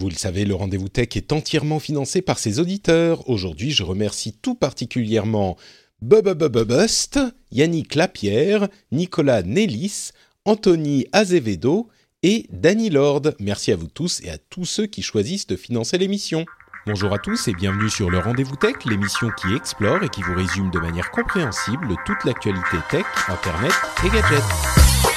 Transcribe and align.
Vous 0.00 0.08
le 0.08 0.14
savez, 0.14 0.46
le 0.46 0.54
rendez-vous 0.54 0.88
tech 0.88 1.08
est 1.16 1.30
entièrement 1.30 1.78
financé 1.78 2.22
par 2.22 2.38
ses 2.38 2.58
auditeurs. 2.58 3.28
Aujourd'hui, 3.28 3.70
je 3.70 3.82
remercie 3.82 4.32
tout 4.32 4.54
particulièrement 4.54 5.58
Bust, 6.00 7.20
Yannick 7.52 7.94
Lapierre, 7.96 8.68
Nicolas 8.92 9.42
Nellis, 9.42 10.12
Anthony 10.46 11.06
Azevedo 11.12 11.90
et 12.22 12.46
Danny 12.50 12.88
Lord. 12.88 13.34
Merci 13.40 13.72
à 13.72 13.76
vous 13.76 13.88
tous 13.88 14.22
et 14.22 14.30
à 14.30 14.38
tous 14.38 14.64
ceux 14.64 14.86
qui 14.86 15.02
choisissent 15.02 15.46
de 15.46 15.56
financer 15.56 15.98
l'émission. 15.98 16.46
Bonjour 16.86 17.12
à 17.12 17.18
tous 17.18 17.48
et 17.48 17.52
bienvenue 17.52 17.90
sur 17.90 18.08
le 18.08 18.20
Rendez-vous 18.20 18.56
Tech, 18.56 18.76
l'émission 18.86 19.28
qui 19.38 19.54
explore 19.54 20.02
et 20.02 20.08
qui 20.08 20.22
vous 20.22 20.34
résume 20.34 20.70
de 20.70 20.78
manière 20.78 21.10
compréhensible 21.10 21.94
toute 22.06 22.24
l'actualité 22.24 22.78
tech, 22.90 23.04
internet 23.28 23.72
et 24.02 24.08
gadgets. 24.08 25.09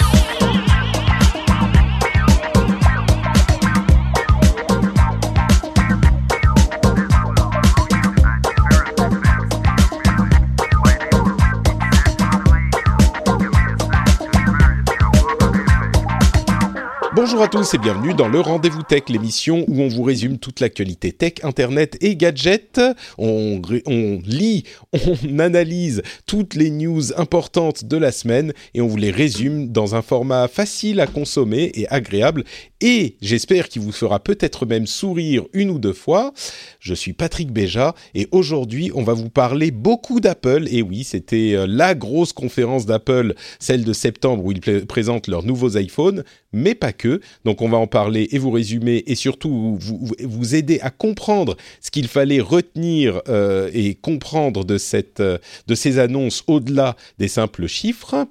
Bonjour 17.26 17.41
à 17.41 17.48
tous 17.48 17.73
et 17.73 17.77
bienvenue 17.77 18.13
dans 18.13 18.27
le 18.27 18.41
Rendez-vous 18.41 18.84
Tech, 18.84 19.04
l'émission 19.08 19.63
où 19.70 19.82
on 19.82 19.88
vous 19.88 20.04
résume 20.04 20.40
toute 20.40 20.59
l'actualité 20.59 21.13
tech, 21.13 21.36
internet 21.44 21.96
et 22.02 22.18
gadgets. 22.18 22.82
On, 23.18 23.62
on, 23.86 24.20
lit, 24.26 24.66
on 24.94 25.40
analyse 25.40 26.02
toutes 26.26 26.54
les 26.54 26.70
news 26.70 27.18
importantes 27.18 27.86
de 27.86 27.96
la 27.96 28.12
semaine 28.12 28.52
et 28.73 28.82
on 28.82 28.88
vous 28.88 28.98
les 28.98 29.09
résume 29.09 29.70
dans 29.70 29.96
un 29.96 30.02
format 30.02 30.49
facile 30.49 30.99
à 30.99 31.08
consommer 31.08 31.72
et 31.76 31.88
agréable 31.88 32.44
et 32.85 33.15
j'espère 33.21 33.69
qu'il 33.69 33.81
vous 33.81 33.93
fera 33.93 34.19
peut-être 34.19 34.65
même 34.65 34.87
sourire 34.87 35.45
une 35.53 35.69
ou 35.69 35.79
deux 35.79 35.93
fois. 35.93 36.33
Je 36.81 36.93
suis 36.93 37.13
Patrick 37.13 37.49
Béja 37.49 37.95
et 38.13 38.27
aujourd'hui 38.31 38.91
on 38.93 39.03
va 39.03 39.13
vous 39.13 39.29
parler 39.29 39.71
beaucoup 39.71 40.20
d'Apple. 40.20 40.67
Et 40.70 40.81
oui, 40.81 41.05
c'était 41.05 41.53
euh, 41.53 41.65
la 41.65 41.95
grosse 41.95 42.34
conférence 42.34 42.85
d'Apple, 42.85 43.35
celle 43.57 43.85
de 43.85 43.93
septembre 43.93 44.43
où 44.43 44.51
ils 44.51 44.85
présentent 44.85 45.27
leurs 45.27 45.43
nouveaux 45.43 45.77
iPhones, 45.77 46.25
mais 46.51 46.75
pas 46.75 46.91
que. 46.91 47.21
Donc 47.45 47.62
on 47.62 47.70
va 47.70 47.77
en 47.77 47.87
parler 47.87 48.27
et 48.31 48.37
vous 48.37 48.51
résumer 48.51 49.01
et 49.07 49.15
surtout 49.15 49.77
vous, 49.79 50.55
aider 50.55 50.81
à 50.81 50.90
comprendre 50.90 51.55
ce 51.79 51.90
qu'il 51.90 52.09
fallait 52.09 52.41
retenir 52.41 53.21
euh, 53.29 53.70
et 53.73 53.95
comprendre 53.95 54.65
de, 54.65 54.77
cette, 54.77 55.21
euh, 55.21 55.37
de 55.68 55.75
ces 55.75 55.99
annonces 55.99 56.43
au-delà 56.47 56.97
des 57.18 57.29
simples 57.29 57.68
chiffres. 57.68 58.27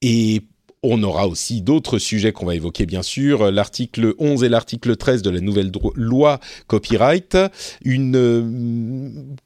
Et 0.00 0.42
on 0.82 1.02
aura 1.02 1.28
aussi 1.28 1.60
d'autres 1.60 1.98
sujets 1.98 2.32
qu'on 2.32 2.46
va 2.46 2.54
évoquer, 2.54 2.86
bien 2.86 3.02
sûr. 3.02 3.50
L'article 3.50 4.14
11 4.18 4.44
et 4.44 4.48
l'article 4.48 4.96
13 4.96 5.22
de 5.22 5.30
la 5.30 5.40
nouvelle 5.40 5.70
loi 5.94 6.40
copyright. 6.68 7.36
Une, 7.84 8.16
euh, 8.16 9.40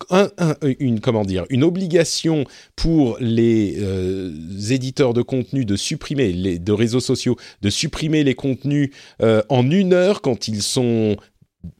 une, 0.78 1.00
comment 1.00 1.24
dire, 1.24 1.44
une 1.50 1.64
obligation 1.64 2.44
pour 2.76 3.16
les 3.20 3.76
euh, 3.78 4.32
éditeurs 4.70 5.12
de 5.12 5.22
contenu 5.22 5.64
de 5.64 5.76
supprimer, 5.76 6.32
les, 6.32 6.58
de 6.58 6.72
réseaux 6.72 7.00
sociaux, 7.00 7.36
de 7.62 7.70
supprimer 7.70 8.22
les 8.22 8.34
contenus 8.34 8.90
euh, 9.20 9.42
en 9.48 9.68
une 9.70 9.92
heure 9.92 10.22
quand 10.22 10.46
ils 10.46 10.62
sont 10.62 11.16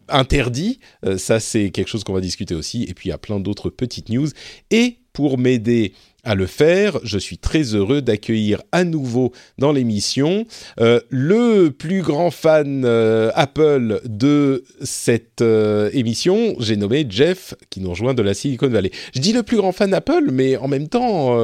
interdits. 0.08 0.80
ça, 1.16 1.40
c'est 1.40 1.70
quelque 1.70 1.88
chose 1.88 2.04
qu'on 2.04 2.12
va 2.12 2.20
discuter 2.20 2.54
aussi. 2.54 2.84
Et 2.84 2.94
puis, 2.94 3.08
il 3.08 3.10
y 3.10 3.14
a 3.14 3.18
plein 3.18 3.40
d'autres 3.40 3.70
petites 3.70 4.08
news. 4.08 4.28
Et 4.70 4.98
pour 5.12 5.38
m'aider 5.38 5.92
à 6.24 6.34
le 6.34 6.46
faire. 6.46 6.98
Je 7.02 7.18
suis 7.18 7.38
très 7.38 7.74
heureux 7.74 8.02
d'accueillir 8.02 8.62
à 8.72 8.84
nouveau 8.84 9.32
dans 9.58 9.72
l'émission 9.72 10.46
euh, 10.80 11.00
le 11.10 11.70
plus 11.70 12.02
grand 12.02 12.30
fan 12.30 12.84
euh, 12.84 13.30
Apple 13.34 14.00
de 14.04 14.64
cette 14.82 15.42
euh, 15.42 15.90
émission. 15.92 16.54
J'ai 16.58 16.76
nommé 16.76 17.06
Jeff 17.08 17.54
qui 17.70 17.80
nous 17.80 17.90
rejoint 17.90 18.14
de 18.14 18.22
la 18.22 18.34
Silicon 18.34 18.68
Valley. 18.68 18.90
Je 19.14 19.20
dis 19.20 19.32
le 19.32 19.42
plus 19.42 19.56
grand 19.56 19.72
fan 19.72 19.92
Apple, 19.94 20.30
mais 20.32 20.56
en 20.56 20.68
même 20.68 20.88
temps, 20.88 21.36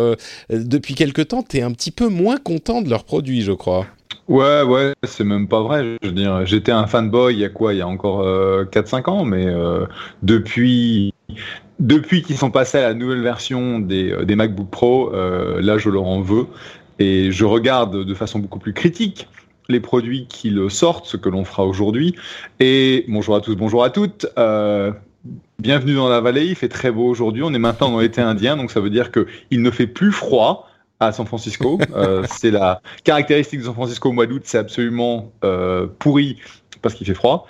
depuis 0.50 0.94
quelque 0.94 1.22
temps, 1.22 1.42
tu 1.42 1.58
es 1.58 1.62
un 1.62 1.72
petit 1.72 1.90
peu 1.90 2.08
moins 2.08 2.38
content 2.38 2.82
de 2.82 2.90
leurs 2.90 3.04
produits, 3.04 3.42
je 3.42 3.52
crois. 3.52 3.86
Ouais, 4.28 4.62
ouais, 4.62 4.92
c'est 5.04 5.24
même 5.24 5.48
pas 5.48 5.62
vrai. 5.62 5.96
Je 6.02 6.08
veux 6.08 6.14
dire, 6.14 6.46
j'étais 6.46 6.72
un 6.72 6.86
fanboy 6.86 7.34
il 7.34 7.40
y 7.40 7.44
a 7.44 7.48
quoi? 7.48 7.74
Il 7.74 7.78
y 7.78 7.82
a 7.82 7.88
encore 7.88 8.24
4-5 8.24 9.10
ans, 9.10 9.24
mais 9.24 9.46
depuis 10.22 11.12
depuis 11.80 12.22
qu'ils 12.22 12.36
sont 12.36 12.50
passés 12.50 12.78
à 12.78 12.82
la 12.82 12.94
nouvelle 12.94 13.22
version 13.22 13.80
des, 13.80 14.12
euh, 14.12 14.24
des 14.24 14.36
MacBook 14.36 14.70
Pro, 14.70 15.12
euh, 15.12 15.60
là 15.60 15.78
je 15.78 15.88
leur 15.88 16.04
en 16.04 16.20
veux 16.20 16.46
et 16.98 17.32
je 17.32 17.44
regarde 17.44 18.04
de 18.04 18.14
façon 18.14 18.38
beaucoup 18.38 18.58
plus 18.58 18.74
critique 18.74 19.26
les 19.68 19.80
produits 19.80 20.26
qu'ils 20.26 20.70
sortent, 20.70 21.06
ce 21.06 21.16
que 21.16 21.28
l'on 21.28 21.44
fera 21.44 21.64
aujourd'hui. 21.64 22.16
Et 22.58 23.04
bonjour 23.08 23.36
à 23.36 23.40
tous, 23.40 23.54
bonjour 23.54 23.84
à 23.84 23.90
toutes. 23.90 24.26
Euh, 24.36 24.92
bienvenue 25.58 25.94
dans 25.94 26.08
la 26.08 26.20
vallée, 26.20 26.46
il 26.46 26.56
fait 26.56 26.68
très 26.68 26.90
beau 26.90 27.06
aujourd'hui. 27.06 27.42
On 27.44 27.54
est 27.54 27.58
maintenant 27.58 27.88
dans 27.90 28.00
l'été 28.00 28.20
indien, 28.20 28.56
donc 28.56 28.70
ça 28.70 28.80
veut 28.80 28.90
dire 28.90 29.10
qu'il 29.12 29.62
ne 29.62 29.70
fait 29.70 29.86
plus 29.86 30.12
froid 30.12 30.68
à 30.98 31.12
San 31.12 31.24
Francisco. 31.24 31.78
Euh, 31.94 32.24
c'est 32.28 32.50
la 32.50 32.82
caractéristique 33.04 33.60
de 33.60 33.64
San 33.64 33.74
Francisco 33.74 34.08
au 34.08 34.12
mois 34.12 34.26
d'août, 34.26 34.42
c'est 34.44 34.58
absolument 34.58 35.32
pourri 35.98 36.36
parce 36.82 36.94
qu'il 36.94 37.06
fait 37.06 37.14
froid. 37.14 37.46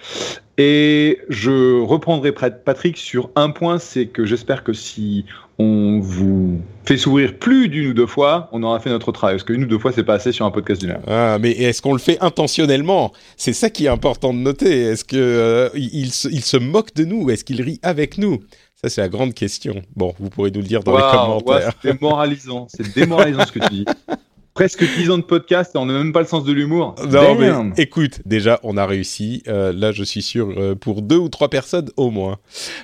Et 0.62 1.22
je 1.31 1.81
reprendrai 1.81 2.32
Patrick 2.32 2.98
sur 2.98 3.31
un 3.34 3.48
point, 3.48 3.78
c'est 3.78 4.09
que 4.09 4.26
j'espère 4.26 4.62
que 4.62 4.75
si 4.75 5.25
on 5.59 6.00
vous 6.00 6.60
fait 6.84 6.98
sourire 6.98 7.38
plus 7.38 7.71
d'une 7.71 7.88
ou 7.88 7.94
deux 7.94 8.06
fois, 8.06 8.50
on 8.53 8.62
aura 8.62 8.78
fait 8.78 8.91
notre 8.91 9.10
travail. 9.10 9.37
Parce 9.37 9.44
qu'une 9.44 9.65
ou 9.65 9.66
deux 9.66 9.78
fois, 9.78 9.91
c'est 9.91 10.04
pas 10.04 10.16
assez 10.16 10.32
sur 10.32 10.44
un 10.44 10.50
podcast 10.50 10.82
d'une 10.82 10.91
heure. 10.91 11.00
Ah, 11.06 11.38
mais 11.41 11.53
est-ce 11.53 11.81
qu'on 11.81 11.94
le 11.94 11.98
fait 11.98 12.19
intentionnellement? 12.21 13.10
C'est 13.38 13.54
ça 13.54 13.71
qui 13.71 13.87
est 13.87 13.88
important 13.88 14.34
de 14.34 14.38
noter. 14.38 14.82
Est-ce 14.82 15.06
qu'il 15.06 15.19
euh, 15.19 15.71
il 15.75 16.12
se, 16.12 16.28
il 16.28 16.43
se 16.43 16.59
moque 16.59 16.92
de 16.94 17.06
nous? 17.06 17.31
Est-ce 17.31 17.42
qu'il 17.42 17.62
rit 17.62 17.81
avec 17.82 18.19
nous? 18.19 18.41
Ça, 18.75 18.91
c'est 18.91 19.00
la 19.00 19.09
grande 19.09 19.32
question. 19.32 19.81
Bon, 19.97 20.12
vous 20.19 20.28
pourrez 20.28 20.50
nous 20.50 20.60
le 20.60 20.66
dire 20.66 20.82
dans 20.82 20.94
les 20.94 21.03
commentaires. 21.03 21.72
c'est 21.81 21.92
démoralisant. 21.92 22.66
C'est 22.69 22.94
démoralisant 22.94 23.47
ce 23.47 23.53
que 23.53 23.60
tu 23.60 23.71
dis. 23.71 23.84
presque 24.60 24.84
10 24.84 25.10
ans 25.10 25.16
de 25.16 25.22
podcast 25.22 25.75
et 25.75 25.78
on 25.78 25.87
n'a 25.87 25.94
même 25.94 26.12
pas 26.12 26.21
le 26.21 26.26
sens 26.26 26.44
de 26.44 26.53
l'humour. 26.53 26.94
Non, 27.09 27.34
mais 27.34 27.82
écoute, 27.82 28.21
déjà, 28.26 28.60
on 28.62 28.76
a 28.76 28.84
réussi. 28.84 29.43
Euh, 29.48 29.72
là, 29.72 29.91
je 29.91 30.04
suis 30.04 30.21
sûr, 30.21 30.53
euh, 30.54 30.75
pour 30.75 31.00
deux 31.00 31.16
ou 31.16 31.31
trois 31.31 31.48
personnes 31.48 31.88
au 31.97 32.10
moins. 32.10 32.37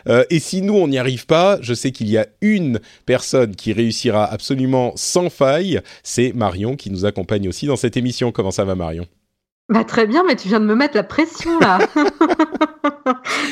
Euh, 0.09 0.25
et 0.31 0.39
si 0.39 0.63
nous, 0.63 0.73
on 0.73 0.89
n'y 0.89 0.97
arrive 0.97 1.27
pas, 1.27 1.59
je 1.61 1.75
sais 1.75 1.93
qu'il 1.93 2.09
y 2.09 2.17
a 2.17 2.29
une 2.41 2.81
personne 3.05 3.55
qui 3.55 3.75
réussira 3.75 4.25
absolument 4.25 4.95
sans 4.97 5.29
faille. 5.29 5.83
C'est 6.03 6.33
Marion 6.35 6.77
qui 6.77 6.91
nous 6.91 7.05
accompagne 7.05 7.47
aussi 7.47 7.67
dans 7.67 7.77
cette 7.77 7.99
émission. 7.99 8.33
Comment 8.33 8.53
ça 8.53 8.65
va, 8.65 8.75
Marion? 8.75 9.07
Bah, 9.69 9.85
Très 9.85 10.07
bien, 10.07 10.25
mais 10.27 10.37
tu 10.37 10.49
viens 10.49 10.61
de 10.61 10.65
me 10.65 10.75
mettre 10.75 10.97
la 10.97 11.05
pression 11.05 11.59
là. 11.61 11.79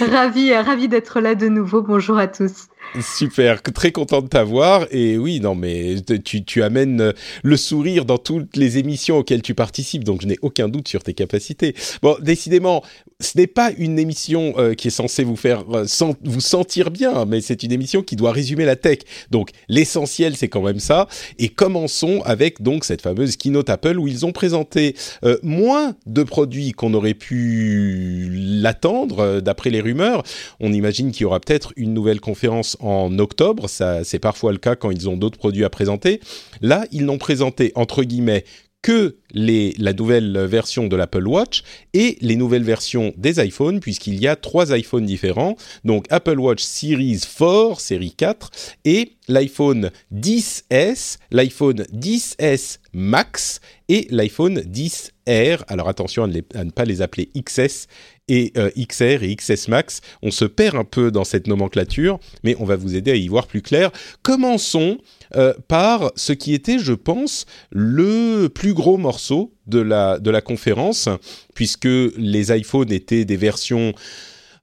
ravi, 0.10 0.54
ravi 0.54 0.88
d'être 0.88 1.20
là 1.20 1.34
de 1.34 1.48
nouveau. 1.48 1.82
Bonjour 1.82 2.16
à 2.16 2.26
tous. 2.26 2.68
Super, 3.00 3.61
très 3.61 3.91
content 3.91 4.22
de 4.22 4.28
t'avoir. 4.28 4.87
Et 4.93 5.19
oui, 5.19 5.41
non, 5.41 5.55
mais 5.55 5.97
tu, 6.25 6.62
amènes 6.62 7.12
le 7.43 7.56
sourire 7.56 8.05
dans 8.05 8.19
toutes 8.19 8.56
les 8.56 8.78
émissions 8.78 9.19
auxquelles 9.19 9.43
tu 9.43 9.55
participes, 9.55 10.05
donc 10.05 10.22
je 10.22 10.28
n'ai 10.28 10.39
aucun 10.43 10.69
doute 10.69 10.87
sur 10.87 11.03
tes 11.03 11.12
capacités. 11.12 11.75
Bon, 12.03 12.17
décidément, 12.21 12.83
ce 13.21 13.37
n'est 13.37 13.47
pas 13.47 13.72
une 13.77 13.99
émission 13.99 14.55
euh, 14.59 14.75
qui 14.75 14.89
est 14.89 14.93
censée 14.93 15.25
vous 15.25 15.37
faire 15.37 15.65
euh, 15.72 15.87
vous 16.22 16.41
sentir 16.41 16.91
bien, 16.91 17.25
mais 17.25 17.41
c'est 17.41 17.62
une 17.62 17.72
émission 17.72 18.03
qui 18.03 18.17
doit 18.17 18.33
résumer 18.33 18.65
la 18.65 18.77
tech. 18.77 18.99
Donc 19.31 19.51
l'essentiel, 19.69 20.37
c'est 20.37 20.49
quand 20.49 20.62
même 20.62 20.81
ça. 20.81 21.09
Et 21.39 21.49
commençons 21.49 22.22
avec 22.25 22.62
donc 22.62 22.84
cette 22.84 23.03
fameuse 23.03 23.37
keynote 23.37 23.71
Apple 23.71 23.99
où 23.99 24.06
ils 24.06 24.25
ont 24.25 24.33
présenté 24.33 24.95
euh, 25.25 25.39
moins 25.43 25.95
de 26.06 26.22
produits 26.22 26.72
qu'on 26.72 26.95
aurait 26.95 27.15
pu 27.15 28.28
l'attendre, 28.31 29.41
d'après 29.41 29.71
les 29.71 29.81
rumeurs. 29.81 30.22
On 30.61 30.72
imagine 30.72 31.11
qu'il 31.11 31.22
y 31.22 31.25
aura 31.25 31.41
peut-être 31.41 31.72
une 31.77 31.93
nouvelle 31.95 32.21
conférence 32.21 32.73
en 32.80 33.18
octobre. 33.18 33.68
Ça, 33.68 34.04
c'est 34.04 34.18
parfois 34.18 34.52
le 34.52 34.58
cas 34.58 34.76
quand 34.76 34.90
ils 34.90 35.08
ont 35.08 35.16
d'autres 35.16 35.38
produits 35.38 35.64
à 35.64 35.70
présenter. 35.70 36.20
Là, 36.60 36.86
ils 36.92 37.04
n'ont 37.04 37.18
présenté 37.18 37.72
entre 37.74 38.02
guillemets 38.02 38.44
que 38.84 39.16
les, 39.32 39.74
la 39.78 39.94
nouvelle 39.94 40.38
version 40.44 40.88
de 40.88 40.94
l'Apple 40.94 41.26
Watch 41.26 41.62
et 41.94 42.18
les 42.20 42.36
nouvelles 42.36 42.64
versions 42.64 43.14
des 43.16 43.42
iPhones, 43.42 43.80
puisqu'il 43.80 44.20
y 44.20 44.28
a 44.28 44.36
trois 44.36 44.76
iPhones 44.76 45.06
différents. 45.06 45.56
Donc 45.84 46.04
Apple 46.10 46.38
Watch 46.38 46.62
Series 46.62 47.18
4, 47.18 47.80
série 47.80 48.12
4, 48.12 48.50
et 48.84 49.12
l'iPhone 49.27 49.91
10S, 50.12 51.16
l'iPhone 51.30 51.86
10S 51.94 52.78
Max 52.92 53.60
et 53.88 54.06
l'iPhone 54.10 54.59
10R. 54.59 55.65
Alors 55.68 55.88
attention 55.88 56.24
à 56.24 56.27
ne, 56.27 56.70
pas 56.70 56.84
les 56.84 57.00
appeler 57.00 57.30
XS 57.34 57.86
et 58.28 58.53
euh, 58.56 58.71
XR 58.76 59.22
et 59.22 59.34
XS 59.34 59.68
Max. 59.68 60.00
On 60.22 60.30
se 60.30 60.44
perd 60.44 60.76
un 60.76 60.84
peu 60.84 61.10
dans 61.10 61.24
cette 61.24 61.47
nomenclature, 61.47 62.18
mais 62.42 62.56
on 62.59 62.65
va 62.65 62.76
vous 62.76 62.97
aider 62.97 63.10
à 63.10 63.16
y 63.16 63.28
voir 63.28 63.47
plus 63.47 63.62
clair. 63.62 63.91
Commençons 64.22 64.98
euh, 65.36 65.54
par 65.68 66.12
ce 66.16 66.32
qui 66.32 66.54
était, 66.54 66.78
je 66.78 66.92
pense, 66.92 67.47
le 67.71 68.48
plus 68.48 68.74
gros 68.74 68.97
morceau 68.97 69.53
de 69.66 69.80
la, 69.80 70.18
de 70.18 70.30
la 70.30 70.41
conférence, 70.41 71.09
puisque 71.54 71.84
les 71.84 72.56
iPhones 72.56 72.92
étaient 72.92 73.24
des 73.24 73.36
versions 73.36 73.94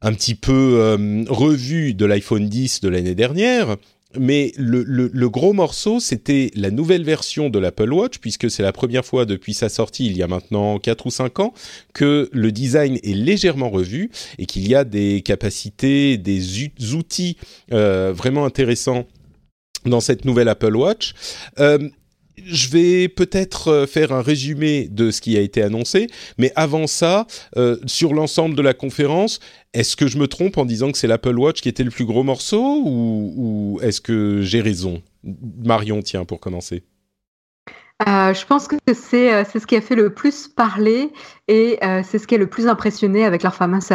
un 0.02 0.14
petit 0.14 0.36
peu 0.36 0.78
euh, 0.80 1.24
revues 1.30 1.94
de 1.94 2.06
l'iPhone 2.06 2.50
10 2.50 2.82
de 2.82 2.90
l'année 2.90 3.16
dernière, 3.16 3.78
mais 4.20 4.52
le, 4.58 5.28
gros 5.30 5.54
morceau, 5.54 6.00
c'était 6.00 6.52
la 6.56 6.72
nouvelle 6.72 7.04
version 7.04 7.50
de 7.50 7.60
l'Apple 7.60 7.92
Watch, 7.92 8.20
puisque 8.20 8.50
c'est 8.50 8.64
la 8.64 8.72
première 8.72 9.06
fois 9.06 9.26
depuis 9.26 9.54
sa 9.54 9.70
sortie, 9.70 10.06
il 10.06 10.18
y 10.18 10.24
a 10.24 10.28
maintenant 10.28 10.80
4 10.80 11.06
ou 11.06 11.12
5 11.12 11.40
ans, 11.40 11.54
que 11.94 12.30
le 12.32 12.52
design 12.52 12.98
est 13.04 13.16
légèrement 13.16 13.70
revu 13.70 14.12
et 14.38 14.46
qu'il 14.46 14.68
y 14.68 14.76
a 14.76 14.84
des 14.84 15.22
capacités, 15.22 16.18
des 16.18 16.64
outils 16.94 17.38
euh, 17.72 18.14
vraiment 18.16 18.46
intéressants 18.46 19.06
dans 19.86 20.00
cette 20.00 20.26
nouvelle 20.26 20.50
Apple 20.50 20.76
Watch. 20.76 21.14
Euh, 21.60 21.90
je 22.38 22.70
vais 22.70 23.08
peut-être 23.08 23.70
euh, 23.70 23.88
faire 23.88 24.12
un 24.12 24.22
résumé 24.22 24.88
de 24.90 25.12
ce 25.12 25.22
qui 25.22 25.38
a 25.38 25.42
été 25.42 25.62
annoncé, 25.62 26.08
mais 26.38 26.52
avant 26.56 26.88
ça, 26.88 27.28
euh, 27.58 27.78
sur 27.86 28.14
l'ensemble 28.14 28.56
de 28.56 28.62
la 28.62 28.74
conférence, 28.74 29.40
est-ce 29.74 29.96
que 29.96 30.08
je 30.08 30.18
me 30.18 30.28
trompe 30.28 30.58
en 30.58 30.66
disant 30.66 30.92
que 30.92 30.98
c'est 30.98 31.08
l'Apple 31.08 31.38
Watch 31.38 31.62
qui 31.62 31.70
était 31.70 31.84
le 31.84 31.92
plus 31.92 32.06
gros 32.06 32.24
morceau 32.24 32.82
ou, 32.86 33.80
est-ce 33.82 34.02
que 34.02 34.42
j'ai 34.42 34.62
raison? 34.62 35.02
Marion, 35.64 36.02
tiens, 36.02 36.26
pour 36.26 36.40
commencer. 36.40 36.84
Euh, 38.08 38.34
je 38.34 38.46
pense 38.46 38.68
que 38.68 38.76
c'est 38.88 39.46
ce 39.46 39.68
qui 39.68 39.76
a 39.76 39.82
fait 39.82 39.96
le 39.96 40.14
plus 40.14 40.48
parler 40.48 41.12
et 41.48 41.78
c'est 42.04 42.18
ce 42.18 42.26
qui 42.26 42.36
a 42.36 42.38
le 42.38 42.48
plus 42.48 42.68
impressionné 42.68 43.26
avec 43.26 43.44
leur 43.44 43.54
fameuse, 43.54 43.90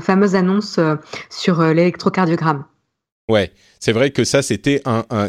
fameuse 0.00 0.34
annonce 0.34 0.80
sur 1.28 1.62
l'électrocardiogramme. 1.62 2.64
Ouais, 3.30 3.52
c'est 3.80 3.92
vrai 3.92 4.10
que 4.10 4.24
ça, 4.24 4.42
c'était 4.42 4.82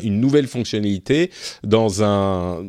une 0.04 0.20
nouvelle 0.20 0.48
fonctionnalité 0.48 1.32
dans 1.64 2.04
un, 2.04 2.62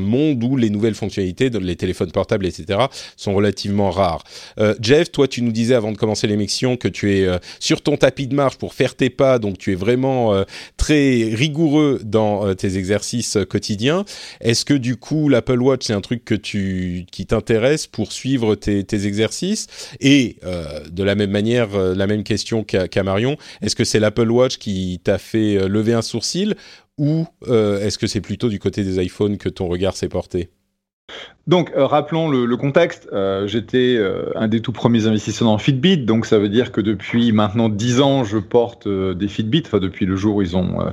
monde 0.00 0.42
où 0.42 0.56
les 0.56 0.70
nouvelles 0.70 0.94
fonctionnalités, 0.94 1.50
les 1.50 1.76
téléphones 1.76 2.10
portables, 2.10 2.46
etc., 2.46 2.86
sont 3.16 3.34
relativement 3.34 3.90
rares. 3.90 4.24
Euh, 4.58 4.74
Jeff, 4.80 5.12
toi, 5.12 5.28
tu 5.28 5.42
nous 5.42 5.52
disais 5.52 5.74
avant 5.74 5.92
de 5.92 5.98
commencer 5.98 6.26
l'émission 6.26 6.78
que 6.78 6.88
tu 6.88 7.14
es 7.14 7.26
euh, 7.26 7.38
sur 7.58 7.82
ton 7.82 7.98
tapis 7.98 8.28
de 8.28 8.34
marche 8.34 8.56
pour 8.56 8.72
faire 8.72 8.94
tes 8.94 9.10
pas, 9.10 9.38
donc 9.38 9.58
tu 9.58 9.72
es 9.72 9.74
vraiment 9.74 10.32
euh, 10.32 10.44
très 10.78 11.34
rigoureux 11.34 12.00
dans 12.02 12.54
tes 12.54 12.78
exercices 12.78 13.36
quotidiens. 13.48 14.06
Est-ce 14.40 14.64
que 14.64 14.74
du 14.74 14.96
coup, 14.96 15.28
l'Apple 15.28 15.60
Watch, 15.60 15.86
c'est 15.86 15.92
un 15.92 16.00
truc 16.00 16.24
que 16.24 16.34
tu, 16.34 17.04
qui 17.12 17.26
t'intéresse 17.26 17.86
pour 17.86 18.12
suivre 18.12 18.54
tes, 18.54 18.86
exercices? 19.06 19.66
Et 20.00 20.36
de 20.90 21.02
la 21.02 21.14
même 21.14 21.30
manière, 21.30 21.76
la 21.76 22.06
même 22.06 22.22
question 22.22 22.64
qu'à 22.64 23.02
Marion, 23.02 23.36
est-ce 23.60 23.76
que 23.76 23.84
c'est 23.84 24.00
l'Apple 24.00 24.30
Watch 24.30 24.56
qui 24.60 25.00
t'a 25.02 25.18
fait 25.18 25.56
euh, 25.56 25.66
lever 25.66 25.94
un 25.94 26.02
sourcil 26.02 26.54
ou 26.98 27.26
euh, 27.48 27.80
est-ce 27.80 27.98
que 27.98 28.06
c'est 28.06 28.20
plutôt 28.20 28.48
du 28.48 28.60
côté 28.60 28.84
des 28.84 29.02
iPhones 29.02 29.38
que 29.38 29.48
ton 29.48 29.66
regard 29.66 29.96
s'est 29.96 30.08
porté? 30.08 30.50
Donc, 31.48 31.72
euh, 31.74 31.86
rappelons 31.86 32.28
le, 32.28 32.56
contexte. 32.56 33.08
J'étais 33.46 33.98
un 34.36 34.46
des 34.46 34.60
tout 34.60 34.70
premiers 34.70 35.06
investisseurs 35.06 35.48
dans 35.48 35.58
Fitbit, 35.58 36.04
donc 36.04 36.24
ça 36.24 36.38
veut 36.38 36.48
dire 36.48 36.70
que 36.70 36.80
depuis 36.80 37.32
maintenant 37.32 37.68
10 37.68 38.00
ans, 38.00 38.22
je 38.22 38.38
porte 38.38 38.86
des 38.86 39.26
Fitbit, 39.26 39.62
enfin 39.66 39.80
depuis 39.80 40.06
le 40.06 40.14
jour 40.14 40.36
où 40.36 40.42
ils 40.42 40.56
ont 40.56 40.92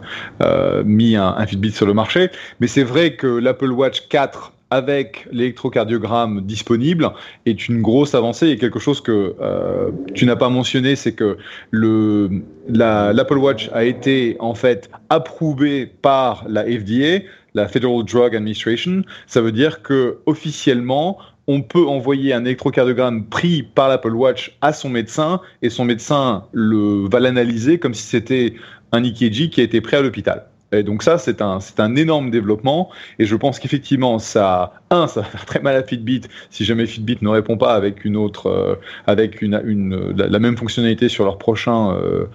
mis 0.85 1.15
un, 1.15 1.35
un, 1.37 1.45
Fitbit 1.45 1.71
sur 1.71 1.85
le 1.85 1.93
marché. 1.93 2.31
Mais 2.59 2.65
c'est 2.65 2.83
vrai 2.83 3.15
que 3.15 3.27
l'Apple 3.27 3.71
Watch 3.71 4.07
4 4.07 4.53
avec 4.69 5.27
l'électrocardiogramme 5.31 6.41
disponible 6.41 7.11
est 7.45 7.69
une 7.69 7.81
grosse 7.81 8.13
avancée 8.15 8.49
et 8.49 8.57
quelque 8.57 8.79
chose 8.79 9.01
que 9.01 9.35
euh, 9.39 9.91
tu 10.13 10.25
n'as 10.25 10.35
pas 10.35 10.49
mentionné, 10.49 10.95
c'est 10.95 11.13
que 11.13 11.37
le 11.71 12.29
l'Apple 12.67 13.37
Watch 13.37 13.69
a 13.73 13.85
été 13.85 14.35
en 14.39 14.53
fait 14.53 14.89
approuvé 15.09 15.85
par 15.85 16.43
la 16.49 16.63
FDA, 16.63 17.23
la 17.53 17.67
Federal 17.67 18.03
Drug 18.03 18.35
Administration. 18.35 19.03
Ça 19.25 19.41
veut 19.41 19.53
dire 19.53 19.81
que 19.81 20.17
officiellement 20.25 21.17
on 21.47 21.61
peut 21.61 21.87
envoyer 21.87 22.33
un 22.33 22.43
électrocardiogramme 22.43 23.25
pris 23.25 23.63
par 23.63 23.87
l'Apple 23.87 24.13
Watch 24.13 24.57
à 24.61 24.73
son 24.73 24.89
médecin 24.89 25.39
et 25.61 25.69
son 25.69 25.85
médecin 25.85 26.43
le, 26.51 27.07
va 27.09 27.21
l'analyser 27.21 27.79
comme 27.79 27.93
si 27.93 28.03
c'était 28.03 28.55
un 28.91 29.01
EKG 29.03 29.49
qui 29.49 29.61
a 29.61 29.63
été 29.63 29.79
pris 29.79 29.95
à 29.95 30.01
l'hôpital. 30.01 30.45
Et 30.71 30.83
donc 30.83 31.03
ça, 31.03 31.17
c'est 31.17 31.41
un, 31.41 31.95
énorme 31.95 32.29
développement. 32.29 32.89
Et 33.19 33.25
je 33.25 33.35
pense 33.35 33.59
qu'effectivement, 33.59 34.19
ça, 34.19 34.73
un, 34.89 35.07
ça 35.07 35.21
va 35.21 35.27
faire 35.27 35.45
très 35.45 35.59
mal 35.61 35.75
à 35.75 35.83
Fitbit 35.83 36.21
si 36.49 36.65
jamais 36.65 36.85
Fitbit 36.85 37.17
ne 37.21 37.29
répond 37.29 37.57
pas 37.57 37.73
avec 37.73 38.03
une 38.03 38.17
autre, 38.17 38.47
euh, 38.47 38.75
avec 39.05 39.41
une, 39.41 40.13
la, 40.15 40.39
même 40.39 40.57
fonctionnalité 40.57 41.09
sur 41.09 41.23
leur 41.23 41.37
prochain, 41.37 41.93
euh, 41.93 42.25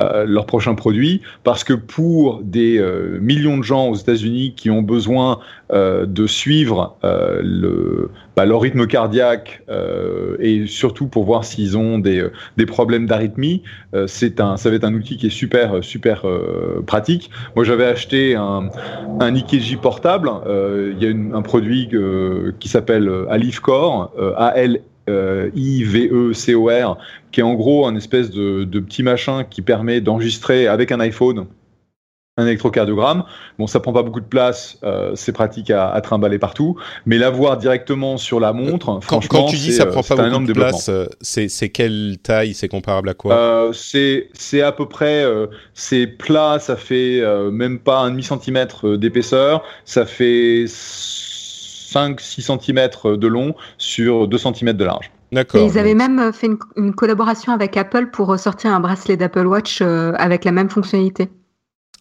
leur 0.00 0.46
prochain 0.46 0.74
produit, 0.74 1.22
parce 1.42 1.64
que 1.64 1.72
pour 1.72 2.40
des 2.42 2.78
euh, 2.78 3.18
millions 3.20 3.56
de 3.56 3.62
gens 3.62 3.88
aux 3.88 3.94
États-Unis 3.94 4.54
qui 4.54 4.68
ont 4.70 4.82
besoin 4.82 5.40
euh, 5.72 6.06
de 6.06 6.26
suivre 6.26 6.96
le, 7.02 8.10
bah, 8.36 8.44
leur 8.44 8.60
rythme 8.60 8.86
cardiaque 8.86 9.62
et 10.38 10.66
surtout 10.66 11.06
pour 11.06 11.24
voir 11.24 11.44
s'ils 11.44 11.76
ont 11.76 11.98
des, 11.98 12.26
des 12.56 12.66
problèmes 12.66 13.06
d'arythmie, 13.06 13.62
c'est 14.06 14.40
un, 14.40 14.56
ça 14.56 14.70
va 14.70 14.76
être 14.76 14.84
un 14.84 14.94
outil 14.94 15.16
qui 15.16 15.26
est 15.28 15.30
super 15.30 15.82
super 15.82 16.24
pratique. 16.86 17.30
Moi, 17.54 17.64
j'avais 17.64 17.86
acheté 17.86 18.34
un, 18.34 18.70
un 19.20 19.34
EKG 19.34 19.78
portable. 19.80 20.30
Il 20.46 21.02
y 21.02 21.06
a 21.06 21.36
un 21.36 21.42
produit 21.42 21.88
qui 22.58 22.68
s'appelle 22.68 23.10
Alifcore, 23.30 24.12
A 24.36 24.56
L 24.56 24.80
euh, 25.08 25.50
IVECOR, 25.54 26.98
qui 27.36 27.40
est 27.40 27.44
en 27.44 27.52
gros 27.52 27.86
un 27.86 27.94
espèce 27.96 28.30
de, 28.30 28.64
petit 28.80 29.02
machin 29.02 29.44
qui 29.44 29.60
permet 29.60 30.00
d'enregistrer 30.00 30.68
avec 30.68 30.90
un 30.90 31.00
iPhone 31.00 31.44
un 32.38 32.46
électrocardiogramme. 32.46 33.24
Bon, 33.58 33.66
ça 33.66 33.78
prend 33.80 33.92
pas 33.92 34.02
beaucoup 34.02 34.20
de 34.20 34.26
place, 34.26 34.78
euh, 34.84 35.12
c'est 35.16 35.32
pratique 35.32 35.70
à, 35.70 36.00
trimballer 36.02 36.38
partout, 36.38 36.78
mais 37.04 37.18
l'avoir 37.18 37.58
directement 37.58 38.16
sur 38.16 38.40
la 38.40 38.54
montre, 38.54 39.00
quand, 39.06 39.26
quand 39.28 39.44
tu 39.46 39.56
dis 39.56 39.72
ça 39.72 39.84
prend 39.84 40.02
pas 40.02 40.16
beaucoup 40.16 40.44
de 40.44 40.52
place, 40.54 40.88
euh, 40.88 41.06
c'est 41.20 41.68
quelle 41.68 42.16
taille 42.22 42.54
C'est 42.54 42.68
comparable 42.68 43.10
à 43.10 43.14
quoi? 43.14 43.70
C'est 43.74 44.30
c'est 44.32 44.62
à 44.62 44.72
peu 44.72 44.88
près, 44.88 45.22
c'est 45.74 46.06
plat, 46.06 46.58
ça 46.58 46.76
fait 46.76 47.22
même 47.52 47.78
pas 47.78 47.98
un 47.98 48.12
demi 48.12 48.22
centimètre 48.22 48.96
d'épaisseur, 48.96 49.62
ça 49.84 50.06
fait 50.06 50.64
5-6 50.64 52.40
cm 52.40 52.88
de 53.18 53.26
long 53.26 53.54
sur 53.76 54.26
2 54.26 54.38
cm 54.38 54.72
de 54.72 54.84
large. 54.84 55.10
D'accord. 55.32 55.60
Ils 55.66 55.78
avaient 55.78 55.94
même 55.94 56.18
euh, 56.18 56.32
fait 56.32 56.48
une, 56.76 56.94
collaboration 56.94 57.52
avec 57.52 57.76
Apple 57.76 58.10
pour 58.12 58.38
sortir 58.38 58.72
un 58.72 58.80
bracelet 58.80 59.16
d'Apple 59.16 59.46
Watch 59.46 59.80
euh, 59.82 60.12
avec 60.16 60.44
la 60.44 60.52
même 60.52 60.70
fonctionnalité. 60.70 61.28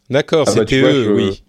D'accord, 0.10 0.46
ah 0.48 0.52
bah, 0.52 0.62
c'était 0.62 0.82
eux, 0.82 1.14
oui. 1.14 1.44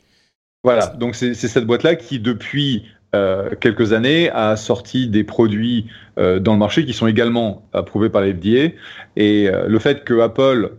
Voilà, 0.64 0.86
donc 0.86 1.14
c'est 1.14 1.34
cette 1.34 1.66
boîte-là 1.66 1.94
qui, 1.94 2.18
depuis 2.18 2.86
euh, 3.14 3.50
quelques 3.60 3.92
années, 3.92 4.30
a 4.30 4.56
sorti 4.56 5.06
des 5.06 5.22
produits 5.22 5.86
dans 6.16 6.54
le 6.54 6.58
marché 6.58 6.86
qui 6.86 6.94
sont 6.94 7.06
également 7.06 7.68
approuvés 7.74 8.08
par 8.08 8.22
l'FDA. 8.22 8.72
Et 9.16 9.48
le 9.48 9.78
fait 9.78 10.02
que 10.02 10.18
Apple 10.18 10.72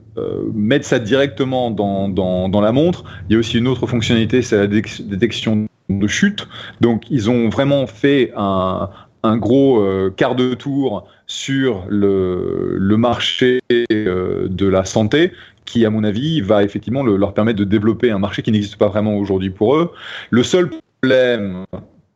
mette 0.54 0.84
ça 0.84 0.98
directement 0.98 1.70
dans, 1.70 2.10
dans, 2.10 2.50
dans, 2.50 2.60
la 2.60 2.72
montre, 2.72 3.04
il 3.30 3.34
y 3.34 3.36
a 3.36 3.40
aussi 3.40 3.60
une 3.60 3.68
autre 3.68 3.86
fonctionnalité, 3.86 4.42
c'est 4.42 4.58
la 4.58 4.66
détection 4.66 5.68
de 5.90 6.08
chute. 6.08 6.48
Donc 6.82 7.04
ils 7.10 7.30
ont 7.30 7.50
vraiment 7.50 7.88
fait 7.88 8.34
un, 8.36 8.90
gros 9.36 9.82
euh, 9.82 10.14
quart 10.16 10.36
de 10.36 10.54
tour 10.54 11.06
sur 11.26 11.84
le, 11.90 12.96
marché 12.98 13.60
euh, 13.92 14.48
de 14.48 14.68
la 14.68 14.86
santé 14.86 15.34
qui, 15.66 15.86
à 15.86 15.90
mon 15.90 16.06
avis, 16.06 16.40
va 16.40 16.64
effectivement 16.64 17.04
leur 17.04 17.34
permettre 17.34 17.60
de 17.60 17.66
développer 17.66 18.10
un 18.12 18.20
marché 18.20 18.42
qui 18.42 18.52
n'existe 18.54 18.78
pas 18.78 18.88
vraiment 18.88 19.18
aujourd'hui 19.18 19.50
pour 19.50 19.76
eux. 19.76 19.92
Le 20.30 20.44
seul 20.44 20.70
problème 20.70 21.66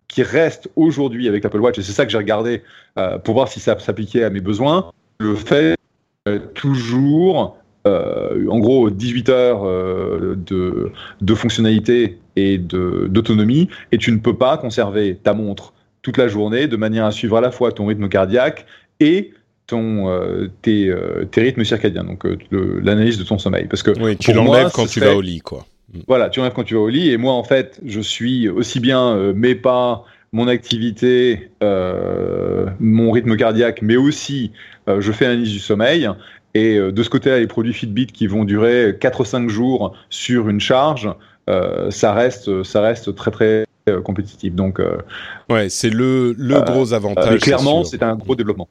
qui 0.07 0.23
reste 0.23 0.69
aujourd'hui 0.77 1.27
avec 1.27 1.43
l'Apple 1.43 1.59
Watch, 1.59 1.77
et 1.77 1.81
c'est 1.81 1.91
ça 1.91 2.05
que 2.05 2.11
j'ai 2.11 2.17
regardé 2.17 2.61
euh, 2.97 3.17
pour 3.17 3.33
voir 3.33 3.49
si 3.49 3.59
ça 3.59 3.77
s'appliquait 3.79 4.23
à 4.23 4.29
mes 4.29 4.39
besoins, 4.39 4.91
le 5.19 5.35
fait 5.35 5.75
toujours 6.53 7.57
en 7.83 8.59
gros 8.59 8.91
18 8.91 9.29
heures 9.29 9.63
de, 9.65 11.35
fonctionnalité 11.35 12.19
et 12.35 12.59
d'autonomie, 12.59 13.69
et 13.91 13.97
tu 13.97 14.11
ne 14.11 14.19
peux 14.19 14.37
pas 14.37 14.57
conserver 14.57 15.15
ta 15.15 15.33
montre 15.33 15.73
toute 16.01 16.17
la 16.17 16.27
journée 16.27 16.67
de 16.67 16.77
manière 16.77 17.05
à 17.05 17.11
suivre 17.11 17.37
à 17.37 17.41
la 17.41 17.51
fois 17.51 17.71
ton 17.71 17.85
rythme 17.85 18.09
cardiaque 18.09 18.65
et 18.99 19.33
ton, 19.67 20.09
euh, 20.09 20.47
tes, 20.61 20.93
tes, 21.31 21.41
rythmes 21.41 21.63
circadiens, 21.63 22.03
donc 22.03 22.25
l'analyse 22.51 23.17
de 23.17 23.23
ton 23.23 23.37
sommeil. 23.37 23.67
Parce 23.67 23.83
que 23.83 23.91
oui, 24.01 24.17
tu 24.17 24.33
l'enlèves 24.33 24.71
quand 24.73 24.87
tu 24.87 24.99
vas 24.99 25.15
au 25.15 25.21
lit, 25.21 25.39
quoi. 25.39 25.65
Mm. 25.93 25.99
Voilà, 26.07 26.29
tu 26.29 26.39
l'enlèves 26.39 26.53
quand 26.53 26.63
tu 26.63 26.73
vas 26.73 26.81
au 26.81 26.89
lit, 26.89 27.09
et 27.09 27.17
moi 27.17 27.33
en 27.33 27.43
fait, 27.43 27.79
je 27.85 28.01
suis 28.01 28.49
aussi 28.49 28.79
bien 28.79 29.33
mes 29.33 29.55
pas, 29.55 30.03
mon 30.33 30.47
activité, 30.47 31.51
mon 31.61 33.11
rythme 33.11 33.37
cardiaque, 33.37 33.81
mais 33.81 33.95
aussi 33.95 34.51
je 34.87 35.11
fais 35.11 35.25
l'analyse 35.25 35.51
du 35.51 35.59
sommeil. 35.59 36.09
Et 36.53 36.77
euh, 36.77 36.91
de 36.91 37.03
ce 37.03 37.09
côté-là, 37.09 37.39
les 37.39 37.47
produits 37.47 37.73
Fitbit 37.73 38.07
qui 38.07 38.27
vont 38.27 38.43
durer 38.43 38.97
4 38.99 39.21
ou 39.21 39.25
5 39.25 39.49
jours 39.49 39.95
sur 40.09 40.49
une 40.49 40.59
charge, 40.59 41.09
euh, 41.49 41.89
ça, 41.91 42.13
reste, 42.13 42.63
ça 42.63 42.81
reste 42.81 43.15
très 43.15 43.31
très 43.31 43.65
euh, 43.89 44.01
compétitif. 44.01 44.53
Donc, 44.53 44.79
ouais, 45.49 45.69
c'est 45.69 45.89
le, 45.89 46.33
le 46.37 46.61
gros 46.61 46.93
avantage. 46.93 47.41
clairement, 47.41 47.83
c'est 47.83 48.03
un 48.03 48.15
gros 48.15 48.35
développement. 48.35 48.69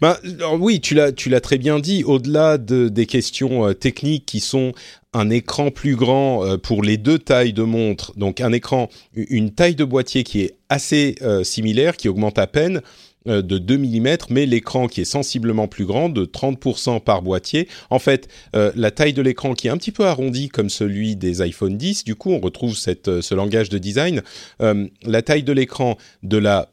Bah, 0.00 0.18
oui, 0.60 0.80
tu 0.80 0.94
l'as, 0.94 1.10
tu 1.10 1.28
l'as 1.28 1.40
très 1.40 1.58
bien 1.58 1.80
dit. 1.80 2.04
Au-delà 2.04 2.56
de, 2.56 2.88
des 2.88 3.06
questions 3.06 3.74
techniques 3.74 4.24
qui 4.24 4.38
sont 4.38 4.72
un 5.12 5.28
écran 5.28 5.70
plus 5.70 5.96
grand 5.96 6.56
pour 6.58 6.82
les 6.84 6.96
deux 6.96 7.18
tailles 7.18 7.52
de 7.52 7.64
montre, 7.64 8.12
donc 8.16 8.40
un 8.40 8.52
écran, 8.52 8.88
une 9.14 9.50
taille 9.50 9.74
de 9.74 9.84
boîtier 9.84 10.22
qui 10.22 10.42
est 10.42 10.54
assez 10.68 11.16
similaire, 11.42 11.96
qui 11.96 12.08
augmente 12.08 12.38
à 12.38 12.46
peine, 12.46 12.80
de 13.26 13.58
2 13.58 13.78
mm, 13.78 14.16
mais 14.30 14.46
l'écran 14.46 14.88
qui 14.88 15.00
est 15.00 15.04
sensiblement 15.04 15.68
plus 15.68 15.84
grand, 15.84 16.08
de 16.08 16.24
30% 16.24 17.00
par 17.00 17.22
boîtier. 17.22 17.68
En 17.90 17.98
fait, 17.98 18.28
la 18.54 18.90
taille 18.90 19.12
de 19.12 19.22
l'écran 19.22 19.54
qui 19.54 19.68
est 19.68 19.70
un 19.70 19.76
petit 19.76 19.92
peu 19.92 20.06
arrondi 20.06 20.48
comme 20.48 20.70
celui 20.70 21.16
des 21.16 21.42
iPhone 21.42 21.76
10, 21.76 22.04
du 22.04 22.14
coup 22.14 22.30
on 22.30 22.40
retrouve 22.40 22.76
cette, 22.76 23.20
ce 23.20 23.34
langage 23.34 23.68
de 23.68 23.78
design. 23.78 24.22
la 24.60 25.22
taille 25.22 25.42
de 25.42 25.52
l'écran 25.52 25.96
de 26.22 26.38
la 26.38 26.68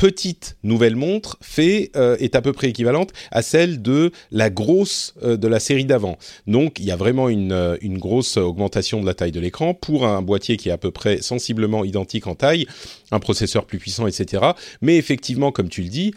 petite 0.00 0.56
nouvelle 0.62 0.96
montre 0.96 1.36
fait 1.42 1.90
euh, 1.94 2.16
est 2.20 2.34
à 2.34 2.40
peu 2.40 2.54
près 2.54 2.70
équivalente 2.70 3.10
à 3.30 3.42
celle 3.42 3.82
de 3.82 4.12
la 4.30 4.48
grosse 4.48 5.12
euh, 5.22 5.36
de 5.36 5.46
la 5.46 5.60
série 5.60 5.84
d'avant. 5.84 6.16
Donc 6.46 6.78
il 6.78 6.86
y 6.86 6.90
a 6.90 6.96
vraiment 6.96 7.28
une, 7.28 7.52
euh, 7.52 7.76
une, 7.82 7.98
grosse 7.98 8.38
augmentation 8.38 9.02
de 9.02 9.06
la 9.06 9.12
taille 9.12 9.30
de 9.30 9.40
l'écran 9.40 9.74
pour 9.74 10.06
un 10.06 10.22
boîtier 10.22 10.56
qui 10.56 10.70
est 10.70 10.72
à 10.72 10.78
peu 10.78 10.90
près 10.90 11.20
sensiblement 11.20 11.84
identique 11.84 12.26
en 12.28 12.34
taille, 12.34 12.66
un 13.10 13.18
processeur 13.18 13.66
plus 13.66 13.78
puissant, 13.78 14.06
etc. 14.06 14.42
Mais 14.80 14.96
effectivement, 14.96 15.52
comme 15.52 15.68
tu 15.68 15.82
le 15.82 15.90
dis, 15.90 16.14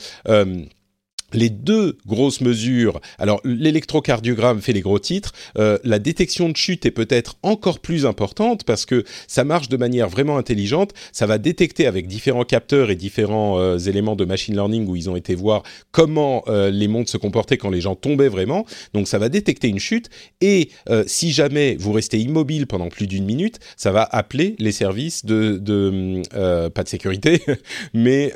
les 1.33 1.49
deux 1.49 1.97
grosses 2.05 2.41
mesures, 2.41 2.99
alors 3.17 3.41
l'électrocardiogramme 3.43 4.61
fait 4.61 4.73
les 4.73 4.81
gros 4.81 4.99
titres, 4.99 5.33
euh, 5.57 5.77
la 5.83 5.99
détection 5.99 6.49
de 6.49 6.57
chute 6.57 6.85
est 6.85 6.91
peut-être 6.91 7.35
encore 7.43 7.79
plus 7.79 8.05
importante 8.05 8.63
parce 8.63 8.85
que 8.85 9.03
ça 9.27 9.43
marche 9.43 9.69
de 9.69 9.77
manière 9.77 10.09
vraiment 10.09 10.37
intelligente, 10.37 10.93
ça 11.11 11.25
va 11.25 11.37
détecter 11.37 11.87
avec 11.87 12.07
différents 12.07 12.45
capteurs 12.45 12.89
et 12.89 12.95
différents 12.95 13.59
euh, 13.59 13.77
éléments 13.77 14.15
de 14.15 14.25
machine 14.25 14.53
learning 14.53 14.87
où 14.87 14.95
ils 14.95 15.09
ont 15.09 15.15
été 15.15 15.35
voir 15.35 15.63
comment 15.91 16.43
euh, 16.47 16.69
les 16.69 16.87
montres 16.87 17.09
se 17.09 17.17
comportaient 17.17 17.57
quand 17.57 17.69
les 17.69 17.81
gens 17.81 17.95
tombaient 17.95 18.29
vraiment, 18.29 18.65
donc 18.93 19.07
ça 19.07 19.17
va 19.17 19.29
détecter 19.29 19.67
une 19.67 19.79
chute 19.79 20.09
et 20.41 20.69
si 21.07 21.31
jamais 21.31 21.75
vous 21.79 21.91
restez 21.91 22.19
immobile 22.19 22.67
pendant 22.67 22.89
plus 22.89 23.07
d'une 23.07 23.25
minute, 23.25 23.59
ça 23.77 23.91
va 23.91 24.03
appeler 24.03 24.55
les 24.59 24.71
services 24.71 25.25
de, 25.25 25.57
de 25.57 26.21
pas 26.69 26.83
de 26.83 26.89
sécurité, 26.89 27.41
mais 27.93 28.33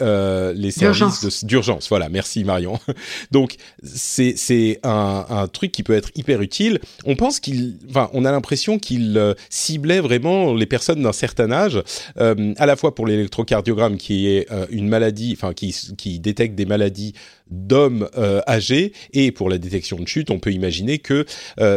les 0.56 0.72
services 0.72 1.46
d'urgence. 1.46 1.90
Voilà, 1.90 2.10
merci 2.10 2.44
Marion. 2.44 2.80
Donc 3.32 3.56
c'est 3.84 4.80
un, 4.84 5.26
un, 5.30 5.48
truc 5.48 5.72
qui 5.72 5.84
peut 5.84 5.94
être 5.94 6.12
hyper 6.16 6.42
utile. 6.42 6.80
On 7.06 7.16
pense 7.16 7.40
qu'il, 7.40 7.78
enfin, 7.90 8.10
on 8.14 8.26
a 8.26 8.32
l'impression 8.32 8.80
qu'il 8.80 9.18
euh, 9.18 9.34
ciblait 9.50 10.00
vraiment 10.00 10.54
les 10.54 10.66
personnes 10.66 11.02
d'un 11.02 11.14
certain 11.14 11.52
âge, 11.52 11.82
euh, 12.20 12.54
à 12.58 12.66
la 12.66 12.76
fois 12.76 12.96
pour 12.96 13.08
l'électrocardiogramme 13.08 13.98
qui 13.98 14.28
est 14.28 14.52
euh, 14.52 14.66
une 14.70 14.88
maladie, 14.88 15.34
enfin 15.38 15.54
qui, 15.54 15.76
qui 15.98 16.20
détecte 16.20 16.56
des 16.56 16.66
maladies 16.66 17.14
d'hommes 17.50 18.10
âgés 18.46 18.92
et 19.14 19.32
pour 19.32 19.50
la 19.50 19.58
détection 19.58 19.98
de 19.98 20.08
chute, 20.08 20.32
on 20.32 20.40
peut 20.40 20.52
imaginer 20.52 21.00
que 21.00 21.26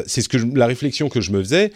c'est 0.06 0.20
ce 0.20 0.28
que 0.28 0.36
la 0.36 0.66
réflexion 0.66 1.08
que 1.08 1.20
je 1.20 1.30
me 1.30 1.40
faisais. 1.40 1.70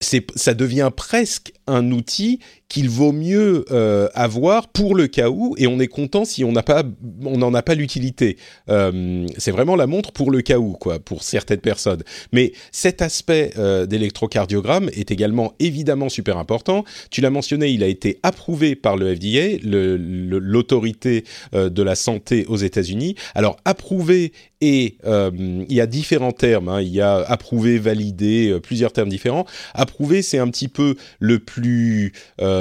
Ça 0.00 0.54
devient 0.54 0.90
presque 0.94 1.52
un 1.66 1.90
outil 1.90 2.40
qu'il 2.74 2.90
vaut 2.90 3.12
mieux 3.12 3.64
euh, 3.70 4.08
avoir 4.14 4.66
pour 4.66 4.96
le 4.96 5.06
cas 5.06 5.28
où, 5.30 5.54
et 5.58 5.68
on 5.68 5.78
est 5.78 5.86
content 5.86 6.24
si 6.24 6.42
on 6.42 6.50
n'en 6.50 7.54
a 7.54 7.62
pas 7.62 7.74
l'utilité. 7.76 8.36
Euh, 8.68 9.28
c'est 9.38 9.52
vraiment 9.52 9.76
la 9.76 9.86
montre 9.86 10.10
pour 10.10 10.32
le 10.32 10.42
cas 10.42 10.58
où, 10.58 10.72
quoi, 10.72 10.98
pour 10.98 11.22
certaines 11.22 11.60
personnes. 11.60 12.02
Mais 12.32 12.50
cet 12.72 13.00
aspect 13.00 13.52
euh, 13.58 13.86
d'électrocardiogramme 13.86 14.90
est 14.92 15.12
également 15.12 15.54
évidemment 15.60 16.08
super 16.08 16.36
important. 16.36 16.84
Tu 17.12 17.20
l'as 17.20 17.30
mentionné, 17.30 17.68
il 17.68 17.84
a 17.84 17.86
été 17.86 18.18
approuvé 18.24 18.74
par 18.74 18.96
le 18.96 19.14
FDA, 19.14 19.56
l'autorité 19.62 21.22
de 21.52 21.82
la 21.82 21.94
santé 21.94 22.44
aux 22.48 22.56
États-Unis. 22.56 23.14
Alors 23.36 23.56
approuvé 23.64 24.32
et 24.60 24.96
il 25.04 25.72
y 25.72 25.80
a 25.80 25.86
différents 25.86 26.32
termes. 26.32 26.68
Hein. 26.68 26.80
il 26.80 26.88
y 26.88 27.00
a 27.00 27.16
approuvé, 27.16 27.78
validé, 27.78 28.58
plusieurs 28.62 28.92
termes 28.92 29.10
différents. 29.10 29.46
Approuvé, 29.74 30.22
c'est 30.22 30.38
un 30.38 30.48
petit 30.48 30.68
peu 30.68 30.96
le 31.20 31.38
plus 31.38 32.12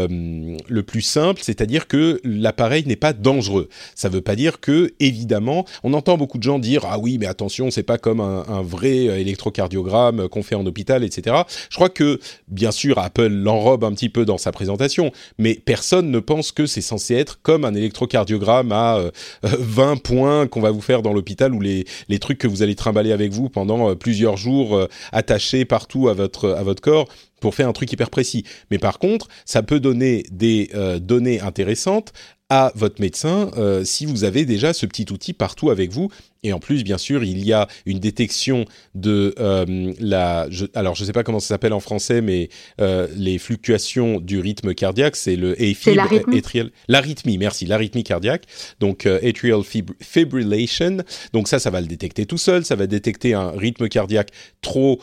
le 0.10 0.83
plus 0.83 1.01
simple, 1.01 1.41
c'est-à-dire 1.43 1.88
que 1.88 2.19
l'appareil 2.24 2.83
n'est 2.86 2.95
pas 2.95 3.13
dangereux. 3.13 3.69
Ça 3.95 4.10
ne 4.10 4.15
veut 4.15 4.22
pas 4.22 4.36
dire 4.36 4.60
que, 4.60 4.93
évidemment, 5.00 5.65
on 5.83 5.93
entend 5.93 6.17
beaucoup 6.17 6.38
de 6.38 6.43
gens 6.43 6.60
dire 6.60 6.83
ah 6.86 7.00
oui, 7.00 7.17
mais 7.17 7.25
attention, 7.25 7.72
c'est 7.72 7.83
pas 7.83 7.98
comme 7.98 8.22
un, 8.22 8.62
vrai 8.62 9.22
électrocardiogramme 9.22 10.29
qu'on 10.29 10.43
fait 10.43 10.55
en 10.55 10.65
hôpital, 10.65 11.03
etc. 11.03 11.36
Je 11.69 11.75
crois 11.75 11.89
que, 11.89 12.19
bien 12.48 12.72
sûr, 12.72 12.98
Apple 13.00 13.27
l'enrobe 13.27 13.83
un 13.83 13.91
petit 13.91 14.10
peu 14.10 14.25
dans 14.25 14.38
sa 14.38 14.51
présentation, 14.51 15.12
mais 15.38 15.55
personne 15.55 16.12
ne 16.12 16.19
pense 16.19 16.51
que 16.51 16.65
c'est 16.65 16.81
censé 16.81 17.15
être 17.15 17.41
comme 17.41 17.65
un 17.65 17.74
électrocardiogramme 17.74 18.72
à 18.72 19.00
20 19.43 19.91
euh, 19.91 19.95
points 19.95 20.48
qu'on 20.48 20.62
va 20.62 20.72
vous 20.72 20.81
faire 20.81 21.01
dans 21.01 21.13
l'hôpital 21.13 21.53
ou 21.53 21.62
les, 21.62 21.86
trucs 22.19 22.38
que 22.38 22.48
vous 22.48 22.62
allez 22.62 22.75
trimballer 22.75 23.12
avec 23.12 23.31
vous 23.31 23.50
pendant 23.50 23.89
euh, 23.89 23.95
plusieurs 23.95 24.38
jours 24.38 24.88
attachés 25.12 25.65
partout 25.65 26.07
à 26.07 26.13
votre 26.13 26.81
corps 26.81 27.07
pour 27.43 27.55
faire 27.55 27.67
un 27.67 27.73
truc 27.73 27.91
hyper 27.91 28.09
précis. 28.09 28.45
Mais 28.71 28.79
par 28.79 29.00
contre, 29.00 29.27
ça 29.43 29.63
peut 29.63 29.81
donner 29.81 30.23
des 30.31 30.69
euh, 30.75 30.97
données 30.97 31.41
intéressantes 31.41 32.13
à 32.47 32.71
votre 32.73 33.01
médecin 33.01 33.51
euh, 33.57 33.83
si 33.83 34.05
vous 34.05 34.23
avez 34.23 34.45
déjà 34.45 34.71
ce 34.71 34.85
petit 34.85 35.05
outil 35.12 35.33
partout 35.33 35.69
avec 35.69 35.91
vous 35.91 36.09
et 36.43 36.51
en 36.51 36.59
plus, 36.59 36.83
bien 36.83 36.97
sûr, 36.97 37.23
il 37.23 37.43
y 37.43 37.53
a 37.53 37.67
une 37.85 38.00
détection 38.00 38.65
de 38.95 39.33
euh, 39.39 39.93
la. 40.00 40.47
alors, 40.75 40.95
je 40.95 41.01
ne 41.01 41.05
sais 41.05 41.13
pas 41.13 41.23
comment 41.23 41.39
ça 41.39 41.47
s'appelle 41.47 41.73
en 41.73 41.79
français, 41.79 42.21
mais 42.21 42.50
euh, 42.81 43.07
les 43.15 43.38
fluctuations 43.38 44.19
du 44.19 44.39
rythme 44.39 44.73
cardiaque, 44.73 45.15
c'est 45.15 45.38
le 45.38 45.53
AFib, 45.53 46.00
atrial, 46.35 46.71
l'arythmie. 46.89 47.38
Merci, 47.38 47.65
l'arythmie 47.65 48.03
cardiaque. 48.03 48.43
Donc 48.81 49.05
euh, 49.05 49.19
atrial 49.27 49.62
fibrillation. 50.01 50.97
Donc 51.31 51.47
ça, 51.47 51.59
ça 51.59 51.69
va 51.69 51.79
le 51.79 51.88
détecter 51.88 52.25
tout 52.25 52.38
seul. 52.38 52.65
Ça 52.65 52.75
va 52.75 52.88
détecter 52.88 53.33
un 53.33 53.51
rythme 53.51 53.88
cardiaque 53.88 54.29
trop 54.62 55.00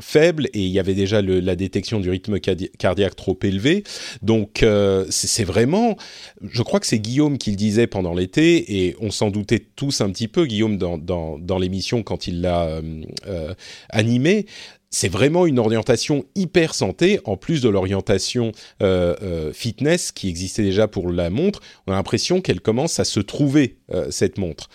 faible 0.00 0.46
et 0.52 0.60
il 0.60 0.70
y 0.70 0.78
avait 0.78 0.94
déjà 0.94 1.22
le, 1.22 1.40
la 1.40 1.56
détection 1.56 2.00
du 2.00 2.10
rythme 2.10 2.38
cardiaque 2.38 3.16
trop 3.16 3.38
élevé. 3.42 3.84
Donc 4.22 4.64
c'est 5.08 5.44
vraiment. 5.44 5.96
Je 6.42 6.62
crois 6.62 6.80
que 6.80 6.86
c'est 6.86 6.98
Guillaume 6.98 7.38
qui 7.38 7.50
le 7.50 7.56
disait 7.56 7.86
pendant 7.86 8.14
l'été 8.14 8.84
et 8.84 8.96
on 9.00 9.10
s'en 9.10 9.30
doutait 9.30 9.64
tous 9.74 10.00
un 10.00 10.10
petit 10.10 10.28
peu 10.28 10.46
Guillaume 10.50 10.76
dans, 10.78 10.98
dans, 10.98 11.58
l'émission 11.58 12.02
quand 12.02 12.26
il 12.26 12.40
l'a 12.40 12.64
euh, 12.64 12.82
euh, 13.28 13.54
animé, 13.88 14.46
c'est 14.90 15.08
vraiment 15.08 15.46
une 15.46 15.60
orientation 15.60 16.24
hyper 16.34 16.74
santé, 16.74 17.20
en 17.24 17.36
plus 17.36 17.62
de 17.62 17.68
l'orientation 17.68 18.50
euh, 18.82 19.52
fitness 19.52 20.10
qui 20.10 20.28
existait 20.28 20.64
déjà 20.64 20.88
pour 20.88 21.12
la 21.12 21.30
montre. 21.30 21.60
On 21.86 21.92
a 21.92 21.94
l'impression 21.94 22.40
qu'elle 22.40 22.60
commence 22.60 22.98
à 22.98 23.04
se 23.04 23.20
trouver, 23.20 23.76
cette 24.10 24.38
montre. 24.38 24.68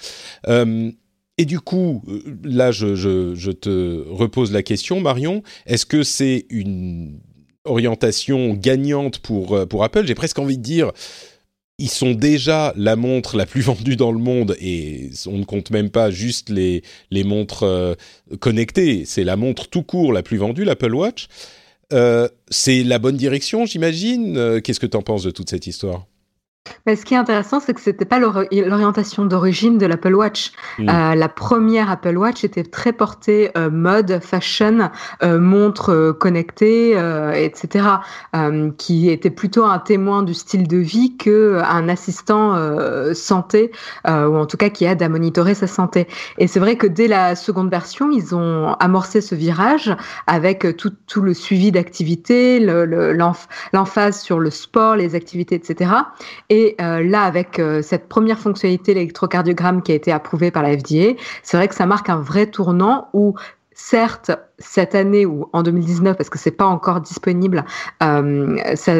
et 0.48 1.46
du 1.46 1.60
coup, 1.60 2.02
là, 2.46 2.72
je, 2.72 2.96
je, 2.96 3.52
te 3.52 4.06
repose 4.08 4.54
la 4.54 4.64
question, 4.64 5.02
Marion. 5.02 5.44
Est-ce 5.66 5.86
que 5.86 6.04
c'est 6.04 6.46
une 6.50 7.20
orientation 7.66 8.54
gagnante 8.54 9.20
pour, 9.20 9.68
pour 9.68 9.84
Apple? 9.84 10.06
J'ai 10.08 10.16
presque 10.16 10.40
envie 10.40 10.58
de 10.58 10.64
dire 10.64 10.94
ils 11.78 11.90
sont 11.90 12.12
déjà 12.12 12.74
la 12.76 12.96
montre 12.96 13.38
la 13.38 13.46
plus 13.46 13.62
vendue 13.62 13.96
dans 13.96 14.12
le 14.12 14.20
monde 14.20 14.56
et 14.60 15.10
on 15.28 15.38
ne 15.38 15.44
compte 15.44 15.72
même 15.72 15.90
pas 15.90 16.12
juste 16.12 16.50
les, 16.50 16.84
les 17.12 17.24
montres 17.24 17.64
euh, 17.64 17.96
connectées, 18.40 19.04
c'est 19.06 19.24
la 19.24 19.36
montre 19.36 19.68
tout 19.68 19.84
court 19.84 20.14
la 20.14 20.24
plus 20.24 20.38
vendue, 20.38 20.64
l'Apple 20.64 20.94
Watch. 20.94 21.28
Euh, 21.94 22.28
c'est 22.50 22.84
la 22.84 22.98
bonne 22.98 23.18
direction, 23.18 23.66
j'imagine? 23.66 24.38
Euh, 24.38 24.60
qu'est-ce 24.60 24.80
que 24.80 24.88
tu 24.88 24.98
en 24.98 25.04
penses 25.04 25.24
de 25.24 25.32
toute 25.32 25.50
cette 25.50 25.68
histoire? 25.68 26.08
Mais 26.86 26.96
ce 26.96 27.06
qui 27.06 27.14
est 27.16 27.18
intéressant, 27.18 27.60
c'est 27.60 27.74
que 27.74 27.82
c'était 27.82 28.06
pas 28.06 28.20
l'orientation 28.20 29.26
d'origine 29.26 29.78
de 29.78 29.86
l'Apple 29.86 30.14
Watch. 30.14 30.52
Mm. 30.78 30.90
Euh, 30.90 31.16
la 31.16 31.30
première 31.30 31.90
Apple 31.90 32.18
Watch 32.18 32.44
était 32.44 32.64
très 32.64 32.94
portée 32.94 33.52
euh, 33.58 33.70
mode, 33.70 34.20
fashion, 34.22 34.90
euh, 35.24 35.40
montre 35.40 36.12
connectée, 36.20 36.92
etc., 37.36 37.86
qui 38.78 39.10
était 39.10 39.30
plutôt 39.30 39.66
un 39.66 39.80
témoin 39.80 40.24
du 40.24 40.34
style 40.34 40.68
de 40.68 40.78
vie 40.78 41.18
que 41.18 41.62
un 41.64 41.90
assistant 41.90 42.56
santé, 43.14 43.72
ou 44.08 44.10
en 44.10 44.46
tout 44.46 44.58
cas 44.58 44.70
qui 44.70 44.86
aide 44.86 45.02
à 45.02 45.10
monitorer 45.10 45.54
sa 45.54 45.68
santé. 45.68 46.08
Et 46.38 46.48
c'est 46.48 46.60
vrai 46.60 46.76
que 46.76 46.88
dès 46.88 47.08
la 47.08 47.36
seconde 47.36 47.70
version, 47.70 48.10
ils 48.12 48.36
ont 48.36 48.74
amorcé 48.80 49.22
ce 49.22 49.36
virage 49.36 49.96
avec 50.28 50.76
tout, 50.78 50.92
tout 51.08 51.22
le 51.22 51.34
suivi 51.34 51.72
d'activité, 51.72 52.60
l'emphase 52.60 54.22
sur 54.22 54.40
le 54.40 54.50
sport, 54.50 54.96
les 54.96 55.16
activités, 55.16 55.56
etc. 55.56 55.92
Et 56.50 56.55
euh, 56.82 57.04
là, 57.04 57.24
avec 57.24 57.60
euh, 57.60 57.82
cette 57.82 58.08
première 58.08 58.40
fonctionnalité, 58.40 58.94
l'électrocardiogramme 58.94 59.82
qui 59.82 59.92
a 59.92 59.96
été 59.96 60.12
approuvée 60.12 60.52
par 60.52 60.64
la 60.64 60.78
FDA, 60.78 61.14
c'est 61.44 61.58
vrai 61.58 61.68
que 61.68 61.76
ça 61.76 61.86
marque 61.86 62.10
un 62.10 62.20
vrai 62.20 62.48
tournant 62.48 63.10
où 63.14 63.36
certes, 63.74 64.32
cette 64.58 64.96
année 64.96 65.26
ou 65.26 65.50
en 65.54 65.62
2019, 65.62 66.16
parce 66.16 66.30
que 66.30 66.40
c'est 66.40 66.52
pas 66.52 66.66
encore 66.66 67.02
disponible, 67.02 67.66
euh, 68.02 68.58
ça, 68.76 68.94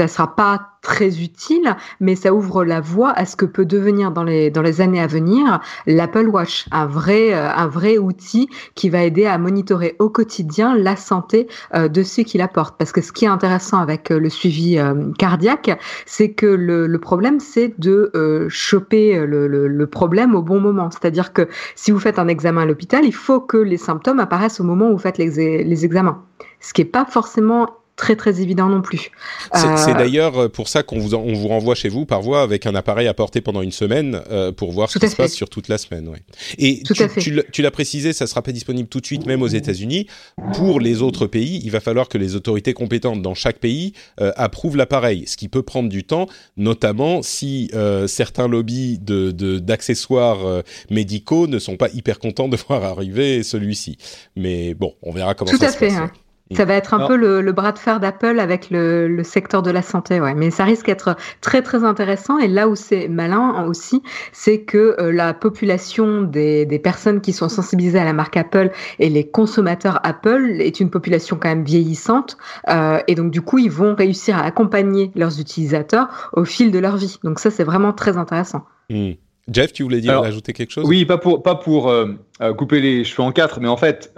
ça 0.00 0.08
sera 0.08 0.34
pas 0.34 0.70
très 0.80 1.22
utile, 1.22 1.76
mais 2.00 2.16
ça 2.16 2.32
ouvre 2.32 2.64
la 2.64 2.80
voie 2.80 3.10
à 3.10 3.26
ce 3.26 3.36
que 3.36 3.44
peut 3.44 3.66
devenir 3.66 4.12
dans 4.12 4.24
les 4.24 4.50
dans 4.50 4.62
les 4.62 4.80
années 4.80 5.02
à 5.02 5.06
venir 5.06 5.60
l'Apple 5.86 6.26
Watch, 6.28 6.66
un 6.72 6.86
vrai 6.86 7.34
euh, 7.34 7.50
un 7.50 7.66
vrai 7.66 7.98
outil 7.98 8.48
qui 8.74 8.88
va 8.88 9.02
aider 9.04 9.26
à 9.26 9.36
monitorer 9.36 9.96
au 9.98 10.08
quotidien 10.08 10.74
la 10.74 10.96
santé 10.96 11.48
euh, 11.74 11.88
de 11.88 12.02
ceux 12.02 12.22
qui 12.22 12.38
la 12.38 12.48
portent. 12.48 12.78
Parce 12.78 12.92
que 12.92 13.02
ce 13.02 13.12
qui 13.12 13.26
est 13.26 13.28
intéressant 13.28 13.78
avec 13.78 14.10
euh, 14.10 14.18
le 14.18 14.30
suivi 14.30 14.78
cardiaque, 15.18 15.78
c'est 16.06 16.32
que 16.32 16.46
le, 16.46 16.86
le 16.86 16.98
problème 16.98 17.40
c'est 17.40 17.78
de 17.78 18.10
choper 18.48 19.26
le, 19.26 19.46
le, 19.48 19.86
problème 19.86 20.34
au 20.34 20.40
bon 20.40 20.60
moment. 20.60 20.90
C'est-à-dire 20.90 21.34
que 21.34 21.46
si 21.74 21.90
vous 21.90 21.98
faites 21.98 22.18
un 22.18 22.28
examen 22.28 22.62
à 22.62 22.64
l'hôpital, 22.64 23.04
il 23.04 23.14
faut 23.14 23.40
que 23.40 23.58
les 23.58 23.76
symptômes 23.76 24.20
apparaissent 24.20 24.60
au 24.60 24.64
moment 24.64 24.88
où 24.88 24.92
vous 24.92 24.98
faites 24.98 25.18
les, 25.18 25.62
les 25.62 25.84
examens. 25.84 26.22
Ce 26.60 26.72
qui 26.72 26.82
est 26.82 26.86
pas 26.86 27.04
forcément 27.04 27.79
très 28.00 28.16
très 28.16 28.40
évident 28.40 28.68
non 28.68 28.80
plus. 28.80 29.10
C'est 29.54 29.94
d'ailleurs 29.94 30.50
pour 30.50 30.68
ça 30.68 30.82
qu'on 30.82 30.98
vous, 30.98 31.14
on 31.14 31.34
vous 31.34 31.48
renvoie 31.48 31.74
chez 31.74 31.88
vous 31.88 32.06
par 32.06 32.22
voie 32.22 32.42
avec 32.42 32.66
un 32.66 32.74
appareil 32.74 33.06
à 33.06 33.14
porter 33.14 33.40
pendant 33.40 33.62
une 33.62 33.72
semaine 33.72 34.20
pour 34.56 34.72
voir 34.72 34.90
ce 34.90 34.98
qui 34.98 35.08
se 35.08 35.16
passe 35.16 35.32
sur 35.32 35.50
toute 35.50 35.68
la 35.68 35.78
semaine. 35.78 36.08
Ouais. 36.08 36.22
Et 36.58 36.82
tu, 37.18 37.42
tu 37.52 37.62
l'as 37.62 37.70
précisé, 37.70 38.12
ça 38.12 38.26
sera 38.26 38.42
pas 38.42 38.52
disponible 38.52 38.88
tout 38.88 39.00
de 39.00 39.06
suite, 39.06 39.26
même 39.26 39.42
aux 39.42 39.48
États-Unis. 39.48 40.06
Pour 40.54 40.80
les 40.80 41.02
autres 41.02 41.26
pays, 41.26 41.60
il 41.62 41.70
va 41.70 41.80
falloir 41.80 42.08
que 42.08 42.18
les 42.18 42.34
autorités 42.36 42.72
compétentes 42.72 43.22
dans 43.22 43.34
chaque 43.34 43.58
pays 43.58 43.92
approuvent 44.18 44.76
l'appareil, 44.76 45.26
ce 45.26 45.36
qui 45.36 45.48
peut 45.48 45.62
prendre 45.62 45.88
du 45.88 46.04
temps, 46.04 46.26
notamment 46.56 47.22
si 47.22 47.70
certains 48.06 48.48
lobbies 48.48 48.98
d'accessoires 48.98 50.38
de, 50.38 50.62
médicaux 50.90 51.46
ne 51.46 51.58
sont 51.58 51.76
pas 51.76 51.88
hyper 51.90 52.18
contents 52.18 52.48
de 52.48 52.56
voir 52.68 52.84
arriver 52.84 53.42
celui-ci. 53.42 53.98
Mais 54.36 54.74
bon, 54.74 54.94
on 55.02 55.12
verra 55.12 55.34
comment 55.34 55.50
ça 55.50 55.70
se 55.70 55.78
passe. 55.78 55.92
Hein. 55.92 56.10
Ça 56.56 56.64
va 56.64 56.74
être 56.74 56.94
un 56.94 57.06
peu 57.06 57.16
le, 57.16 57.52
bras 57.52 57.70
de 57.72 57.78
fer 57.78 58.00
d'Apple 58.00 58.40
avec 58.40 58.70
le, 58.70 59.22
secteur 59.22 59.62
de 59.62 59.70
la 59.70 59.82
santé, 59.82 60.20
ouais. 60.20 60.34
Mais 60.34 60.50
ça 60.50 60.64
risque 60.64 60.86
d'être 60.86 61.16
très 61.40 61.62
très 61.62 61.84
intéressant. 61.84 62.38
Et 62.38 62.48
là 62.48 62.68
où 62.68 62.74
c'est 62.74 63.08
malin 63.08 63.66
aussi, 63.66 64.02
c'est 64.32 64.62
que 64.62 64.96
euh, 64.98 65.12
la 65.12 65.32
population 65.32 66.22
des, 66.22 66.80
personnes 66.82 67.20
qui 67.20 67.32
sont 67.32 67.48
sensibilisées 67.48 67.98
à 67.98 68.04
la 68.04 68.12
marque 68.12 68.36
Apple 68.36 68.70
et 68.98 69.08
les 69.10 69.28
consommateurs 69.28 70.00
Apple 70.02 70.56
est 70.58 70.80
une 70.80 70.90
population 70.90 71.36
quand 71.40 71.48
même 71.48 71.64
vieillissante. 71.64 72.36
Euh, 72.68 72.98
et 73.06 73.14
donc 73.14 73.30
du 73.30 73.42
coup, 73.42 73.58
ils 73.58 73.70
vont 73.70 73.94
réussir 73.94 74.36
à 74.36 74.42
accompagner 74.42 75.12
leurs 75.14 75.40
utilisateurs 75.40 76.30
au 76.32 76.44
fil 76.44 76.72
de 76.72 76.78
leur 76.78 76.96
vie. 76.96 77.18
Donc 77.22 77.38
ça, 77.38 77.50
c'est 77.50 77.64
vraiment 77.64 77.92
très 77.92 78.16
intéressant. 78.16 78.64
Hmm. 78.88 79.12
Jeff, 79.48 79.72
tu 79.72 79.82
voulais 79.82 80.00
dire 80.00 80.20
ajouter 80.20 80.52
quelque 80.52 80.72
chose? 80.72 80.84
Oui, 80.86 81.04
pas 81.04 81.18
pour 81.18 81.42
pas 81.42 81.56
pour 81.56 81.88
euh, 81.88 82.14
couper 82.56 82.80
les 82.80 83.04
cheveux 83.04 83.22
en 83.22 83.32
quatre, 83.32 83.60
mais 83.60 83.68
en 83.68 83.76
fait, 83.76 84.12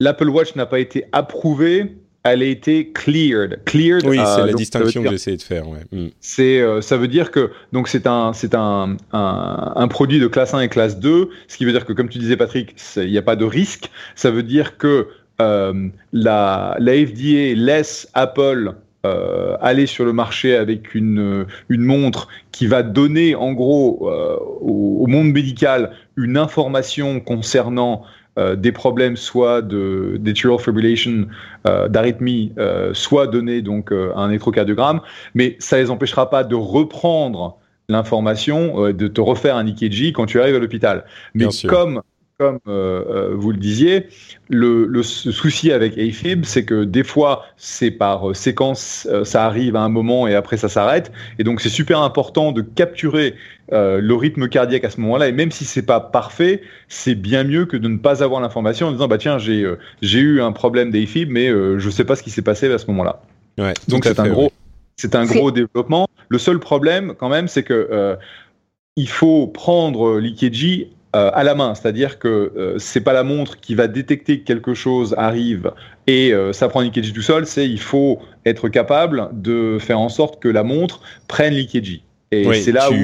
l'Apple 0.00 0.28
Watch 0.28 0.54
n'a 0.54 0.66
pas 0.66 0.78
été 0.78 1.04
approuvé, 1.12 1.96
elle 2.22 2.42
a 2.42 2.46
été 2.46 2.92
cleared. 2.92 3.62
cleared 3.64 4.04
oui, 4.06 4.18
c'est 4.24 4.46
la 4.46 4.52
distinction 4.52 5.02
que 5.02 5.10
j'essaie 5.10 5.36
de 5.36 5.42
faire. 5.42 5.64
Hmm. 5.92 6.08
C'est, 6.20 6.60
euh, 6.60 6.80
ça 6.80 6.96
veut 6.96 7.08
dire 7.08 7.30
que 7.30 7.50
donc 7.72 7.88
c'est 7.88 8.06
un, 8.06 8.32
c'est 8.32 8.54
un, 8.54 8.96
un, 9.12 9.88
produit 9.88 10.20
de 10.20 10.26
classe 10.26 10.54
1 10.54 10.60
et 10.60 10.68
classe 10.68 10.98
2, 10.98 11.30
ce 11.48 11.56
qui 11.56 11.64
veut 11.64 11.72
dire 11.72 11.86
que 11.86 11.92
comme 11.92 12.08
tu 12.08 12.18
disais 12.18 12.36
Patrick, 12.36 12.74
il 12.96 13.10
n'y 13.10 13.18
a 13.18 13.22
pas 13.22 13.36
de 13.36 13.44
risque. 13.44 13.90
Ça 14.14 14.30
veut 14.30 14.42
dire 14.42 14.76
que 14.76 15.08
euh, 15.40 15.88
la, 16.12 16.76
la 16.78 16.92
FDA 16.92 17.54
laisse 17.54 18.08
Apple 18.14 18.74
euh, 19.06 19.56
aller 19.60 19.86
sur 19.86 20.04
le 20.04 20.12
marché 20.12 20.56
avec 20.56 20.94
une, 20.94 21.46
une 21.68 21.82
montre 21.82 22.28
qui 22.50 22.66
va 22.66 22.82
donner 22.82 23.36
en 23.36 23.52
gros 23.52 24.10
au, 24.60 25.02
au, 25.02 25.06
monde 25.06 25.30
médical 25.32 25.92
une 26.16 26.36
information 26.36 27.20
concernant 27.20 28.02
euh, 28.02 28.27
des 28.56 28.72
problèmes 28.72 29.16
soit 29.16 29.62
de 29.62 30.16
d'atrial 30.20 30.58
fibrillation, 30.58 31.26
euh, 31.66 31.88
d'arythmie, 31.88 32.52
euh, 32.58 32.92
soit 32.94 33.26
donner 33.26 33.62
donc 33.62 33.92
un 33.92 34.28
électrocardiogramme, 34.28 35.00
mais 35.34 35.56
ça 35.58 35.78
les 35.78 35.90
empêchera 35.90 36.30
pas 36.30 36.44
de 36.44 36.54
reprendre 36.54 37.58
l'information, 37.88 38.92
de 38.92 39.08
te 39.08 39.20
refaire 39.20 39.56
un 39.56 39.66
EKG 39.66 40.12
quand 40.12 40.26
tu 40.26 40.40
arrives 40.40 40.56
à 40.56 40.58
l'hôpital. 40.58 41.04
Mais 41.34 41.46
comme 41.66 42.02
comme 42.38 42.60
euh, 42.68 43.04
euh, 43.08 43.34
vous 43.34 43.50
le 43.50 43.56
disiez, 43.56 44.06
le, 44.48 44.86
le 44.86 45.02
souci 45.02 45.72
avec 45.72 45.98
AFib, 45.98 46.44
c'est 46.44 46.64
que 46.64 46.84
des 46.84 47.02
fois, 47.02 47.44
c'est 47.56 47.90
par 47.90 48.30
euh, 48.30 48.34
séquence, 48.34 49.08
ça 49.24 49.44
arrive 49.44 49.74
à 49.74 49.80
un 49.80 49.88
moment 49.88 50.28
et 50.28 50.36
après 50.36 50.56
ça 50.56 50.68
s'arrête. 50.68 51.10
Et 51.40 51.44
donc, 51.44 51.60
c'est 51.60 51.68
super 51.68 52.00
important 52.00 52.52
de 52.52 52.62
capturer 52.62 53.34
le 53.70 54.14
rythme 54.14 54.48
cardiaque 54.48 54.84
à 54.84 54.90
ce 54.90 55.00
moment-là. 55.00 55.28
Et 55.28 55.32
même 55.32 55.50
si 55.50 55.64
c'est 55.64 55.82
pas 55.82 56.00
parfait, 56.00 56.62
c'est 56.88 57.14
bien 57.14 57.44
mieux 57.44 57.66
que 57.66 57.76
de 57.76 57.88
ne 57.88 57.98
pas 57.98 58.22
avoir 58.22 58.40
l'information 58.40 58.86
en 58.86 58.92
disant, 58.92 59.08
bah 59.08 59.18
tiens, 59.18 59.38
j'ai 59.38 59.70
j'ai 60.00 60.20
eu 60.20 60.40
un 60.40 60.52
problème 60.52 60.90
d'AFib, 60.90 61.30
mais 61.30 61.48
je 61.48 61.90
sais 61.90 62.04
pas 62.04 62.16
ce 62.16 62.22
qui 62.22 62.30
s'est 62.30 62.42
passé 62.42 62.72
à 62.72 62.78
ce 62.78 62.86
moment-là. 62.86 63.20
Ouais, 63.58 63.74
donc, 63.88 64.04
c'est 64.04 64.20
un 64.20 64.28
gros, 64.28 64.52
c'est 64.96 65.14
un 65.16 65.26
gros 65.26 65.50
développement. 65.50 66.08
Le 66.30 66.38
seul 66.38 66.60
problème, 66.60 67.14
quand 67.18 67.28
même, 67.28 67.46
c'est 67.48 67.62
que 67.62 68.16
il 68.96 69.08
faut 69.08 69.48
prendre 69.48 70.18
l'EKG 70.18 70.88
euh, 71.16 71.30
à 71.32 71.42
la 71.42 71.54
main, 71.54 71.74
c'est-à-dire 71.74 72.18
que 72.18 72.52
euh, 72.54 72.78
c'est 72.78 73.00
pas 73.00 73.14
la 73.14 73.22
montre 73.22 73.58
qui 73.60 73.74
va 73.74 73.88
détecter 73.88 74.40
que 74.40 74.44
quelque 74.44 74.74
chose 74.74 75.14
arrive 75.16 75.72
et 76.06 76.34
euh, 76.34 76.52
ça 76.52 76.68
prend 76.68 76.82
l'EKG 76.82 77.14
tout 77.14 77.22
seul, 77.22 77.46
c'est 77.46 77.66
il 77.66 77.80
faut 77.80 78.18
être 78.44 78.68
capable 78.68 79.30
de 79.32 79.78
faire 79.80 79.98
en 80.00 80.10
sorte 80.10 80.38
que 80.38 80.48
la 80.48 80.64
montre 80.64 81.00
prenne 81.26 81.54
l'EKG. 81.54 82.02
Et 82.30 82.52
c'est 82.60 82.72
là 82.72 82.90
où 82.90 82.94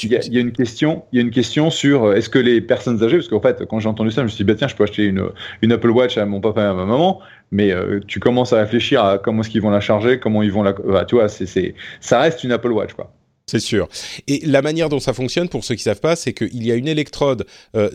il 0.00 0.12
y, 0.12 0.38
a 0.38 0.40
une 0.40 0.52
question, 0.52 1.02
il 1.10 1.16
y 1.16 1.18
a 1.18 1.22
une 1.24 1.32
question 1.32 1.70
sur 1.70 2.12
est-ce 2.12 2.28
que 2.28 2.38
les 2.38 2.60
personnes 2.60 3.02
âgées, 3.02 3.16
parce 3.16 3.26
qu'en 3.26 3.40
fait, 3.40 3.64
quand 3.64 3.80
j'ai 3.80 3.88
entendu 3.88 4.12
ça, 4.12 4.20
je 4.20 4.26
me 4.26 4.28
suis 4.28 4.44
dit, 4.44 4.44
bah, 4.44 4.54
tiens, 4.56 4.68
je 4.68 4.76
peux 4.76 4.84
acheter 4.84 5.02
une, 5.02 5.24
une 5.60 5.72
Apple 5.72 5.90
Watch 5.90 6.18
à 6.18 6.24
mon 6.24 6.40
papa 6.40 6.62
et 6.62 6.66
à 6.66 6.72
ma 6.72 6.84
maman, 6.84 7.18
mais 7.50 7.72
tu 8.06 8.20
commences 8.20 8.52
à 8.52 8.60
réfléchir 8.60 9.04
à 9.04 9.18
comment 9.18 9.40
est-ce 9.40 9.50
qu'ils 9.50 9.62
vont 9.62 9.70
la 9.70 9.80
charger, 9.80 10.20
comment 10.20 10.44
ils 10.44 10.52
vont 10.52 10.62
la, 10.62 10.72
bah, 10.72 11.04
tu 11.04 11.16
vois, 11.16 11.28
c'est, 11.28 11.74
ça 11.98 12.20
reste 12.20 12.44
une 12.44 12.52
Apple 12.52 12.70
Watch, 12.70 12.92
quoi. 12.92 13.12
C'est 13.48 13.60
sûr. 13.60 13.88
Et 14.26 14.42
la 14.44 14.60
manière 14.60 14.90
dont 14.90 15.00
ça 15.00 15.14
fonctionne, 15.14 15.48
pour 15.48 15.64
ceux 15.64 15.74
qui 15.74 15.82
savent 15.82 16.00
pas, 16.00 16.16
c'est 16.16 16.34
qu'il 16.34 16.64
y 16.64 16.70
a 16.70 16.74
une 16.74 16.86
électrode 16.86 17.46
euh, 17.74 17.88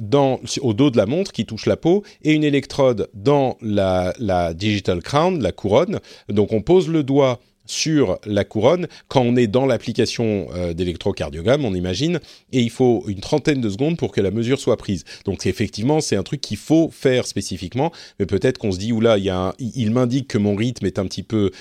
au 0.61 0.73
dos 0.73 0.89
de 0.89 0.97
la 0.97 1.05
montre 1.05 1.31
qui 1.31 1.45
touche 1.45 1.67
la 1.67 1.77
peau 1.77 2.03
et 2.23 2.33
une 2.33 2.43
électrode 2.43 3.07
dans 3.13 3.57
la, 3.61 4.13
la 4.17 4.55
digital 4.55 5.03
crown, 5.03 5.41
la 5.41 5.51
couronne. 5.51 5.99
Donc 6.27 6.53
on 6.53 6.61
pose 6.61 6.89
le 6.89 7.03
doigt 7.03 7.39
sur 7.65 8.19
la 8.25 8.43
couronne 8.43 8.87
quand 9.07 9.21
on 9.21 9.35
est 9.35 9.47
dans 9.47 9.65
l'application 9.65 10.47
euh, 10.53 10.73
d'électrocardiogramme, 10.73 11.65
on 11.65 11.73
imagine, 11.73 12.19
et 12.51 12.61
il 12.61 12.69
faut 12.69 13.03
une 13.07 13.19
trentaine 13.19 13.61
de 13.61 13.69
secondes 13.69 13.97
pour 13.97 14.11
que 14.11 14.21
la 14.21 14.31
mesure 14.31 14.59
soit 14.59 14.77
prise. 14.77 15.03
Donc 15.25 15.45
effectivement, 15.45 16.01
c'est 16.01 16.15
un 16.15 16.23
truc 16.23 16.41
qu'il 16.41 16.57
faut 16.57 16.89
faire 16.91 17.25
spécifiquement, 17.25 17.91
mais 18.19 18.25
peut-être 18.25 18.57
qu'on 18.57 18.71
se 18.71 18.79
dit, 18.79 18.91
oula, 18.91 19.17
il, 19.17 19.33
il 19.75 19.91
m'indique 19.91 20.27
que 20.27 20.37
mon 20.37 20.55
rythme 20.55 20.85
est 20.85 20.99
un 20.99 21.05
petit 21.05 21.23
peu 21.23 21.51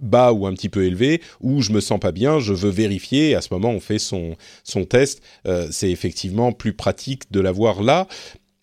bas 0.00 0.32
ou 0.32 0.46
un 0.46 0.54
petit 0.54 0.68
peu 0.68 0.84
élevé, 0.84 1.20
ou 1.40 1.62
je 1.62 1.72
me 1.72 1.80
sens 1.80 1.98
pas 1.98 2.12
bien, 2.12 2.38
je 2.38 2.52
veux 2.52 2.70
vérifier, 2.70 3.30
et 3.30 3.34
à 3.34 3.40
ce 3.40 3.52
moment, 3.52 3.70
on 3.70 3.80
fait 3.80 3.98
son, 3.98 4.36
son 4.64 4.84
test. 4.84 5.22
Euh, 5.46 5.68
c'est 5.70 5.90
effectivement 5.90 6.52
plus 6.52 6.72
pratique 6.72 7.30
de 7.30 7.40
l'avoir 7.40 7.82
là 7.82 8.06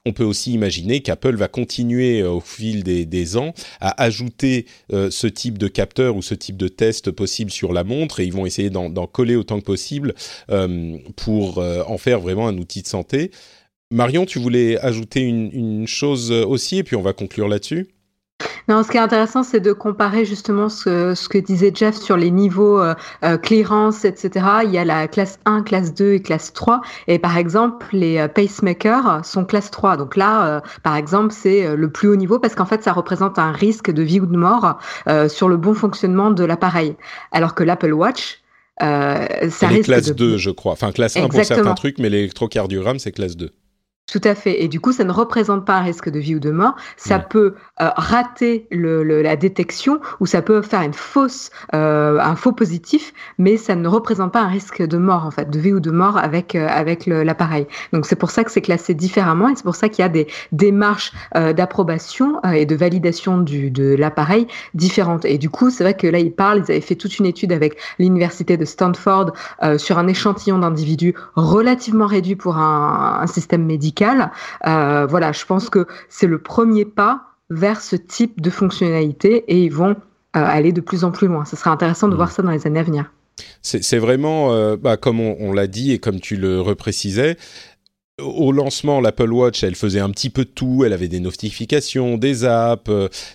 on 0.05 0.13
peut 0.13 0.23
aussi 0.23 0.53
imaginer 0.53 1.01
qu'Apple 1.01 1.35
va 1.35 1.47
continuer 1.47 2.21
euh, 2.21 2.31
au 2.31 2.39
fil 2.39 2.83
des, 2.83 3.37
ans 3.37 3.53
à 3.81 4.03
ajouter 4.03 4.65
euh, 4.93 5.09
ce 5.09 5.25
type 5.27 5.57
de 5.57 5.67
capteur 5.67 6.15
ou 6.15 6.21
ce 6.21 6.35
type 6.35 6.57
de 6.57 6.67
test 6.67 7.11
possible 7.11 7.49
sur 7.49 7.73
la 7.73 7.83
montre 7.83 8.19
et 8.19 8.25
ils 8.25 8.33
vont 8.33 8.45
essayer 8.45 8.69
d'en 8.69 9.07
coller 9.07 9.35
autant 9.35 9.59
que 9.59 9.65
possible 9.65 10.13
euh, 10.51 10.97
pour 11.15 11.57
en 11.57 11.97
faire 11.97 12.19
vraiment 12.19 12.47
un 12.47 12.57
outil 12.57 12.81
de 12.81 12.87
santé. 12.87 13.31
Marion, 13.91 14.25
tu 14.25 14.39
voulais 14.39 14.77
ajouter 14.79 15.21
une 15.21 15.87
chose 15.87 16.31
aussi 16.31 16.77
et 16.77 16.83
puis 16.83 16.95
on 16.95 17.01
va 17.01 17.13
conclure 17.13 17.47
là-dessus? 17.47 17.94
Non, 18.67 18.83
ce 18.83 18.89
qui 18.89 18.97
est 18.97 19.01
intéressant, 19.01 19.43
c'est 19.43 19.59
de 19.59 19.73
comparer 19.73 20.25
justement 20.25 20.69
ce, 20.69 21.13
ce, 21.13 21.29
que 21.29 21.37
disait 21.37 21.71
Jeff 21.73 21.95
sur 21.95 22.17
les 22.17 22.31
niveaux 22.31 22.79
euh, 22.79 22.95
euh, 23.23 23.37
clearance, 23.37 24.05
etc. 24.05 24.45
Il 24.63 24.71
y 24.71 24.77
a 24.77 24.85
la 24.85 25.07
classe 25.07 25.39
1, 25.45 25.63
classe 25.63 25.93
2 25.93 26.13
et 26.13 26.21
classe 26.21 26.53
3. 26.53 26.81
Et 27.07 27.19
par 27.19 27.37
exemple, 27.37 27.85
les 27.91 28.17
euh, 28.17 28.27
pacemakers 28.27 29.23
sont 29.23 29.45
classe 29.45 29.71
3. 29.71 29.97
Donc 29.97 30.15
là, 30.15 30.61
par 30.83 30.95
exemple, 30.95 31.31
c'est 31.31 31.75
le 31.75 31.89
plus 31.89 32.07
haut 32.07 32.15
niveau 32.15 32.39
parce 32.39 32.55
qu'en 32.55 32.65
fait, 32.65 32.83
ça 32.83 32.93
représente 32.93 33.39
un 33.39 33.51
risque 33.51 33.91
de 33.91 34.01
vie 34.01 34.19
ou 34.19 34.25
de 34.25 34.37
mort 34.37 34.79
sur 35.27 35.49
le 35.49 35.57
bon 35.57 35.73
fonctionnement 35.73 36.31
de 36.31 36.43
l'appareil. 36.43 36.95
Alors 37.31 37.55
que 37.55 37.63
l'Apple 37.63 37.93
Watch, 37.93 38.41
euh, 38.81 39.49
ça 39.49 39.67
risque 39.67 39.85
classe 39.85 40.11
2, 40.11 40.37
je 40.37 40.49
crois. 40.49 40.73
Enfin, 40.73 40.91
classe 40.91 41.15
1 41.15 41.27
pour 41.29 41.43
certains 41.43 41.73
trucs, 41.73 41.97
mais 41.99 42.09
l'électrocardiogramme, 42.09 42.99
c'est 42.99 43.11
classe 43.11 43.37
2. 43.37 43.51
Tout 44.07 44.21
à 44.23 44.35
fait. 44.35 44.63
Et 44.63 44.67
du 44.67 44.79
coup, 44.79 44.91
ça 44.91 45.03
ne 45.03 45.11
représente 45.11 45.65
pas 45.65 45.77
un 45.77 45.81
risque 45.81 46.09
de 46.09 46.19
vie 46.19 46.35
ou 46.35 46.39
de 46.39 46.51
mort. 46.51 46.75
Ça 46.95 47.17
peut 47.17 47.55
euh, 47.81 47.89
rater 47.95 48.67
le, 48.69 49.01
la 49.03 49.35
détection 49.35 49.99
ou 50.19 50.27
ça 50.27 50.43
peut 50.43 50.61
faire 50.61 50.81
une 50.81 50.93
fausse, 50.93 51.49
euh, 51.73 52.19
un 52.19 52.35
faux 52.35 52.51
positif, 52.51 53.13
mais 53.39 53.57
ça 53.57 53.75
ne 53.75 53.87
représente 53.87 54.31
pas 54.31 54.41
un 54.41 54.47
risque 54.47 54.83
de 54.83 54.97
mort 54.99 55.25
en 55.25 55.31
fait, 55.31 55.49
de 55.49 55.57
vie 55.57 55.73
ou 55.73 55.79
de 55.79 55.89
mort 55.89 56.17
avec 56.17 56.53
euh, 56.53 56.67
avec 56.69 57.07
l'appareil. 57.07 57.65
Donc 57.93 58.05
c'est 58.05 58.15
pour 58.15 58.29
ça 58.29 58.43
que 58.43 58.51
c'est 58.51 58.61
classé 58.61 58.93
différemment 58.93 59.49
et 59.49 59.55
c'est 59.55 59.63
pour 59.63 59.75
ça 59.75 59.89
qu'il 59.89 60.03
y 60.03 60.05
a 60.05 60.09
des 60.09 60.27
démarches 60.51 61.11
d'approbation 61.33 62.41
et 62.43 62.65
de 62.65 62.75
validation 62.75 63.39
du, 63.39 63.71
de 63.71 63.95
l'appareil 63.95 64.47
différentes. 64.73 65.25
Et 65.25 65.37
du 65.37 65.49
coup, 65.49 65.69
c'est 65.69 65.83
vrai 65.83 65.95
que 65.95 66.07
là, 66.07 66.19
ils 66.19 66.31
parlent, 66.31 66.59
ils 66.59 66.71
avaient 66.71 66.81
fait 66.81 66.95
toute 66.95 67.17
une 67.19 67.25
étude 67.25 67.51
avec 67.51 67.77
l'université 67.97 68.55
de 68.57 68.65
Stanford 68.65 69.33
sur 69.77 69.97
un 69.97 70.07
échantillon 70.07 70.59
d'individus 70.59 71.15
relativement 71.35 72.05
réduit 72.05 72.35
pour 72.35 72.57
un, 72.57 73.19
un 73.21 73.27
système 73.27 73.65
médical 73.65 73.94
euh, 74.01 75.05
voilà, 75.05 75.31
je 75.31 75.45
pense 75.45 75.69
que 75.69 75.87
c'est 76.09 76.27
le 76.27 76.39
premier 76.39 76.85
pas 76.85 77.23
vers 77.49 77.81
ce 77.81 77.95
type 77.95 78.41
de 78.41 78.49
fonctionnalité 78.49 79.43
et 79.47 79.63
ils 79.63 79.73
vont 79.73 79.91
euh, 79.91 79.95
aller 80.33 80.71
de 80.71 80.81
plus 80.81 81.03
en 81.03 81.11
plus 81.11 81.27
loin. 81.27 81.45
Ce 81.45 81.55
sera 81.55 81.71
intéressant 81.71 82.07
de 82.07 82.13
mmh. 82.13 82.17
voir 82.17 82.31
ça 82.31 82.41
dans 82.41 82.51
les 82.51 82.65
années 82.65 82.79
à 82.79 82.83
venir. 82.83 83.11
C'est 83.61 83.97
vraiment, 83.97 84.53
euh, 84.53 84.77
bah, 84.77 84.95
comme 84.95 85.19
on, 85.19 85.51
l'a 85.51 85.67
dit 85.67 85.91
et 85.91 85.99
comme 85.99 86.19
tu 86.19 86.37
le 86.37 86.61
reprécisais, 86.61 87.35
au 88.21 88.53
lancement, 88.53 89.01
l'Apple 89.01 89.31
Watch, 89.31 89.63
elle 89.63 89.75
faisait 89.75 89.99
un 89.99 90.09
petit 90.09 90.29
peu 90.29 90.45
de 90.45 90.49
tout. 90.49 90.83
Elle 90.85 90.93
avait 90.93 91.09
des 91.09 91.19
notifications, 91.19 92.17
des 92.17 92.45
apps, 92.45 92.89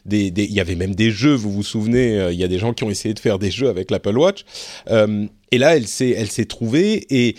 des, 0.07 0.29
il 0.29 0.53
y 0.53 0.61
avait 0.61 0.75
même 0.75 0.95
des 0.95 1.11
jeux. 1.11 1.35
Vous 1.35 1.53
vous 1.53 1.63
souvenez, 1.63 2.31
il 2.33 2.39
y 2.39 2.45
a 2.45 2.49
des 2.49 2.59
gens 2.59 2.73
qui 2.73 2.85
ont 2.85 2.91
essayé 2.91 3.13
de 3.13 3.19
faire 3.19 3.39
des 3.39 3.51
jeux 3.51 3.69
avec 3.69 3.91
l'Apple 3.91 4.17
Watch. 4.17 4.47
et 4.89 5.59
là, 5.59 5.77
elle 5.77 5.87
s'est, 5.87 6.15
elle 6.17 6.31
s'est 6.31 6.47
trouvée 6.47 7.07
et 7.11 7.37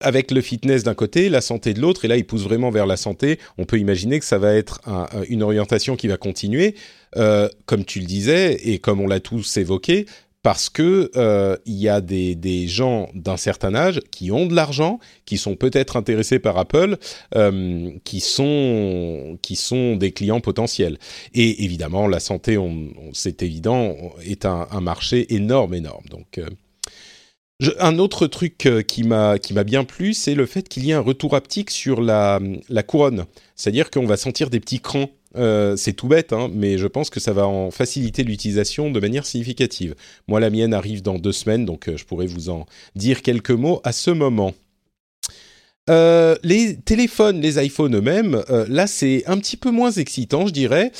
avec 0.00 0.30
le 0.30 0.40
fitness 0.40 0.82
d'un 0.82 0.94
côté, 0.94 1.28
la 1.28 1.40
santé 1.40 1.72
de 1.72 1.80
l'autre, 1.80 2.04
et 2.04 2.08
là 2.08 2.16
il 2.16 2.26
pousse 2.26 2.42
vraiment 2.42 2.70
vers 2.70 2.86
la 2.86 2.96
santé. 2.96 3.38
On 3.58 3.64
peut 3.64 3.78
imaginer 3.78 4.18
que 4.18 4.26
ça 4.26 4.38
va 4.38 4.54
être 4.54 4.80
une 5.28 5.42
orientation 5.42 5.96
qui 5.96 6.08
va 6.08 6.16
continuer, 6.16 6.74
euh, 7.16 7.48
comme 7.64 7.84
tu 7.84 8.00
le 8.00 8.06
disais 8.06 8.54
et 8.62 8.78
comme 8.78 9.00
on 9.00 9.06
l'a 9.06 9.20
tous 9.20 9.56
évoqué, 9.56 10.06
parce 10.42 10.68
que 10.68 11.10
euh, 11.16 11.56
il 11.64 11.74
y 11.74 11.88
a 11.88 12.00
des, 12.00 12.68
gens 12.68 13.08
d'un 13.14 13.36
certain 13.36 13.74
âge 13.74 14.00
qui 14.12 14.30
ont 14.30 14.46
de 14.46 14.54
l'argent, 14.54 15.00
qui 15.24 15.38
sont 15.38 15.56
peut-être 15.56 15.96
intéressés 15.96 16.38
par 16.38 16.58
Apple, 16.58 16.98
euh, 17.34 17.90
qui 18.04 18.20
sont 18.20 19.38
qui 19.42 19.56
sont 19.56 19.96
des 19.96 20.12
clients 20.12 20.40
potentiels. 20.40 20.98
Et 21.34 21.64
évidemment, 21.64 22.06
la 22.06 22.20
santé, 22.20 22.58
c'est 23.12 23.42
évident, 23.42 23.96
est 24.24 24.44
un, 24.44 24.68
un, 24.70 24.80
marché 24.80 25.34
énorme, 25.34 25.74
énorme. 25.74 26.04
Donc 26.10 26.38
un 27.78 27.98
autre 27.98 28.26
truc 28.26 28.66
euh, 28.66 28.82
qui 28.82 29.02
m'a 29.02 29.38
qui 29.38 29.54
m'a 29.54 29.64
bien 29.64 29.84
plu, 29.84 30.12
c'est 30.12 30.34
le 30.34 30.46
fait 30.46 30.68
qu'il 30.68 30.84
y 30.84 30.90
ait 30.90 30.94
un 30.94 31.00
retour 31.00 31.34
haptique 31.34 31.70
sur 31.70 32.02
la, 32.02 32.40
la 32.68 32.82
couronne. 32.82 33.24
C'est-à-dire 33.54 33.90
qu'on 33.90 34.06
va 34.06 34.16
sentir 34.16 34.50
des 34.50 34.60
petits 34.60 34.80
crans. 34.80 35.10
Euh, 35.36 35.76
c'est 35.76 35.92
tout 35.92 36.08
bête, 36.08 36.32
hein, 36.32 36.48
mais 36.52 36.78
je 36.78 36.86
pense 36.86 37.10
que 37.10 37.20
ça 37.20 37.34
va 37.34 37.46
en 37.46 37.70
faciliter 37.70 38.24
l'utilisation 38.24 38.90
de 38.90 39.00
manière 39.00 39.26
significative. 39.26 39.94
Moi, 40.28 40.40
la 40.40 40.48
mienne 40.48 40.72
arrive 40.72 41.02
dans 41.02 41.18
deux 41.18 41.32
semaines, 41.32 41.66
donc 41.66 41.88
euh, 41.88 41.96
je 41.98 42.06
pourrais 42.06 42.26
vous 42.26 42.48
en 42.48 42.64
dire 42.94 43.20
quelques 43.20 43.50
mots 43.50 43.80
à 43.84 43.92
ce 43.92 44.10
moment. 44.10 44.54
les 45.88 46.76
téléphones, 46.84 47.40
les 47.40 47.62
iPhones 47.64 47.96
eux-mêmes, 47.96 48.42
là 48.68 48.86
c'est 48.86 49.24
un 49.26 49.38
petit 49.38 49.56
peu 49.56 49.70
moins 49.70 49.92
excitant, 49.92 50.46
je 50.46 50.52
dirais. 50.52 50.90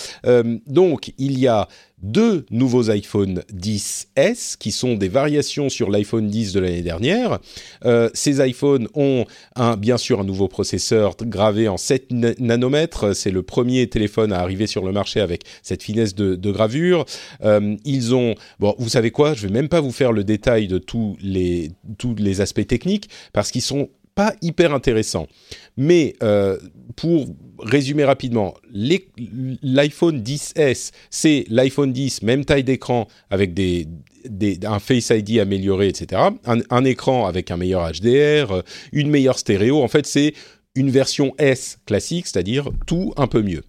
donc 0.66 1.12
il 1.18 1.38
y 1.38 1.48
a 1.48 1.66
deux 2.02 2.44
nouveaux 2.50 2.90
iPhone 2.90 3.42
10s 3.52 4.56
qui 4.58 4.70
sont 4.70 4.94
des 4.94 5.08
variations 5.08 5.68
sur 5.68 5.90
l'iPhone 5.90 6.28
10 6.28 6.52
de 6.52 6.60
l'année 6.60 6.82
dernière. 6.82 7.38
Euh, 7.84 8.10
ces 8.12 8.46
iPhones 8.46 8.88
ont 8.94 9.24
un, 9.54 9.76
bien 9.76 9.96
sûr 9.96 10.20
un 10.20 10.24
nouveau 10.24 10.46
processeur 10.46 11.16
gravé 11.22 11.68
en 11.68 11.76
7 11.76 12.10
nanomètres. 12.38 13.16
C'est 13.16 13.30
le 13.30 13.42
premier 13.42 13.86
téléphone 13.88 14.32
à 14.32 14.40
arriver 14.40 14.66
sur 14.66 14.84
le 14.84 14.92
marché 14.92 15.20
avec 15.20 15.44
cette 15.62 15.82
finesse 15.82 16.14
de, 16.14 16.50
gravure. 16.50 17.06
Euh, 17.42 17.76
ils 17.84 18.14
ont, 18.14 18.34
bon, 18.60 18.74
vous 18.78 18.88
savez 18.88 19.10
quoi? 19.10 19.34
Je 19.34 19.46
vais 19.46 19.52
même 19.52 19.68
pas 19.68 19.80
vous 19.80 19.92
faire 19.92 20.12
le 20.12 20.22
détail 20.22 20.68
de 20.68 20.78
tous 20.78 21.16
les 21.20 21.72
tous 21.98 22.14
les 22.14 22.40
aspects 22.40 22.66
techniques 22.66 23.08
parce 23.32 23.50
qu'ils 23.50 23.62
sont 23.62 23.88
pas 24.16 24.34
hyper 24.42 24.74
intéressants. 24.74 25.28
Mais 25.76 26.16
euh, 26.22 26.58
pour 26.96 27.26
résumer 27.60 28.04
rapidement, 28.04 28.54
l'iPhone 28.72 30.22
10s, 30.22 30.90
c'est 31.10 31.44
l'iPhone 31.48 31.92
10, 31.92 32.22
même 32.22 32.44
taille 32.44 32.64
d'écran, 32.64 33.06
avec 33.30 33.54
des, 33.54 33.86
un 34.64 34.78
Face 34.80 35.10
ID 35.10 35.38
amélioré, 35.38 35.88
etc. 35.88 36.22
Un, 36.44 36.84
écran 36.84 37.26
avec 37.26 37.50
un 37.50 37.58
meilleur 37.58 37.88
HDR, 37.92 38.62
une 38.92 39.10
meilleure 39.10 39.38
stéréo. 39.38 39.82
En 39.82 39.88
fait, 39.88 40.06
c'est 40.06 40.32
une 40.74 40.90
version 40.90 41.34
S 41.38 41.78
classique, 41.86 42.26
c'est-à-dire 42.26 42.70
tout 42.86 43.12
un 43.16 43.26
peu 43.26 43.42
mieux. 43.42 43.62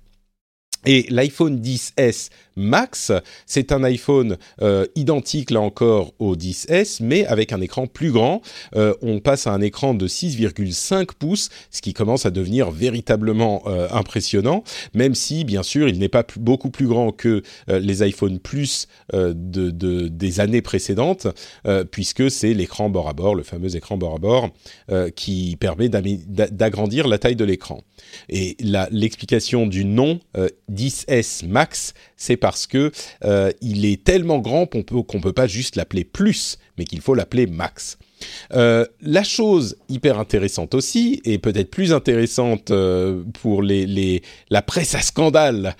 Et 0.85 1.05
l'iPhone 1.09 1.59
10s 1.59 2.29
Max, 2.57 3.11
c'est 3.45 3.71
un 3.71 3.83
iPhone 3.83 4.37
euh, 4.61 4.85
identique 4.95 5.51
là 5.51 5.61
encore 5.61 6.13
au 6.19 6.35
10s, 6.35 6.97
mais 7.01 7.25
avec 7.27 7.53
un 7.53 7.61
écran 7.61 7.87
plus 7.87 8.11
grand. 8.11 8.41
Euh, 8.75 8.93
on 9.01 9.19
passe 9.19 9.47
à 9.47 9.51
un 9.53 9.61
écran 9.61 9.93
de 9.93 10.07
6,5 10.07 11.09
pouces, 11.17 11.49
ce 11.69 11.81
qui 11.81 11.93
commence 11.93 12.25
à 12.25 12.31
devenir 12.31 12.71
véritablement 12.71 13.61
euh, 13.67 13.87
impressionnant, 13.91 14.63
même 14.93 15.13
si 15.13 15.45
bien 15.45 15.63
sûr 15.63 15.87
il 15.87 15.99
n'est 15.99 16.09
pas 16.09 16.25
beaucoup 16.37 16.71
plus 16.71 16.87
grand 16.87 17.11
que 17.11 17.43
les 17.67 18.01
iPhone 18.01 18.39
Plus 18.39 18.87
de, 19.13 19.33
de, 19.33 20.07
des 20.07 20.39
années 20.39 20.61
précédentes, 20.61 21.27
puisque 21.91 22.31
c'est 22.31 22.53
l'écran 22.53 22.89
bord 22.89 23.07
à 23.07 23.13
bord, 23.13 23.35
le 23.35 23.43
fameux 23.43 23.75
écran 23.75 23.97
bord 23.97 24.15
à 24.15 24.17
bord, 24.17 24.49
qui 25.15 25.55
permet 25.59 25.89
d'agrandir 25.89 27.07
la 27.07 27.19
taille 27.19 27.35
de 27.35 27.43
l'écran. 27.43 27.83
Et 28.29 28.57
l'explication 28.91 29.67
du 29.67 29.85
nom 29.85 30.19
10s 30.71 31.45
Max, 31.47 31.93
c'est 32.15 32.37
parce 32.47 32.65
que 32.65 32.93
euh, 33.25 33.51
il 33.59 33.83
est 33.85 34.05
tellement 34.05 34.39
grand 34.39 34.65
qu'on 34.65 34.81
peut 34.83 35.03
peut 35.03 35.33
pas 35.33 35.47
juste 35.47 35.75
l'appeler 35.75 36.05
plus, 36.05 36.57
mais 36.77 36.85
qu'il 36.85 37.01
faut 37.01 37.13
l'appeler 37.13 37.45
max. 37.45 37.97
Euh, 38.53 38.85
la 39.01 39.25
chose 39.25 39.75
hyper 39.89 40.17
intéressante 40.17 40.73
aussi, 40.73 41.21
et 41.25 41.39
peut-être 41.39 41.69
plus 41.69 41.91
intéressante 41.91 42.71
euh, 42.71 43.21
pour 43.41 43.61
les, 43.61 44.23
la 44.49 44.61
presse 44.61 44.95
à 44.95 45.01
scandale 45.01 45.75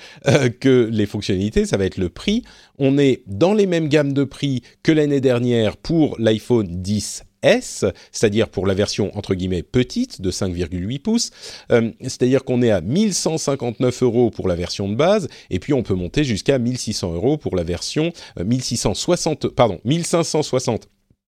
que 0.60 0.90
les 0.92 1.06
fonctionnalités, 1.06 1.66
ça 1.66 1.78
va 1.78 1.86
être 1.86 1.96
le 1.96 2.10
prix. 2.10 2.44
On 2.80 2.98
est 2.98 3.22
dans 3.28 3.54
les 3.54 3.66
mêmes 3.66 3.88
gammes 3.88 4.12
de 4.12 4.26
prix 4.26 4.62
que 4.84 4.92
l'année 4.92 5.22
dernière 5.22 5.78
pour 5.78 6.18
l'iPhone 6.20 6.68
10 6.82 7.24
C'est-à-dire 7.44 8.50
pour 8.50 8.68
la 8.68 8.74
version 8.74 9.16
entre 9.18 9.36
guillemets 9.36 9.64
petite 9.64 10.22
de 10.22 10.32
5,8 10.32 11.00
pouces, 11.00 11.32
euh, 11.72 11.92
c'est-à-dire 12.02 12.44
qu'on 12.44 12.62
est 12.62 12.72
à 12.72 12.82
1159 12.82 14.04
euros 14.04 14.30
pour 14.30 14.48
la 14.48 14.56
version 14.56 14.90
de 14.90 14.96
base, 14.96 15.28
et 15.50 15.60
puis 15.60 15.74
on 15.74 15.84
peut 15.84 15.94
monter 15.94 16.24
jusqu'à 16.24 16.58
1600 16.58 17.14
euros 17.14 17.38
pour 17.38 17.56
la 17.56 17.64
version 17.64 18.12
1660, 18.44 19.46
euh, 19.46 19.78
1560 19.86 20.88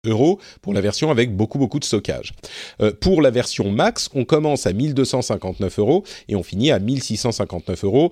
euros 0.07 0.39
pour 0.63 0.73
la 0.73 0.81
version 0.81 1.11
avec 1.11 1.35
beaucoup 1.35 1.59
beaucoup 1.59 1.79
de 1.79 1.85
stockage. 1.85 2.33
Euh, 2.81 2.91
pour 2.91 3.21
la 3.21 3.29
version 3.29 3.69
max, 3.69 4.09
on 4.15 4.25
commence 4.25 4.65
à 4.65 4.73
1259 4.73 5.79
euros 5.79 6.03
et 6.27 6.35
on 6.35 6.43
finit 6.43 6.71
à 6.71 6.79
1659 6.79 7.83
euros 7.83 8.11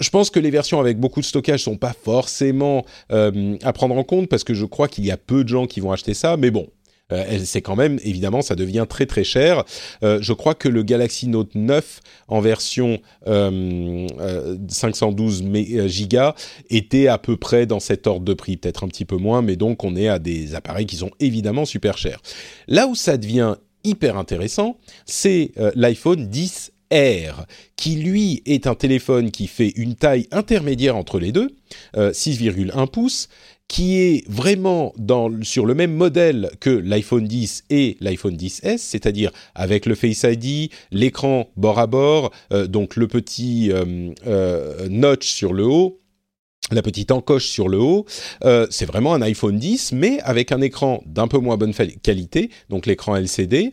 je 0.00 0.10
pense 0.10 0.28
que 0.28 0.40
les 0.40 0.50
versions 0.50 0.80
avec 0.80 0.98
beaucoup 0.98 1.20
de 1.20 1.24
stockage 1.24 1.62
sont 1.62 1.76
pas 1.76 1.92
forcément 1.92 2.84
à 3.10 3.72
prendre 3.72 3.96
en 3.96 4.02
compte 4.02 4.28
parce 4.28 4.42
que 4.42 4.52
je 4.52 4.64
crois 4.64 4.88
qu'il 4.88 5.06
y 5.06 5.12
a 5.12 5.16
peu 5.16 5.44
de 5.44 5.48
gens 5.48 5.68
qui 5.68 5.78
vont 5.78 5.92
acheter 5.92 6.14
ça, 6.14 6.36
mais 6.36 6.50
bon, 6.50 6.68
euh, 7.12 7.38
c'est 7.44 7.60
quand 7.60 7.76
même, 7.76 7.98
évidemment, 8.02 8.40
ça 8.42 8.54
devient 8.54 8.86
très 8.88 9.06
très 9.06 9.24
cher. 9.24 9.64
Euh, 10.02 10.18
je 10.22 10.32
crois 10.32 10.54
que 10.54 10.68
le 10.68 10.82
Galaxy 10.82 11.28
Note 11.28 11.54
9 11.54 12.00
en 12.28 12.40
version 12.40 12.98
512 13.26 15.44
euh, 15.44 15.88
gigas 15.88 16.34
était 16.70 17.08
à 17.08 17.18
peu 17.18 17.36
près 17.36 17.66
dans 17.66 17.80
cet 17.80 18.06
ordre 18.06 18.24
de 18.24 18.34
prix, 18.34 18.56
peut-être 18.56 18.84
un 18.84 18.88
petit 18.88 19.04
peu 19.04 19.16
moins, 19.16 19.42
mais 19.42 19.56
donc 19.56 19.84
on 19.84 19.96
est 19.96 20.08
à 20.08 20.18
des 20.18 20.54
appareils 20.54 20.86
qui 20.86 20.96
sont 20.96 21.10
évidemment 21.20 21.66
super 21.66 21.98
chers. 21.98 22.22
Là 22.68 22.86
où 22.86 22.94
ça 22.94 23.18
devient 23.18 23.56
hyper 23.84 24.16
intéressant, 24.16 24.78
c'est 25.04 25.52
l'iPhone 25.74 26.28
10 26.28 26.72
R, 26.90 27.44
qui 27.76 27.96
lui 27.96 28.42
est 28.46 28.66
un 28.66 28.74
téléphone 28.74 29.30
qui 29.30 29.46
fait 29.46 29.74
une 29.76 29.94
taille 29.94 30.26
intermédiaire 30.30 30.96
entre 30.96 31.18
les 31.18 31.32
deux, 31.32 31.50
6,1 31.94 32.88
pouces, 32.88 33.28
qui 33.68 33.98
est 33.98 34.28
vraiment 34.28 34.92
sur 35.42 35.66
le 35.66 35.74
même 35.74 35.94
modèle 35.94 36.50
que 36.60 36.70
l'iPhone 36.70 37.26
10 37.26 37.64
et 37.70 37.96
l'iPhone 38.00 38.36
10s, 38.36 38.78
c'est-à-dire 38.78 39.30
avec 39.54 39.86
le 39.86 39.94
Face 39.94 40.24
ID, 40.24 40.70
l'écran 40.90 41.48
bord 41.56 41.78
à 41.78 41.86
bord, 41.86 42.30
euh, 42.52 42.66
donc 42.66 42.96
le 42.96 43.08
petit 43.08 43.72
euh, 43.72 44.12
euh, 44.26 44.88
notch 44.88 45.26
sur 45.26 45.52
le 45.52 45.64
haut, 45.64 46.00
la 46.72 46.82
petite 46.82 47.10
encoche 47.10 47.46
sur 47.46 47.68
le 47.68 47.78
haut, 47.78 48.06
c'est 48.70 48.86
vraiment 48.86 49.12
un 49.12 49.20
iPhone 49.20 49.58
10, 49.58 49.92
mais 49.92 50.18
avec 50.20 50.50
un 50.50 50.62
écran 50.62 51.02
d'un 51.04 51.28
peu 51.28 51.36
moins 51.36 51.58
bonne 51.58 51.74
qualité, 52.02 52.48
donc 52.70 52.86
l'écran 52.86 53.16
LCD, 53.16 53.70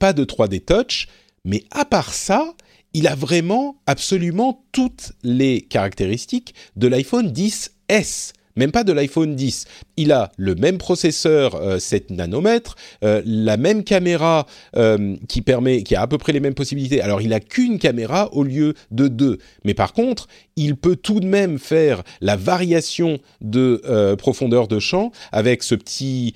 pas 0.00 0.12
de 0.12 0.24
3D 0.24 0.64
Touch, 0.64 1.06
mais 1.44 1.62
à 1.70 1.84
part 1.84 2.12
ça, 2.12 2.52
il 2.94 3.06
a 3.06 3.14
vraiment 3.14 3.80
absolument 3.86 4.64
toutes 4.72 5.12
les 5.22 5.60
caractéristiques 5.60 6.52
de 6.74 6.88
l'iPhone 6.88 7.30
10S 7.30 8.32
même 8.56 8.72
pas 8.72 8.84
de 8.84 8.92
l'iPhone 8.92 9.34
10. 9.34 9.66
Il 9.96 10.12
a 10.12 10.32
le 10.36 10.54
même 10.54 10.78
processeur 10.78 11.60
7 11.80 12.10
euh, 12.10 12.14
nanomètres, 12.14 12.76
euh, 13.04 13.22
la 13.24 13.56
même 13.56 13.84
caméra 13.84 14.46
euh, 14.76 15.16
qui 15.28 15.42
permet, 15.42 15.82
qui 15.82 15.94
a 15.94 16.02
à 16.02 16.06
peu 16.06 16.18
près 16.18 16.32
les 16.32 16.40
mêmes 16.40 16.54
possibilités. 16.54 17.00
Alors 17.00 17.20
il 17.20 17.32
a 17.32 17.40
qu'une 17.40 17.78
caméra 17.78 18.32
au 18.32 18.42
lieu 18.42 18.74
de 18.90 19.08
deux, 19.08 19.38
mais 19.64 19.74
par 19.74 19.92
contre 19.92 20.26
il 20.56 20.76
peut 20.76 20.96
tout 20.96 21.20
de 21.20 21.26
même 21.26 21.58
faire 21.58 22.02
la 22.20 22.36
variation 22.36 23.18
de 23.40 23.82
profondeur 24.16 24.68
de 24.68 24.78
champ 24.78 25.12
avec 25.32 25.62
ce 25.62 25.74
petit, 25.74 26.34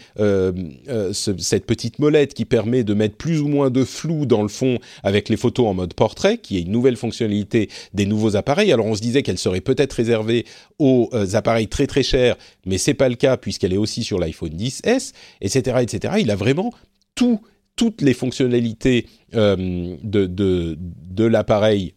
cette 1.13 1.67
petite 1.67 1.99
molette 1.99 2.35
qui 2.35 2.45
permet 2.45 2.85
de 2.85 2.95
mettre 2.95 3.17
plus 3.17 3.41
ou 3.41 3.49
moins 3.49 3.71
de 3.71 3.85
flou 3.85 4.27
dans 4.27 4.43
le 4.43 4.49
fond 4.49 4.79
avec 5.03 5.29
les 5.29 5.37
photos 5.37 5.67
en 5.67 5.75
mode 5.75 5.95
portrait, 5.95 6.39
qui 6.39 6.59
est 6.59 6.63
une 6.63 6.73
nouvelle 6.73 6.97
fonctionnalité 6.97 7.71
des 7.95 8.07
nouveaux 8.07 8.37
appareils. 8.37 8.73
Alors 8.73 8.87
on 8.87 8.95
se 8.95 9.01
disait 9.01 9.23
qu'elle 9.23 9.39
serait 9.39 9.61
peut-être 9.61 9.95
réservée 9.95 10.45
aux 10.79 11.11
appareils 11.35 11.69
très 11.69 11.87
très 11.87 12.03
cher, 12.03 12.37
mais 12.67 12.79
c'est 12.79 12.95
pas 12.95 13.09
le 13.09 13.17
cas 13.17 13.37
puisqu'elle 13.37 13.73
est 13.73 13.79
aussi 13.79 14.05
sur 14.05 14.19
l'iPhone 14.19 14.51
10s, 14.51 15.13
etc., 15.41 15.79
etc. 15.81 16.15
Il 16.21 16.31
a 16.31 16.37
vraiment 16.37 16.73
tout, 17.15 17.41
toutes 17.77 18.03
les 18.03 18.15
fonctionnalités 18.15 19.07
euh, 19.35 19.97
de 20.03 21.25
l'appareil 21.25 21.95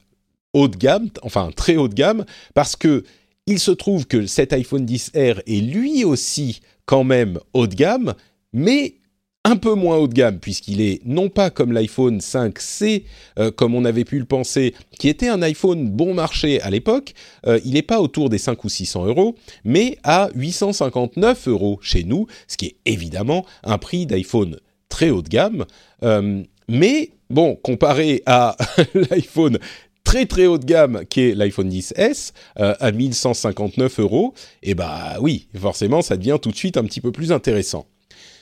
haut 0.53 0.67
de 0.67 0.77
gamme, 0.77 1.09
enfin 1.21 1.51
très 1.55 1.75
haut 1.75 1.87
de 1.87 1.93
gamme, 1.93 2.25
parce 2.53 2.75
que 2.75 3.03
il 3.45 3.59
se 3.59 3.71
trouve 3.71 4.07
que 4.07 4.25
cet 4.25 4.53
iPhone 4.53 4.85
10R 4.85 5.41
est 5.45 5.61
lui 5.61 6.05
aussi 6.05 6.61
quand 6.85 7.03
même 7.03 7.39
haut 7.53 7.67
de 7.67 7.75
gamme, 7.75 8.13
mais 8.53 8.95
un 9.45 9.57
peu 9.57 9.73
moins 9.73 9.97
haut 9.97 10.07
de 10.07 10.13
gamme 10.13 10.39
puisqu'il 10.39 10.79
est 10.79 11.01
non 11.05 11.27
pas 11.29 11.49
comme 11.49 11.73
l'iPhone 11.73 12.19
5C 12.19 13.03
euh, 13.39 13.51
comme 13.51 13.75
on 13.75 13.83
avait 13.83 14.05
pu 14.05 14.17
le 14.19 14.25
penser, 14.25 14.73
qui 14.97 15.09
était 15.09 15.27
un 15.27 15.41
iPhone 15.41 15.89
bon 15.89 16.13
marché 16.13 16.61
à 16.61 16.69
l'époque, 16.69 17.13
euh, 17.45 17.59
il 17.65 17.73
n'est 17.73 17.81
pas 17.81 17.99
autour 17.99 18.29
des 18.29 18.37
5 18.37 18.63
ou 18.63 18.69
600 18.69 19.05
euros, 19.07 19.35
mais 19.65 19.97
à 20.03 20.29
859 20.35 21.47
euros 21.49 21.79
chez 21.81 22.03
nous, 22.03 22.27
ce 22.47 22.55
qui 22.55 22.67
est 22.67 22.75
évidemment 22.85 23.45
un 23.63 23.77
prix 23.77 24.05
d'iPhone 24.05 24.57
très 24.87 25.09
haut 25.09 25.21
de 25.21 25.29
gamme. 25.29 25.65
Euh, 26.03 26.43
mais 26.69 27.09
bon, 27.29 27.55
comparé 27.55 28.23
à 28.25 28.55
l'iPhone 28.93 29.57
très 30.03 30.25
très 30.25 30.45
haut 30.45 30.57
de 30.57 30.65
gamme 30.65 31.01
qui 31.09 31.21
est 31.21 31.35
l'iPhone 31.35 31.69
10s 31.69 32.33
euh, 32.59 32.75
à 32.79 32.91
1159 32.91 33.99
euros, 33.99 34.33
et 34.61 34.71
eh 34.71 34.75
bah 34.75 35.15
oui, 35.21 35.47
forcément, 35.59 36.01
ça 36.01 36.17
devient 36.17 36.37
tout 36.41 36.51
de 36.51 36.55
suite 36.55 36.77
un 36.77 36.83
petit 36.83 37.01
peu 37.01 37.11
plus 37.11 37.31
intéressant. 37.31 37.85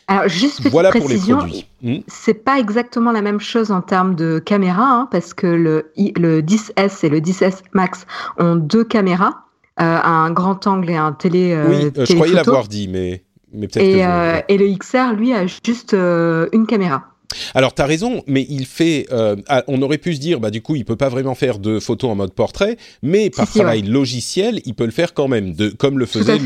Alors, 0.07 0.27
juste 0.27 0.67
voilà 0.69 0.89
précision, 0.89 1.37
pour 1.37 1.45
les 1.47 1.51
produits. 1.51 1.99
Hmm. 1.99 2.01
C'est 2.07 2.43
pas 2.43 2.59
exactement 2.59 3.11
la 3.11 3.21
même 3.21 3.39
chose 3.39 3.71
en 3.71 3.81
termes 3.81 4.15
de 4.15 4.39
caméra, 4.39 4.83
hein, 4.83 5.07
parce 5.11 5.33
que 5.33 5.47
le, 5.47 5.91
le 5.95 6.41
10S 6.41 7.05
et 7.05 7.09
le 7.09 7.19
10S 7.19 7.61
Max 7.73 8.05
ont 8.37 8.55
deux 8.55 8.83
caméras, 8.83 9.45
euh, 9.79 9.83
un 10.03 10.31
grand 10.31 10.67
angle 10.67 10.89
et 10.89 10.97
un 10.97 11.13
télé. 11.13 11.53
Euh, 11.53 11.91
oui, 11.93 12.05
je 12.05 12.13
croyais 12.15 12.33
l'avoir 12.33 12.67
dit, 12.67 12.89
mais, 12.89 13.23
mais 13.53 13.67
peut-être. 13.67 14.45
Et, 14.49 14.53
et, 14.53 14.57
le 14.57 14.77
XR, 14.77 15.13
lui, 15.15 15.33
a 15.33 15.45
juste 15.47 15.93
une 15.93 16.65
caméra. 16.67 17.10
Alors 17.53 17.73
tu 17.73 17.81
as 17.81 17.85
raison, 17.85 18.23
mais 18.27 18.45
il 18.49 18.65
fait. 18.65 19.07
Euh, 19.11 19.35
ah, 19.47 19.63
on 19.67 19.81
aurait 19.81 19.97
pu 19.97 20.15
se 20.15 20.19
dire, 20.19 20.39
bah 20.39 20.51
du 20.51 20.61
coup, 20.61 20.75
il 20.75 20.85
peut 20.85 20.95
pas 20.95 21.09
vraiment 21.09 21.35
faire 21.35 21.59
de 21.59 21.79
photos 21.79 22.11
en 22.11 22.15
mode 22.15 22.33
portrait, 22.33 22.77
mais 23.01 23.29
par 23.29 23.49
travail 23.49 23.81
logiciel, 23.83 24.61
il 24.65 24.73
peut 24.73 24.85
le 24.85 24.91
faire 24.91 25.13
quand 25.13 25.27
même, 25.27 25.53
de, 25.53 25.69
comme 25.69 25.99
le 25.99 26.05
faisaient 26.05 26.39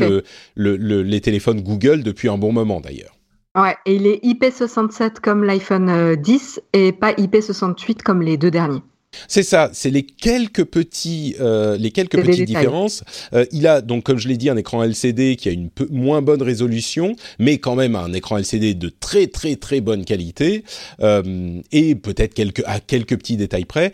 le, 0.54 1.02
les 1.02 1.20
téléphones 1.20 1.60
Google 1.60 2.02
depuis 2.02 2.28
un 2.28 2.38
bon 2.38 2.52
moment 2.52 2.80
d'ailleurs. 2.80 3.16
Ouais, 3.56 3.74
et 3.86 3.94
il 3.94 4.06
est 4.06 4.22
IP67 4.22 5.20
comme 5.22 5.42
l'iPhone 5.42 6.14
10 6.16 6.60
euh, 6.76 6.78
et 6.78 6.92
pas 6.92 7.12
IP68 7.12 8.02
comme 8.02 8.20
les 8.20 8.36
deux 8.36 8.50
derniers. 8.50 8.82
C'est 9.28 9.42
ça, 9.42 9.70
c'est 9.72 9.90
les 9.90 10.02
quelques 10.04 10.64
petits, 10.64 11.36
euh, 11.40 11.76
les 11.76 11.90
quelques 11.90 12.22
petites 12.22 12.46
différences. 12.46 13.04
Euh, 13.32 13.44
il 13.52 13.66
a 13.66 13.80
donc, 13.80 14.04
comme 14.04 14.18
je 14.18 14.28
l'ai 14.28 14.36
dit, 14.36 14.48
un 14.48 14.56
écran 14.56 14.82
LCD 14.82 15.36
qui 15.36 15.48
a 15.48 15.52
une 15.52 15.70
peu 15.70 15.86
moins 15.90 16.22
bonne 16.22 16.42
résolution, 16.42 17.14
mais 17.38 17.58
quand 17.58 17.74
même 17.74 17.96
un 17.96 18.12
écran 18.12 18.38
LCD 18.38 18.74
de 18.74 18.88
très 18.88 19.26
très 19.26 19.56
très 19.56 19.80
bonne 19.80 20.04
qualité 20.04 20.64
euh, 21.00 21.60
et 21.72 21.94
peut-être 21.94 22.34
quelques 22.34 22.62
à 22.66 22.80
quelques 22.80 23.16
petits 23.16 23.36
détails 23.36 23.64
près. 23.64 23.92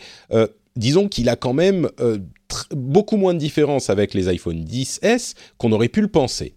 disons 0.76 1.08
qu'il 1.08 1.28
a 1.28 1.36
quand 1.36 1.52
même 1.52 1.88
beaucoup 2.74 3.16
moins 3.16 3.34
de 3.34 3.38
différence 3.38 3.90
avec 3.90 4.14
les 4.14 4.28
iPhone 4.28 4.64
10s 4.64 5.34
qu'on 5.58 5.72
aurait 5.72 5.88
pu 5.88 6.00
le 6.00 6.08
penser. 6.08 6.54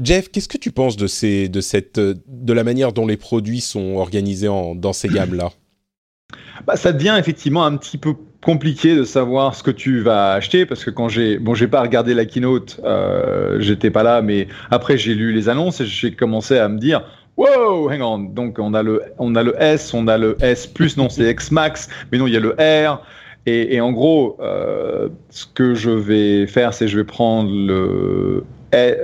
Jeff, 0.00 0.28
qu'est-ce 0.30 0.48
que 0.48 0.58
tu 0.58 0.72
penses 0.72 0.96
de 0.96 1.06
ces, 1.06 1.48
de 1.48 1.60
cette, 1.60 2.00
de 2.00 2.52
la 2.52 2.64
manière 2.64 2.92
dont 2.92 3.06
les 3.06 3.16
produits 3.16 3.60
sont 3.60 3.94
organisés 3.96 4.48
dans 4.48 4.92
ces 4.92 5.08
gammes-là? 5.08 5.52
Bah, 6.66 6.76
ça 6.76 6.92
devient 6.92 7.16
effectivement 7.18 7.64
un 7.64 7.76
petit 7.76 7.98
peu 7.98 8.14
compliqué 8.42 8.94
de 8.94 9.04
savoir 9.04 9.54
ce 9.54 9.62
que 9.62 9.70
tu 9.70 10.00
vas 10.00 10.32
acheter 10.32 10.66
parce 10.66 10.84
que 10.84 10.90
quand 10.90 11.08
j'ai 11.08 11.38
bon 11.38 11.54
j'ai 11.54 11.66
pas 11.66 11.80
regardé 11.80 12.12
la 12.12 12.26
keynote 12.26 12.78
euh, 12.84 13.58
j'étais 13.60 13.90
pas 13.90 14.02
là 14.02 14.20
mais 14.20 14.48
après 14.70 14.98
j'ai 14.98 15.14
lu 15.14 15.32
les 15.32 15.48
annonces 15.48 15.80
et 15.80 15.86
j'ai 15.86 16.12
commencé 16.12 16.58
à 16.58 16.68
me 16.68 16.78
dire 16.78 17.04
wow 17.36 17.90
hang 17.90 18.02
on. 18.02 18.18
Donc 18.18 18.58
on 18.58 18.74
a 18.74 18.82
le 18.82 19.02
on 19.18 19.34
a 19.34 19.42
le 19.42 19.54
S 19.60 19.94
on 19.94 20.06
a 20.08 20.18
le 20.18 20.36
S 20.40 20.66
plus 20.66 20.96
non 20.98 21.08
c'est 21.08 21.30
X 21.30 21.50
Max 21.50 21.88
mais 22.12 22.18
non 22.18 22.26
il 22.26 22.34
y 22.34 22.36
a 22.36 22.40
le 22.40 22.54
R. 22.58 23.02
Et, 23.46 23.78
en 23.82 23.92
gros 23.92 24.38
euh, 24.40 25.10
ce 25.28 25.44
que 25.44 25.74
je 25.74 25.90
vais 25.90 26.46
faire 26.46 26.72
c'est 26.72 26.88
je 26.88 26.96
vais 26.96 27.04
prendre 27.04 27.50
le 27.50 28.42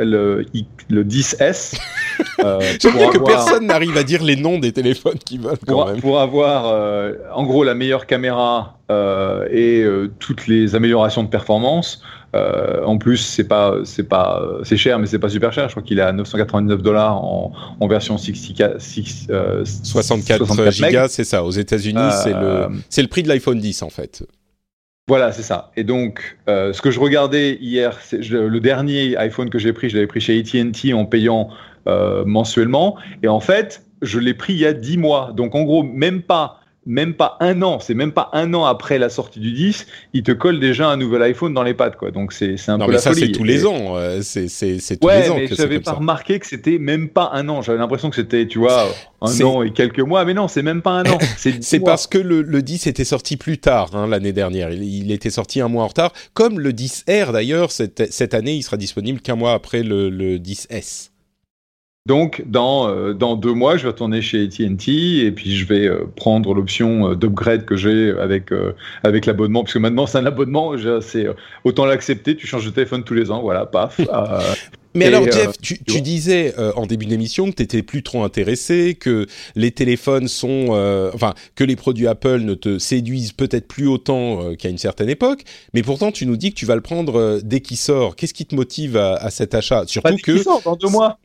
le, 0.00 0.44
le 0.88 1.04
10S. 1.04 1.78
Euh, 2.44 2.60
J'aime 2.80 2.96
bien 2.98 3.08
que 3.08 3.18
personne 3.18 3.66
n'arrive 3.66 3.96
à 3.96 4.02
dire 4.02 4.22
les 4.22 4.36
noms 4.36 4.58
des 4.58 4.72
téléphones 4.72 5.18
qui 5.18 5.38
veulent 5.38 5.56
pour, 5.56 5.90
Pour 6.02 6.20
avoir, 6.20 6.66
euh, 6.66 7.14
en 7.32 7.44
gros, 7.44 7.64
la 7.64 7.74
meilleure 7.74 8.06
caméra 8.06 8.78
euh, 8.90 9.48
et 9.50 9.82
euh, 9.82 10.10
toutes 10.18 10.46
les 10.46 10.74
améliorations 10.74 11.22
de 11.22 11.28
performance. 11.28 12.02
en 12.34 12.98
plus, 12.98 13.16
c'est 13.16 13.44
pas, 13.44 13.76
c'est 13.84 14.08
pas, 14.08 14.42
c'est 14.64 14.76
cher, 14.76 14.98
mais 14.98 15.06
c'est 15.06 15.18
pas 15.18 15.30
super 15.30 15.50
cher. 15.52 15.68
Je 15.68 15.74
crois 15.74 15.82
qu'il 15.82 15.98
est 15.98 16.02
à 16.02 16.12
999 16.12 16.82
dollars 16.82 17.24
en, 17.24 17.52
en, 17.80 17.88
version 17.88 18.18
64, 18.18 18.80
64 19.82 20.92
Go, 20.92 20.98
c'est 21.08 21.24
ça. 21.24 21.42
Aux 21.42 21.50
États-Unis, 21.50 22.10
c'est 22.22 22.34
le, 22.34 22.68
c'est 22.90 23.02
le 23.02 23.08
prix 23.08 23.22
de 23.22 23.28
l'iPhone 23.28 23.58
10 23.58 23.82
en 23.82 23.90
fait. 23.90 24.24
Voilà, 25.10 25.32
c'est 25.32 25.42
ça. 25.42 25.72
Et 25.76 25.82
donc, 25.82 26.38
euh, 26.48 26.72
ce 26.72 26.80
que 26.80 26.92
je 26.92 27.00
regardais 27.00 27.58
hier, 27.60 27.98
le 28.12 28.60
dernier 28.60 29.16
iPhone 29.16 29.50
que 29.50 29.58
j'ai 29.58 29.72
pris, 29.72 29.90
je 29.90 29.96
l'avais 29.96 30.06
pris 30.06 30.20
chez 30.20 30.38
AT&T 30.38 30.94
en 30.94 31.04
payant 31.04 31.48
euh, 31.88 32.24
mensuellement. 32.24 32.96
Et 33.24 33.26
en 33.26 33.40
fait, 33.40 33.82
je 34.02 34.20
l'ai 34.20 34.34
pris 34.34 34.52
il 34.52 34.60
y 34.60 34.66
a 34.66 34.72
10 34.72 34.98
mois. 34.98 35.32
Donc, 35.34 35.56
en 35.56 35.64
gros, 35.64 35.82
même 35.82 36.22
pas 36.22 36.59
même 36.86 37.14
pas 37.14 37.36
un 37.40 37.60
an, 37.62 37.78
c'est 37.78 37.94
même 37.94 38.12
pas 38.12 38.30
un 38.32 38.54
an 38.54 38.64
après 38.64 38.98
la 38.98 39.10
sortie 39.10 39.38
du 39.38 39.52
10, 39.52 39.86
il 40.14 40.22
te 40.22 40.32
colle 40.32 40.60
déjà 40.60 40.88
un 40.88 40.96
nouvel 40.96 41.22
iPhone 41.22 41.52
dans 41.52 41.62
les 41.62 41.74
pattes, 41.74 41.96
quoi. 41.96 42.10
Donc 42.10 42.32
c'est 42.32 42.56
un 42.68 42.78
non, 42.78 42.86
peu 42.86 42.92
mais 42.92 42.98
ça, 42.98 43.12
c'est 43.12 43.32
tous 43.32 43.44
les 43.44 43.66
ans. 43.66 43.96
C'est 44.22 44.46
tous 44.46 45.06
ouais, 45.06 45.22
les 45.22 45.30
ans 45.30 45.36
mais 45.36 45.48
que 45.48 45.54
j'avais 45.54 45.80
pas 45.80 45.92
remarqué 45.92 46.38
que 46.38 46.46
c'était 46.46 46.78
même 46.78 47.08
pas 47.08 47.30
un 47.34 47.48
an. 47.48 47.60
J'avais 47.62 47.78
l'impression 47.78 48.08
que 48.08 48.16
c'était, 48.16 48.46
tu 48.46 48.58
vois, 48.58 48.88
un 49.20 49.40
an 49.42 49.62
et 49.62 49.72
quelques 49.72 50.00
mois. 50.00 50.24
Mais 50.24 50.34
non, 50.34 50.48
c'est 50.48 50.62
même 50.62 50.82
pas 50.82 50.92
un 50.92 51.04
an. 51.04 51.18
C'est 51.36 51.80
parce 51.80 52.06
que 52.06 52.18
le, 52.18 52.42
le, 52.42 52.62
10 52.62 52.86
était 52.86 53.04
sorti 53.04 53.36
plus 53.36 53.58
tard 53.58 53.90
hein, 53.94 54.06
l'année 54.06 54.32
dernière. 54.32 54.70
Il, 54.70 54.82
il, 54.82 55.12
était 55.12 55.30
sorti 55.30 55.60
un 55.60 55.68
mois 55.68 55.84
en 55.84 55.88
retard. 55.88 56.12
Comme 56.34 56.60
le 56.60 56.72
10R 56.72 57.32
d'ailleurs, 57.32 57.72
cette, 57.72 58.12
cette 58.12 58.34
année, 58.34 58.54
il 58.54 58.62
sera 58.62 58.76
disponible 58.76 59.20
qu'un 59.20 59.36
mois 59.36 59.52
après 59.52 59.82
le, 59.82 60.10
le 60.10 60.38
10S. 60.38 61.09
Donc, 62.06 62.42
dans, 62.46 62.88
euh, 62.88 63.12
dans 63.12 63.36
deux 63.36 63.52
mois, 63.52 63.76
je 63.76 63.82
vais 63.82 63.90
retourner 63.90 64.22
chez 64.22 64.42
AT&T 64.44 65.18
et 65.26 65.32
puis 65.32 65.54
je 65.54 65.66
vais 65.66 65.86
euh, 65.86 66.06
prendre 66.16 66.54
l'option 66.54 67.10
euh, 67.10 67.14
d'upgrade 67.14 67.66
que 67.66 67.76
j'ai 67.76 68.10
avec, 68.18 68.50
avec 69.04 69.26
l'abonnement, 69.26 69.62
parce 69.62 69.74
que 69.74 69.78
maintenant 69.78 70.06
c'est 70.06 70.18
un 70.18 70.26
abonnement, 70.26 70.72
c'est 71.02 71.26
autant 71.64 71.84
l'accepter, 71.84 72.36
tu 72.36 72.46
changes 72.46 72.64
de 72.64 72.70
téléphone 72.70 73.04
tous 73.04 73.14
les 73.14 73.30
ans, 73.30 73.42
voilà, 73.42 73.66
paf. 73.66 74.00
Mais 74.92 75.04
alors, 75.04 75.22
Jeff, 75.30 75.52
tu, 75.62 75.78
tu 75.84 76.00
disais 76.00 76.52
en 76.74 76.84
début 76.84 77.06
d'émission 77.06 77.48
que 77.48 77.54
tu 77.54 77.62
étais 77.62 77.82
plus 77.82 78.02
trop 78.02 78.24
intéressé, 78.24 78.96
que 78.98 79.26
les 79.54 79.70
téléphones 79.70 80.26
sont, 80.26 80.70
enfin, 81.14 81.34
que 81.54 81.62
les 81.62 81.76
produits 81.76 82.08
Apple 82.08 82.40
ne 82.40 82.54
te 82.54 82.80
séduisent 82.80 83.32
peut-être 83.32 83.68
plus 83.68 83.86
autant 83.86 84.56
qu'à 84.56 84.68
une 84.68 84.78
certaine 84.78 85.08
époque, 85.08 85.44
mais 85.74 85.84
pourtant 85.84 86.10
tu 86.10 86.26
nous 86.26 86.36
dis 86.36 86.50
que 86.50 86.58
tu 86.58 86.66
vas 86.66 86.74
le 86.74 86.80
prendre 86.80 87.40
dès 87.44 87.60
qu'il 87.60 87.76
sort. 87.76 88.16
Qu'est-ce 88.16 88.34
qui 88.34 88.46
te 88.46 88.56
motive 88.56 88.96
à, 88.96 89.14
à 89.14 89.30
cet 89.30 89.54
achat? 89.54 89.84
Surtout 89.86 90.16
que 90.24 90.32
il 90.32 90.42
sort 90.42 90.62
dans 90.64 90.74
deux 90.74 90.88
mois. 90.88 91.19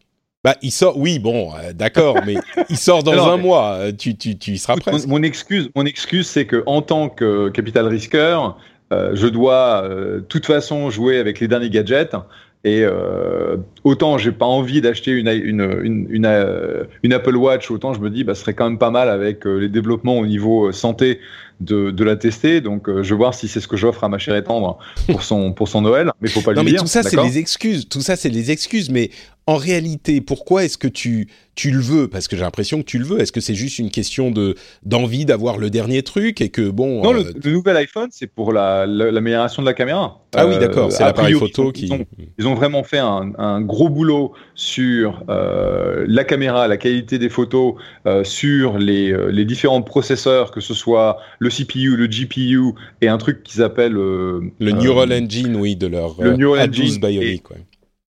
Bah, 0.45 0.55
il 0.61 0.69
sort, 0.69 0.95
oui, 0.95 1.17
bon, 1.17 1.49
euh, 1.55 1.73
d'accord, 1.73 2.17
mais 2.23 2.35
il 2.69 2.77
sort 2.77 3.01
dans 3.01 3.29
un 3.29 3.37
mois. 3.37 3.77
Euh, 3.79 3.91
tu, 3.91 4.15
tu, 4.15 4.37
tu 4.37 4.51
y 4.51 4.57
seras 4.59 4.75
prêt. 4.75 4.91
Mon, 5.07 5.23
excuse, 5.23 5.71
mon 5.75 5.87
excuse, 5.87 6.27
c'est 6.27 6.45
que 6.45 6.61
en 6.67 6.83
tant 6.83 7.09
que 7.09 7.49
capital 7.49 7.87
risqueur, 7.87 8.55
euh, 8.93 9.15
je 9.15 9.25
dois 9.25 9.87
de 9.89 10.23
toute 10.29 10.45
façon 10.45 10.91
jouer 10.91 11.17
avec 11.17 11.39
les 11.39 11.47
derniers 11.47 11.71
gadgets. 11.71 12.15
Et 12.63 12.81
euh, 12.83 13.57
autant 13.83 14.17
j'ai 14.19 14.31
pas 14.31 14.45
envie 14.45 14.81
d'acheter 14.81 15.11
une, 15.11 15.27
une, 15.27 15.61
une, 15.83 16.07
une, 16.09 16.87
une 17.03 17.13
Apple 17.13 17.35
Watch, 17.35 17.69
autant 17.71 17.95
je 17.95 17.99
me 17.99 18.11
dis, 18.11 18.23
bah, 18.23 18.35
ce 18.35 18.41
serait 18.41 18.53
quand 18.53 18.69
même 18.69 18.79
pas 18.79 18.91
mal 18.91 19.09
avec 19.09 19.45
les 19.45 19.69
développements 19.69 20.17
au 20.17 20.27
niveau 20.27 20.71
santé 20.71 21.19
de, 21.59 21.89
de 21.91 22.03
la 22.03 22.15
tester. 22.15 22.61
Donc, 22.61 22.87
je 22.87 23.09
vais 23.09 23.15
voir 23.15 23.33
si 23.33 23.47
c'est 23.47 23.59
ce 23.59 23.67
que 23.67 23.77
j'offre 23.77 24.03
à 24.03 24.09
ma 24.09 24.17
chère 24.17 24.35
étendre 24.35 24.79
pour 25.07 25.21
son, 25.21 25.53
pour 25.53 25.67
son 25.67 25.81
Noël. 25.81 26.11
Mais 26.21 26.27
faut 26.27 26.41
pas 26.41 26.53
non, 26.53 26.61
lui 26.61 26.65
mais 26.65 26.71
dire. 26.71 26.81
Tout 26.81 26.87
ça, 26.87 27.03
c'est 27.03 27.21
les 27.21 27.37
excuses. 27.37 27.87
Tout 27.87 28.01
ça, 28.01 28.15
c'est 28.15 28.29
les 28.29 28.49
excuses. 28.49 28.89
Mais 28.89 29.11
en 29.47 29.57
réalité, 29.57 30.21
pourquoi 30.21 30.63
est-ce 30.63 30.77
que 30.77 30.87
tu, 30.87 31.27
tu 31.53 31.69
le 31.69 31.79
veux? 31.79 32.07
Parce 32.07 32.27
que 32.27 32.35
j'ai 32.35 32.41
l'impression 32.41 32.79
que 32.79 32.85
tu 32.85 32.97
le 32.97 33.05
veux. 33.05 33.19
Est-ce 33.19 33.31
que 33.31 33.41
c'est 33.41 33.53
juste 33.53 33.77
une 33.77 33.91
question 33.91 34.31
de 34.31 34.55
d'envie 34.83 35.23
d'avoir 35.23 35.59
le 35.59 35.69
dernier 35.69 36.01
truc 36.01 36.41
et 36.41 36.49
que 36.49 36.67
bon 36.67 37.03
Non, 37.03 37.13
le, 37.13 37.27
euh, 37.27 37.51
nouvel 37.51 37.77
iPhone, 37.77 38.09
c'est 38.11 38.25
pour 38.25 38.51
l'amélioration 38.51 39.61
la, 39.61 39.65
de 39.65 39.69
la 39.69 39.73
caméra. 39.75 40.19
Ah 40.35 40.47
oui, 40.47 40.57
d'accord. 40.57 40.91
C'est 40.91 41.03
euh, 41.03 41.07
l'appareil 41.07 41.35
photo 41.35 41.71
qui. 41.71 41.91
Ils 42.39 42.47
ont, 42.47 42.55
vraiment 42.55 42.83
fait 42.83 42.97
un, 42.97 43.33
un 43.37 43.61
gros 43.61 43.89
boulot 43.89 44.33
sur 44.55 45.23
euh, 45.29 46.05
la 46.07 46.23
caméra, 46.23 46.67
la 46.67 46.77
qualité 46.77 47.19
des 47.19 47.29
photos, 47.29 47.75
sur 48.23 48.79
les, 48.79 49.15
les 49.31 49.45
différents 49.45 49.83
processeurs, 49.83 50.49
que 50.49 50.59
ce 50.59 50.73
soit 50.73 51.19
le 51.37 51.49
CPU, 51.49 51.95
le 51.95 52.07
GPU 52.07 52.73
et 53.01 53.09
un 53.09 53.17
truc 53.19 53.43
qu'ils 53.43 53.61
appellent 53.61 53.93
le 53.93 54.51
Neural 54.59 55.13
Engine, 55.13 55.55
oui, 55.55 55.75
de 55.75 55.85
leur 55.85 56.15
le 56.19 56.35
Neural 56.35 56.69
Engine 56.69 56.99
Bionic. 56.99 57.51
Ouais. 57.51 57.57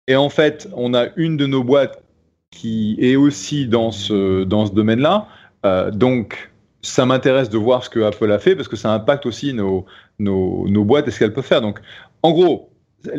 Et 0.07 0.15
en 0.15 0.29
fait, 0.29 0.67
on 0.73 0.93
a 0.93 1.07
une 1.15 1.37
de 1.37 1.45
nos 1.45 1.63
boîtes 1.63 2.03
qui 2.51 2.97
est 2.99 3.15
aussi 3.15 3.67
dans 3.67 3.91
ce, 3.91 4.43
dans 4.43 4.65
ce 4.65 4.71
domaine-là. 4.71 5.27
Euh, 5.65 5.91
donc, 5.91 6.51
ça 6.81 7.05
m'intéresse 7.05 7.49
de 7.49 7.57
voir 7.57 7.83
ce 7.83 7.89
que 7.89 7.99
Apple 8.01 8.31
a 8.31 8.39
fait 8.39 8.55
parce 8.55 8.67
que 8.67 8.75
ça 8.75 8.93
impacte 8.93 9.25
aussi 9.25 9.53
nos, 9.53 9.85
nos, 10.19 10.67
nos 10.67 10.83
boîtes 10.85 11.07
et 11.07 11.11
ce 11.11 11.19
qu'elles 11.19 11.33
peuvent 11.33 11.45
faire. 11.45 11.61
Donc, 11.61 11.79
en 12.21 12.31
gros, 12.31 12.69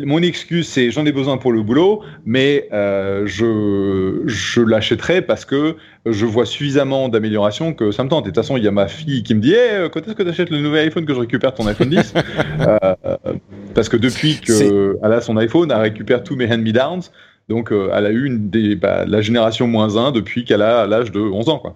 mon 0.05 0.21
excuse, 0.21 0.67
c'est 0.67 0.91
j'en 0.91 1.05
ai 1.05 1.11
besoin 1.11 1.37
pour 1.37 1.51
le 1.51 1.61
boulot, 1.61 2.01
mais 2.25 2.67
euh, 2.73 3.23
je, 3.25 4.21
je 4.25 4.61
l'achèterai 4.61 5.21
parce 5.21 5.45
que 5.45 5.75
je 6.05 6.25
vois 6.25 6.45
suffisamment 6.45 7.09
d'améliorations 7.09 7.73
que 7.73 7.91
ça 7.91 8.03
me 8.03 8.09
tente. 8.09 8.25
Et 8.25 8.29
de 8.29 8.35
toute 8.35 8.43
façon, 8.43 8.57
il 8.57 8.63
y 8.63 8.67
a 8.67 8.71
ma 8.71 8.87
fille 8.87 9.23
qui 9.23 9.35
me 9.35 9.41
dit 9.41 9.53
hey, 9.53 9.89
quand 9.91 10.01
est-ce 10.01 10.15
que 10.15 10.23
tu 10.23 10.29
achètes 10.29 10.49
le 10.49 10.61
nouvel 10.61 10.87
iPhone 10.87 11.05
que 11.05 11.13
je 11.13 11.19
récupère 11.19 11.53
ton 11.53 11.67
iPhone 11.67 11.89
10 11.89 12.13
euh, 12.61 12.77
Parce 13.73 13.89
que 13.89 13.97
depuis 13.97 14.39
qu'elle 14.39 14.97
a 15.01 15.21
son 15.21 15.37
iPhone, 15.37 15.71
elle 15.71 15.81
récupère 15.81 16.23
tous 16.23 16.35
mes 16.35 16.51
hand-me-downs. 16.51 17.03
Donc, 17.49 17.71
euh, 17.71 17.89
elle 17.93 18.05
a 18.05 18.11
eu 18.11 18.25
une 18.25 18.49
des, 18.49 18.75
bah, 18.75 19.05
la 19.05 19.21
génération 19.21 19.67
moins 19.67 19.95
1 19.95 20.11
depuis 20.11 20.43
qu'elle 20.43 20.61
a 20.61 20.85
l'âge 20.85 21.11
de 21.11 21.19
11 21.19 21.49
ans. 21.49 21.59
Quoi. 21.59 21.73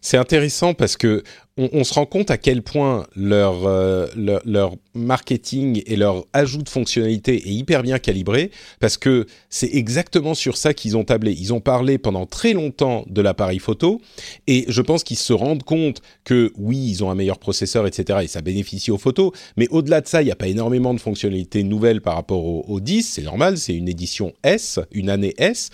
C'est 0.00 0.16
intéressant 0.16 0.74
parce 0.74 0.96
que 0.96 1.22
on, 1.58 1.84
se 1.84 1.92
rend 1.92 2.06
compte 2.06 2.30
à 2.30 2.38
quel 2.38 2.62
point 2.62 3.06
euh, 3.18 4.06
leur, 4.16 4.42
leur, 4.46 4.74
marketing 4.94 5.82
et 5.86 5.96
leur 5.96 6.26
ajout 6.34 6.62
de 6.62 6.68
fonctionnalités 6.68 7.36
est 7.36 7.52
hyper 7.52 7.82
bien 7.82 7.98
calibré, 7.98 8.50
parce 8.78 8.98
que 8.98 9.26
c'est 9.48 9.74
exactement 9.74 10.34
sur 10.34 10.56
ça 10.56 10.74
qu'ils 10.74 10.96
ont 10.96 11.04
tablé. 11.04 11.32
Ils 11.38 11.52
ont 11.52 11.60
parlé 11.60 11.98
pendant 11.98 12.26
très 12.26 12.52
longtemps 12.52 13.04
de 13.08 13.20
l'appareil 13.22 13.58
photo, 13.58 14.00
et 14.46 14.64
je 14.68 14.82
pense 14.82 15.02
qu'ils 15.02 15.18
se 15.18 15.32
rendent 15.32 15.62
compte 15.62 16.00
que 16.24 16.52
oui, 16.56 16.78
ils 16.78 17.04
ont 17.04 17.10
un 17.10 17.14
meilleur 17.14 17.38
processeur, 17.38 17.86
etc., 17.86 18.20
et 18.22 18.28
ça 18.28 18.40
bénéficie 18.40 18.90
aux 18.90 18.98
photos, 18.98 19.32
mais 19.56 19.68
au-delà 19.70 20.00
de 20.00 20.08
ça, 20.08 20.22
il 20.22 20.26
n'y 20.26 20.32
a 20.32 20.36
pas 20.36 20.48
énormément 20.48 20.94
de 20.94 21.00
fonctionnalités 21.00 21.62
nouvelles 21.62 22.00
par 22.00 22.14
rapport 22.14 22.44
au, 22.44 22.64
au 22.68 22.80
10, 22.80 23.02
c'est 23.02 23.22
normal, 23.22 23.58
c'est 23.58 23.74
une 23.74 23.88
édition 23.88 24.32
S, 24.42 24.78
une 24.90 25.10
année 25.10 25.34
S, 25.38 25.70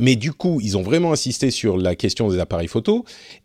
mais 0.00 0.16
du 0.16 0.32
coup, 0.32 0.60
ils 0.60 0.76
ont 0.76 0.82
vraiment 0.82 1.12
insisté 1.12 1.50
sur 1.50 1.76
la 1.76 1.94
question 1.94 2.28
des 2.28 2.38
appareils 2.38 2.68
photo. 2.68 3.04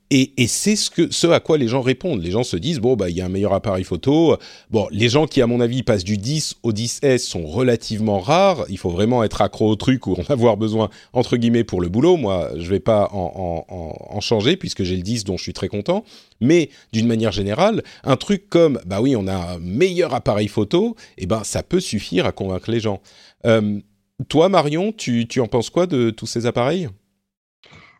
Et, 0.09 0.31
c'est 0.47 0.77
ce, 0.77 1.27
à 1.27 1.41
quoi 1.41 1.57
les 1.57 1.67
gens 1.67 1.81
répondent. 1.81 2.23
Les 2.23 2.31
gens 2.31 2.43
se 2.43 2.55
disent, 2.55 2.79
bon, 2.79 2.95
bah, 2.95 3.09
il 3.09 3.17
y 3.17 3.21
a 3.21 3.25
un 3.25 3.29
meilleur 3.29 3.53
appareil 3.53 3.83
photo. 3.83 4.37
Bon, 4.71 4.87
les 4.89 5.09
gens 5.09 5.27
qui, 5.27 5.41
à 5.41 5.47
mon 5.47 5.59
avis, 5.59 5.83
passent 5.83 6.05
du 6.05 6.17
10 6.17 6.55
au 6.63 6.71
10S 6.71 7.19
sont 7.19 7.45
relativement 7.45 8.19
rares. 8.19 8.65
Il 8.69 8.77
faut 8.77 8.89
vraiment 8.89 9.23
être 9.25 9.41
accro 9.41 9.69
au 9.69 9.75
truc 9.75 10.07
ou 10.07 10.13
en 10.13 10.23
avoir 10.33 10.55
besoin, 10.55 10.89
entre 11.11 11.35
guillemets, 11.35 11.65
pour 11.65 11.81
le 11.81 11.89
boulot. 11.89 12.15
Moi, 12.15 12.51
je 12.55 12.69
vais 12.69 12.79
pas 12.79 13.09
en, 13.11 14.19
changer 14.21 14.57
puisque 14.57 14.83
j'ai 14.83 14.95
le 14.95 15.03
10 15.03 15.25
dont 15.25 15.37
je 15.37 15.43
suis 15.43 15.53
très 15.53 15.67
content. 15.67 16.05
Mais 16.39 16.69
d'une 16.93 17.07
manière 17.07 17.33
générale, 17.33 17.83
un 18.03 18.15
truc 18.15 18.49
comme, 18.49 18.79
bah 18.85 19.01
oui, 19.01 19.15
on 19.15 19.27
a 19.27 19.35
un 19.35 19.59
meilleur 19.59 20.13
appareil 20.13 20.47
photo, 20.47 20.95
eh 21.17 21.25
ben, 21.25 21.43
ça 21.43 21.63
peut 21.63 21.81
suffire 21.81 22.25
à 22.25 22.31
convaincre 22.31 22.71
les 22.71 22.79
gens. 22.79 23.01
Euh, 23.45 23.79
toi, 24.29 24.49
Marion, 24.49 24.91
tu, 24.91 25.27
tu 25.27 25.39
en 25.39 25.47
penses 25.47 25.69
quoi 25.69 25.87
de 25.87 26.09
tous 26.09 26.25
ces 26.25 26.45
appareils? 26.45 26.89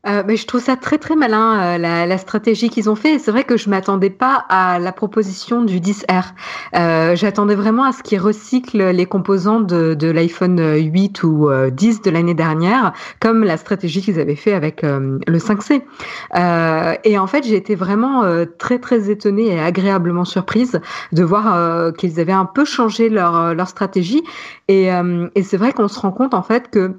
Euh, 0.07 0.23
mais 0.25 0.37
je 0.37 0.47
trouve 0.47 0.61
ça 0.61 0.75
très 0.75 0.97
très 0.97 1.15
malin 1.15 1.59
euh, 1.59 1.77
la, 1.77 2.05
la, 2.05 2.17
stratégie 2.17 2.69
qu'ils 2.69 2.89
ont 2.89 2.95
fait. 2.95 3.19
C'est 3.19 3.31
vrai 3.31 3.43
que 3.43 3.57
je 3.57 3.69
m'attendais 3.69 4.09
pas 4.09 4.45
à 4.49 4.79
la 4.79 4.91
proposition 4.91 5.63
du 5.63 5.79
10R. 5.79 6.23
Euh, 6.75 7.15
J'attendais 7.15 7.55
vraiment 7.55 7.83
à 7.83 7.91
ce 7.91 8.03
qu'ils 8.03 8.19
recyclent 8.19 8.91
les 8.91 9.05
composants 9.05 9.59
de, 9.59 9.93
de 9.93 10.07
l'iPhone 10.07 10.59
8 10.59 11.23
ou 11.23 11.49
10 11.71 11.97
euh, 11.97 12.01
de 12.03 12.09
l'année 12.09 12.33
dernière, 12.33 12.93
comme 13.19 13.43
la 13.43 13.57
stratégie 13.57 14.01
qu'ils 14.01 14.19
avaient 14.19 14.35
fait 14.35 14.53
avec 14.53 14.83
euh, 14.83 15.19
le 15.27 15.37
5C. 15.37 15.81
et 17.03 17.17
en 17.17 17.27
fait, 17.27 17.43
j'ai 17.43 17.55
été 17.55 17.75
vraiment 17.75 18.23
très 18.57 18.79
très 18.79 19.09
étonnée 19.09 19.53
et 19.53 19.59
agréablement 19.59 20.25
surprise 20.25 20.79
de 21.11 21.23
voir 21.23 21.93
qu'ils 21.93 22.19
avaient 22.19 22.31
un 22.31 22.45
peu 22.45 22.65
changé 22.65 23.09
leur 23.09 23.53
leur 23.53 23.67
stratégie. 23.67 24.23
Et, 24.67 24.89
et 25.35 25.43
c'est 25.43 25.57
vrai 25.57 25.73
qu'on 25.73 25.87
se 25.87 25.99
rend 25.99 26.11
compte 26.11 26.33
en 26.33 26.43
fait 26.43 26.69
que 26.69 26.95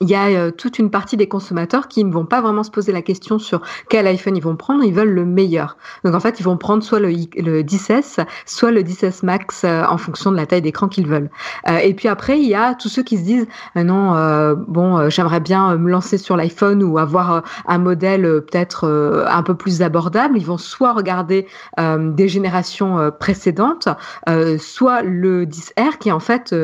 il 0.00 0.08
y 0.08 0.14
a 0.14 0.26
euh, 0.26 0.50
toute 0.50 0.78
une 0.78 0.90
partie 0.90 1.16
des 1.16 1.28
consommateurs 1.28 1.88
qui 1.88 2.04
ne 2.04 2.12
vont 2.12 2.24
pas 2.24 2.40
vraiment 2.40 2.62
se 2.62 2.70
poser 2.70 2.92
la 2.92 3.02
question 3.02 3.38
sur 3.38 3.62
quel 3.88 4.06
iPhone 4.06 4.36
ils 4.36 4.42
vont 4.42 4.56
prendre, 4.56 4.84
ils 4.84 4.94
veulent 4.94 5.12
le 5.12 5.24
meilleur. 5.24 5.76
Donc 6.04 6.14
en 6.14 6.20
fait, 6.20 6.38
ils 6.40 6.44
vont 6.44 6.56
prendre 6.56 6.82
soit 6.82 7.00
le, 7.00 7.08
le 7.08 7.62
10S, 7.62 8.24
soit 8.46 8.70
le 8.70 8.82
10S 8.82 9.24
Max 9.24 9.64
euh, 9.64 9.84
en 9.84 9.98
fonction 9.98 10.30
de 10.30 10.36
la 10.36 10.46
taille 10.46 10.62
d'écran 10.62 10.88
qu'ils 10.88 11.06
veulent. 11.06 11.30
Euh, 11.68 11.78
et 11.78 11.94
puis 11.94 12.08
après, 12.08 12.38
il 12.38 12.48
y 12.48 12.54
a 12.54 12.74
tous 12.74 12.88
ceux 12.88 13.02
qui 13.02 13.18
se 13.18 13.22
disent 13.22 13.46
non, 13.74 14.54
bon, 14.68 15.08
j'aimerais 15.10 15.40
bien 15.40 15.76
me 15.76 15.90
lancer 15.90 16.18
sur 16.18 16.36
l'iPhone 16.36 16.82
ou 16.82 16.98
avoir 16.98 17.42
un 17.66 17.78
modèle 17.78 18.22
peut-être 18.22 18.86
un 19.28 19.42
peu 19.42 19.54
plus 19.54 19.82
abordable. 19.82 20.36
Ils 20.36 20.46
vont 20.46 20.58
soit 20.58 20.92
regarder 20.92 21.46
des 21.78 22.28
générations 22.28 23.10
précédentes, 23.18 23.88
soit 24.58 25.02
le 25.02 25.46
10R 25.46 25.98
qui 25.98 26.12
en 26.12 26.20
fait 26.20 26.54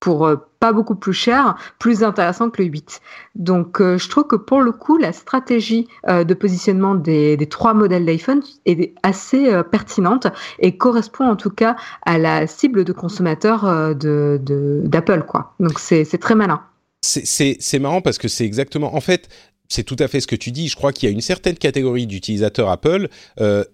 pour 0.00 0.26
euh, 0.26 0.36
pas 0.58 0.72
beaucoup 0.72 0.94
plus 0.94 1.12
cher, 1.12 1.56
plus 1.78 2.02
intéressant 2.02 2.50
que 2.50 2.62
le 2.62 2.68
8. 2.68 3.00
Donc 3.34 3.80
euh, 3.80 3.98
je 3.98 4.08
trouve 4.08 4.24
que 4.24 4.36
pour 4.36 4.62
le 4.62 4.72
coup, 4.72 4.96
la 4.96 5.12
stratégie 5.12 5.86
euh, 6.08 6.24
de 6.24 6.34
positionnement 6.34 6.94
des, 6.94 7.36
trois 7.48 7.74
modèles 7.74 8.06
d'iPhone 8.06 8.42
est 8.66 8.94
assez 9.02 9.50
pertinente 9.70 10.26
et 10.58 10.76
correspond 10.76 11.28
en 11.28 11.36
tout 11.36 11.50
cas 11.50 11.76
à 12.04 12.18
la 12.18 12.46
cible 12.46 12.84
de 12.84 12.92
consommateurs 12.92 13.94
de, 13.94 14.40
d'Apple. 14.84 15.24
Donc 15.58 15.78
c'est, 15.78 16.04
très 16.18 16.34
malin. 16.34 16.62
C'est 17.02 17.78
marrant 17.78 18.00
parce 18.00 18.18
que 18.18 18.28
c'est 18.28 18.44
exactement... 18.44 18.94
En 18.94 19.00
fait, 19.00 19.28
c'est 19.70 19.84
tout 19.84 19.96
à 19.98 20.08
fait 20.08 20.20
ce 20.20 20.26
que 20.26 20.36
tu 20.36 20.50
dis. 20.50 20.68
Je 20.68 20.76
crois 20.76 20.92
qu'il 20.92 21.08
y 21.08 21.12
a 21.12 21.14
une 21.14 21.22
certaine 21.22 21.56
catégorie 21.56 22.06
d'utilisateurs 22.06 22.68
Apple 22.68 23.08
euh, 23.40 23.64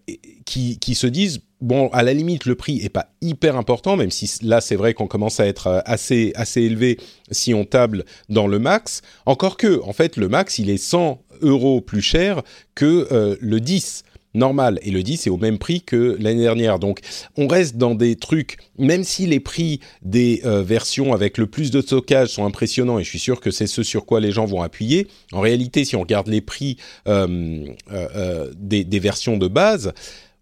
qui, 0.44 0.78
qui 0.78 0.94
se 0.94 1.08
disent 1.08 1.40
bon, 1.60 1.88
à 1.88 2.02
la 2.02 2.12
limite, 2.12 2.44
le 2.44 2.54
prix 2.54 2.80
est 2.82 2.90
pas 2.90 3.08
hyper 3.22 3.56
important, 3.56 3.96
même 3.96 4.10
si 4.10 4.30
là, 4.42 4.60
c'est 4.60 4.76
vrai 4.76 4.94
qu'on 4.94 5.06
commence 5.06 5.40
à 5.40 5.46
être 5.46 5.66
euh, 5.66 5.80
assez 5.86 6.32
assez 6.36 6.62
élevé 6.62 6.98
si 7.30 7.54
on 7.54 7.64
table 7.64 8.04
dans 8.28 8.46
le 8.46 8.58
max. 8.58 9.00
Encore 9.24 9.56
que, 9.56 9.82
en 9.82 9.92
fait, 9.92 10.16
le 10.16 10.28
max, 10.28 10.58
il 10.58 10.70
est 10.70 10.76
100 10.76 11.20
euros 11.40 11.80
plus 11.80 12.02
cher 12.02 12.42
que 12.74 13.08
euh, 13.10 13.36
le 13.40 13.60
10 13.60 14.04
normal 14.36 14.78
et 14.82 14.90
le 14.90 15.02
10 15.02 15.26
est 15.26 15.30
au 15.30 15.36
même 15.36 15.58
prix 15.58 15.82
que 15.82 16.16
l'année 16.20 16.42
dernière. 16.42 16.78
Donc 16.78 17.00
on 17.36 17.48
reste 17.48 17.76
dans 17.76 17.94
des 17.94 18.16
trucs, 18.16 18.58
même 18.78 19.04
si 19.04 19.26
les 19.26 19.40
prix 19.40 19.80
des 20.02 20.42
euh, 20.44 20.62
versions 20.62 21.12
avec 21.12 21.38
le 21.38 21.46
plus 21.46 21.70
de 21.70 21.80
stockage 21.80 22.28
sont 22.28 22.44
impressionnants 22.44 22.98
et 22.98 23.04
je 23.04 23.08
suis 23.08 23.18
sûr 23.18 23.40
que 23.40 23.50
c'est 23.50 23.66
ce 23.66 23.82
sur 23.82 24.06
quoi 24.06 24.20
les 24.20 24.30
gens 24.30 24.44
vont 24.44 24.62
appuyer, 24.62 25.08
en 25.32 25.40
réalité 25.40 25.84
si 25.84 25.96
on 25.96 26.00
regarde 26.00 26.28
les 26.28 26.40
prix 26.40 26.76
euh, 27.08 27.66
euh, 27.92 28.52
des, 28.56 28.98
versions 28.98 29.36
de 29.36 29.48
base, 29.48 29.92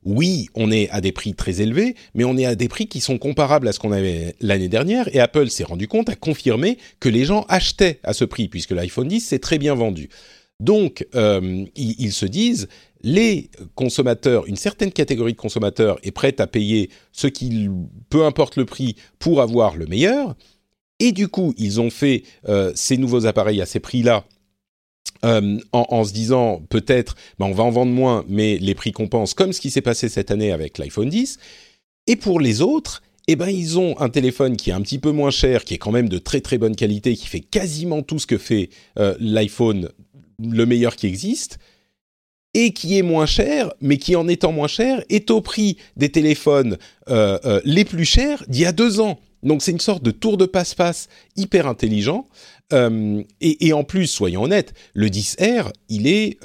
oui, 0.05 0.49
on 0.55 0.71
est 0.71 0.89
à 0.91 1.01
des 1.01 1.13
prix 1.13 1.35
très 1.35 1.61
élevés, 1.61 1.95
mais 2.15 2.25
on 2.25 2.37
est 2.37 2.45
à 2.45 2.55
des 2.55 2.69
prix 2.69 2.87
qui 2.87 3.01
sont 3.01 3.19
comparables 3.19 3.67
à 3.69 3.73
ce 3.73 3.79
qu'on 3.79 3.93
avait 3.93 4.37
l'année 4.41 4.69
dernière. 4.69 5.09
Et 5.15 5.21
Apple 5.21 5.49
s'est 5.49 5.65
rendu 5.65 5.89
compte, 5.89 6.09
a 6.09 6.15
confirmé 6.15 6.79
que 7.01 7.09
les 7.09 7.25
gens 7.25 7.47
achetaient 7.49 8.01
à 8.03 8.13
ce 8.13 8.25
prix, 8.25 8.49
puisque 8.49 8.73
l'iPhone 8.73 9.09
10 9.09 9.21
s'est 9.21 9.39
très 9.39 9.59
bien 9.59 9.75
vendu. 9.75 10.11
Donc, 10.61 11.07
ils, 11.75 12.13
se 12.13 12.27
disent, 12.27 12.69
les 13.05 13.51
consommateurs, 13.75 14.47
une 14.47 14.57
certaine 14.57 14.91
catégorie 14.91 15.35
de 15.35 15.39
consommateurs 15.39 15.99
est 16.03 16.11
prête 16.11 16.41
à 16.41 16.47
payer 16.47 16.89
ce 17.13 17.27
qu'il, 17.27 17.71
peu 18.09 18.25
importe 18.25 18.57
le 18.57 18.65
prix, 18.65 18.97
pour 19.19 19.43
avoir 19.43 19.77
le 19.77 19.87
meilleur. 19.87 20.35
Et 21.01 21.13
du 21.13 21.29
coup, 21.29 21.53
ils 21.59 21.83
ont 21.83 21.91
fait 21.91 22.23
euh, 22.49 22.73
ces 22.75 22.97
nouveaux 22.97 23.27
appareils 23.27 23.61
à 23.61 23.67
ces 23.67 23.79
prix-là. 23.79 24.25
Euh, 25.25 25.59
en, 25.73 26.05
se 26.05 26.13
disant 26.13 26.63
peut-être 26.69 27.15
ben, 27.39 27.47
on 27.47 27.53
va 27.53 27.63
en 27.63 27.71
vendre 27.71 27.93
moins 27.93 28.25
mais 28.29 28.59
les 28.59 28.75
prix 28.75 28.93
compensent 28.93 29.33
comme 29.33 29.55
ce 29.55 29.61
qui 29.61 29.71
s'est 29.71 29.81
passé 29.81 30.11
cette 30.11 30.31
année 30.31 30.53
avec 30.53 30.77
l'iPhone 30.77 31.09
10 31.09 31.39
et 32.09 32.17
pour 32.17 32.41
les 32.41 32.61
autres 32.61 33.03
eh 33.27 33.37
ben 33.37 33.49
ils 33.49 33.79
ont 33.79 33.99
un 34.01 34.11
téléphone 34.11 34.57
qui 34.57 34.69
est 34.69 34.75
un 34.75 34.83
petit 34.83 34.99
peu 34.99 35.13
moins 35.13 35.31
cher 35.31 35.65
qui 35.65 35.75
est 35.75 35.79
quand 35.79 35.93
même 35.93 36.11
de 36.11 36.19
très 36.19 36.43
très 36.43 36.59
bonne 36.59 36.77
qualité 36.77 37.17
qui 37.17 37.27
fait 37.27 37.41
quasiment 37.41 38.03
tout 38.03 38.19
ce 38.19 38.27
que 38.27 38.37
fait 38.37 38.69
euh, 38.99 39.15
l'iPhone 39.19 39.89
le 40.39 40.67
meilleur 40.67 40.95
qui 40.95 41.07
existe 41.07 41.59
et 42.55 42.73
qui 42.73 42.97
est 42.97 43.03
moins 43.03 43.27
cher, 43.27 43.73
mais 43.81 43.99
qui 43.99 44.17
en 44.17 44.29
étant 44.29 44.53
moins 44.53 44.69
cher 44.69 45.03
est 45.11 45.31
au 45.31 45.41
prix 45.41 45.77
des 45.97 46.09
téléphones 46.09 46.79
euh, 47.11 47.39
euh, 47.45 47.61
les 47.65 47.85
plus 47.85 48.05
chers 48.05 48.45
d'il 48.49 48.63
y 48.63 48.67
a 48.67 48.73
deux 48.73 49.01
ans. 49.01 49.19
Donc 49.43 49.63
c'est 49.63 49.73
une 49.73 49.81
sorte 49.81 50.03
de 50.03 50.11
tour 50.11 50.37
de 50.37 50.47
passe-passe 50.47 51.09
hyper 51.37 51.67
intelligent. 51.67 52.29
Euh, 52.73 53.23
et, 53.43 53.75
en 53.75 53.85
plus, 53.85 54.07
soyons 54.07 54.45
honnêtes, 54.45 54.73
le 54.95 55.09
10R, 55.09 55.71
il 55.91 56.07
est 56.07 56.39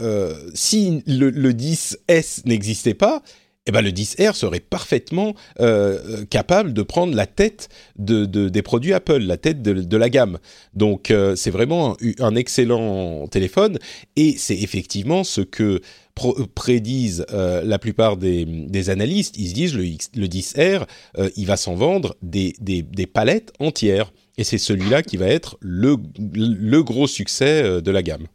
si 0.54 1.02
le, 1.08 1.30
le 1.30 1.54
10S 1.54 2.42
n'existait 2.46 2.94
pas, 2.94 3.24
eh 3.70 3.72
ben 3.72 3.84
le 3.84 3.92
10R 3.92 4.34
serait 4.34 4.62
parfaitement 4.62 5.36
euh, 5.60 6.26
capable 6.26 6.74
de 6.74 6.82
prendre 6.82 7.14
la 7.14 7.28
tête 7.28 7.70
de, 8.00 8.26
des 8.26 8.62
produits 8.64 8.94
Apple, 8.94 9.20
la 9.20 9.38
tête 9.38 9.62
de, 9.62 9.98
la 9.98 10.10
gamme. 10.10 10.40
Donc 10.74 11.12
euh, 11.12 11.36
c'est 11.36 11.52
vraiment 11.52 11.96
un, 12.18 12.36
excellent 12.36 13.28
téléphone 13.28 13.78
et 14.16 14.34
c'est 14.40 14.58
effectivement 14.58 15.24
ce 15.24 15.42
que 15.42 15.82
prédisent 16.56 17.28
euh, 17.32 17.62
la 17.64 17.78
plupart 17.78 18.18
des, 18.18 18.90
analystes. 18.90 19.38
Ils 19.38 19.50
se 19.50 19.54
disent 19.54 19.76
le, 19.76 19.84
le 19.84 20.28
10R, 20.28 20.88
il 21.36 21.46
va 21.46 21.56
s'en 21.56 21.76
vendre 21.76 22.16
des, 22.24 22.56
palettes 23.14 23.54
entières 23.60 24.12
et 24.40 24.44
c'est 24.44 24.58
celui-là 24.58 25.04
qui 25.04 25.18
va 25.18 25.28
être 25.28 25.58
le 25.62 26.82
gros 26.82 27.06
succès 27.06 27.84
de 27.84 27.92
la 27.92 28.02
gamme. 28.02 28.26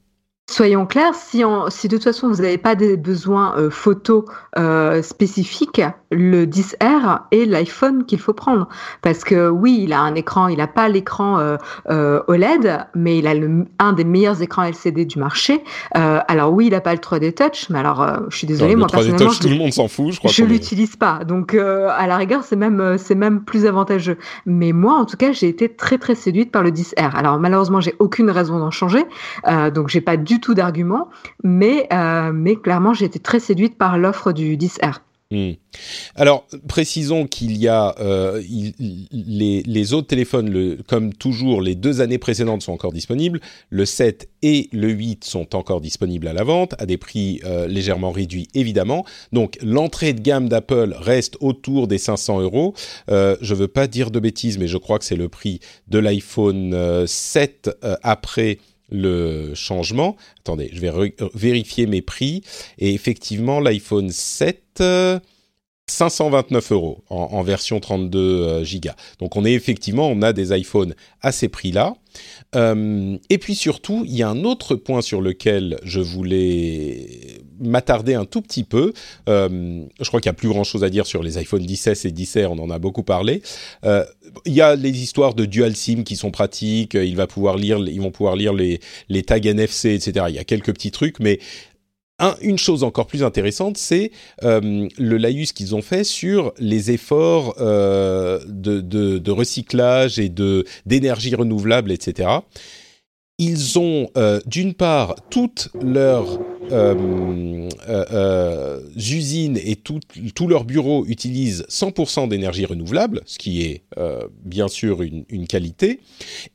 Soyons 0.51 0.87
clairs, 0.87 1.15
si, 1.15 1.43
si 1.71 1.89
de 1.89 1.97
toute 1.97 2.05
façon 2.05 2.29
vous 2.29 2.43
n'avez 2.43 2.59
pas 2.59 2.75
des 2.75 2.97
besoins 2.97 3.57
euh, 3.57 3.71
photos 3.71 4.25
euh, 4.59 5.03
spécifiques, 5.03 5.81
le 6.15 6.47
10R 6.47 7.21
est 7.31 7.45
l'iPhone 7.45 8.05
qu'il 8.05 8.21
faut 8.21 8.33
prendre. 8.33 8.69
Parce 9.03 9.25
que 9.25 9.49
oui, 9.49 9.81
il 9.83 9.93
a 9.93 10.01
un 10.01 10.15
écran, 10.15 10.49
il 10.49 10.59
n'a 10.59 10.67
pas 10.67 10.89
l'écran 10.89 11.39
euh, 11.39 12.21
OLED, 12.29 12.87
mais 12.95 13.19
il 13.19 13.27
a 13.27 13.35
le, 13.35 13.67
un 13.79 13.93
des 13.93 14.05
meilleurs 14.05 14.41
écrans 14.43 14.65
LCD 14.65 15.05
du 15.05 15.19
marché. 15.19 15.63
alors 15.93 16.53
oui, 16.53 16.67
il 16.67 16.71
n'a 16.71 16.81
pas 16.81 16.93
le 16.93 17.01
3D 17.01 17.35
Touch, 17.35 17.69
mais 17.71 17.79
alors 17.79 18.07
je 18.29 18.37
suis 18.37 18.47
désolée, 18.47 18.77
moi 18.77 18.89
personnellement, 18.89 19.31
touch, 19.31 19.41
tout 19.41 19.49
le 19.49 19.57
monde 19.57 19.73
s'en 19.73 19.89
fout, 19.89 20.13
je 20.13 20.19
crois. 20.19 20.31
Je 20.31 20.45
l'utilise 20.45 20.97
pas, 20.97 21.25
donc 21.25 21.55
à 21.55 22.07
la 22.07 22.17
rigueur, 22.17 22.43
c'est 22.45 22.57
même 22.57 22.97
c'est 22.99 23.15
même 23.15 23.43
plus 23.43 23.67
avantageux. 23.67 24.19
Mais 24.47 24.73
moi, 24.73 24.95
en 24.95 25.05
tout 25.05 25.17
cas, 25.17 25.33
j'ai 25.33 25.49
été 25.49 25.69
très 25.69 25.99
très 25.99 26.15
séduite 26.15 26.51
par 26.51 26.63
le 26.63 26.71
10R. 26.71 27.15
Alors 27.15 27.39
malheureusement, 27.39 27.81
j'ai 27.81 27.95
aucune 27.99 28.31
raison 28.31 28.59
d'en 28.59 28.71
changer, 28.71 29.05
donc 29.75 29.89
j'ai 29.89 30.01
pas 30.01 30.17
du 30.17 30.41
tout 30.41 30.55
d'arguments, 30.55 31.09
mais, 31.43 31.89
euh, 31.93 32.33
mais 32.33 32.57
clairement, 32.57 32.95
j'ai 32.95 33.07
été 33.07 33.19
très 33.19 33.41
séduite 33.41 33.77
par 33.77 33.99
l'offre 33.99 34.33
du 34.33 34.57
10R. 34.57 35.01
Hmm. 35.35 35.55
Alors, 36.15 36.47
précisons 36.69 37.27
qu'il 37.27 37.57
y 37.57 37.67
a 37.67 37.97
euh, 37.99 38.41
les, 39.11 39.93
autres 39.93 40.07
téléphones, 40.07 40.77
comme 40.87 41.13
toujours, 41.13 41.61
les 41.61 41.75
deux 41.75 42.01
années 42.01 42.19
précédentes 42.19 42.63
sont 42.63 42.73
encore 42.73 42.93
disponibles. 42.93 43.41
Le 43.69 43.85
7 43.85 44.29
et 44.43 44.69
le 44.73 44.91
8 44.91 45.25
sont 45.25 45.57
encore 45.57 45.81
disponibles 45.81 46.29
à 46.29 46.33
la 46.33 46.45
vente, 46.45 46.77
à 46.79 46.87
des 46.87 46.99
prix 46.99 47.41
euh, 47.45 47.67
légèrement 47.67 48.13
réduits, 48.13 48.47
évidemment. 48.55 49.05
Donc, 49.33 49.59
l'entrée 49.61 50.13
de 50.13 50.21
gamme 50.21 50.49
d'Apple 50.49 50.95
reste 50.97 51.37
autour 51.41 51.89
des 51.89 51.99
500 51.99 52.41
euros. 52.41 52.75
Euh, 53.11 53.37
je 53.41 53.55
ne 53.55 53.59
veux 53.59 53.69
pas 53.69 53.89
dire 53.89 54.13
de 54.13 54.21
bêtises, 54.21 54.59
mais 54.59 54.69
je 54.69 54.79
crois 54.79 55.01
que 55.01 55.05
c'est 55.05 55.17
le 55.17 55.29
prix 55.29 55.59
de 55.89 55.99
l'iPhone 55.99 57.05
7 57.07 57.71
après 58.05 58.59
le 58.91 59.55
changement. 59.55 60.17
Attendez, 60.41 60.71
je 60.73 60.81
vais 60.81 60.93
vérifier 61.35 61.87
mes 61.87 62.03
prix. 62.03 62.43
Et 62.79 62.95
effectivement, 62.95 63.59
l'iPhone 63.61 64.11
7, 64.11 64.83
529 65.87 66.73
euros 66.73 67.05
en, 67.11 67.43
version 67.43 67.79
32 67.79 68.19
euh, 68.19 68.65
gigas. 68.65 68.97
Donc 69.19 69.37
on 69.37 69.45
est 69.45 69.53
effectivement, 69.53 70.09
on 70.09 70.23
a 70.23 70.33
des 70.33 70.57
iPhones 70.57 70.95
à 71.21 71.31
ces 71.31 71.49
prix-là. 71.49 71.95
Euh, 72.55 73.19
et 73.29 73.39
puis 73.39 73.55
surtout, 73.55 74.03
il 74.07 74.17
y 74.17 74.23
a 74.23 74.29
un 74.29 74.45
autre 74.45 74.77
point 74.77 75.03
sur 75.03 75.21
lequel 75.21 75.79
je 75.83 76.01
voulais 76.01 77.43
m'attarder 77.61 78.15
un 78.15 78.25
tout 78.25 78.41
petit 78.41 78.65
peu. 78.65 78.95
Euh, 79.29 79.85
je 80.01 80.09
crois 80.09 80.21
qu'il 80.21 80.31
n'y 80.31 80.35
a 80.35 80.39
plus 80.39 80.49
grand-chose 80.49 80.85
à 80.85 80.89
dire 80.89 81.05
sur 81.05 81.23
les 81.23 81.37
iPhone 81.37 81.69
16 81.69 82.07
et 82.07 82.13
10 82.13 82.39
on 82.49 82.59
en 82.61 82.71
a 82.71 82.79
beaucoup 82.79 83.03
parlé. 83.03 83.43
il 83.85 84.55
y 84.55 84.63
a 84.63 84.77
les 84.77 85.03
histoires 85.03 85.35
de 85.35 85.45
dual 85.45 85.77
SIM 85.77 86.03
qui 86.03 86.17
sont 86.17 86.31
pratiques, 86.31 86.95
il 86.95 87.17
va 87.17 87.27
pouvoir 87.27 87.59
lire, 87.59 87.79
ils 87.79 88.01
vont 88.01 88.11
pouvoir 88.11 88.37
lire 88.37 88.55
les 88.55 89.23
tags 89.23 89.39
NFC, 89.39 89.95
etc. 89.95 90.27
Il 90.31 90.35
y 90.35 90.39
a 90.39 90.45
quelques 90.45 90.73
petits 90.73 90.93
trucs, 90.93 91.21
mais 91.21 91.41
une 92.41 92.59
chose 92.59 92.85
encore 92.85 93.07
plus 93.07 93.23
intéressante, 93.23 93.77
c'est 93.77 94.11
euh, 94.43 94.89
le 94.99 95.17
laïus 95.17 95.53
qu'ils 95.53 95.75
ont 95.75 95.83
fait 95.83 96.05
sur 96.05 96.53
les 96.59 96.91
efforts 96.91 97.57
euh, 97.61 98.41
de, 98.47 98.81
de, 98.81 99.31
recyclage 99.31 100.19
et 100.19 100.29
de 100.29 100.65
d'énergie 100.87 101.35
renouvelable, 101.35 101.91
etc 101.91 102.39
ils 103.39 103.79
ont 103.79 104.09
euh, 104.17 104.41
d'une 104.47 104.75
part 104.75 105.17
toutes 105.31 105.69
leurs 105.83 106.39
usines 108.97 109.59
et 109.63 109.77
tous 109.77 110.49
leurs 110.49 110.65
bureaux 110.65 111.05
utilisent 111.07 111.65
100% 111.69 112.29
d'énergie 112.29 112.65
renouvelable, 112.65 113.23
ce 113.27 113.39
qui 113.39 113.63
est 113.63 113.85
bien 114.45 114.69
sûr 114.69 115.03
une, 115.03 115.47
qualité, 115.47 116.01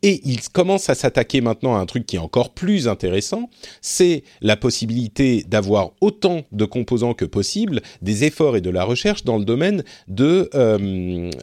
et 0.01 0.21
ils 0.25 0.49
commencent 0.49 0.89
à 0.89 0.95
s'attaquer 0.95 1.41
maintenant 1.41 1.75
à 1.75 1.79
un 1.79 1.85
truc 1.85 2.05
qui 2.05 2.15
est 2.15 2.19
encore 2.19 2.51
plus 2.51 2.87
intéressant, 2.87 3.49
c'est 3.81 4.23
la 4.41 4.57
possibilité 4.57 5.43
d'avoir 5.47 5.91
autant 6.01 6.41
de 6.51 6.65
composants 6.65 7.13
que 7.13 7.25
possible, 7.25 7.81
des 8.01 8.23
efforts 8.23 8.57
et 8.57 8.61
de 8.61 8.69
la 8.69 8.83
recherche 8.83 9.23
dans 9.23 9.37
le 9.37 9.45
domaine 9.45 9.83
de, 10.07 10.49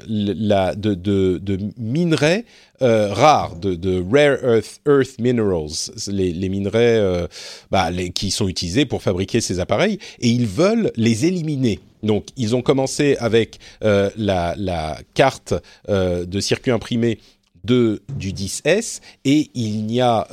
la, 0.08 0.74
de, 0.74 0.94
de, 0.94 1.58
minerais 1.78 2.44
euh, 2.82 3.12
rares, 3.12 3.56
de, 3.56 4.04
rare 4.12 4.38
earth, 4.44 4.80
earth 4.86 5.18
minerals, 5.18 5.90
les, 6.08 6.48
minerais 6.48 6.98
euh, 6.98 7.26
bah, 7.70 7.90
qui 8.14 8.30
sont 8.30 8.48
pour 8.88 9.02
fabriquer 9.02 9.40
ces 9.40 9.60
appareils, 9.60 9.98
et 10.20 10.28
ils 10.28 10.46
veulent 10.46 10.92
les 10.96 11.26
éliminer. 11.26 11.80
Donc, 12.02 12.26
ils 12.36 12.54
ont 12.54 12.62
commencé 12.62 13.16
avec 13.18 13.58
euh, 13.82 14.10
la, 14.16 14.98
carte 15.14 15.54
de 15.88 16.40
circuit 16.40 16.70
imprimé 16.70 17.18
de, 17.64 18.02
du 18.16 18.32
10S 18.32 19.00
et 19.24 19.50
il 19.54 19.90
y 19.90 20.00
a, 20.00 20.28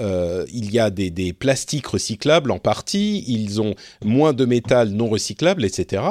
il 0.53 0.71
y 0.71 0.79
a 0.79 0.89
des, 0.89 1.33
plastiques 1.33 1.87
recyclables 1.87 2.51
en 2.51 2.59
partie, 2.59 3.23
ils 3.27 3.61
ont 3.61 3.75
moins 4.03 4.33
de 4.33 4.45
métal 4.45 4.89
non 4.89 5.07
recyclable, 5.07 5.65
etc. 5.65 6.03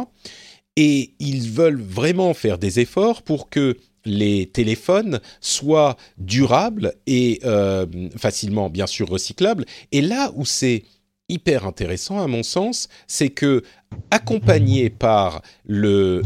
Et 0.77 1.13
ils 1.19 1.51
veulent 1.51 1.81
vraiment 1.81 2.35
faire 2.35 2.59
des 2.59 2.81
efforts 2.81 3.23
pour 3.23 3.51
que 3.51 3.77
les 4.05 4.47
téléphones 4.47 5.21
soient 5.41 5.97
durables 6.19 6.95
et 7.07 7.41
euh, 7.45 7.87
facilement, 8.17 8.71
bien 8.71 8.87
sûr, 8.87 9.09
recyclables. 9.09 9.65
Et 9.93 10.01
là 10.01 10.33
où 10.35 10.45
c'est 10.45 10.85
hyper 11.33 11.67
intéressant, 11.67 12.21
à 12.21 12.27
mon 12.27 12.43
sens, 12.43 12.89
c'est 13.07 13.31
que 13.31 13.63
accompagné 14.11 14.91
par 14.91 15.43
le, 15.67 16.23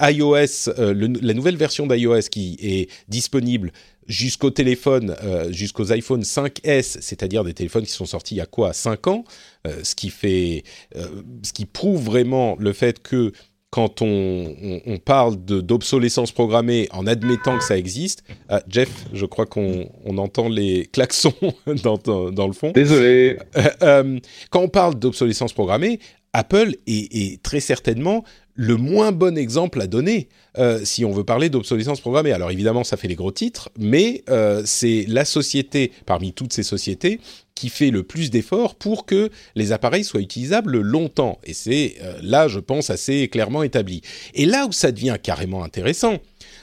iOS, 0.00 0.70
euh, 0.78 0.94
la 1.20 1.34
nouvelle 1.34 1.56
version 1.56 1.86
d'iOS 1.86 2.28
qui 2.30 2.56
est 2.60 2.90
disponible 3.08 3.72
jusqu'au 4.06 4.50
téléphone, 4.50 5.14
euh, 5.22 5.52
jusqu'aux 5.52 5.92
iPhone 5.92 6.22
5S, 6.22 6.98
c'est-à-dire 7.00 7.44
des 7.44 7.54
téléphones 7.54 7.84
qui 7.84 7.92
sont 7.92 8.06
sortis 8.06 8.34
il 8.34 8.38
y 8.38 8.42
a 8.42 8.46
quoi 8.46 8.72
5 8.72 9.06
ans, 9.06 9.24
ce 9.64 9.94
qui 9.94 10.10
fait, 10.10 10.64
ce 10.94 11.52
qui 11.52 11.66
prouve 11.66 12.02
vraiment 12.02 12.56
le 12.58 12.72
fait 12.72 13.00
que 13.00 13.32
quand 13.72 14.02
on, 14.02 14.98
parle 15.02 15.36
d'obsolescence 15.36 16.30
programmée 16.30 16.88
en 16.92 17.06
admettant 17.06 17.56
que 17.56 17.64
ça 17.64 17.78
existe. 17.78 18.22
Ah, 18.50 18.62
Jeff, 18.68 19.06
je 19.14 19.24
crois 19.24 19.46
qu'on 19.46 19.88
entend 20.18 20.50
les 20.50 20.86
klaxons 20.92 21.32
dans, 21.82 21.96
dans, 21.96 22.46
le 22.46 22.52
fond. 22.52 22.70
Désolé. 22.72 23.38
Euh, 23.56 23.70
euh, 23.82 24.18
quand 24.50 24.60
on 24.60 24.68
parle 24.68 24.96
d'obsolescence 24.96 25.54
programmée, 25.54 26.00
Apple 26.32 26.76
est, 26.86 27.42
très 27.42 27.60
certainement 27.60 28.24
le 28.54 28.76
moins 28.76 29.12
bon 29.12 29.38
exemple 29.38 29.80
à 29.80 29.86
donner 29.86 30.28
euh, 30.58 30.80
si 30.84 31.04
on 31.06 31.12
veut 31.12 31.24
parler 31.24 31.48
d'obsolescence 31.48 32.00
programmée. 32.00 32.32
Alors 32.32 32.50
évidemment, 32.50 32.84
ça 32.84 32.96
fait 32.96 33.08
les 33.08 33.14
gros 33.14 33.32
titres, 33.32 33.70
mais 33.78 34.22
euh, 34.28 34.62
c'est 34.66 35.06
la 35.08 35.24
société, 35.24 35.92
parmi 36.04 36.32
toutes 36.32 36.52
ces 36.52 36.62
sociétés, 36.62 37.20
qui 37.54 37.68
fait 37.68 37.90
le 37.90 38.02
plus 38.02 38.30
d'efforts 38.30 38.74
pour 38.74 39.06
que 39.06 39.30
les 39.54 39.72
appareils 39.72 40.04
soient 40.04 40.20
utilisables 40.20 40.80
longtemps. 40.80 41.38
Et 41.44 41.54
c'est 41.54 41.96
euh, 42.02 42.18
là, 42.22 42.48
je 42.48 42.58
pense, 42.58 42.90
assez 42.90 43.28
clairement 43.28 43.62
établi. 43.62 44.02
Et 44.34 44.46
là 44.46 44.66
où 44.66 44.72
ça 44.72 44.92
devient 44.92 45.16
carrément 45.22 45.62
intéressant, 45.62 46.18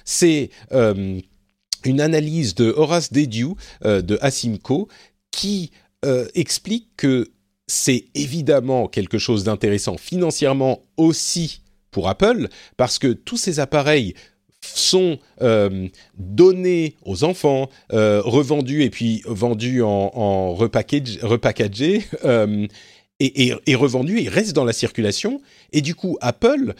c'est 0.05 0.49
une 0.71 2.01
analyse 2.01 2.55
de 2.55 2.73
Horace 2.75 3.13
Dediu 3.13 3.49
de 3.83 4.17
Asimco 4.21 4.87
qui 5.31 5.71
explique 6.33 6.89
que 6.97 7.31
c'est 7.67 8.05
évidemment 8.15 8.87
quelque 8.87 9.19
chose 9.19 9.43
d'intéressant 9.43 9.97
financièrement 9.97 10.83
aussi 10.97 11.61
pour 11.91 12.09
Apple, 12.09 12.49
parce 12.77 12.99
que 12.99 13.13
tous 13.13 13.37
ces 13.37 13.59
appareils 13.59 14.13
sont 14.75 15.19
euh, 15.41 15.87
donnés 16.17 16.95
aux 17.05 17.23
enfants, 17.23 17.69
euh, 17.93 18.21
revendus 18.23 18.83
et 18.83 18.89
puis 18.89 19.21
vendus 19.25 19.81
en, 19.81 20.53
repackagés 20.53 22.03
euh, 22.25 22.67
et, 23.19 23.53
et, 23.65 23.75
revendus, 23.75 24.21
ils 24.21 24.29
restent 24.29 24.55
dans 24.55 24.63
la 24.63 24.71
circulation. 24.71 25.41
Et 25.73 25.81
du 25.81 25.93
coup, 25.93 26.17
Apple 26.21 26.73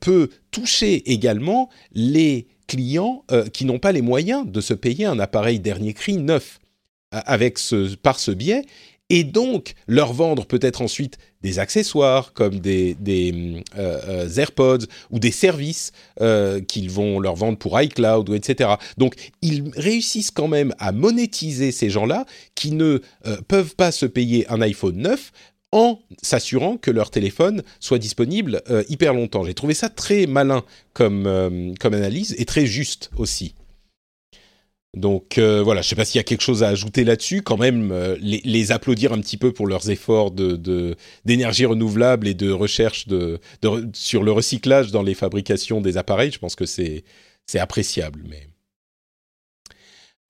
peut 0.00 0.30
toucher 0.50 1.12
également 1.12 1.68
les 1.92 2.46
clients 2.66 3.22
qui 3.52 3.66
n'ont 3.66 3.78
pas 3.78 3.92
les 3.92 4.00
moyens 4.00 4.46
de 4.50 4.62
se 4.62 4.72
payer 4.72 5.04
un 5.04 5.18
appareil 5.18 5.60
dernier 5.60 5.92
cri 5.92 6.16
neuf 6.16 6.58
par 7.10 8.18
ce 8.18 8.30
biais 8.30 8.64
et 9.10 9.24
donc 9.24 9.74
leur 9.86 10.12
vendre 10.12 10.46
peut-être 10.46 10.80
ensuite 10.80 11.18
des 11.44 11.58
accessoires 11.58 12.32
comme 12.32 12.58
des, 12.58 12.96
euh, 13.06 13.60
euh, 13.76 14.28
AirPods 14.34 14.86
ou 15.10 15.18
des 15.18 15.30
services 15.30 15.92
euh, 16.22 16.60
qu'ils 16.60 16.90
vont 16.90 17.20
leur 17.20 17.36
vendre 17.36 17.58
pour 17.58 17.78
iCloud 17.78 18.30
ou 18.30 18.34
etc. 18.34 18.70
Donc 18.96 19.14
ils 19.42 19.70
réussissent 19.76 20.30
quand 20.30 20.48
même 20.48 20.74
à 20.78 20.90
monétiser 20.90 21.70
ces 21.70 21.90
gens-là 21.90 22.24
qui 22.54 22.72
ne 22.72 23.02
peuvent 23.46 23.76
pas 23.76 23.92
se 23.92 24.06
payer 24.06 24.50
un 24.50 24.62
iPhone 24.62 24.96
9 24.96 25.32
en 25.72 25.98
s'assurant 26.22 26.78
que 26.78 26.90
leur 26.90 27.10
téléphone 27.10 27.62
soit 27.78 27.98
disponible 27.98 28.62
hyper 28.88 29.12
longtemps. 29.12 29.44
J'ai 29.44 29.54
trouvé 29.54 29.74
ça 29.74 29.90
très 29.90 30.26
malin 30.26 30.62
comme 30.94 31.26
analyse 31.82 32.34
et 32.38 32.46
très 32.46 32.64
juste 32.64 33.10
aussi. 33.18 33.54
Donc 34.96 35.38
euh, 35.38 35.62
voilà, 35.62 35.82
je 35.82 35.86
ne 35.86 35.88
sais 35.90 35.96
pas 35.96 36.04
s'il 36.04 36.18
y 36.18 36.20
a 36.20 36.24
quelque 36.24 36.42
chose 36.42 36.62
à 36.62 36.68
ajouter 36.68 37.04
là-dessus. 37.04 37.42
Quand 37.42 37.56
même, 37.56 37.90
euh, 37.90 38.16
les, 38.20 38.72
applaudir 38.72 39.12
un 39.12 39.20
petit 39.20 39.36
peu 39.36 39.52
pour 39.52 39.66
leurs 39.66 39.90
efforts 39.90 40.30
de 40.30 40.96
d'énergie 41.24 41.66
renouvelable 41.66 42.28
et 42.28 42.34
de 42.34 42.50
recherche 42.50 43.08
de, 43.08 43.40
sur 43.92 44.22
le 44.22 44.32
recyclage 44.32 44.92
dans 44.92 45.02
les 45.02 45.14
fabrications 45.14 45.80
des 45.80 45.96
appareils. 45.96 46.30
Je 46.30 46.38
pense 46.38 46.54
que 46.54 46.66
c'est 46.66 47.04
appréciable. 47.54 48.22
Mais 48.28 48.48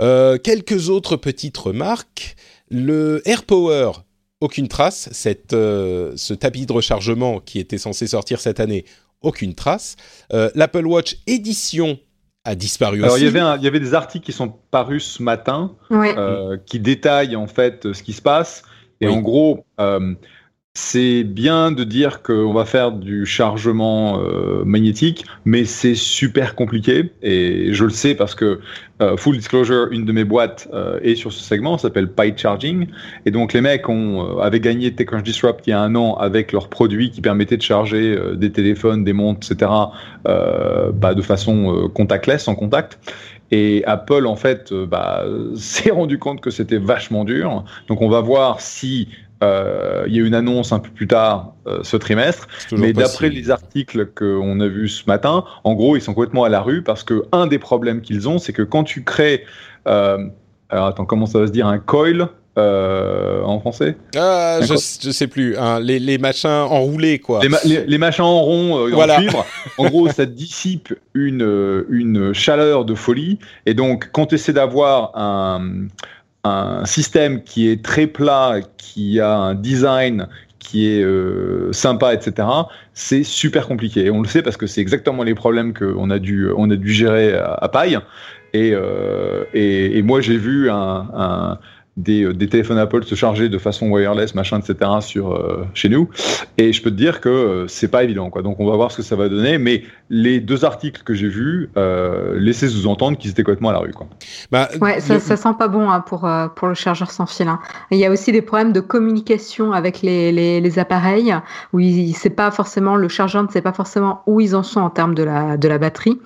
euh, 0.01 0.39
quelques 0.39 0.89
autres 0.89 1.17
petites 1.17 1.59
remarques. 1.59 2.37
Le 2.71 3.21
AirPower, 3.29 3.93
aucune 4.41 4.69
trace. 4.69 5.11
Cette, 5.13 5.53
ce 5.53 6.33
tapis 6.33 6.65
de 6.65 6.73
rechargement 6.73 7.39
qui 7.39 7.59
était 7.59 7.79
censé 7.79 8.07
sortir 8.07 8.41
cette 8.41 8.59
année, 8.59 8.87
aucune 9.21 9.55
trace. 9.55 9.97
L'Apple 10.31 10.87
Watch 10.87 11.19
édition 11.27 11.99
a 12.45 12.55
disparu 12.55 13.03
Alors, 13.03 13.19
Il 13.19 13.25
y, 13.25 13.27
avait 13.27 13.59
il 13.59 13.65
y 13.65 13.67
avait 13.67 13.81
des 13.81 13.95
articles 13.95 14.25
qui 14.25 14.33
sont 14.33 14.55
parus 14.71 15.05
ce 15.05 15.23
matin 15.23 15.73
euh, 15.91 16.59
qui 16.67 16.79
détaillent 16.79 17.37
en 17.37 17.47
fait 17.47 17.93
ce 17.93 18.03
qui 18.03 18.13
se 18.13 18.23
passe. 18.23 18.63
Et 19.01 19.09
en 19.09 19.21
gros, 19.21 19.65
euh, 19.81 20.15
c'est 20.77 21.23
bien 21.23 21.71
de 21.71 21.85
dire 21.85 22.21
qu'on 22.21 22.53
va 22.53 22.65
faire 22.65 22.91
du 22.91 23.27
chargement 23.27 24.19
euh, 24.19 24.65
magnétique, 24.65 25.25
mais 25.45 25.65
c'est 25.65 25.95
super 25.95 26.57
compliqué 26.57 27.13
et 27.23 27.73
je 27.73 27.85
le 27.85 27.91
sais 27.91 28.17
parce 28.17 28.35
que 28.35 28.59
euh, 29.01 29.17
full 29.17 29.37
disclosure, 29.37 29.87
une 29.93 30.05
de 30.05 30.11
mes 30.11 30.25
boîtes 30.25 30.69
euh, 30.73 30.99
est 31.03 31.15
sur 31.15 31.33
ce 31.33 31.41
segment, 31.41 31.79
s'appelle 31.79 32.09
Pi 32.09 32.33
Charging, 32.37 32.89
et 33.25 33.31
donc 33.31 33.53
les 33.53 33.61
mecs 33.61 33.89
ont 33.89 34.39
avaient 34.41 34.59
gagné 34.59 34.93
TechCrunch 34.93 35.23
Disrupt 35.23 35.65
il 35.69 35.71
y 35.71 35.73
a 35.73 35.81
un 35.81 35.95
an 35.95 36.17
avec 36.17 36.51
leurs 36.51 36.69
produits 36.69 37.13
qui 37.13 37.21
permettaient 37.21 37.57
de 37.57 37.63
charger 37.63 38.19
des 38.35 38.51
téléphones, 38.51 39.05
des 39.05 39.13
montres, 39.13 39.47
etc. 39.53 39.71
Bah, 40.25 41.15
de 41.15 41.23
façon 41.23 41.89
contactless, 41.95 42.45
sans 42.45 42.57
contact. 42.57 42.99
Et 43.51 43.85
Apple, 43.85 44.27
en 44.27 44.37
fait, 44.37 44.73
bah, 44.73 45.25
s'est 45.55 45.91
rendu 45.91 46.19
compte 46.19 46.41
que 46.41 46.51
c'était 46.51 46.79
vachement 46.79 47.25
dur. 47.25 47.65
Donc, 47.89 48.03
on 48.03 48.09
va 48.09 48.21
voir 48.21 48.61
si 48.61 49.09
euh, 49.43 50.05
il 50.07 50.17
y 50.17 50.21
a 50.21 50.25
une 50.25 50.35
annonce 50.35 50.73
un 50.73 50.79
peu 50.79 50.91
plus 50.91 51.07
tard 51.07 51.55
euh, 51.67 51.81
ce 51.83 51.97
trimestre, 51.97 52.47
mais 52.73 52.93
d'après 52.93 53.29
les 53.29 53.51
articles 53.51 54.07
qu'on 54.15 54.61
a 54.61 54.67
vus 54.67 54.89
ce 54.89 55.05
matin, 55.07 55.45
en 55.65 55.75
gros, 55.75 55.97
ils 55.97 56.03
sont 56.03 56.15
complètement 56.15 56.45
à 56.45 56.49
la 56.49 56.61
rue 56.61 56.83
parce 56.83 57.03
que 57.03 57.25
un 57.33 57.47
des 57.47 57.59
problèmes 57.59 58.01
qu'ils 58.01 58.29
ont, 58.29 58.39
c'est 58.39 58.53
que 58.53 58.63
quand 58.63 58.85
tu 58.85 59.03
crées, 59.03 59.45
euh, 59.87 60.19
alors 60.71 60.87
attends, 60.87 61.05
comment 61.05 61.27
ça 61.27 61.41
va 61.41 61.47
se 61.47 61.53
dire, 61.53 61.67
un 61.67 61.79
coil 61.79 62.29
en 62.57 63.59
français? 63.59 63.97
Ah, 64.15 64.61
je, 64.63 64.75
je, 64.75 65.11
sais 65.11 65.27
plus. 65.27 65.57
Hein, 65.57 65.81
les, 65.81 65.99
les, 65.99 66.19
machins 66.19 66.49
enroulés, 66.49 67.19
quoi. 67.19 67.41
Les, 67.65 67.85
les, 67.85 67.99
machins 67.99 68.25
en 68.25 68.43
rond 68.43 68.87
en 68.95 69.17
cuivre. 69.17 69.45
en 69.77 69.89
gros, 69.89 70.09
ça 70.09 70.25
dissipe 70.25 70.95
une, 71.15 71.85
une 71.91 72.33
chaleur 72.33 72.85
de 72.85 72.95
folie. 72.95 73.41
Et 73.67 73.75
donc, 73.75 74.11
quand 74.13 74.27
tu 74.27 74.37
essaies 74.37 74.53
d'avoir 74.53 75.11
un, 75.17 75.89
un 76.45 76.85
système 76.85 77.43
qui 77.43 77.69
est 77.69 77.83
très 77.83 78.07
plat, 78.07 78.61
qui 78.77 79.19
a 79.21 79.35
un 79.35 79.55
design 79.55 80.29
qui 80.59 80.89
est 80.89 81.03
euh, 81.03 81.73
sympa, 81.73 82.15
etc., 82.15 82.49
c'est 82.95 83.23
super 83.23 83.69
compliqué. 83.69 84.07
Et 84.07 84.11
on 84.11 84.23
le 84.23 84.29
sait 84.29 84.43
parce 84.43 84.57
que 84.57 84.67
c'est 84.67 84.81
exactement 84.81 85.23
les 85.23 85.35
problèmes 85.35 85.75
qu'on 85.75 86.11
a 86.11 86.19
dû, 86.19 86.49
on 86.57 86.71
a 86.71 86.77
dû 86.77 86.93
gérer 86.93 87.35
à, 87.35 87.69
Paille. 87.69 87.99
Et, 88.55 88.73
euh, 88.73 89.45
et, 89.53 89.99
et, 89.99 90.03
moi, 90.03 90.21
j'ai 90.21 90.37
vu 90.37 90.71
un, 90.71 91.09
un, 91.15 91.59
des, 91.97 92.25
euh, 92.25 92.35
des, 92.35 92.49
téléphones 92.49 92.79
Apple 92.79 93.05
se 93.05 93.15
charger 93.15 93.49
de 93.49 93.59
façon 93.59 93.89
wireless, 93.89 94.35
machin, 94.35 94.59
etc. 94.59 94.91
sur 95.01 95.33
euh, 95.33 95.65
chez 95.75 95.89
nous. 95.89 96.09
Et 96.59 96.73
je 96.73 96.83
peux 96.83 96.91
te 96.91 96.97
dire 96.97 97.21
que 97.21 97.29
euh, 97.29 97.69
c'est 97.69 97.89
pas 97.89 98.03
évident, 98.03 98.31
quoi. 98.31 98.43
Donc 98.43 98.59
on 98.59 98.67
va 98.69 98.77
voir 98.77 98.91
ce 98.91 98.99
que 98.99 99.03
ça 99.03 99.17
va 99.17 99.29
donner. 99.29 99.59
Mais 99.59 99.85
les 100.11 100.41
deux 100.41 100.65
articles 100.65 101.03
que 101.05 101.15
j'ai 101.15 101.29
vus 101.29 101.71
euh, 101.77 102.39
laissaient 102.39 102.69
sous-entendre 102.69 103.17
qu'ils 103.17 103.31
étaient 103.31 103.45
complètement 103.45 103.71
à 103.71 103.75
la 103.75 103.79
rue, 103.79 103.93
quoi. 103.93 104.07
Bah, 104.51 104.69
ouais, 104.81 105.01
ça, 105.01 105.21
ça 105.21 105.37
sent 105.37 105.55
pas 105.59 105.69
bon 105.69 105.89
hein, 105.91 106.01
pour 106.01 106.29
pour 106.57 106.69
le 106.69 106.75
chargeur 106.75 107.11
sans 107.11 107.27
fil. 107.27 107.49
Hein. 107.49 107.59
il 107.91 107.99
y 107.99 108.07
a 108.07 108.11
aussi 108.11 108.33
des 108.33 108.43
problèmes 108.43 108.73
de 108.73 108.81
communication 108.81 109.73
avec 109.73 110.03
les, 110.03 110.33
les, 110.33 110.61
les 110.61 110.79
appareils 110.79 111.35
où 111.73 111.81
il, 111.81 112.15
c'est 112.15 112.31
pas 112.31 112.51
forcément 112.51 112.97
le 112.97 113.09
chargeur 113.09 113.43
ne 113.43 113.49
sait 113.49 113.61
pas 113.61 113.73
forcément 113.73 114.23
où 114.27 114.41
ils 114.41 114.55
en 114.57 114.63
sont 114.63 114.81
en 114.81 114.91
termes 114.91 115.15
de 115.15 115.23
la 115.23 115.57
de 115.57 115.69
la 115.69 115.79
batterie. 115.79 116.19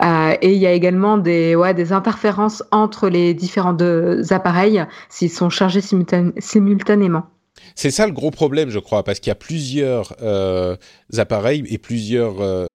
et 0.00 0.52
il 0.52 0.58
y 0.58 0.66
a 0.66 0.72
également 0.72 1.18
des 1.18 1.54
ouais 1.54 1.74
des 1.74 1.92
interférences 1.92 2.62
entre 2.70 3.08
les 3.08 3.34
différents 3.34 3.72
deux 3.72 4.32
appareils 4.32 4.84
s'ils 5.12 5.30
sont 5.30 5.50
chargés 5.50 5.82
simultanément. 5.82 7.24
C'est 7.74 7.90
ça 7.90 8.06
le 8.06 8.12
gros 8.12 8.30
problème, 8.30 8.70
je 8.70 8.78
crois, 8.78 9.04
parce 9.04 9.20
qu'il 9.20 9.30
y 9.30 9.32
a 9.32 9.36
plusieurs 9.36 10.14
euh, 10.22 10.76
appareils 11.16 11.64
et 11.68 11.78
plusieurs. 11.78 12.40
Euh... 12.40 12.66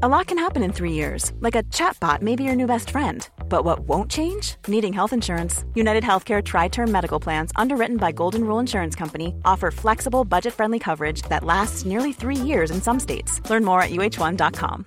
A 0.00 0.08
lot 0.08 0.26
can 0.26 0.38
happen 0.38 0.62
in 0.62 0.72
three 0.72 0.92
years, 0.92 1.32
like 1.40 1.56
a 1.56 1.62
chatbot 1.64 2.22
may 2.22 2.36
be 2.36 2.44
your 2.44 2.54
new 2.54 2.66
best 2.66 2.90
friend. 2.90 3.28
But 3.48 3.64
what 3.64 3.80
won't 3.80 4.10
change? 4.10 4.56
Needing 4.68 4.92
health 4.92 5.12
insurance. 5.12 5.64
United 5.74 6.04
Healthcare 6.04 6.42
Tri 6.42 6.68
Term 6.68 6.90
Medical 6.90 7.20
Plans, 7.20 7.50
underwritten 7.56 7.96
by 7.96 8.12
Golden 8.12 8.44
Rule 8.44 8.60
Insurance 8.60 8.94
Company, 8.94 9.34
offer 9.44 9.70
flexible, 9.70 10.24
budget 10.24 10.54
friendly 10.54 10.78
coverage 10.78 11.22
that 11.22 11.44
lasts 11.44 11.84
nearly 11.84 12.12
three 12.12 12.36
years 12.36 12.70
in 12.70 12.80
some 12.80 13.00
states. 13.00 13.40
Learn 13.50 13.64
more 13.64 13.82
at 13.82 13.90
uh1.com. 13.90 14.86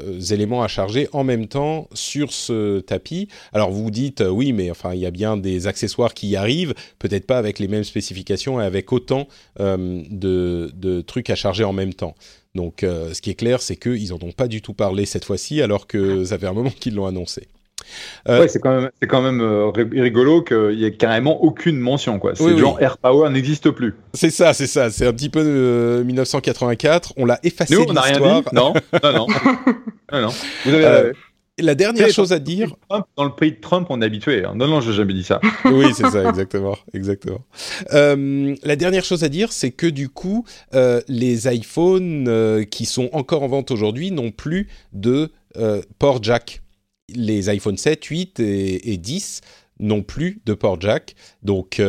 Euh, 0.00 0.20
éléments 0.20 0.62
à 0.62 0.68
charger 0.68 1.08
en 1.12 1.24
même 1.24 1.46
temps 1.46 1.88
sur 1.92 2.32
ce 2.32 2.80
tapis. 2.80 3.28
Alors 3.52 3.70
vous 3.70 3.84
vous 3.84 3.90
dites 3.90 4.20
euh, 4.20 4.28
oui, 4.28 4.52
mais 4.52 4.70
enfin 4.70 4.94
il 4.94 5.00
y 5.00 5.06
a 5.06 5.10
bien 5.10 5.36
des 5.36 5.66
accessoires 5.66 6.14
qui 6.14 6.28
y 6.28 6.36
arrivent, 6.36 6.74
peut-être 6.98 7.26
pas 7.26 7.38
avec 7.38 7.58
les 7.58 7.68
mêmes 7.68 7.84
spécifications 7.84 8.60
et 8.60 8.64
avec 8.64 8.92
autant 8.92 9.28
euh, 9.60 10.02
de, 10.10 10.70
de, 10.74 11.00
trucs 11.00 11.30
à 11.30 11.34
charger 11.34 11.64
en 11.64 11.72
même 11.72 11.94
temps. 11.94 12.14
Donc, 12.56 12.82
euh, 12.82 13.12
ce 13.12 13.20
qui 13.20 13.30
est 13.30 13.34
clair, 13.34 13.60
c'est 13.60 13.76
qu'ils 13.76 14.08
n'en 14.08 14.18
ont 14.22 14.32
pas 14.32 14.48
du 14.48 14.62
tout 14.62 14.72
parlé 14.72 15.06
cette 15.06 15.24
fois-ci, 15.24 15.60
alors 15.60 15.86
que 15.86 16.24
ça 16.24 16.38
fait 16.38 16.46
un 16.46 16.54
moment 16.54 16.70
qu'ils 16.70 16.94
l'ont 16.94 17.06
annoncé. 17.06 17.48
Euh, 18.28 18.40
ouais, 18.40 18.48
c'est 18.48 18.58
quand 18.58 18.74
même, 18.74 18.90
c'est 19.00 19.08
quand 19.08 19.22
même 19.22 19.40
euh, 19.40 19.70
rigolo 19.70 20.42
qu'il 20.42 20.78
y 20.78 20.84
ait 20.84 20.96
carrément 20.96 21.42
aucune 21.42 21.78
mention, 21.78 22.18
quoi. 22.18 22.34
C'est 22.34 22.58
genre 22.58 22.80
Air 22.80 22.98
Power 22.98 23.30
n'existe 23.30 23.70
plus. 23.70 23.94
C'est 24.14 24.30
ça, 24.30 24.54
c'est 24.54 24.66
ça. 24.66 24.90
C'est 24.90 25.06
un 25.06 25.12
petit 25.12 25.28
peu 25.28 25.44
de 25.44 26.02
1984. 26.04 27.14
On 27.16 27.24
l'a 27.24 27.38
effacé. 27.42 27.74
Nous, 27.74 27.84
on 27.88 27.92
n'a 27.92 28.00
rien 28.00 28.18
dit. 28.18 28.48
Non, 28.52 28.74
non, 29.02 29.12
non. 29.12 29.26
non, 30.12 30.28
Vous 30.64 30.74
avez, 30.74 31.12
la 31.58 31.74
dernière 31.74 32.10
chose 32.10 32.32
à 32.32 32.38
dire. 32.38 32.74
dans 33.16 33.24
le 33.24 33.34
pays 33.34 33.52
de 33.52 33.60
Trump, 33.60 33.86
on 33.90 34.02
est 34.02 34.04
habitué. 34.04 34.44
Hein. 34.44 34.52
Non, 34.56 34.66
non, 34.66 34.80
je 34.80 34.90
n'ai 34.90 34.96
jamais 34.96 35.14
dit 35.14 35.24
ça. 35.24 35.40
oui, 35.64 35.86
c'est 35.94 36.08
ça, 36.08 36.28
exactement, 36.28 36.76
exactement. 36.92 37.44
Euh, 37.94 38.54
la 38.62 38.76
dernière 38.76 39.04
chose 39.04 39.24
à 39.24 39.28
dire, 39.28 39.52
c'est 39.52 39.70
que 39.70 39.86
du 39.86 40.08
coup, 40.08 40.44
euh, 40.74 41.00
les 41.08 41.48
iPhones 41.48 42.26
euh, 42.28 42.64
qui 42.64 42.84
sont 42.84 43.08
encore 43.12 43.42
en 43.42 43.48
vente 43.48 43.70
aujourd'hui 43.70 44.10
n'ont 44.10 44.30
plus 44.30 44.68
de 44.92 45.30
port 45.98 46.22
jack. 46.22 46.60
Les 47.16 47.48
iPhone 47.48 47.76
7, 47.76 48.04
8 48.04 48.40
et, 48.40 48.92
et 48.92 48.96
10 48.96 49.40
n'ont 49.80 50.02
plus 50.02 50.40
de 50.46 50.54
port 50.54 50.80
jack. 50.80 51.14
Donc, 51.42 51.82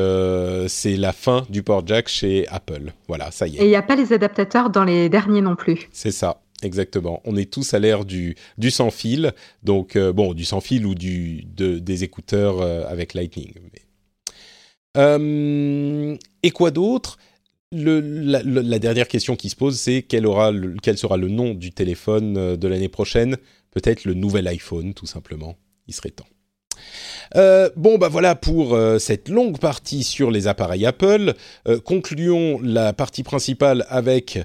c'est 0.68 0.98
la 0.98 1.14
fin 1.14 1.46
du 1.50 1.64
port 1.64 1.86
jack 1.86 2.08
chez 2.08 2.48
Apple. 2.48 2.94
Voilà, 3.08 3.32
ça 3.32 3.48
y 3.48 3.58
est. 3.58 3.62
Et 3.62 3.66
il 3.66 3.70
n'y 3.70 3.76
a 3.76 3.82
pas 3.82 3.96
les 3.96 4.12
adaptateurs 4.12 4.70
dans 4.70 4.84
les 4.84 5.10
derniers 5.10 5.42
non 5.42 5.56
plus. 5.56 5.88
C'est 5.92 6.12
ça. 6.12 6.42
Exactement. 6.64 7.22
On 7.24 7.36
est 7.36 7.52
tous 7.52 7.74
à 7.74 7.80
l'ère 7.80 8.04
du, 8.04 8.36
du 8.58 8.72
sans 8.72 8.90
fil, 8.90 9.34
donc 9.64 9.96
euh, 9.96 10.12
bon, 10.12 10.34
du 10.34 10.44
sans 10.44 10.60
fil 10.60 10.86
ou 10.86 10.96
du 10.96 11.44
de, 11.46 11.78
des 11.78 12.04
écouteurs 12.04 12.62
euh, 12.62 12.84
avec 12.88 13.14
Lightning. 13.14 13.54
Euh, 14.98 16.18
et 16.42 16.52
quoi 16.52 16.72
d'autre? 16.72 17.18
Le, 17.74 18.00
la, 18.00 18.80
dernière 18.80 19.10
question 19.10 19.36
qui 19.36 19.50
se 19.50 19.56
pose, 19.56 19.78
c'est 19.78 20.02
quel, 20.02 20.26
aura 20.26 20.54
quel 20.82 20.98
sera 20.98 21.18
le 21.18 21.28
nom 21.28 21.54
du 21.54 21.74
téléphone 21.74 22.56
de 22.56 22.68
l'année 22.68 22.88
prochaine? 22.88 23.36
Peut-être 23.78 24.06
le 24.06 24.16
nouvel 24.16 24.48
iPhone, 24.48 24.96
tout 24.96 25.06
simplement. 25.06 25.56
Il 25.88 25.94
serait 25.94 26.10
temps. 26.10 26.26
bon, 27.76 28.00
bah 28.00 28.08
voilà 28.10 28.34
pour 28.34 28.76
cette 28.98 29.30
longue 29.30 29.60
partie 29.60 30.04
sur 30.04 30.32
les 30.32 30.48
appareils 30.48 30.88
Apple. 30.88 31.36
concluons 31.86 32.60
la 32.64 32.92
partie 32.94 33.22
principale 33.22 33.86
avec 33.90 34.40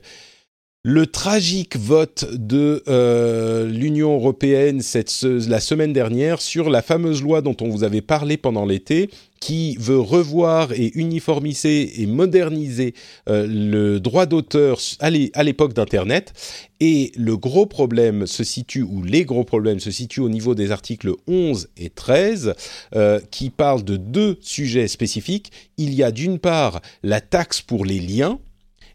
le 0.84 1.06
tragique 1.06 1.76
vote 1.76 2.24
de 2.32 2.82
euh, 2.88 3.68
l'Union 3.68 4.14
européenne 4.14 4.80
cette, 4.80 5.22
la 5.22 5.60
semaine 5.60 5.92
dernière 5.92 6.40
sur 6.40 6.70
la 6.70 6.82
fameuse 6.82 7.22
loi 7.22 7.40
dont 7.40 7.56
on 7.60 7.68
vous 7.68 7.84
avait 7.84 8.00
parlé 8.00 8.36
pendant 8.36 8.66
l'été, 8.66 9.08
qui 9.38 9.76
veut 9.78 10.00
revoir 10.00 10.72
et 10.72 10.90
uniformiser 10.96 12.02
et 12.02 12.06
moderniser 12.06 12.94
euh, 13.28 13.46
le 13.48 14.00
droit 14.00 14.26
d'auteur 14.26 14.80
à 14.98 15.10
l'époque 15.44 15.72
d'Internet. 15.72 16.32
Et 16.80 17.12
le 17.16 17.36
gros 17.36 17.66
problème 17.66 18.26
se 18.26 18.42
situe, 18.42 18.82
ou 18.82 19.04
les 19.04 19.24
gros 19.24 19.44
problèmes 19.44 19.78
se 19.78 19.92
situent 19.92 20.20
au 20.20 20.28
niveau 20.28 20.56
des 20.56 20.72
articles 20.72 21.12
11 21.28 21.68
et 21.76 21.90
13, 21.90 22.54
euh, 22.96 23.20
qui 23.30 23.50
parlent 23.50 23.84
de 23.84 23.96
deux 23.96 24.36
sujets 24.40 24.88
spécifiques. 24.88 25.52
Il 25.76 25.94
y 25.94 26.02
a 26.02 26.10
d'une 26.10 26.40
part 26.40 26.80
la 27.04 27.20
taxe 27.20 27.60
pour 27.60 27.84
les 27.84 28.00
liens, 28.00 28.40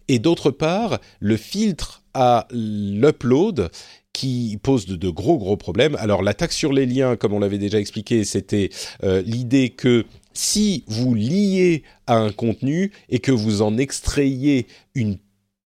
et 0.08 0.20
d'autre 0.20 0.52
part 0.52 1.00
le 1.20 1.38
filtre 1.38 2.04
à 2.14 2.48
l'upload 2.52 3.70
qui 4.14 4.58
pose 4.64 4.88
de, 4.88 5.10
gros 5.10 5.38
gros 5.38 5.58
problèmes. 5.58 5.96
Alors 6.00 6.24
la 6.24 6.34
taxe 6.34 6.56
sur 6.56 6.74
les 6.74 6.88
liens, 6.88 7.16
comme 7.16 7.34
on 7.34 7.40
l'avait 7.40 7.60
déjà 7.60 7.80
expliqué, 7.80 8.24
c'était 8.24 8.70
euh, 9.04 9.22
l'idée 9.22 9.70
que 9.70 10.06
si 10.34 10.84
vous 10.88 11.14
liez 11.14 11.84
à 12.08 12.18
un 12.18 12.32
contenu 12.32 12.92
et 13.10 13.20
que 13.20 13.32
vous 13.32 13.62
en 13.62 13.78
extrayez 13.78 14.66
une 14.96 15.18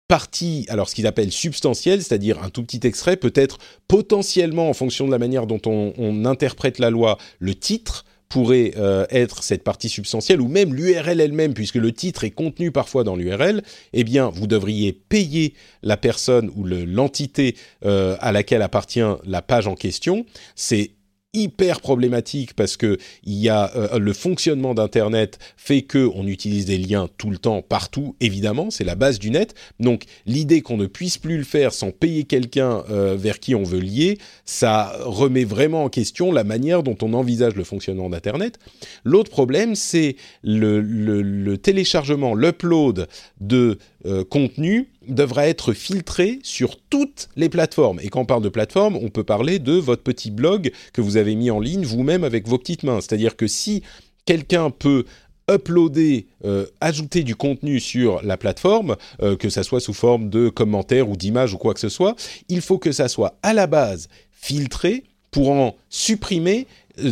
partie, 0.08 0.64
alors 0.70 0.88
ce 0.88 0.94
qu'ils 0.94 1.06
appellent 1.06 1.32
substantielle, 1.32 2.02
c'est-à-dire 2.02 2.42
un 2.42 2.48
tout 2.48 2.62
petit 2.62 2.86
extrait, 2.86 3.18
peut-être 3.18 3.58
potentiellement 3.86 4.70
en 4.70 4.74
fonction 4.74 5.06
de 5.06 5.10
la 5.10 5.18
manière 5.18 5.46
dont 5.46 5.60
on, 5.66 5.92
on 5.98 6.24
interprète 6.24 6.78
la 6.78 6.88
loi, 6.88 7.18
le 7.38 7.54
titre 7.54 8.06
pourrait 8.28 8.72
euh, 8.76 9.06
être 9.10 9.42
cette 9.42 9.64
partie 9.64 9.88
substantielle, 9.88 10.40
ou 10.40 10.48
même 10.48 10.74
l'URL 10.74 11.20
elle-même, 11.20 11.54
puisque 11.54 11.76
le 11.76 11.92
titre 11.92 12.24
est 12.24 12.30
contenu 12.30 12.70
parfois 12.70 13.04
dans 13.04 13.16
l'URL, 13.16 13.62
eh 13.92 14.04
bien, 14.04 14.28
vous 14.28 14.46
devriez 14.46 14.92
payer 14.92 15.54
la 15.82 15.96
personne 15.96 16.50
ou 16.54 16.64
l'entité 16.64 17.56
euh, 17.84 18.16
à 18.20 18.32
laquelle 18.32 18.62
appartient 18.62 19.00
la 19.24 19.42
page 19.42 19.66
en 19.66 19.74
question. 19.74 20.26
C'est 20.54 20.90
hyper 21.34 21.82
problématique 21.82 22.54
parce 22.54 22.78
que 22.78 22.96
il 23.22 23.34
y 23.34 23.50
a 23.50 23.70
euh, 23.76 23.98
le 23.98 24.12
fonctionnement 24.14 24.72
d'internet 24.72 25.38
fait 25.58 25.82
que 25.82 26.08
on 26.14 26.26
utilise 26.26 26.64
des 26.64 26.78
liens 26.78 27.08
tout 27.18 27.28
le 27.30 27.36
temps 27.36 27.60
partout 27.60 28.16
évidemment 28.20 28.70
c'est 28.70 28.84
la 28.84 28.94
base 28.94 29.18
du 29.18 29.30
net. 29.30 29.54
Donc 29.78 30.04
l'idée 30.24 30.62
qu'on 30.62 30.78
ne 30.78 30.86
puisse 30.86 31.18
plus 31.18 31.36
le 31.36 31.44
faire 31.44 31.74
sans 31.74 31.90
payer 31.90 32.24
quelqu'un 32.24 32.82
euh, 32.90 33.14
vers 33.18 33.40
qui 33.40 33.54
on 33.54 33.62
veut 33.62 33.80
lier 33.80 34.16
ça 34.46 34.96
remet 35.00 35.44
vraiment 35.44 35.84
en 35.84 35.88
question 35.90 36.32
la 36.32 36.44
manière 36.44 36.82
dont 36.82 36.96
on 37.02 37.12
envisage 37.12 37.54
le 37.56 37.64
fonctionnement 37.64 38.08
d'internet. 38.08 38.58
L'autre 39.04 39.30
problème 39.30 39.74
c'est 39.74 40.16
le, 40.42 40.80
le, 40.80 41.58
téléchargement 41.58 42.34
l'upload 42.34 43.06
de 43.40 43.78
euh, 44.06 44.24
contenu 44.24 44.88
devra 45.08 45.48
être 45.48 45.72
filtré 45.72 46.38
sur 46.42 46.76
toutes 46.90 47.28
les 47.36 47.48
plateformes. 47.48 48.00
Et 48.00 48.08
quand 48.08 48.20
on 48.20 48.26
parle 48.26 48.42
de 48.42 48.48
plateforme, 48.48 48.96
on 48.96 49.08
peut 49.08 49.24
parler 49.24 49.58
de 49.58 49.72
votre 49.72 50.02
petit 50.02 50.30
blog 50.30 50.72
que 50.92 51.00
vous 51.00 51.16
avez 51.16 51.34
mis 51.34 51.50
en 51.50 51.60
ligne 51.60 51.84
vous-même 51.84 52.24
avec 52.24 52.46
vos 52.46 52.58
petites 52.58 52.82
mains. 52.82 53.00
C'est-à-dire 53.00 53.36
que 53.36 53.46
si 53.46 53.82
quelqu'un 54.24 54.70
peut 54.70 55.04
uploader, 55.50 56.26
euh, 56.44 56.66
ajouter 56.80 57.22
du 57.22 57.34
contenu 57.34 57.80
sur 57.80 58.22
la 58.22 58.36
plateforme, 58.36 58.96
euh, 59.22 59.36
que 59.36 59.48
ça 59.48 59.62
soit 59.62 59.80
sous 59.80 59.94
forme 59.94 60.28
de 60.28 60.50
commentaires 60.50 61.08
ou 61.08 61.16
d'images 61.16 61.54
ou 61.54 61.58
quoi 61.58 61.74
que 61.74 61.80
ce 61.80 61.88
soit, 61.88 62.14
il 62.48 62.60
faut 62.60 62.78
que 62.78 62.92
ça 62.92 63.08
soit 63.08 63.38
à 63.42 63.54
la 63.54 63.66
base 63.66 64.08
filtré 64.30 65.04
pour 65.30 65.50
en 65.50 65.74
supprimer 65.88 66.66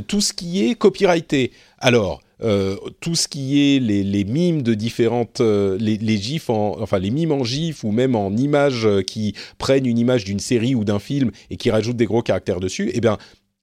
tout 0.07 0.21
ce 0.21 0.33
qui 0.33 0.67
est 0.67 0.75
copyrighté. 0.75 1.53
Alors, 1.79 2.21
euh, 2.43 2.77
tout 3.01 3.15
ce 3.15 3.29
qui 3.29 3.77
est 3.77 3.79
les, 3.81 4.25
mimes 4.25 4.63
de 4.63 4.75
différentes, 4.75 5.41
euh, 5.41 5.79
les, 5.81 5.97
les, 5.97 6.19
gifs, 6.19 6.51
en, 6.51 6.81
enfin 6.81 6.99
les 6.99 7.11
mimes 7.11 7.33
en 7.33 7.45
gif 7.45 7.83
ou 7.83 7.93
même 7.93 8.15
en 8.15 8.31
images 8.37 8.87
euh, 8.87 9.03
qui 9.03 9.35
prennent 9.59 9.87
une 9.87 9.99
image 9.99 10.25
d'une 10.25 10.41
série 10.41 10.75
ou 10.75 10.85
d'un 10.85 10.99
film 10.99 11.31
et 11.51 11.57
qui 11.57 11.71
rajoutent 11.71 11.97
des 11.97 12.05
gros 12.05 12.23
caractères 12.23 12.61
dessus, 12.61 12.91
eh 12.93 13.01
bien, 13.01 13.17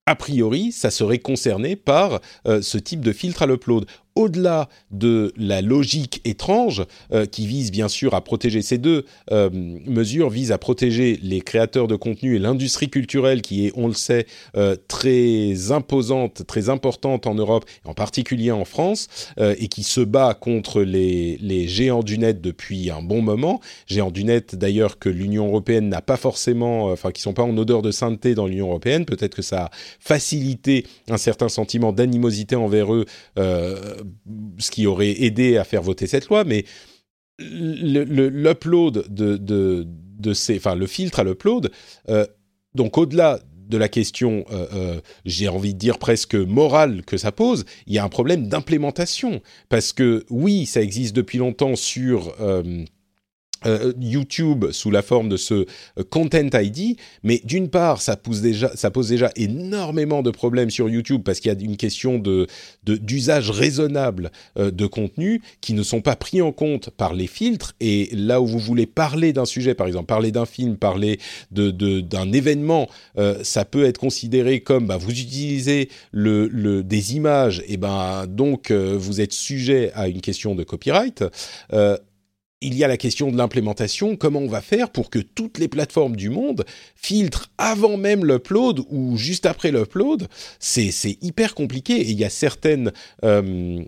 a 0.05 0.15
priori, 0.15 0.71
ça 0.71 0.89
serait 0.91 1.19
concerné 1.19 1.77
par 1.77 2.19
ce 2.45 2.77
type 2.77 2.99
de 2.99 3.13
filtre 3.13 3.43
à 3.43 3.45
l'upload 3.45 3.85
au-delà 4.15 4.69
de 4.91 5.33
la 5.37 5.61
logique 5.61 6.21
étrange 6.23 6.83
euh, 7.11 7.25
qui 7.25 7.47
vise 7.47 7.71
bien 7.71 7.87
sûr 7.87 8.13
à 8.13 8.23
protéger 8.23 8.61
ces 8.61 8.77
deux 8.77 9.05
euh, 9.31 9.49
mesures 9.51 10.29
visent 10.29 10.51
à 10.51 10.57
protéger 10.57 11.19
les 11.23 11.41
créateurs 11.41 11.87
de 11.87 11.95
contenu 11.95 12.35
et 12.35 12.39
l'industrie 12.39 12.89
culturelle 12.89 13.41
qui 13.41 13.65
est 13.65 13.71
on 13.75 13.87
le 13.87 13.93
sait 13.93 14.27
euh, 14.55 14.75
très 14.87 15.71
imposante 15.71 16.45
très 16.45 16.69
importante 16.69 17.25
en 17.25 17.33
Europe 17.33 17.65
en 17.85 17.93
particulier 17.93 18.51
en 18.51 18.65
France 18.65 19.07
et 19.39 19.67
qui 19.67 19.83
se 19.83 20.01
bat 20.01 20.33
contre 20.33 20.81
les, 20.81 21.37
les 21.37 21.67
géants 21.67 22.03
du 22.03 22.17
net 22.17 22.41
depuis 22.41 22.89
un 22.89 23.01
bon 23.01 23.21
moment. 23.21 23.59
Géants 23.87 24.11
du 24.11 24.23
net 24.23 24.55
d'ailleurs 24.55 24.99
que 24.99 25.09
l'Union 25.09 25.47
européenne 25.47 25.89
n'a 25.89 26.01
pas 26.01 26.17
forcément 26.17 26.85
enfin 26.85 27.11
qui 27.11 27.21
sont 27.21 27.33
pas 27.33 27.43
en 27.43 27.57
odeur 27.57 27.81
de 27.81 27.91
sainteté 27.91 28.35
dans 28.35 28.47
l'Union 28.47 28.67
européenne. 28.67 29.05
Peut-être 29.05 29.35
que 29.35 29.41
ça 29.41 29.65
a 29.65 29.71
facilité 29.99 30.85
un 31.09 31.17
certain 31.17 31.49
sentiment 31.49 31.91
d'animosité 31.93 32.55
envers 32.55 32.93
eux 32.93 33.05
ce 34.57 34.71
qui 34.71 34.87
aurait 34.87 35.23
aidé 35.23 35.57
à 35.57 35.63
faire 35.63 35.81
voter 35.81 36.07
cette 36.07 36.29
loi, 36.29 36.43
mais 36.43 36.65
l'upload 37.39 39.05
de, 39.09 39.37
de, 39.37 39.85
de, 39.87 40.33
ces, 40.33 40.57
enfin 40.57 40.75
le 40.75 40.87
filtre 40.87 41.19
à 41.19 41.23
l'upload, 41.23 41.71
euh, 42.09 42.25
donc 42.75 42.97
au-delà 42.97 43.39
de 43.67 43.77
la 43.77 43.87
question, 43.87 44.45
euh, 44.51 44.67
euh, 44.73 45.01
j'ai 45.25 45.47
envie 45.47 45.73
de 45.73 45.79
dire 45.79 45.97
presque 45.97 46.35
morale 46.35 47.03
que 47.05 47.17
ça 47.17 47.31
pose, 47.31 47.65
il 47.87 47.93
y 47.93 47.97
a 47.97 48.03
un 48.03 48.09
problème 48.09 48.47
d'implémentation. 48.47 49.41
Parce 49.69 49.93
que 49.93 50.25
oui, 50.29 50.65
ça 50.65 50.81
existe 50.81 51.15
depuis 51.15 51.37
longtemps 51.37 51.75
sur 51.75 52.35
euh, 53.65 53.93
YouTube 53.99 54.65
sous 54.71 54.91
la 54.91 55.01
forme 55.01 55.29
de 55.29 55.37
ce 55.37 55.53
euh, 55.53 56.03
Content 56.09 56.49
ID, 56.53 56.97
mais 57.23 57.41
d'une 57.43 57.69
part, 57.69 58.01
ça 58.01 58.15
pose 58.15 58.41
déjà, 58.41 59.31
énormément 59.35 60.21
de 60.21 60.31
problèmes 60.31 60.69
sur 60.69 60.89
YouTube 60.89 61.21
parce 61.23 61.39
qu'il 61.39 61.51
y 61.51 61.55
a 61.55 61.59
une 61.59 61.77
question 61.77 62.21
d'usage 62.85 63.51
raisonnable 63.51 64.31
euh, 64.57 64.71
de 64.71 64.85
contenu 64.85 65.41
qui 65.61 65.73
ne 65.73 65.83
sont 65.83 66.01
pas 66.01 66.15
pris 66.15 66.41
en 66.41 66.51
compte 66.51 66.89
par 66.89 67.13
les 67.13 67.27
filtres. 67.27 67.73
Et 67.79 68.09
là 68.13 68.41
où 68.41 68.45
vous 68.45 68.59
voulez 68.59 68.85
parler 68.85 69.33
d'un 69.33 69.45
sujet, 69.45 69.73
par 69.73 69.87
exemple, 69.87 70.05
parler 70.05 70.31
d'un 70.31 70.45
film, 70.45 70.77
parler 70.77 71.19
d'un 71.51 72.31
événement, 72.31 72.89
ça 73.43 73.65
peut 73.65 73.85
être 73.85 73.97
considéré 73.97 74.61
comme 74.61 74.87
bah, 74.87 74.97
vous 74.97 75.11
utilisez 75.11 75.89
des 76.13 77.15
images, 77.15 77.63
et 77.67 77.77
ben 77.77 78.25
donc 78.27 78.71
vous 78.71 79.21
êtes 79.21 79.33
sujet 79.33 79.91
à 79.95 80.07
une 80.07 80.21
question 80.21 80.55
de 80.55 80.63
copyright 80.63 81.23
il 82.63 82.75
y 82.75 82.83
a 82.83 82.87
la 82.87 82.97
question 82.97 83.31
de 83.31 83.37
l'implémentation, 83.37 84.15
comment 84.15 84.39
on 84.39 84.47
va 84.47 84.61
faire 84.61 84.89
pour 84.89 85.09
que 85.09 85.19
toutes 85.19 85.57
les 85.57 85.67
plateformes 85.67 86.15
du 86.15 86.29
monde 86.29 86.65
filtrent 86.95 87.51
avant 87.57 87.97
même 87.97 88.25
l'upload 88.25 88.81
ou 88.89 89.17
juste 89.17 89.45
après 89.45 89.71
l'upload? 89.71 90.27
C'est 90.59 91.17
hyper 91.21 91.55
compliqué 91.55 91.93
et 91.93 92.09
il 92.09 92.19
y 92.19 92.25
a 92.25 92.29
certaines 92.29 92.91
euh, 93.23 93.83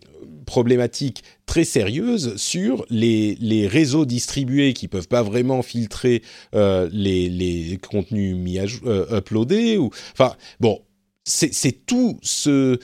problématiques 0.45 1.23
très 1.45 1.63
sérieuses 1.63 2.35
sur 2.37 2.85
les, 2.89 3.67
réseaux 3.67 4.05
distribués 4.05 4.73
qui 4.73 4.87
peuvent 4.87 5.07
pas 5.07 5.23
vraiment 5.23 5.61
filtrer 5.61 6.21
euh, 6.53 6.89
les, 6.91 7.79
contenus 7.89 8.35
mis 8.35 8.59
à, 8.59 8.65
euh, 8.85 9.19
uploadés. 9.19 9.77
Enfin, 10.13 10.35
bon, 10.59 10.81
c'est 11.23 11.85
tout 11.85 12.19
ce 12.21 12.79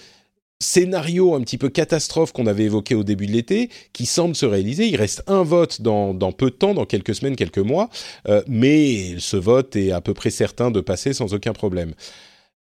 scénario 0.62 1.36
un 1.36 1.42
petit 1.42 1.58
peu 1.58 1.70
catastrophe 1.70 2.32
qu'on 2.32 2.48
avait 2.48 2.64
évoqué 2.64 2.96
au 2.96 3.04
début 3.04 3.26
de 3.26 3.32
l'été, 3.32 3.70
qui 3.94 4.06
semble 4.06 4.36
se 4.36 4.46
réaliser. 4.46 4.88
Il 4.88 4.96
reste 4.96 5.24
un 5.28 5.44
vote 5.44 5.82
dans, 5.82 6.14
peu 6.32 6.52
de 6.52 6.56
temps, 6.56 6.74
dans 6.74 6.86
quelques 6.86 7.16
semaines, 7.16 7.36
quelques 7.36 7.58
mois, 7.58 7.90
euh, 8.28 8.42
mais 8.48 9.20
ce 9.20 9.38
vote 9.38 9.76
est 9.76 9.92
à 9.92 10.02
peu 10.02 10.14
près 10.14 10.30
certain 10.30 10.72
de 10.72 10.80
passer 10.80 11.14
sans 11.14 11.34
aucun 11.34 11.54
problème. 11.54 11.94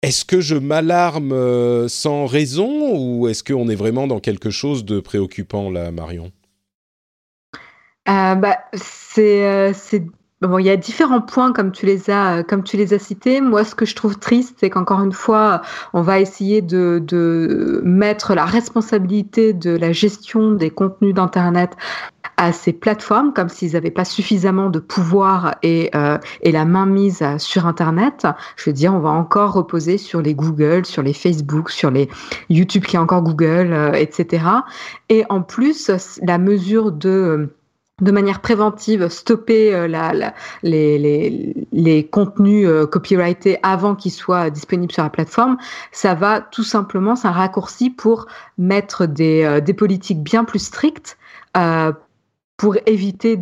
Est-ce 0.02 0.24
que 0.26 0.40
je 0.40 0.56
m'alarme 0.56 1.32
euh, 1.32 1.88
sans 1.88 2.26
raison 2.26 2.94
ou 2.98 3.28
est-ce 3.28 3.42
qu'on 3.42 3.68
est 3.68 3.74
vraiment 3.74 4.06
dans 4.06 4.20
quelque 4.20 4.50
chose 4.50 4.84
de 4.84 5.00
préoccupant 5.00 5.70
là, 5.70 5.90
Marion? 5.92 6.30
Euh, 8.06 8.34
bah, 8.34 8.58
c'est 8.74 10.02
Bon, 10.46 10.58
il 10.58 10.66
y 10.66 10.70
a 10.70 10.76
différents 10.76 11.22
points 11.22 11.52
comme 11.52 11.72
tu 11.72 11.86
les 11.86 12.10
as 12.10 12.42
comme 12.42 12.64
tu 12.64 12.76
les 12.76 12.92
as 12.92 12.98
cités. 12.98 13.40
Moi, 13.40 13.64
ce 13.64 13.74
que 13.74 13.86
je 13.86 13.94
trouve 13.94 14.18
triste, 14.18 14.56
c'est 14.60 14.68
qu'encore 14.68 15.00
une 15.00 15.12
fois, 15.12 15.62
on 15.94 16.02
va 16.02 16.20
essayer 16.20 16.60
de, 16.60 17.02
de 17.02 17.80
mettre 17.82 18.34
la 18.34 18.44
responsabilité 18.44 19.54
de 19.54 19.70
la 19.70 19.92
gestion 19.92 20.52
des 20.52 20.68
contenus 20.68 21.14
d'internet 21.14 21.76
à 22.36 22.52
ces 22.52 22.72
plateformes 22.72 23.32
comme 23.32 23.48
s'ils 23.48 23.72
n'avaient 23.72 23.90
pas 23.90 24.04
suffisamment 24.04 24.68
de 24.68 24.80
pouvoir 24.80 25.54
et, 25.62 25.90
euh, 25.94 26.18
et 26.42 26.52
la 26.52 26.64
mainmise 26.66 27.24
sur 27.38 27.66
Internet. 27.66 28.26
Je 28.56 28.68
veux 28.68 28.74
dire, 28.74 28.92
on 28.92 29.00
va 29.00 29.10
encore 29.10 29.52
reposer 29.52 29.96
sur 29.96 30.20
les 30.20 30.34
Google, 30.34 30.84
sur 30.84 31.02
les 31.02 31.14
Facebook, 31.14 31.70
sur 31.70 31.90
les 31.90 32.08
YouTube 32.50 32.84
qui 32.84 32.96
est 32.96 32.98
encore 32.98 33.22
Google, 33.22 33.72
euh, 33.72 33.92
etc. 33.92 34.44
Et 35.08 35.24
en 35.30 35.40
plus, 35.40 35.90
la 36.22 36.38
mesure 36.38 36.92
de 36.92 37.54
de 38.00 38.10
manière 38.10 38.40
préventive 38.40 39.08
stopper 39.08 39.72
euh, 39.72 39.86
les, 40.62 42.08
contenus 42.10 42.66
euh, 42.66 42.86
copyrightés 42.86 43.58
avant 43.62 43.94
qu'ils 43.94 44.10
soient 44.10 44.50
disponibles 44.50 44.92
sur 44.92 45.04
la 45.04 45.10
plateforme, 45.10 45.56
ça 45.92 46.14
va 46.14 46.40
tout 46.40 46.64
simplement, 46.64 47.14
c'est 47.14 47.28
un 47.28 47.32
raccourci 47.32 47.90
pour 47.90 48.26
mettre 48.58 49.06
des, 49.06 49.44
euh, 49.44 49.60
politiques 49.74 50.22
bien 50.22 50.44
plus 50.44 50.60
strictes 50.60 51.18
pour 52.56 52.76
éviter 52.86 53.38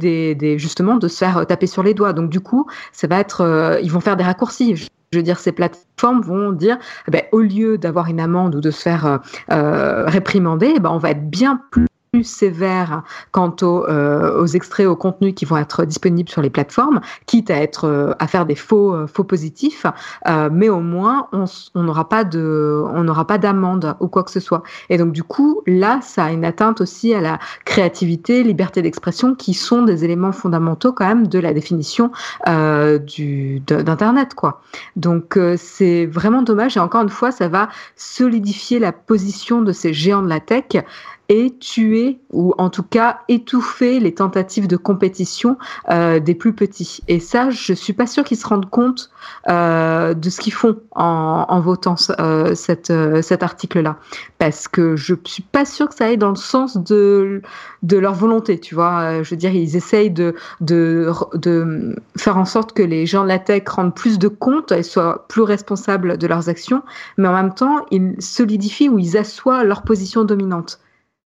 justement 0.58 0.96
de 0.96 1.08
se 1.08 1.18
faire 1.18 1.46
taper 1.46 1.66
sur 1.66 1.82
les 1.82 1.94
doigts. 1.94 2.12
Donc 2.12 2.30
du 2.30 2.40
coup, 2.40 2.66
ça 2.92 3.06
va 3.06 3.20
être, 3.20 3.78
ils 3.82 3.90
vont 3.90 4.00
faire 4.00 4.16
des 4.16 4.24
raccourcis. 4.24 4.76
Je 4.76 5.18
veux 5.18 5.22
dire, 5.22 5.38
ces 5.38 5.52
plateformes 5.52 6.22
vont 6.22 6.52
dire, 6.52 6.78
eh 7.08 7.10
ben, 7.10 7.22
au 7.32 7.40
lieu 7.40 7.78
d'avoir 7.78 8.08
une 8.08 8.20
amende 8.20 8.54
ou 8.54 8.60
de 8.60 8.70
se 8.70 8.82
faire 8.82 9.20
réprimander, 9.48 10.74
eh 10.76 10.80
ben, 10.80 10.90
on 10.90 10.98
va 10.98 11.10
être 11.10 11.28
bien 11.28 11.60
plus 11.70 11.86
plus 12.12 12.24
sévère 12.24 13.02
quant 13.30 13.56
aux, 13.62 13.86
euh, 13.86 14.38
aux, 14.38 14.46
extraits, 14.46 14.86
aux 14.86 14.96
contenus 14.96 15.32
qui 15.34 15.46
vont 15.46 15.56
être 15.56 15.86
disponibles 15.86 16.28
sur 16.28 16.42
les 16.42 16.50
plateformes, 16.50 17.00
quitte 17.24 17.50
à 17.50 17.56
être 17.56 17.86
euh, 17.86 18.12
à 18.18 18.26
faire 18.26 18.44
des 18.44 18.54
faux 18.54 18.94
euh, 18.94 19.06
faux 19.06 19.24
positifs, 19.24 19.86
euh, 20.28 20.50
mais 20.52 20.68
au 20.68 20.80
moins 20.80 21.28
on 21.32 21.82
n'aura 21.82 22.10
pas 22.10 22.24
de 22.24 22.84
on 22.92 23.04
n'aura 23.04 23.26
pas 23.26 23.38
d'amende 23.38 23.96
ou 24.00 24.08
quoi 24.08 24.24
que 24.24 24.30
ce 24.30 24.40
soit. 24.40 24.62
Et 24.90 24.98
donc 24.98 25.12
du 25.12 25.22
coup 25.22 25.62
là, 25.66 26.00
ça 26.02 26.26
a 26.26 26.32
une 26.32 26.44
atteinte 26.44 26.82
aussi 26.82 27.14
à 27.14 27.22
la 27.22 27.38
créativité, 27.64 28.42
liberté 28.42 28.82
d'expression, 28.82 29.34
qui 29.34 29.54
sont 29.54 29.80
des 29.80 30.04
éléments 30.04 30.32
fondamentaux 30.32 30.92
quand 30.92 31.06
même 31.06 31.28
de 31.28 31.38
la 31.38 31.54
définition 31.54 32.10
du 32.46 33.60
d'internet 33.60 34.34
quoi. 34.34 34.60
Donc 34.96 35.38
c'est 35.56 36.04
vraiment 36.04 36.42
dommage 36.42 36.76
et 36.76 36.80
encore 36.80 37.02
une 37.02 37.08
fois 37.08 37.30
ça 37.30 37.48
va 37.48 37.70
solidifier 37.96 38.78
la 38.78 38.92
position 38.92 39.62
de 39.62 39.72
ces 39.72 39.94
géants 39.94 40.22
de 40.22 40.28
la 40.28 40.40
tech 40.40 40.84
et 41.28 41.54
tuer 41.58 42.18
ou 42.32 42.54
en 42.58 42.68
tout 42.68 42.82
cas 42.82 43.20
étouffer 43.28 44.00
les 44.00 44.14
tentatives 44.14 44.66
de 44.66 44.76
compétition 44.76 45.56
euh, 45.90 46.20
des 46.20 46.34
plus 46.34 46.52
petits. 46.52 47.00
Et 47.08 47.20
ça, 47.20 47.50
je 47.50 47.72
suis 47.72 47.92
pas 47.92 48.06
sûre 48.06 48.24
qu'ils 48.24 48.36
se 48.36 48.46
rendent 48.46 48.68
compte 48.68 49.10
euh, 49.48 50.14
de 50.14 50.30
ce 50.30 50.40
qu'ils 50.40 50.52
font 50.52 50.76
en, 50.92 51.46
en 51.48 51.60
votant 51.60 51.94
euh, 52.18 52.54
cette, 52.54 52.90
euh, 52.90 53.22
cet 53.22 53.42
article-là, 53.42 53.96
parce 54.38 54.68
que 54.68 54.96
je 54.96 55.14
suis 55.24 55.42
pas 55.42 55.64
sûre 55.64 55.88
que 55.88 55.94
ça 55.94 56.06
aille 56.06 56.18
dans 56.18 56.30
le 56.30 56.36
sens 56.36 56.76
de 56.76 57.42
de 57.82 57.96
leur 57.96 58.14
volonté. 58.14 58.60
Tu 58.60 58.74
vois, 58.74 59.00
euh, 59.00 59.24
je 59.24 59.30
veux 59.30 59.36
dire, 59.36 59.54
ils 59.54 59.76
essayent 59.76 60.10
de 60.10 60.34
de 60.60 61.10
de 61.34 61.96
faire 62.16 62.36
en 62.36 62.44
sorte 62.44 62.72
que 62.72 62.82
les 62.82 63.06
gens 63.06 63.22
de 63.22 63.28
la 63.28 63.38
tech 63.38 63.62
rendent 63.68 63.94
plus 63.94 64.18
de 64.18 64.28
compte 64.28 64.72
et 64.72 64.82
soient 64.82 65.26
plus 65.28 65.42
responsables 65.42 66.18
de 66.18 66.26
leurs 66.26 66.48
actions, 66.48 66.82
mais 67.16 67.28
en 67.28 67.34
même 67.34 67.54
temps, 67.54 67.86
ils 67.90 68.14
solidifient 68.20 68.88
ou 68.88 68.98
ils 68.98 69.16
assoient 69.16 69.64
leur 69.64 69.82
position 69.82 70.24
dominante. 70.24 70.78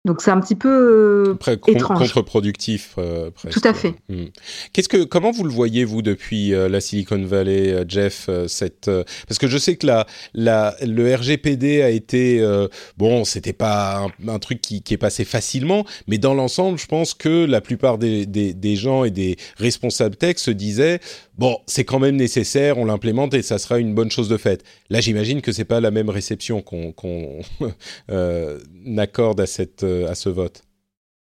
Donc 0.06 0.22
c'est 0.22 0.32
un 0.32 0.40
petit 0.40 0.56
peu 0.56 1.32
Après, 1.36 1.54
étrange. 1.68 1.98
contre-productif. 2.00 2.94
euh, 3.00 3.32
presque. 3.32 3.60
Tout 3.60 3.68
à 3.68 3.74
fait. 3.74 3.96
Hmm. 4.08 4.26
Qu'est-ce 4.72 4.88
que, 4.88 5.04
comment 5.04 5.32
vous 5.32 5.44
le 5.44 5.50
voyez 5.50 5.84
vous 5.84 6.02
depuis 6.04 6.54
euh, 6.54 6.70
la 6.70 6.80
Silicon 6.80 7.22
Valley, 7.26 7.72
euh, 7.74 7.86
Jeff, 7.88 8.28
euh, 8.30 8.48
cette, 8.48 8.88
euh, 8.88 9.04
parce 9.28 9.40
que 9.40 9.48
je 9.48 9.58
sais 9.58 9.76
que 9.78 9.88
la, 9.88 10.06
la, 10.36 10.76
le 10.86 11.14
RGPD 11.16 11.82
a 11.82 11.90
été, 11.90 12.40
euh, 12.40 12.68
bon, 12.98 13.26
c'était 13.26 13.52
pas 13.54 14.06
un, 14.26 14.30
un 14.30 14.40
truc 14.40 14.62
qui, 14.62 14.84
qui 14.84 14.94
est 14.94 14.98
passé 14.98 15.26
facilement, 15.26 15.86
mais 16.08 16.20
dans 16.20 16.36
l'ensemble, 16.36 16.78
je 16.78 16.86
pense 16.86 17.14
que 17.16 17.46
la 17.46 17.60
plupart 17.62 17.98
des, 17.98 18.26
des, 18.28 18.54
des 18.54 18.76
gens 18.76 19.04
et 19.06 19.12
des 19.12 19.38
responsables 19.58 20.16
tech 20.16 20.38
se 20.38 20.52
disaient, 20.52 21.00
bon, 21.38 21.58
c'est 21.66 21.84
quand 21.84 22.00
même 22.00 22.16
nécessaire, 22.16 22.78
on 22.78 22.86
l'implémente 22.86 23.34
et 23.34 23.42
ça 23.42 23.58
sera 23.58 23.80
une 23.80 23.96
bonne 23.96 24.12
chose 24.12 24.30
de 24.30 24.38
faite. 24.38 24.64
Là, 24.92 25.02
j'imagine 25.02 25.42
que 25.42 25.52
c'est 25.52 25.66
pas 25.66 25.80
la 25.82 25.90
même 25.92 26.10
réception 26.10 26.62
qu'on 26.62 26.92
qu'on 26.92 27.40
euh, 28.12 28.60
accorde 28.98 29.42
à 29.42 29.46
cette 29.48 29.84
euh, 30.04 30.10
à 30.12 30.16
ce 30.16 30.30
vote. 30.30 30.64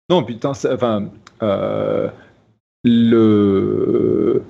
Non, 0.09 0.23
putain, 0.23 0.49
enfin, 0.51 1.09
euh, 1.43 2.07
le, 2.83 4.41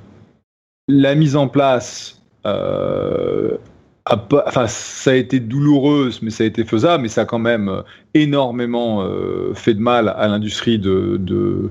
la 0.88 1.16
mise 1.16 1.36
en 1.36 1.48
place, 1.48 2.22
euh, 2.46 3.58
a 4.06 4.18
pas- 4.18 4.44
enfin, 4.48 4.68
ça 4.68 5.12
a 5.12 5.16
été 5.16 5.40
douloureuse, 5.40 6.22
mais 6.22 6.30
ça 6.30 6.44
a 6.44 6.48
été 6.48 6.64
faisable, 6.64 7.04
mais 7.04 7.10
ça 7.10 7.22
a 7.22 7.26
quand 7.26 7.40
même 7.40 7.84
énormément 8.14 9.04
euh, 9.04 9.54
fait 9.56 9.74
de 9.74 9.80
mal 9.80 10.10
à 10.10 10.28
l'industrie 10.28 10.78
de, 10.78 11.18
de, 11.20 11.70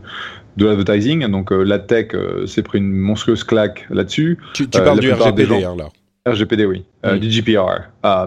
de 0.56 0.66
l'advertising. 0.66 1.26
Donc, 1.28 1.50
la 1.52 1.78
tech 1.78 2.08
s'est 2.46 2.62
pris 2.62 2.78
une 2.78 2.92
monstrueuse 2.92 3.44
claque 3.44 3.86
là-dessus. 3.90 4.38
Tu, 4.54 4.68
tu 4.68 4.80
parles 4.80 4.98
du 5.00 5.12
RGPD 5.12 5.60
gens- 5.60 5.76
là. 5.76 5.88
RGPD, 6.26 6.64
oui. 6.64 6.84
Euh, 7.04 7.16
Mm. 7.16 7.18
Du 7.20 7.30
GPR. 7.30 7.82
Euh, 8.06 8.26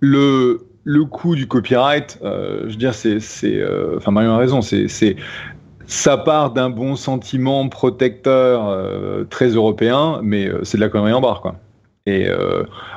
le, 0.00 0.60
le 0.88 1.04
coût 1.04 1.36
du 1.36 1.46
copyright, 1.46 2.18
euh, 2.22 2.62
je 2.62 2.70
veux 2.70 2.76
dire, 2.76 2.94
c'est. 2.94 3.20
euh, 3.44 3.98
Enfin, 3.98 4.10
Marion 4.10 4.32
a 4.32 4.38
raison, 4.38 4.62
c'est. 4.62 5.16
ça 5.86 6.16
part 6.16 6.52
d'un 6.52 6.70
bon 6.70 6.96
sentiment 6.96 7.68
protecteur 7.68 8.66
euh, 8.66 9.24
très 9.24 9.48
européen, 9.48 10.20
mais 10.22 10.50
c'est 10.62 10.78
de 10.78 10.82
la 10.82 10.88
connerie 10.88 11.12
en 11.12 11.20
barre, 11.20 11.42
quoi. 11.42 11.56
Et 12.06 12.26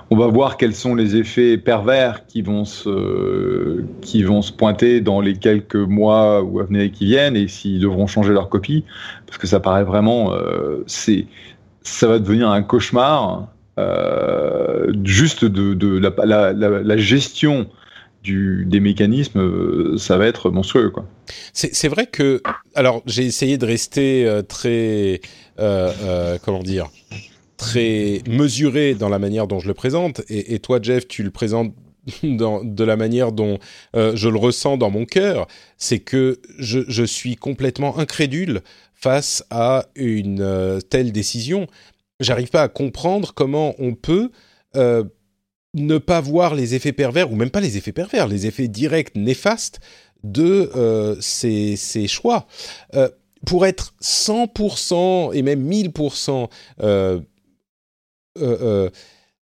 on 0.10 0.16
va 0.16 0.28
voir 0.28 0.56
quels 0.56 0.74
sont 0.74 0.96
les 0.96 1.18
effets 1.18 1.58
pervers 1.58 2.26
qui 2.28 2.42
vont 2.42 2.64
se, 2.64 3.84
qui 4.00 4.24
vont 4.24 4.42
se 4.42 4.54
pointer 4.54 5.02
dans 5.02 5.20
les 5.20 5.34
quelques 5.34 5.76
mois 5.76 6.42
ou 6.42 6.62
à 6.62 6.64
venir 6.64 6.90
qui 6.94 7.08
viennent 7.08 7.36
et 7.36 7.50
s'ils 7.50 7.82
devront 7.82 8.08
changer 8.08 8.32
leur 8.32 8.48
copie, 8.48 8.86
parce 9.26 9.38
que 9.38 9.48
ça 9.48 9.60
paraît 9.60 9.84
vraiment, 9.84 10.32
ça 10.88 12.08
va 12.08 12.20
devenir 12.20 12.52
un 12.52 12.64
cauchemar. 12.64 13.50
juste 15.04 15.44
de, 15.44 15.98
la 15.98 16.96
gestion 16.98 17.68
des 18.24 18.80
mécanismes, 18.80 19.40
euh, 19.40 19.98
ça 19.98 20.18
va 20.18 20.28
être 20.28 20.52
monstrueux, 20.52 20.90
quoi. 20.90 21.06
C'est 21.54 21.88
vrai 21.88 22.08
que, 22.08 22.42
alors 22.76 23.02
j'ai 23.06 23.26
essayé 23.26 23.58
de 23.58 23.66
rester 23.66 24.26
euh, 24.26 24.42
très, 24.42 25.22
euh, 25.60 26.38
comment 26.44 26.62
dire, 26.62 26.90
très 27.58 28.22
mesuré 28.28 28.96
dans 28.96 29.10
la 29.10 29.18
manière 29.18 29.48
dont 29.48 29.60
je 29.60 29.68
le 29.68 29.74
présente, 29.74 30.22
et, 30.30 30.60
toi 30.60 30.80
Jeff, 30.82 31.08
tu 31.08 31.24
le 31.24 31.32
présentes 31.32 31.74
de 32.24 32.84
la 32.84 32.96
manière 32.96 33.32
dont 33.32 33.60
je 33.94 34.30
le 34.30 34.38
ressens 34.38 34.78
dans 34.78 34.90
mon 34.90 35.06
cœur, 35.06 35.48
c'est 35.78 36.00
que 36.00 36.40
je, 36.58 37.04
suis 37.04 37.36
complètement 37.36 37.98
incrédule 37.98 38.62
face 38.94 39.44
à 39.50 39.86
une 39.96 40.80
telle 40.90 41.12
décision. 41.12 41.68
J'arrive 42.20 42.50
pas 42.50 42.64
à 42.64 42.68
comprendre 42.68 43.34
comment 43.36 43.76
on 43.78 43.94
peut 43.94 44.32
ne 45.74 45.98
pas 45.98 46.22
voir 46.22 46.56
les 46.56 46.76
effets 46.76 46.92
pervers, 46.92 47.32
ou 47.32 47.36
même 47.36 47.50
pas 47.50 47.62
les 47.62 47.78
effets 47.78 47.92
pervers, 47.92 48.28
les 48.28 48.46
effets 48.46 48.68
directs 48.68 49.16
néfastes 49.16 49.80
de 50.24 50.72
euh, 50.76 51.16
ces, 51.20 51.76
ces 51.76 52.08
choix. 52.08 52.48
Euh, 52.96 53.10
pour 53.46 53.66
être 53.66 53.94
100% 54.02 55.34
et 55.34 55.42
même 55.42 55.68
1000% 55.68 56.50
euh, 56.82 57.20
euh, 58.38 58.58
euh, 58.62 58.90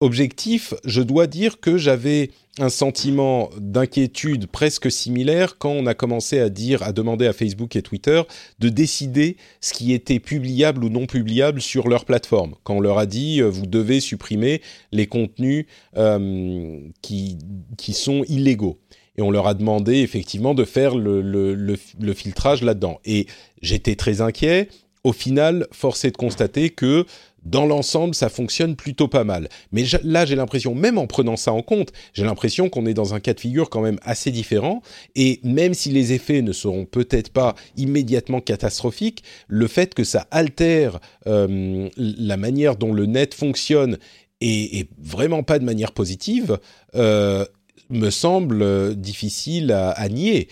objectif, 0.06 0.74
je 0.86 1.02
dois 1.02 1.28
dire 1.28 1.60
que 1.60 1.78
j'avais 1.78 2.32
un 2.60 2.70
sentiment 2.70 3.50
d'inquiétude 3.58 4.48
presque 4.48 4.90
similaire 4.90 5.58
quand 5.58 5.72
on 5.72 5.86
a 5.88 5.94
commencé 5.94 6.40
à 6.40 6.50
dire, 6.50 6.84
à 6.84 6.94
demander 6.94 7.28
à 7.28 7.34
Facebook 7.34 7.76
et 7.76 7.82
Twitter 7.82 8.22
de 8.60 8.70
décider 8.70 9.36
ce 9.60 9.74
qui 9.74 9.92
était 9.92 10.20
publiable 10.20 10.86
ou 10.86 10.90
non 10.90 11.06
publiable 11.06 11.62
sur 11.62 11.90
leur 11.90 12.06
plateforme. 12.06 12.56
Quand 12.64 12.76
on 12.76 12.80
leur 12.80 12.98
a 12.98 13.06
dit, 13.06 13.42
euh, 13.42 13.50
vous 13.50 13.66
devez 13.66 14.00
supprimer 14.00 14.62
les 14.94 15.08
contenus 15.08 15.66
euh, 15.98 16.80
qui, 17.02 17.38
qui 17.78 17.94
sont 17.94 18.24
illégaux 18.30 18.80
et 19.18 19.22
on 19.22 19.32
leur 19.32 19.48
a 19.48 19.54
demandé 19.54 20.00
effectivement 20.00 20.54
de 20.54 20.66
faire 20.66 20.96
le, 20.96 21.22
le, 21.22 21.56
le, 21.56 21.78
le 22.00 22.14
filtrage 22.14 22.62
là-dedans. 22.64 23.00
Et 23.06 23.28
j'étais 23.62 23.96
très 23.96 24.22
inquiet. 24.22 24.70
Au 25.06 25.14
final, 25.14 25.68
force 25.72 26.04
est 26.04 26.10
de 26.10 26.18
constater 26.18 26.72
que 26.72 27.06
dans 27.44 27.68
l'ensemble, 27.68 28.16
ça 28.16 28.28
fonctionne 28.28 28.76
plutôt 28.76 29.08
pas 29.08 29.24
mal. 29.24 29.50
Mais 29.72 29.84
là, 30.04 30.26
j'ai 30.26 30.36
l'impression, 30.36 30.74
même 30.74 30.98
en 30.98 31.06
prenant 31.06 31.38
ça 31.38 31.54
en 31.54 31.62
compte, 31.62 31.94
j'ai 32.14 32.24
l'impression 32.24 32.70
qu'on 32.70 32.88
est 32.88 32.96
dans 32.96 33.14
un 33.14 33.20
cas 33.20 33.36
de 33.36 33.40
figure 33.40 33.70
quand 33.70 33.82
même 33.82 34.00
assez 34.02 34.32
différent. 34.32 34.82
Et 35.16 35.42
même 35.44 35.76
si 35.76 35.92
les 35.92 36.12
effets 36.12 36.42
ne 36.42 36.52
seront 36.54 36.86
peut-être 36.86 37.30
pas 37.30 37.54
immédiatement 37.78 38.42
catastrophiques, 38.42 39.24
le 39.48 39.68
fait 39.68 39.94
que 39.94 40.04
ça 40.04 40.26
altère 40.32 41.00
euh, 41.28 41.88
la 41.98 42.38
manière 42.38 42.76
dont 42.76 42.92
le 42.92 43.06
net 43.06 43.36
fonctionne 43.36 44.00
et, 44.42 44.88
vraiment 44.98 45.44
pas 45.44 45.60
de 45.60 45.66
manière 45.66 45.92
positive, 45.92 46.58
euh, 46.96 47.46
me 47.92 48.10
semble 48.10 48.96
difficile 48.96 49.72
à, 49.72 50.10
nier. 50.10 50.48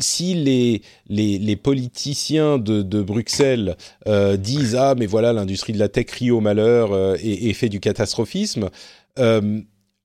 Si 0.00 0.34
les, 0.34 0.82
les, 1.08 1.56
politiciens 1.56 2.58
de, 2.58 3.02
Bruxelles 3.02 3.76
euh, 4.06 4.36
disent 4.36 4.76
ah 4.76 4.94
mais 4.96 5.06
voilà 5.06 5.32
l'industrie 5.32 5.72
de 5.72 5.78
la 5.78 5.88
tech 5.88 6.06
crie 6.06 6.30
au 6.30 6.40
malheur 6.40 6.92
euh, 6.92 7.16
et, 7.22 7.52
fait 7.54 7.68
du 7.68 7.80
catastrophisme, 7.80 8.70
euh, 9.18 9.60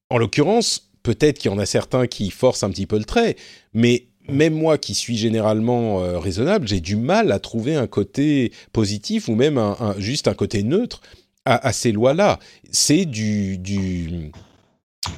en 0.10 0.18
l'occurrence 0.18 0.90
peut-être 1.04 1.40
qu'il 1.40 1.52
y 1.52 1.54
en 1.54 1.60
a 1.60 1.66
certains 1.66 2.08
qui 2.08 2.30
forcent 2.30 2.64
un 2.64 2.70
petit 2.70 2.86
peu 2.86 2.98
le 2.98 3.06
trait, 3.06 3.38
mais 3.74 4.08
même 4.30 4.54
moi 4.54 4.78
qui 4.78 4.94
suis 4.94 5.18
généralement 5.18 6.04
euh, 6.04 6.20
raisonnable, 6.20 6.68
j'ai 6.68 6.82
du 6.82 6.96
mal 6.96 7.32
à 7.32 7.40
trouver 7.40 7.76
un 7.76 7.88
côté 7.88 8.52
positif 8.74 9.30
ou 9.30 9.36
même 9.36 9.58
un, 9.58 9.96
juste 9.98 10.28
un 10.28 10.34
côté 10.34 10.64
neutre 10.64 11.02
à, 11.46 11.72
ces 11.72 11.94
lois-là. 11.94 12.40
C'est 12.72 13.06
du 13.06 13.58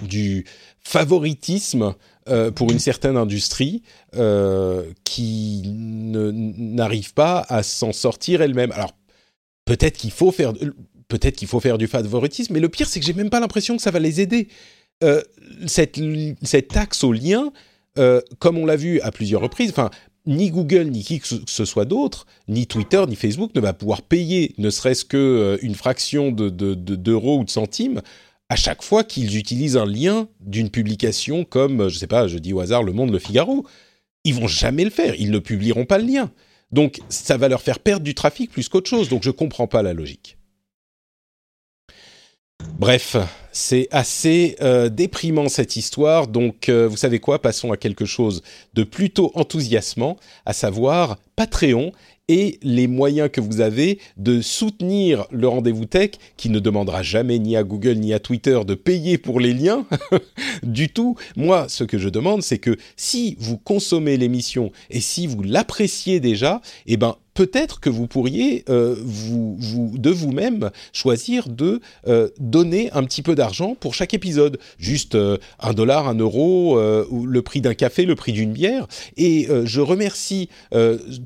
du 0.04 0.46
favoritisme 0.90 1.94
euh, 2.30 2.50
pour 2.50 2.72
une 2.72 2.80
certaine 2.80 3.16
industrie 3.16 3.84
euh, 4.16 4.92
qui 5.04 5.62
n'arrive 5.68 7.14
pas 7.14 7.46
à 7.48 7.62
s'en 7.62 7.94
sortir 7.94 8.42
elle-même. 8.42 8.72
Alors 8.72 8.94
peut-être 9.66 9.98
qu'il 9.98 10.10
faut 10.10 10.32
faire 10.32 10.54
peut-être 11.08 11.36
qu'il 11.36 11.48
faut 11.48 11.60
faire 11.60 11.78
du 11.78 11.86
favoritisme, 11.86 12.54
mais 12.54 12.60
le 12.60 12.70
pire 12.70 12.88
c'est 12.88 13.00
que 13.00 13.06
j'ai 13.06 13.14
même 13.14 13.30
pas 13.30 13.40
l'impression 13.40 13.78
que 13.78 13.84
ça 13.84 13.92
va 13.92 14.00
les 14.00 14.20
aider. 14.20 14.48
Euh, 15.04 15.22
cette, 15.68 16.00
taxe 16.70 17.04
au 17.04 17.14
lien, 17.14 17.54
euh, 18.00 18.20
comme 18.40 18.58
on 18.58 18.66
l'a 18.66 18.76
vu 18.76 19.00
à 19.02 19.12
plusieurs 19.12 19.42
reprises, 19.42 19.70
enfin 19.70 19.92
ni 20.26 20.50
Google, 20.50 20.86
ni 20.86 21.04
qui 21.04 21.20
que 21.20 21.28
ce 21.46 21.66
soit 21.66 21.86
d'autre, 21.86 22.26
ni 22.48 22.66
Twitter, 22.66 23.04
ni 23.08 23.16
Facebook 23.16 23.52
ne 23.54 23.62
va 23.62 23.74
pouvoir 23.74 24.02
payer 24.02 24.56
ne 24.58 24.72
serait-ce 24.72 25.06
qu'une 25.06 25.76
fraction 25.76 26.32
d'euros 26.32 26.50
de, 26.50 26.74
de, 26.74 26.96
de, 26.96 27.14
ou 27.14 27.44
de 27.44 27.50
centimes 27.50 28.02
à 28.50 28.56
chaque 28.56 28.82
fois 28.82 29.04
qu'ils 29.04 29.38
utilisent 29.38 29.78
un 29.78 29.86
lien 29.86 30.28
d'une 30.40 30.70
publication 30.70 31.46
comme, 31.46 31.88
je 31.88 31.98
sais 31.98 32.08
pas, 32.08 32.28
je 32.28 32.40
dis 32.40 32.52
au 32.52 32.60
hasard, 32.60 32.84
Le 32.84 32.94
Monde, 32.94 33.12
Le 33.12 33.20
Figaro. 33.20 33.66
Ils 34.26 34.34
vont 34.34 34.48
jamais 34.48 34.84
le 34.84 34.90
faire, 34.90 35.16
ils 35.16 35.32
ne 35.32 35.40
publieront 35.40 35.86
pas 35.86 35.98
le 35.98 36.06
lien. 36.06 36.32
Donc 36.72 37.00
ça 37.10 37.38
va 37.38 37.48
leur 37.48 37.62
faire 37.62 37.80
perdre 37.80 38.04
du 38.04 38.16
trafic 38.16 38.52
plus 38.52 38.68
qu'autre 38.68 38.90
chose, 38.90 39.08
donc 39.08 39.24
je 39.24 39.32
comprends 39.32 39.68
pas 39.68 39.82
la 39.82 39.94
logique. 39.94 40.38
Bref, 42.78 43.16
c'est 43.52 43.88
assez 43.92 44.58
euh, 44.62 44.90
déprimant 44.90 45.48
cette 45.48 45.76
histoire, 45.76 46.28
donc 46.28 46.70
euh, 46.70 46.88
vous 46.88 46.98
savez 46.98 47.20
quoi, 47.20 47.42
passons 47.42 47.72
à 47.72 47.78
quelque 47.78 48.06
chose 48.06 48.42
de 48.74 48.84
plutôt 48.84 49.32
enthousiasmant, 49.36 50.18
à 50.46 50.54
savoir 50.54 51.18
Patreon 51.36 51.92
et 52.30 52.60
les 52.62 52.88
moyens 52.88 53.30
que 53.30 53.42
vous 53.42 53.60
avez 53.60 54.00
de 54.16 54.40
soutenir 54.40 55.26
le 55.32 55.50
rendez-vous 55.50 55.86
tech, 55.86 56.12
qui 56.38 56.50
ne 56.50 56.60
demandera 56.60 57.04
jamais 57.04 57.40
ni 57.40 57.58
à 57.58 57.64
Google 57.64 57.96
ni 57.96 58.14
à 58.14 58.20
Twitter 58.20 58.62
de 58.66 58.76
payer 58.76 59.18
pour 59.18 59.42
les 59.42 59.54
liens 59.54 59.86
du 60.64 60.88
tout. 60.88 61.18
Moi, 61.36 61.68
ce 61.68 61.84
que 61.84 61.98
je 61.98 62.08
demande, 62.08 62.44
c'est 62.44 62.60
que 62.60 62.78
si 62.96 63.36
vous 63.40 63.58
consommez 63.58 64.16
l'émission 64.16 64.72
et 64.90 65.02
si 65.02 65.28
vous 65.28 65.42
l'appréciez 65.42 66.20
déjà, 66.20 66.62
eh 66.86 66.96
ben 66.96 67.16
peut-être 67.40 67.80
que 67.80 67.90
vous 67.90 68.06
pourriez 68.06 68.66
euh, 68.68 68.98
vous, 69.02 69.58
de 69.98 70.10
vous-même 70.10 70.72
choisir 70.92 71.48
de 71.48 71.80
euh, 72.06 72.28
donner 72.38 72.92
un 72.92 73.06
petit 73.06 73.22
peu 73.22 73.34
d'argent 73.34 73.76
pour 73.80 73.94
chaque 73.94 74.14
épisode, 74.14 74.60
juste 74.78 75.16
euh, 75.16 75.38
un 75.62 75.72
dollar, 75.72 76.10
un 76.10 76.16
euro, 76.16 76.78
ou 77.10 77.26
le 77.26 77.42
prix 77.42 77.62
d'un 77.62 77.76
café, 77.76 78.04
le 78.04 78.16
prix 78.16 78.34
d'une 78.34 78.52
bière. 78.52 78.88
Et 79.16 79.48
je 79.64 79.80
remercie 79.80 80.50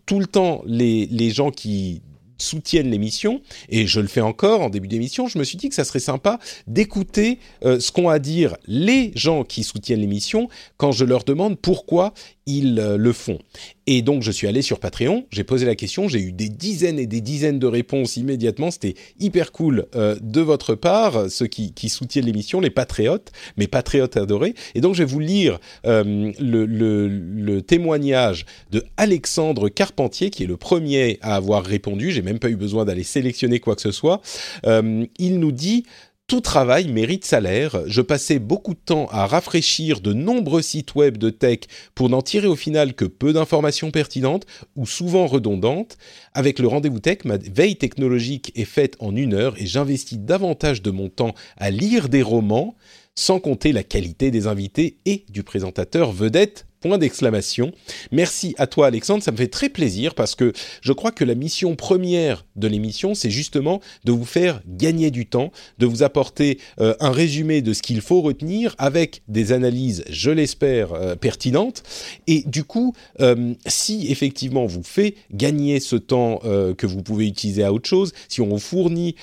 tout 0.05 0.20
le 0.20 0.28
temps 0.28 0.61
les, 0.68 1.07
les 1.07 1.32
gens 1.32 1.49
qui 1.49 2.01
soutiennent 2.38 2.89
l'émission, 2.89 3.41
et 3.70 3.88
je 3.88 3.99
le 3.99 4.07
fais 4.07 4.22
encore 4.22 4.61
en 4.61 4.70
début 4.70 4.88
d'émission, 4.88 5.28
je 5.28 5.39
me 5.39 5.43
suis 5.43 5.57
dit 5.57 5.70
que 5.70 5.76
ça 5.76 5.84
serait 5.84 5.99
sympa 5.99 6.39
d'écouter 6.68 7.39
ce 7.64 7.91
qu'ont 7.91 8.09
à 8.09 8.20
dire 8.20 8.55
les 8.68 9.11
gens 9.16 9.43
qui 9.43 9.64
soutiennent 9.64 10.01
l'émission 10.01 10.49
quand 10.78 10.91
je 10.91 11.05
leur 11.05 11.24
demande 11.24 11.57
pourquoi 11.59 12.14
ils 12.46 12.80
euh, 12.80 12.98
le 12.98 13.14
font. 13.14 13.39
Et 13.88 14.02
donc 14.02 14.24
je 14.24 14.32
suis 14.32 14.48
allé 14.48 14.62
sur 14.62 14.80
Patreon, 14.80 15.26
j'ai 15.32 15.44
posé 15.44 15.66
la 15.66 15.76
question, 15.76 16.08
j'ai 16.08 16.20
eu 16.20 16.32
des 16.32 16.50
dizaines 16.50 17.00
et 17.00 17.08
des 17.08 17.22
dizaines 17.22 17.60
de 17.60 17.68
réponses 17.68 18.18
immédiatement, 18.18 18.72
c'était 18.72 18.96
hyper 19.20 19.52
cool 19.52 19.86
euh, 19.96 20.16
de 20.22 20.41
votre 20.41 20.76
part, 20.76 21.30
ceux 21.30 21.48
qui, 21.48 21.74
qui 21.74 21.89
soutiennent 21.89 22.26
l'émission, 22.26 22.62
les 22.62 22.70
patriotes, 22.70 23.32
mes 23.58 23.68
patriotes 23.68 24.18
adorés. 24.18 24.56
Et 24.76 24.82
donc 24.82 24.96
je 24.96 25.04
vais 25.04 25.10
vous 25.10 25.20
lire 25.20 25.60
euh, 25.86 26.32
le, 26.39 26.66
le, 26.66 27.08
le, 27.08 27.62
témoignage 27.62 28.46
de 28.72 28.84
Alexandre 28.98 29.70
Carpentier, 29.70 30.30
qui 30.30 30.44
est 30.44 30.48
le 30.48 30.58
premier 30.58 31.20
à 31.22 31.36
avoir 31.36 31.64
répondu, 31.64 32.12
j'ai 32.12 32.22
même 32.22 32.39
pas 32.39 32.50
eu 32.50 32.56
besoin 32.56 32.86
d'aller 32.86 33.04
sélectionner 33.04 33.60
quoi 33.60 33.76
que 33.76 33.82
ce 33.82 33.91
soit. 33.91 34.22
il 34.66 35.39
nous 35.39 35.52
dit 35.52 35.84
tout 36.28 36.42
travail 36.42 36.88
mérite 36.88 37.26
salaire. 37.26 37.84
Je 37.88 38.02
passais 38.02 38.40
beaucoup 38.40 38.74
de 38.74 38.80
temps 38.80 39.08
à 39.12 39.28
rafraîchir 39.28 40.02
de 40.02 40.14
nombreux 40.14 40.62
sites 40.62 40.96
web 40.96 41.18
de 41.18 41.30
tech 41.30 41.60
pour 41.96 42.10
n'en 42.10 42.22
tirer 42.22 42.48
au 42.48 42.56
final 42.56 42.94
que 42.94 43.06
peu 43.06 43.34
d'informations 43.34 43.92
pertinentes 43.92 44.46
ou 44.76 44.86
souvent 44.86 45.28
redondantes. 45.28 45.98
Avec 46.34 46.60
le 46.60 46.68
rendez-vous 46.68 47.00
tech, 47.00 47.20
ma 47.26 47.38
veille 47.38 47.76
technologique 47.76 48.52
est 48.56 48.66
faite 48.66 48.96
en 49.00 49.16
une 49.16 49.34
heure 49.34 49.56
et 49.58 49.66
j'investis 49.66 50.20
davantage 50.20 50.82
de 50.82 50.92
mon 50.92 51.10
temps 51.10 51.36
à 51.58 51.72
lire 51.72 52.10
des 52.10 52.22
romans, 52.22 52.76
sans 53.16 53.40
compter 53.40 53.72
la 53.72 53.84
qualité 53.84 54.32
des 54.32 54.48
invités 54.48 54.98
et 55.06 55.26
du 55.30 55.44
présentateur 55.44 56.12
vedette 56.12 56.66
Point 56.84 56.98
d'exclamation. 56.98 57.72
Merci 58.12 58.56
à 58.58 58.68
toi 58.68 58.88
Alexandre, 58.88 59.24
ça 59.24 59.32
me 59.32 59.38
fait 59.38 59.48
très 59.48 59.70
plaisir 59.70 60.14
parce 60.16 60.36
que 60.36 60.52
je 60.82 60.92
crois 60.92 61.14
que 61.14 61.24
la 61.24 61.34
mission 61.34 61.78
première 61.78 62.46
de 62.58 62.68
l'émission, 62.68 63.16
c'est 63.16 63.30
justement 63.30 63.80
de 64.04 64.12
vous 64.12 64.26
faire 64.26 64.62
gagner 64.68 65.10
du 65.10 65.26
temps, 65.26 65.54
de 65.78 65.86
vous 65.86 66.04
apporter 66.04 66.60
euh, 66.82 66.94
un 67.00 67.12
résumé 67.12 67.62
de 67.62 67.72
ce 67.72 67.82
qu'il 67.82 68.02
faut 68.02 68.20
retenir 68.20 68.76
avec 68.80 69.22
des 69.30 69.54
analyses, 69.54 70.04
je 70.10 70.30
l'espère, 70.30 70.92
euh, 70.92 71.16
pertinentes. 71.16 71.84
Et 72.28 72.44
du 72.48 72.66
coup, 72.66 72.94
euh, 73.22 73.54
si 73.66 74.12
effectivement 74.12 74.66
vous 74.66 74.84
fait 74.84 75.16
gagner 75.32 75.80
ce 75.80 75.96
temps 75.96 76.42
que 76.78 76.86
vous 76.86 77.02
pouvez 77.02 77.28
utiliser 77.28 77.64
à 77.64 77.72
autre 77.72 77.88
chose, 77.88 78.12
si 78.28 78.42
on 78.42 78.48
vous 78.48 78.60
fournit 78.60 79.16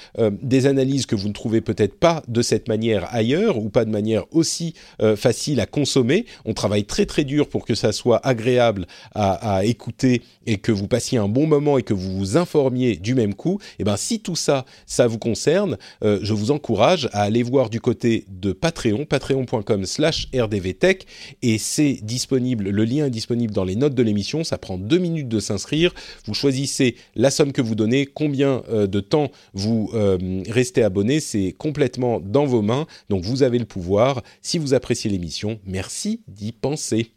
des 0.42 0.66
analyses 0.66 1.04
que 1.04 1.14
vous 1.14 1.28
ne 1.28 1.32
trouvez 1.34 1.60
peut-être 1.60 1.98
pas 1.98 2.22
de 2.26 2.40
cette 2.40 2.68
manière 2.68 3.06
ailleurs 3.14 3.58
ou 3.58 3.68
pas 3.68 3.84
de 3.84 3.90
manière 3.90 4.24
aussi 4.30 4.74
facile 5.16 5.60
à 5.60 5.66
consommer, 5.66 6.24
on 6.44 6.54
travaille 6.54 6.84
très 6.84 7.04
très 7.04 7.24
dur 7.24 7.49
pour 7.50 7.64
que 7.64 7.74
ça 7.74 7.92
soit 7.92 8.24
agréable 8.26 8.86
à, 9.14 9.64
écouter 9.64 10.22
et 10.46 10.58
que 10.58 10.72
vous 10.72 10.88
passiez 10.88 11.18
un 11.18 11.28
bon 11.28 11.46
moment 11.46 11.76
et 11.76 11.82
que 11.82 11.92
vous 11.92 12.16
vous 12.16 12.36
informiez 12.36 12.96
du 12.96 13.14
même 13.14 13.34
coup, 13.34 13.58
eh 13.78 13.84
ben 13.84 13.96
si 13.96 14.20
tout 14.20 14.36
ça, 14.36 14.64
ça 14.86 15.06
vous 15.06 15.18
concerne, 15.18 15.76
euh, 16.02 16.18
je 16.22 16.32
vous 16.32 16.50
encourage 16.50 17.08
à 17.12 17.22
aller 17.22 17.42
voir 17.42 17.68
du 17.68 17.80
côté 17.80 18.24
de 18.28 18.52
Patreon, 18.52 19.04
patreon.com/slash 19.04 20.28
rdvtech, 20.34 21.06
et 21.42 21.58
c'est 21.58 21.98
disponible, 22.02 22.70
le 22.70 22.84
lien 22.84 23.06
est 23.06 23.10
disponible 23.10 23.52
dans 23.52 23.64
les 23.64 23.76
notes 23.76 23.94
de 23.94 24.02
l'émission. 24.02 24.44
Ça 24.44 24.58
prend 24.58 24.78
deux 24.78 24.98
minutes 24.98 25.28
de 25.28 25.40
s'inscrire. 25.40 25.92
Vous 26.26 26.34
choisissez 26.34 26.96
la 27.14 27.30
somme 27.30 27.52
que 27.52 27.62
vous 27.62 27.74
donnez, 27.74 28.06
combien 28.06 28.62
euh, 28.70 28.86
de 28.86 29.00
temps 29.00 29.30
vous 29.52 29.90
euh, 29.94 30.42
restez 30.48 30.82
abonné, 30.82 31.20
c'est 31.20 31.54
complètement 31.56 32.20
dans 32.20 32.46
vos 32.46 32.62
mains. 32.62 32.86
Donc 33.08 33.24
vous 33.24 33.42
avez 33.42 33.58
le 33.58 33.64
pouvoir. 33.64 34.22
Si 34.42 34.58
vous 34.58 34.74
appréciez 34.74 35.10
l'émission, 35.10 35.60
merci 35.64 36.22
d'y 36.28 36.52
penser. 36.52 37.12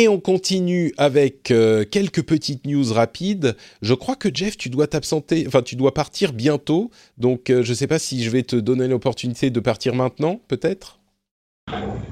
Et 0.00 0.06
on 0.06 0.20
continue 0.20 0.94
avec 0.96 1.50
euh, 1.50 1.84
quelques 1.84 2.22
petites 2.22 2.68
news 2.68 2.92
rapides. 2.92 3.56
Je 3.82 3.94
crois 3.94 4.14
que 4.14 4.28
Jeff, 4.32 4.56
tu 4.56 4.70
dois 4.70 4.86
t'absenter, 4.86 5.42
enfin 5.48 5.60
tu 5.60 5.74
dois 5.74 5.92
partir 5.92 6.32
bientôt. 6.32 6.92
Donc 7.16 7.50
euh, 7.50 7.64
je 7.64 7.70
ne 7.70 7.74
sais 7.74 7.88
pas 7.88 7.98
si 7.98 8.22
je 8.22 8.30
vais 8.30 8.44
te 8.44 8.54
donner 8.54 8.86
l'opportunité 8.86 9.50
de 9.50 9.58
partir 9.58 9.96
maintenant, 9.96 10.40
peut-être? 10.46 11.00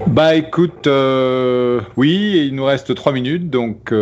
Bah 0.08 0.34
écoute, 0.34 0.88
euh, 0.88 1.80
oui, 1.96 2.48
il 2.48 2.56
nous 2.56 2.64
reste 2.64 2.92
trois 2.96 3.12
minutes, 3.12 3.50
donc 3.50 3.92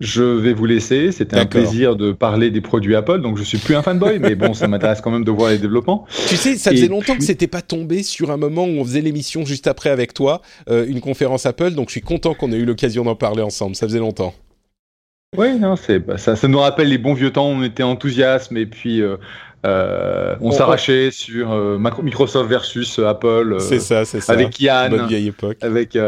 je 0.00 0.22
vais 0.22 0.52
vous 0.52 0.66
laisser. 0.66 1.12
C'était 1.12 1.38
un 1.38 1.46
plaisir 1.46 1.96
de 1.96 2.12
parler 2.12 2.50
des 2.50 2.60
produits 2.60 2.94
Apple. 2.94 3.20
Donc, 3.20 3.36
je 3.36 3.42
suis 3.42 3.58
plus 3.58 3.74
un 3.74 3.82
fanboy, 3.82 4.18
mais 4.18 4.34
bon, 4.34 4.54
ça 4.54 4.68
m'intéresse 4.68 5.00
quand 5.00 5.10
même 5.10 5.24
de 5.24 5.30
voir 5.30 5.50
les 5.50 5.58
développements. 5.58 6.06
Tu 6.28 6.36
sais, 6.36 6.56
ça 6.56 6.70
faisait 6.70 6.88
longtemps 6.88 7.16
que 7.16 7.24
c'était 7.24 7.46
pas 7.46 7.62
tombé 7.62 8.02
sur 8.02 8.30
un 8.30 8.36
moment 8.36 8.64
où 8.64 8.78
on 8.78 8.84
faisait 8.84 9.00
l'émission 9.00 9.44
juste 9.44 9.66
après 9.66 9.90
avec 9.90 10.14
toi, 10.14 10.40
euh, 10.70 10.86
une 10.86 11.00
conférence 11.00 11.46
Apple. 11.46 11.72
Donc, 11.72 11.88
je 11.88 11.92
suis 11.92 12.00
content 12.00 12.34
qu'on 12.34 12.52
ait 12.52 12.56
eu 12.56 12.64
l'occasion 12.64 13.04
d'en 13.04 13.16
parler 13.16 13.42
ensemble. 13.42 13.74
Ça 13.74 13.86
faisait 13.86 13.98
longtemps. 13.98 14.34
Oui, 15.36 15.58
non, 15.58 15.76
c'est 15.76 15.98
bah, 15.98 16.16
ça, 16.16 16.36
ça 16.36 16.48
nous 16.48 16.58
rappelle 16.58 16.88
les 16.88 16.98
bons 16.98 17.14
vieux 17.14 17.32
temps. 17.32 17.48
On 17.48 17.62
était 17.62 17.82
enthousiasme 17.82 18.56
et 18.56 18.66
puis. 18.66 19.02
Euh, 19.02 19.16
euh, 19.66 20.36
on, 20.40 20.52
s'arrachait 20.52 21.10
sur 21.10 21.50
Microsoft 21.80 22.48
versus 22.48 23.00
Apple. 23.00 23.56
c'est 23.58 23.80
ça, 23.80 24.04
c'est 24.04 24.20
ça. 24.20 24.32
Avec 24.32 24.60
Yann. 24.60 24.90
Bonne 24.90 25.08
vieille 25.08 25.26
époque. 25.26 25.58
Avec, 25.60 25.98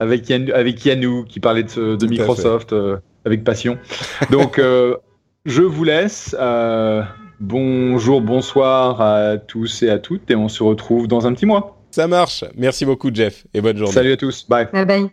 avec, 0.00 0.28
Yann, 0.30 0.50
avec 0.50 0.82
Yannou 0.82 1.24
qui 1.24 1.38
parlait 1.38 1.64
de, 1.64 1.96
de 1.96 2.06
Microsoft 2.06 2.74
avec 3.24 3.44
passion. 3.44 3.78
Donc, 4.30 4.58
euh, 4.58 4.96
je 5.44 5.62
vous 5.62 5.84
laisse. 5.84 6.34
Euh, 6.38 7.02
bonjour, 7.40 8.20
bonsoir 8.20 9.00
à 9.00 9.38
tous 9.38 9.82
et 9.82 9.90
à 9.90 9.98
toutes, 9.98 10.30
et 10.30 10.36
on 10.36 10.48
se 10.48 10.62
retrouve 10.62 11.08
dans 11.08 11.26
un 11.26 11.34
petit 11.34 11.46
mois. 11.46 11.80
Ça 11.90 12.08
marche. 12.08 12.44
Merci 12.56 12.84
beaucoup, 12.84 13.10
Jeff, 13.12 13.46
et 13.54 13.60
bonne 13.60 13.76
journée. 13.76 13.92
Salut 13.92 14.12
à 14.12 14.16
tous. 14.16 14.46
Bye. 14.48 14.68
Bye 14.72 14.86
bye. 14.86 15.06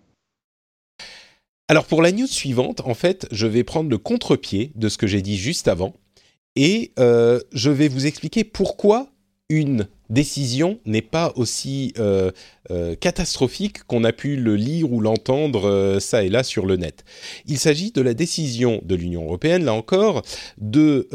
Alors, 1.67 1.85
pour 1.85 2.01
la 2.01 2.11
news 2.11 2.27
suivante, 2.27 2.81
en 2.81 2.93
fait, 2.93 3.27
je 3.31 3.47
vais 3.47 3.63
prendre 3.63 3.89
le 3.89 3.97
contre-pied 3.97 4.71
de 4.75 4.89
ce 4.89 4.97
que 4.97 5.07
j'ai 5.07 5.21
dit 5.21 5.37
juste 5.37 5.67
avant, 5.67 5.93
et 6.55 6.91
euh, 6.99 7.39
je 7.53 7.69
vais 7.69 7.87
vous 7.87 8.07
expliquer 8.07 8.43
pourquoi 8.43 9.07
une 9.51 9.87
décision 10.09 10.79
n'est 10.85 11.01
pas 11.01 11.33
aussi 11.35 11.93
euh, 11.99 12.31
euh, 12.71 12.95
catastrophique 12.95 13.83
qu'on 13.83 14.05
a 14.05 14.13
pu 14.13 14.37
le 14.37 14.55
lire 14.55 14.91
ou 14.91 15.01
l'entendre 15.01 15.69
euh, 15.69 15.99
ça 15.99 16.23
et 16.23 16.29
là 16.29 16.43
sur 16.43 16.65
le 16.65 16.77
net. 16.77 17.03
Il 17.47 17.59
s'agit 17.59 17.91
de 17.91 18.01
la 18.01 18.13
décision 18.13 18.81
de 18.83 18.95
l'Union 18.95 19.25
européenne, 19.25 19.65
là 19.65 19.73
encore, 19.73 20.23
de 20.57 21.07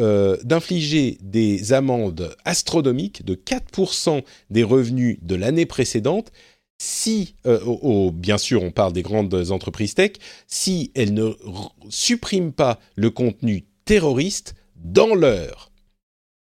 d'infliger 0.45 1.19
des 1.23 1.73
amendes 1.73 2.35
astronomiques 2.45 3.25
de 3.25 3.35
4% 3.35 4.23
des 4.51 4.63
revenus 4.63 5.19
de 5.23 5.35
l'année 5.35 5.67
précédente 5.67 6.31
si, 6.79 7.37
bien 8.13 8.37
sûr, 8.37 8.63
on 8.63 8.71
parle 8.71 8.93
des 8.93 9.03
grandes 9.03 9.51
entreprises 9.51 9.95
tech, 9.95 10.13
si 10.47 10.93
elles 10.95 11.15
ne 11.15 11.31
suppriment 11.89 12.53
pas 12.53 12.79
le 12.97 13.09
contenu 13.09 13.65
terroriste 13.87 14.55
dans 14.77 15.15
l'heure 15.15 15.71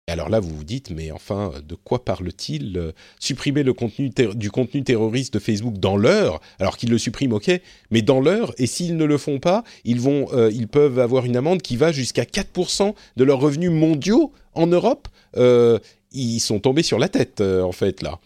alors 0.10 0.30
là, 0.30 0.40
vous 0.40 0.56
vous 0.56 0.64
dites, 0.64 0.92
mais 0.92 1.12
enfin, 1.12 1.54
de 1.68 1.76
quoi 1.76 2.04
parle-t-il 2.04 2.78
euh, 2.78 2.92
Supprimer 3.20 3.64
le 3.64 3.74
contenu 3.74 4.10
du 4.10 4.52
contenu 4.52 4.84
terroriste 4.84 5.34
de 5.34 5.40
Facebook 5.40 5.78
dans 5.78 5.98
l'heure, 5.98 6.40
alors 6.60 6.78
qu'ils 6.78 6.90
le 6.90 6.98
suppriment, 6.98 7.34
ok, 7.34 7.52
mais 7.92 8.02
dans 8.02 8.20
l'heure, 8.20 8.54
et 8.58 8.68
s'ils 8.68 8.98
ne 8.98 9.06
le 9.06 9.18
font 9.18 9.40
pas, 9.40 9.64
ils, 9.84 10.00
vont, 10.00 10.28
euh, 10.34 10.52
ils 10.54 10.68
peuvent 10.68 11.00
avoir 11.00 11.26
une 11.26 11.38
amende 11.38 11.62
qui 11.62 11.76
va 11.76 11.92
jusqu'à 11.92 12.24
4% 12.24 12.94
de 13.18 13.24
leurs 13.24 13.40
revenus 13.40 13.72
mondiaux 13.72 14.32
en 14.54 14.68
Europe. 14.68 15.08
Euh, 15.38 15.80
ils 16.12 16.40
sont 16.40 16.60
tombés 16.60 16.84
sur 16.84 17.00
la 17.00 17.08
tête, 17.10 17.42
en 17.42 17.72
fait, 17.72 18.02
là. 18.02 18.20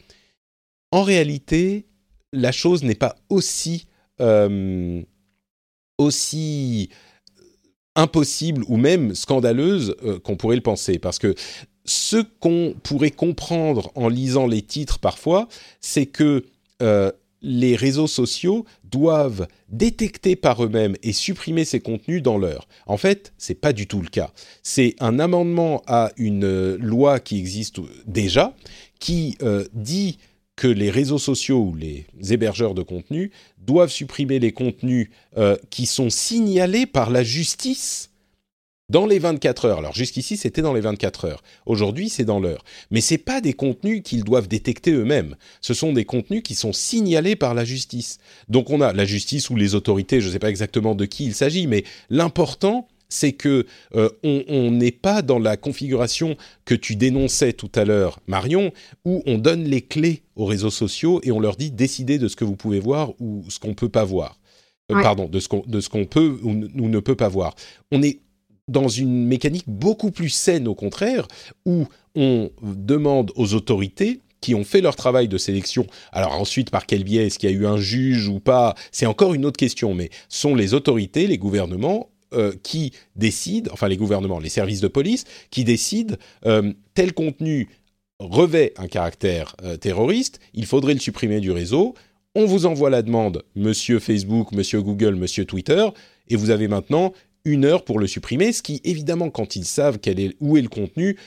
En 0.92 1.04
réalité, 1.04 1.86
la 2.32 2.52
chose 2.52 2.84
n'est 2.84 2.96
pas 2.96 3.16
aussi... 3.30 3.88
aussi 5.98 6.90
impossible 7.96 8.64
ou 8.68 8.78
même 8.78 9.14
scandaleuse 9.14 9.96
qu'on 10.24 10.36
pourrait 10.36 10.56
le 10.56 10.62
penser. 10.62 10.98
Parce 10.98 11.20
que 11.20 11.36
ce 11.86 12.18
qu'on 12.40 12.76
pourrait 12.84 13.12
comprendre 13.12 13.92
en 13.96 14.08
lisant 14.08 14.48
les 14.48 14.62
titres 14.62 15.00
parfois, 15.00 15.48
c'est 15.82 16.06
que 16.06 16.46
euh, 16.82 17.12
les 17.42 17.76
réseaux 17.76 18.08
sociaux 18.08 18.66
doivent 18.86 19.48
détecter 19.68 20.38
par 20.38 20.64
eux-mêmes 20.64 20.96
et 21.04 21.12
supprimer 21.12 21.66
ces 21.66 21.82
contenus 21.82 22.24
dans 22.24 22.38
l'heure. 22.38 22.70
En 22.86 22.96
fait, 22.96 23.34
c'est 23.38 23.56
pas 23.56 23.74
du 23.74 23.86
tout 23.86 24.02
le 24.02 24.08
cas. 24.08 24.32
C'est 24.62 24.96
un 25.00 25.20
amendement 25.20 25.84
à 25.88 26.12
une 26.16 26.46
euh, 26.46 26.78
loi 26.80 27.20
qui 27.20 27.38
existe 27.38 27.82
déjà, 28.06 28.56
qui 29.00 29.38
euh, 29.42 29.66
dit 29.74 30.20
que 30.56 30.68
les 30.68 30.90
réseaux 30.90 31.18
sociaux 31.18 31.60
ou 31.60 31.76
les 31.76 32.06
hébergeurs 32.30 32.76
de 32.76 32.84
contenu 32.84 33.32
doivent 33.58 33.92
supprimer 33.92 34.38
les 34.38 34.52
contenus 34.52 35.10
qui 35.72 35.88
sont 35.88 36.12
signalés 36.12 36.86
par 36.86 37.10
la 37.10 37.24
justice 37.24 38.13
dans 38.94 39.08
les 39.08 39.18
24 39.18 39.66
heures. 39.66 39.80
Alors 39.80 39.96
jusqu'ici, 39.96 40.38
c'était 40.38 40.62
dans 40.62 40.72
les 40.72 40.80
24 40.80 41.26
heures. 41.26 41.44
Aujourd'hui, 41.66 42.10
c'est 42.10 42.26
dans 42.26 42.40
l'heure. 42.40 42.64
Mais 42.92 43.02
c'est 43.02 43.18
pas 43.18 43.42
des 43.42 43.54
contenus 43.54 44.04
qu'ils 44.06 44.24
doivent 44.24 44.48
détecter 44.48 44.92
eux-mêmes. 44.92 45.36
Ce 45.62 45.74
sont 45.74 45.94
des 45.94 46.06
contenus 46.06 46.44
qui 46.44 46.54
sont 46.54 46.74
signalés 46.74 47.36
par 47.36 47.56
la 47.56 47.66
justice. 47.66 48.20
Donc 48.50 48.70
on 48.70 48.82
a 48.82 48.94
la 48.94 49.06
justice 49.06 49.50
ou 49.50 49.56
les 49.56 49.74
autorités, 49.74 50.22
je 50.22 50.28
ne 50.28 50.32
sais 50.32 50.40
pas 50.40 50.52
exactement 50.52 50.94
de 50.94 51.06
qui 51.06 51.26
il 51.26 51.34
s'agit, 51.34 51.66
mais 51.66 51.84
l'important, 52.12 52.88
c'est 53.10 53.32
que 53.32 53.66
euh, 53.96 54.10
on 54.24 54.70
n'est 54.70 54.92
pas 54.92 55.24
dans 55.24 55.40
la 55.40 55.58
configuration 55.58 56.38
que 56.66 56.76
tu 56.76 56.96
dénonçais 56.96 57.54
tout 57.54 57.72
à 57.74 57.86
l'heure, 57.86 58.20
Marion, 58.28 58.72
où 59.06 59.24
on 59.26 59.40
donne 59.40 59.64
les 59.64 59.82
clés 59.82 60.22
aux 60.36 60.46
réseaux 60.46 60.72
sociaux 60.72 61.20
et 61.24 61.32
on 61.32 61.40
leur 61.40 61.56
dit 61.56 61.72
décider 61.72 62.20
de 62.20 62.28
ce 62.28 62.36
que 62.36 62.46
vous 62.46 62.56
pouvez 62.56 62.80
voir 62.80 63.14
ou 63.20 63.44
ce 63.50 63.58
qu'on 63.58 63.74
peut 63.74 63.90
pas 63.90 64.04
voir. 64.04 64.40
Euh, 64.92 65.02
pardon, 65.02 65.30
de 65.30 65.40
ce 65.40 65.48
qu'on 65.90 66.06
peut 66.06 66.40
ou, 66.44 66.54
ne 66.54 67.00
peut 67.00 67.16
pas 67.16 67.30
voir. 67.30 67.56
On 67.92 68.04
est 68.04 68.20
dans 68.68 68.88
une 68.88 69.26
mécanique 69.26 69.66
beaucoup 69.68 70.12
plus 70.12 70.30
saine 70.30 70.68
au 70.68 70.76
contraire, 70.76 71.28
où 71.66 71.88
on 72.16 72.50
demande 72.62 73.32
aux 73.36 73.54
autorités 73.54 74.22
qui 74.42 74.56
ont 74.56 74.66
fait 74.66 74.82
leur 74.82 74.96
travail 74.96 75.30
de 75.30 75.38
sélection. 75.38 75.88
Alors 76.12 76.34
ensuite, 76.34 76.70
par 76.70 76.86
quel 76.86 77.04
biais 77.04 77.28
Est-ce 77.28 77.40
qu'il 77.40 77.50
y 77.50 77.54
a 77.54 77.56
eu 77.56 77.66
un 77.66 77.78
juge 77.78 78.28
ou 78.28 78.40
pas? 78.40 78.76
C'est 78.92 79.06
encore 79.06 79.34
une 79.34 79.46
autre 79.46 79.58
question, 79.58 79.94
mais 79.94 80.10
sont 80.28 80.54
les 80.54 80.74
autorités, 80.74 81.28
les 81.28 81.38
gouvernements 81.38 82.10
euh, 82.34 82.54
qui 82.62 82.92
décident, 83.16 83.72
enfin 83.72 83.88
les 83.88 83.96
gouvernements, 83.96 84.40
les 84.40 84.50
services 84.50 84.82
de 84.82 84.90
police, 84.90 85.24
qui 85.50 85.64
décident 85.64 86.16
euh, 86.46 86.74
tel 86.94 87.14
contenu 87.14 87.70
revêt 88.20 88.74
un 88.78 88.88
caractère 88.88 89.56
euh, 89.64 89.78
terroriste, 89.78 90.40
il 90.54 90.66
faudrait 90.66 90.94
le 90.94 91.00
supprimer 91.00 91.40
du 91.40 91.52
réseau. 91.52 91.94
On 92.36 92.46
vous 92.46 92.66
envoie 92.66 92.90
la 92.90 93.02
demande, 93.02 93.44
monsieur 93.56 94.00
Facebook, 94.00 94.52
monsieur 94.52 94.82
Google, 94.82 95.16
monsieur 95.16 95.46
Twitter, 95.46 95.88
et 96.28 96.36
vous 96.36 96.50
avez 96.50 96.68
maintenant 96.68 97.14
une 97.46 97.66
heure 97.66 97.84
pour 97.84 98.00
le 98.00 98.08
supprimer, 98.08 98.52
ce 98.54 98.62
qui, 98.62 98.82
évidemment, 98.84 99.30
quand 99.30 99.56
ils 99.56 99.66
savent 99.66 100.00
où 100.40 100.58
est 100.58 100.62
le 100.62 100.70
contenu, 100.70 101.18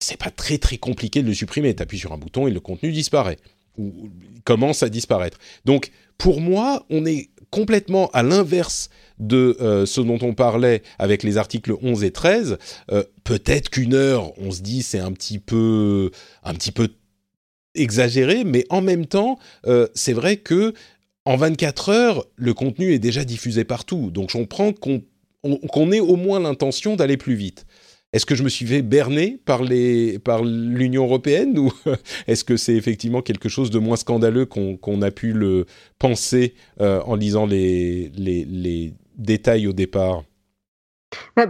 c'est 0.00 0.16
pas 0.16 0.30
très 0.30 0.58
très 0.58 0.78
compliqué 0.78 1.22
de 1.22 1.28
le 1.28 1.34
supprimer. 1.34 1.74
Tu 1.74 1.98
sur 1.98 2.12
un 2.12 2.18
bouton 2.18 2.46
et 2.46 2.50
le 2.50 2.60
contenu 2.60 2.92
disparaît, 2.92 3.38
ou 3.78 4.10
commence 4.44 4.82
à 4.82 4.88
disparaître. 4.88 5.38
Donc, 5.64 5.90
pour 6.18 6.40
moi, 6.40 6.84
on 6.90 7.06
est 7.06 7.30
complètement 7.50 8.10
à 8.12 8.22
l'inverse 8.22 8.88
de 9.18 9.56
euh, 9.60 9.86
ce 9.86 10.00
dont 10.00 10.18
on 10.22 10.34
parlait 10.34 10.82
avec 10.98 11.22
les 11.22 11.36
articles 11.36 11.74
11 11.82 12.04
et 12.04 12.10
13. 12.10 12.58
Euh, 12.90 13.04
peut-être 13.24 13.68
qu'une 13.68 13.94
heure, 13.94 14.32
on 14.38 14.50
se 14.50 14.62
dit, 14.62 14.82
c'est 14.82 14.98
un 14.98 15.12
petit 15.12 15.38
peu, 15.38 16.10
un 16.42 16.54
petit 16.54 16.72
peu 16.72 16.88
exagéré, 17.74 18.44
mais 18.44 18.66
en 18.70 18.82
même 18.82 19.06
temps, 19.06 19.38
euh, 19.66 19.86
c'est 19.94 20.12
vrai 20.12 20.38
que 20.38 20.72
en 21.24 21.36
24 21.36 21.90
heures, 21.90 22.26
le 22.36 22.52
contenu 22.52 22.92
est 22.92 22.98
déjà 22.98 23.24
diffusé 23.24 23.64
partout. 23.64 24.10
Donc, 24.10 24.30
on 24.34 24.46
prend 24.46 24.72
qu'on 24.72 25.02
ait 25.44 26.00
au 26.00 26.16
moins 26.16 26.40
l'intention 26.40 26.96
d'aller 26.96 27.16
plus 27.16 27.34
vite. 27.34 27.66
Est-ce 28.12 28.26
que 28.26 28.34
je 28.34 28.42
me 28.42 28.50
suis 28.50 28.66
fait 28.66 28.82
berner 28.82 29.40
par 29.44 29.62
les 29.62 30.18
par 30.18 30.44
l'Union 30.44 31.04
européenne 31.04 31.58
ou 31.58 31.72
est-ce 32.26 32.44
que 32.44 32.58
c'est 32.58 32.74
effectivement 32.74 33.22
quelque 33.22 33.48
chose 33.48 33.70
de 33.70 33.78
moins 33.78 33.96
scandaleux 33.96 34.44
qu'on 34.44 35.02
a 35.02 35.10
pu 35.10 35.32
le 35.32 35.64
penser 35.98 36.54
euh, 36.80 37.00
en 37.06 37.16
lisant 37.16 37.46
les, 37.46 38.10
les, 38.14 38.92
détails 39.16 39.66
au 39.66 39.72
départ? 39.72 40.24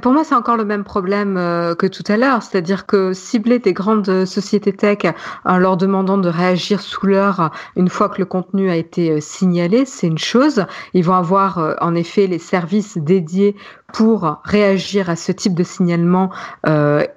Pour 0.00 0.12
moi, 0.12 0.24
c'est 0.24 0.34
encore 0.34 0.56
le 0.56 0.64
même 0.64 0.84
problème 0.84 1.36
euh, 1.36 1.74
que 1.74 1.86
tout 1.86 2.04
à 2.08 2.16
l'heure, 2.16 2.42
c'est-à-dire 2.42 2.86
que 2.86 3.12
cibler 3.12 3.58
des 3.58 3.72
grandes 3.72 4.24
sociétés 4.24 4.72
tech 4.72 4.98
en 5.44 5.58
leur 5.58 5.76
demandant 5.76 6.18
de 6.18 6.28
réagir 6.28 6.80
sous 6.80 7.06
l'heure 7.06 7.50
une 7.76 7.88
fois 7.88 8.08
que 8.08 8.18
le 8.18 8.24
contenu 8.24 8.70
a 8.70 8.76
été 8.76 9.10
euh, 9.10 9.20
signalé, 9.20 9.84
c'est 9.84 10.06
une 10.06 10.18
chose. 10.18 10.64
Ils 10.94 11.04
vont 11.04 11.14
avoir 11.14 11.58
euh, 11.58 11.74
en 11.80 11.94
effet 11.94 12.26
les 12.26 12.38
services 12.38 12.98
dédiés 12.98 13.56
pour 13.92 14.40
réagir 14.44 15.10
à 15.10 15.16
ce 15.16 15.32
type 15.32 15.54
de 15.54 15.64
signalement 15.64 16.30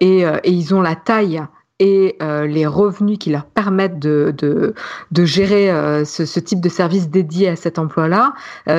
et, 0.02 0.26
ils 0.44 0.76
ont 0.76 0.82
la 0.82 0.96
taille 0.96 1.42
et 1.80 2.18
les 2.20 2.68
revenus 2.68 3.18
qui 3.18 3.30
leur 3.30 3.46
permettent 3.46 3.98
de, 3.98 4.36
de, 4.38 5.26
gérer 5.26 6.04
ce, 6.04 6.26
ce, 6.26 6.40
type 6.42 6.60
de 6.60 6.68
service 6.68 7.10
dédié 7.10 7.48
à 7.48 7.56
cet 7.56 7.80
emploi-là, 7.80 8.34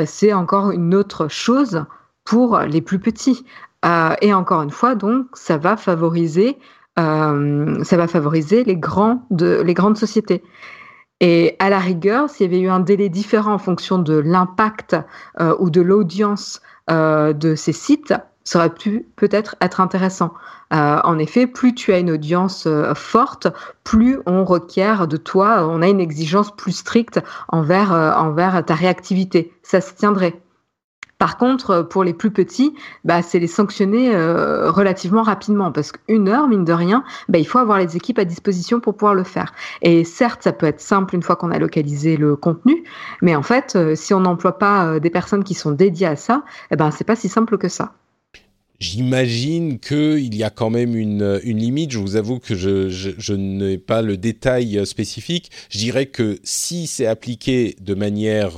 c'est 0.04 0.34
encore 0.34 0.72
une 0.72 0.94
autre 0.94 1.28
chose 1.28 1.86
pour 2.26 2.58
les 2.58 2.82
plus 2.82 2.98
petits. 2.98 3.46
Euh, 3.86 4.14
et 4.20 4.34
encore 4.34 4.62
une 4.62 4.70
fois, 4.70 4.94
donc, 4.94 5.26
ça 5.34 5.56
va 5.56 5.78
favoriser, 5.78 6.58
euh, 6.98 7.82
ça 7.84 7.96
va 7.96 8.06
favoriser 8.06 8.64
les 8.64 8.76
grands 8.76 9.26
de, 9.30 9.62
les 9.64 9.74
grandes 9.74 9.96
sociétés. 9.96 10.42
Et 11.20 11.56
à 11.60 11.70
la 11.70 11.78
rigueur, 11.78 12.28
s'il 12.28 12.44
y 12.44 12.54
avait 12.54 12.62
eu 12.62 12.68
un 12.68 12.80
délai 12.80 13.08
différent 13.08 13.54
en 13.54 13.58
fonction 13.58 13.98
de 13.98 14.14
l'impact 14.14 14.96
euh, 15.40 15.56
ou 15.58 15.70
de 15.70 15.80
l'audience 15.80 16.60
de 16.88 17.56
ces 17.56 17.72
sites, 17.72 18.14
ça 18.44 18.60
aurait 18.60 18.72
pu 18.72 19.08
peut-être 19.16 19.56
être 19.60 19.80
intéressant. 19.80 20.34
en 20.70 21.18
effet, 21.18 21.48
plus 21.48 21.74
tu 21.74 21.92
as 21.92 21.98
une 21.98 22.12
audience 22.12 22.68
forte, 22.94 23.48
plus 23.82 24.20
on 24.24 24.44
requiert 24.44 25.08
de 25.08 25.16
toi, 25.16 25.66
on 25.68 25.82
a 25.82 25.88
une 25.88 25.98
exigence 25.98 26.54
plus 26.54 26.70
stricte 26.70 27.20
envers, 27.48 27.90
envers 27.90 28.64
ta 28.64 28.74
réactivité. 28.74 29.52
Ça 29.64 29.80
se 29.80 29.94
tiendrait. 29.94 30.40
Par 31.18 31.38
contre, 31.38 31.70
euh, 31.70 31.82
pour 31.82 32.04
les 32.04 32.12
plus 32.12 32.30
petits, 32.30 32.74
bah, 33.04 33.22
c'est 33.22 33.38
les 33.38 33.46
sanctionner 33.46 34.14
euh, 34.14 34.70
relativement 34.70 35.22
rapidement 35.22 35.72
parce 35.72 35.92
qu'une 35.92 36.28
heure, 36.28 36.46
mine 36.46 36.64
de 36.64 36.72
rien, 36.72 37.04
bah, 37.28 37.38
il 37.38 37.46
faut 37.46 37.58
avoir 37.58 37.78
les 37.78 37.96
équipes 37.96 38.18
à 38.18 38.24
disposition 38.24 38.80
pour 38.80 38.94
pouvoir 38.94 39.14
le 39.14 39.24
faire. 39.24 39.54
Et 39.80 40.04
certes, 40.04 40.42
ça 40.42 40.52
peut 40.52 40.66
être 40.66 40.80
simple 40.80 41.14
une 41.14 41.22
fois 41.22 41.36
qu'on 41.36 41.50
a 41.50 41.58
localisé 41.58 42.16
le 42.16 42.36
contenu, 42.36 42.84
mais 43.22 43.34
en 43.34 43.42
fait, 43.42 43.76
euh, 43.76 43.94
si 43.94 44.12
on 44.12 44.20
n'emploie 44.20 44.58
pas 44.58 45.00
des 45.00 45.10
personnes 45.10 45.44
qui 45.44 45.54
sont 45.54 45.70
dédiées 45.70 46.06
à 46.06 46.16
ça, 46.16 46.44
eh 46.70 46.76
ben, 46.76 46.90
c'est 46.90 47.04
pas 47.04 47.16
si 47.16 47.28
simple 47.28 47.56
que 47.56 47.68
ça. 47.68 47.94
J'imagine 48.78 49.78
qu'il 49.78 50.34
y 50.34 50.44
a 50.44 50.50
quand 50.50 50.68
même 50.68 50.94
une, 50.94 51.40
une, 51.44 51.56
limite. 51.56 51.92
Je 51.92 51.98
vous 51.98 52.16
avoue 52.16 52.38
que 52.38 52.54
je, 52.54 52.90
je, 52.90 53.32
n'ai 53.32 53.78
pas 53.78 54.02
le 54.02 54.18
détail 54.18 54.84
spécifique. 54.84 55.50
Je 55.70 55.78
dirais 55.78 56.06
que 56.06 56.38
si 56.42 56.86
c'est 56.86 57.06
appliqué 57.06 57.74
de 57.80 57.94
manière 57.94 58.52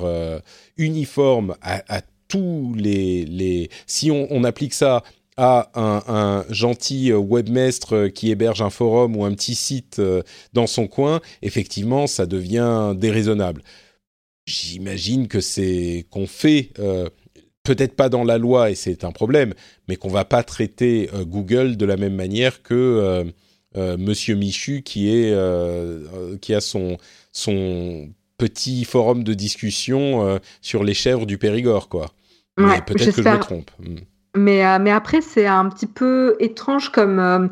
uniforme 0.77 1.55
à, 1.63 1.83
à 1.89 2.01
tous 2.29 2.75
les, 2.77 3.25
les 3.25 3.71
si 3.87 4.11
on, 4.11 4.45
applique 4.45 4.75
ça 4.75 5.03
à 5.37 5.71
un, 5.75 6.45
gentil 6.51 7.13
webmestre 7.13 8.13
qui 8.13 8.31
héberge 8.31 8.61
un 8.61 8.71
forum 8.71 9.17
ou 9.17 9.25
un 9.25 9.33
petit 9.33 9.55
site 9.55 9.99
euh, 9.99 10.23
dans 10.53 10.67
son 10.67 10.87
coin, 10.89 11.21
effectivement, 11.43 12.07
ça 12.07 12.27
devient 12.27 12.95
déraisonnable. 12.97 13.63
J'imagine 14.47 15.29
que 15.29 15.41
c'est 15.41 16.07
qu'on 16.11 16.27
fait, 16.27 16.71
euh, 16.79 17.09
peut-être 17.63 17.95
pas 17.95 18.09
dans 18.09 18.25
la 18.25 18.37
loi 18.37 18.71
et 18.71 18.75
c'est 18.75 19.05
un 19.05 19.13
problème, 19.13 19.55
mais 19.87 19.97
qu'on 19.97 20.09
va 20.09 20.25
pas 20.25 20.43
traiter 20.43 21.09
euh, 21.15 21.25
Google 21.25 21.77
de 21.77 21.87
la 21.87 21.97
même 21.97 22.15
manière 22.15 22.63
que 22.63 23.25
Monsieur 23.77 24.35
Michu 24.35 24.83
qui 24.83 25.09
est 25.09 25.33
qui 26.41 26.53
a 26.53 26.61
son 26.61 26.97
son 27.31 28.09
petit 28.39 28.85
forum 28.85 29.23
de 29.23 29.35
discussion 29.35 30.41
sur 30.63 30.83
les 30.83 30.95
chèvres 30.95 31.27
du 31.27 31.39
Périgord, 31.39 31.89
quoi 31.89 32.13
peut-être 32.59 33.17
que 33.17 33.23
je 33.23 33.29
me 33.29 33.39
trompe. 33.39 33.71
Hmm. 33.79 33.97
Mais, 34.37 34.67
euh, 34.67 34.79
mais 34.81 34.91
après, 34.91 35.21
c'est 35.21 35.47
un 35.47 35.69
petit 35.69 35.87
peu 35.87 36.37
étrange 36.39 36.91
comme, 36.91 37.19
euh, 37.19 37.49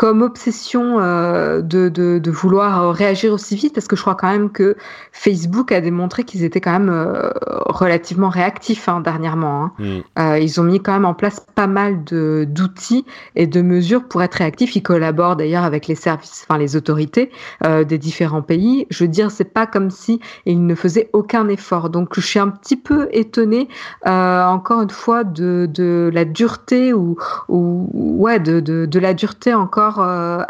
comme 0.00 0.22
obsession 0.22 0.98
euh, 0.98 1.60
de, 1.60 1.90
de, 1.90 2.18
de, 2.18 2.30
vouloir 2.30 2.82
euh, 2.82 2.90
réagir 2.90 3.34
aussi 3.34 3.54
vite 3.54 3.74
parce 3.74 3.86
que 3.86 3.96
je 3.96 4.00
crois 4.00 4.14
quand 4.14 4.30
même 4.30 4.48
que 4.48 4.74
Facebook 5.12 5.72
a 5.72 5.82
démontré 5.82 6.24
qu'ils 6.24 6.42
étaient 6.42 6.62
quand 6.62 6.72
même 6.72 6.88
euh, 6.88 7.28
relativement 7.66 8.30
réactifs 8.30 8.88
hein, 8.88 9.00
dernièrement. 9.00 9.64
Hein. 9.64 9.72
Mm. 9.78 9.98
Euh, 10.18 10.38
ils 10.38 10.58
ont 10.58 10.64
mis 10.64 10.80
quand 10.80 10.94
même 10.94 11.04
en 11.04 11.12
place 11.12 11.44
pas 11.54 11.66
mal 11.66 12.02
d'outils 12.02 13.04
et 13.36 13.46
de 13.46 13.60
mesures 13.60 14.04
pour 14.04 14.22
être 14.22 14.36
réactifs. 14.36 14.74
Ils 14.74 14.82
collaborent 14.82 15.36
d'ailleurs 15.36 15.64
avec 15.64 15.86
les 15.86 15.96
services, 15.96 16.46
enfin 16.48 16.58
les 16.58 16.76
autorités 16.76 17.30
des 17.62 17.98
différents 17.98 18.40
pays. 18.40 18.86
Je 18.88 19.04
veux 19.04 19.08
dire, 19.08 19.30
c'est 19.30 19.44
pas 19.44 19.66
comme 19.66 19.90
si 19.90 20.18
ils 20.46 20.64
ne 20.64 20.74
faisaient 20.74 21.10
aucun 21.12 21.46
effort. 21.48 21.90
Donc 21.90 22.14
je 22.14 22.22
suis 22.22 22.38
un 22.38 22.48
petit 22.48 22.76
peu 22.76 23.10
étonnée 23.12 23.68
encore 24.06 24.80
une 24.80 24.88
fois 24.88 25.24
de, 25.24 25.68
de 25.70 26.10
la 26.14 26.24
dureté 26.24 26.94
ou, 26.94 27.18
ou 27.48 27.86
ouais 27.92 28.40
de, 28.40 28.60
de, 28.60 28.86
de 28.86 28.98
la 28.98 29.12
dureté 29.12 29.52
encore 29.52 29.89
euh, 29.98 30.42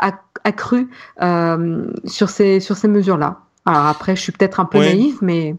accru 0.45 0.88
euh, 1.22 1.86
sur 2.05 2.30
ces, 2.30 2.61
sur 2.61 2.76
ces 2.76 2.88
mesures-là. 2.88 3.41
Alors 3.66 3.86
après, 3.86 4.16
je 4.16 4.22
suis 4.22 4.32
peut-être 4.32 4.61
un 4.61 4.64
peu 4.64 4.78
naïve, 4.78 5.18
mais... 5.22 5.55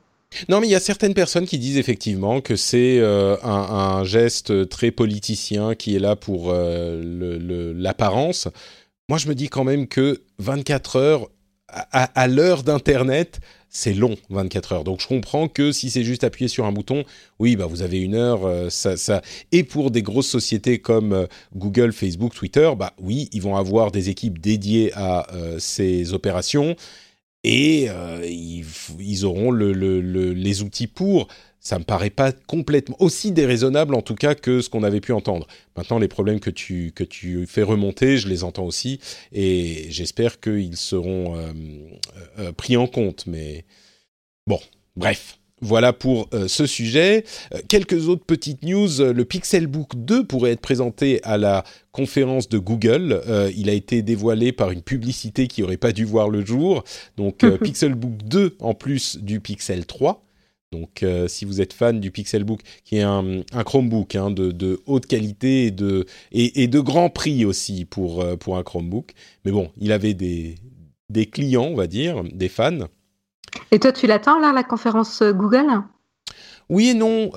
Non, 0.47 0.61
mais 0.61 0.67
il 0.67 0.71
y 0.71 0.75
a 0.75 0.79
certaines 0.79 1.13
personnes 1.13 1.45
qui 1.45 1.59
disent 1.59 1.77
effectivement 1.77 2.39
que 2.39 2.55
c'est 2.55 2.99
euh, 2.99 3.35
un, 3.43 4.05
geste 4.05 4.69
très 4.69 4.89
politicien 4.89 5.75
qui 5.75 5.95
est 5.95 5.99
là 5.99 6.15
pour 6.15 6.53
l'apparence. 6.53 8.47
Moi, 9.09 9.17
je 9.17 9.27
me 9.27 9.35
dis 9.35 9.49
quand 9.49 9.65
même 9.65 9.87
que 9.87 10.21
24 10.39 10.95
heures, 10.95 11.27
à 11.67 12.27
l'heure 12.27 12.63
d'Internet, 12.63 13.41
c'est 13.71 13.93
long, 13.93 14.17
24 14.29 14.73
heures. 14.73 14.83
Donc 14.83 15.01
je 15.01 15.07
comprends 15.07 15.47
que 15.47 15.71
si 15.71 15.89
c'est 15.89 16.03
juste 16.03 16.23
appuyer 16.25 16.49
sur 16.49 16.65
un 16.65 16.71
bouton, 16.73 17.05
oui, 17.39 17.55
bah 17.55 17.65
vous 17.65 17.81
avez 17.81 17.99
une 17.99 18.15
heure, 18.15 18.45
euh, 18.45 18.69
ça, 18.69 18.97
ça. 18.97 19.21
Et 19.53 19.63
pour 19.63 19.89
des 19.89 20.03
grosses 20.03 20.27
sociétés 20.27 20.79
comme 20.79 21.13
euh, 21.13 21.25
Google, 21.55 21.93
Facebook, 21.93 22.35
Twitter, 22.35 22.69
bah 22.77 22.93
oui, 23.01 23.29
ils 23.31 23.41
vont 23.41 23.55
avoir 23.55 23.91
des 23.91 24.09
équipes 24.09 24.39
dédiées 24.39 24.91
à 24.93 25.33
euh, 25.33 25.57
ces 25.57 26.13
opérations. 26.13 26.75
Et 27.43 27.87
ils, 28.23 29.25
auront 29.25 29.51
les 29.51 30.61
outils 30.61 30.87
pour 30.87 31.27
ça 31.61 31.77
me 31.77 31.83
paraît 31.83 32.09
pas 32.09 32.31
complètement 32.31 32.97
aussi 32.99 33.31
déraisonnable 33.31 33.93
en 33.93 34.01
tout 34.01 34.15
cas 34.15 34.33
que 34.33 34.61
ce 34.61 34.69
qu'on 34.69 34.83
avait 34.83 34.99
pu 34.99 35.13
entendre. 35.13 35.47
Maintenant, 35.77 35.99
les 35.99 36.07
problèmes 36.07 36.39
que 36.39 36.49
tu 36.49 36.91
que 36.93 37.05
fais 37.45 37.61
remonter, 37.61 38.17
je 38.17 38.27
les 38.27 38.43
entends 38.43 38.65
aussi 38.65 38.99
et 39.31 39.85
j'espère 39.89 40.39
qu'ils 40.39 40.75
seront 40.75 41.37
euh, 41.37 41.53
euh, 42.39 42.51
pris 42.51 42.77
en 42.77 42.87
compte. 42.87 43.27
Mais 43.27 43.63
bon, 44.47 44.59
bref. 44.95 45.37
Voilà 45.61 45.93
pour 45.93 46.27
euh, 46.33 46.47
ce 46.47 46.65
sujet. 46.65 47.23
quelques 47.67 48.07
autres 48.07 48.25
petites 48.25 48.63
news. 48.63 48.89
Le 48.99 49.25
Pixelbook 49.25 49.95
2 49.95 50.25
pourrait 50.25 50.51
être 50.51 50.61
présenté 50.61 51.23
à 51.23 51.37
la 51.37 51.63
conférence 51.91 52.49
de 52.49 52.57
Google. 52.57 53.21
il 53.55 53.69
a 53.69 53.73
été 53.73 54.01
dévoilé 54.01 54.51
par 54.51 54.71
une 54.71 54.81
publicité 54.81 55.47
qui 55.47 55.61
aurait 55.61 55.77
pas 55.77 55.91
dû 55.91 56.05
voir 56.05 56.29
le 56.29 56.45
jour. 56.45 56.83
Donc 57.17 57.45
Pixelbook 57.63 58.23
2 58.23 58.57
en 58.59 58.73
plus 58.73 59.17
du 59.17 59.39
Pixel 59.39 59.85
3. 59.85 60.23
Donc, 60.71 61.03
euh, 61.03 61.27
si 61.27 61.43
vous 61.43 61.59
êtes 61.59 61.73
fan 61.73 61.99
du 61.99 62.11
Pixelbook, 62.11 62.61
qui 62.85 62.95
est 62.97 63.01
un, 63.01 63.43
Chromebook 63.65 64.15
hein, 64.15 64.31
de, 64.31 64.79
haute 64.85 65.05
qualité 65.05 65.65
et 65.65 65.71
de, 65.71 66.05
et, 66.31 66.67
de 66.67 66.79
grand 66.79 67.09
prix 67.09 67.43
aussi 67.43 67.83
pour, 67.83 68.21
euh, 68.21 68.37
pour 68.37 68.57
un 68.57 68.63
Chromebook. 68.63 69.11
Mais 69.43 69.51
bon, 69.51 69.69
il 69.77 69.91
avait 69.91 70.13
des, 70.13 70.55
des 71.09 71.25
clients, 71.25 71.65
on 71.65 71.75
va 71.75 71.87
dire, 71.87 72.23
des 72.23 72.47
fans. 72.47 72.87
Et 73.71 73.79
toi, 73.79 73.91
tu 73.91 74.07
l'attends 74.07 74.39
là, 74.39 74.51
la 74.53 74.63
conférence 74.63 75.21
euh, 75.21 75.33
Google? 75.33 75.67
Oui 76.69 76.89
et 76.89 76.93
non 76.93 77.31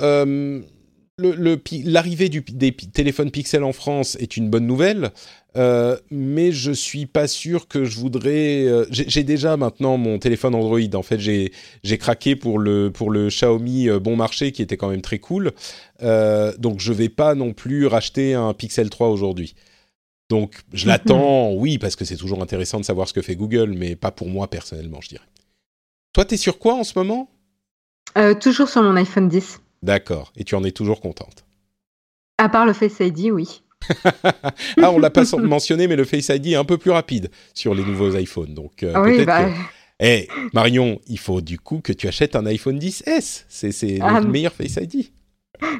l'arrivée 1.18 2.28
des 2.28 2.72
téléphones 2.72 3.30
Pixel 3.30 3.62
en 3.62 3.72
France 3.72 4.16
est 4.18 4.36
une 4.36 4.50
bonne 4.50 4.66
nouvelle, 4.66 5.10
euh, 5.56 5.96
mais 6.10 6.50
je 6.50 6.72
suis 6.72 7.06
pas 7.06 7.28
sûr 7.28 7.68
que 7.68 7.84
je 7.84 7.98
voudrais. 7.98 8.64
Euh, 8.64 8.84
j'ai 8.90 9.22
déjà 9.22 9.56
maintenant 9.56 9.96
mon 9.96 10.18
téléphone 10.18 10.54
Android. 10.54 10.80
En 10.94 11.02
fait, 11.02 11.20
j'ai 11.20 11.98
craqué 11.98 12.34
pour 12.34 12.58
le 12.58 12.90
pour 12.90 13.10
le 13.10 13.28
Xiaomi 13.28 13.88
euh, 13.88 14.00
bon 14.00 14.16
marché 14.16 14.50
qui 14.50 14.62
était 14.62 14.76
quand 14.76 14.88
même 14.88 15.02
très 15.02 15.18
cool. 15.18 15.52
donc 16.00 16.80
je 16.80 16.92
vais 16.92 17.08
pas 17.08 17.34
non 17.34 17.52
plus 17.52 17.86
racheter 17.86 18.34
un 18.34 18.52
Pixel 18.52 18.90
3 18.90 19.08
aujourd'hui. 19.08 19.54
Donc 20.30 20.62
je 20.72 20.88
l'attends, 20.88 21.52
oui, 21.52 21.78
parce 21.78 21.96
que 21.96 22.04
c'est 22.04 22.16
toujours 22.16 22.42
intéressant 22.42 22.80
de 22.80 22.84
savoir 22.84 23.08
ce 23.08 23.12
que 23.12 23.22
fait 23.22 23.36
Google, 23.36 23.74
mais 23.76 23.94
pas 23.94 24.10
pour 24.10 24.28
moi 24.28 24.48
personnellement, 24.48 25.00
je 25.00 25.10
dirais. 25.10 25.24
Toi, 26.14 26.24
tu 26.24 26.34
es 26.34 26.36
sur 26.36 26.58
quoi 26.58 26.74
en 26.74 26.84
ce 26.84 26.96
moment? 26.96 27.28
Toujours 28.40 28.68
sur 28.68 28.82
mon 28.82 28.94
iPhone 28.94 29.28
10. 29.28 29.60
D'accord. 29.82 30.32
Et 30.36 30.44
tu 30.44 30.54
en 30.54 30.62
es 30.62 30.70
toujours 30.70 31.00
contente? 31.00 31.44
À 32.38 32.48
part 32.48 32.66
le 32.66 32.72
Face 32.72 33.00
ID, 33.00 33.32
oui. 33.32 33.62
ah, 34.80 34.92
on 34.92 35.00
l'a 35.00 35.10
pas 35.10 35.24
mentionné, 35.38 35.88
mais 35.88 35.96
le 35.96 36.04
Face 36.04 36.28
ID 36.28 36.48
est 36.48 36.54
un 36.54 36.64
peu 36.64 36.78
plus 36.78 36.92
rapide 36.92 37.30
sur 37.52 37.74
les 37.74 37.84
nouveaux 37.84 38.16
iPhones. 38.16 38.54
Donc, 38.54 38.84
euh, 38.84 38.94
oui, 39.02 39.24
bah... 39.24 39.48
Eh, 39.98 40.28
Marion, 40.52 41.00
il 41.08 41.18
faut 41.18 41.40
du 41.40 41.58
coup 41.58 41.80
que 41.82 41.92
tu 41.92 42.06
achètes 42.06 42.36
un 42.36 42.46
iPhone 42.46 42.78
10S. 42.78 43.44
C'est 43.48 43.98
le 43.98 44.02
ah, 44.02 44.20
meilleur 44.20 44.52
Face 44.52 44.76
ID. 44.76 45.10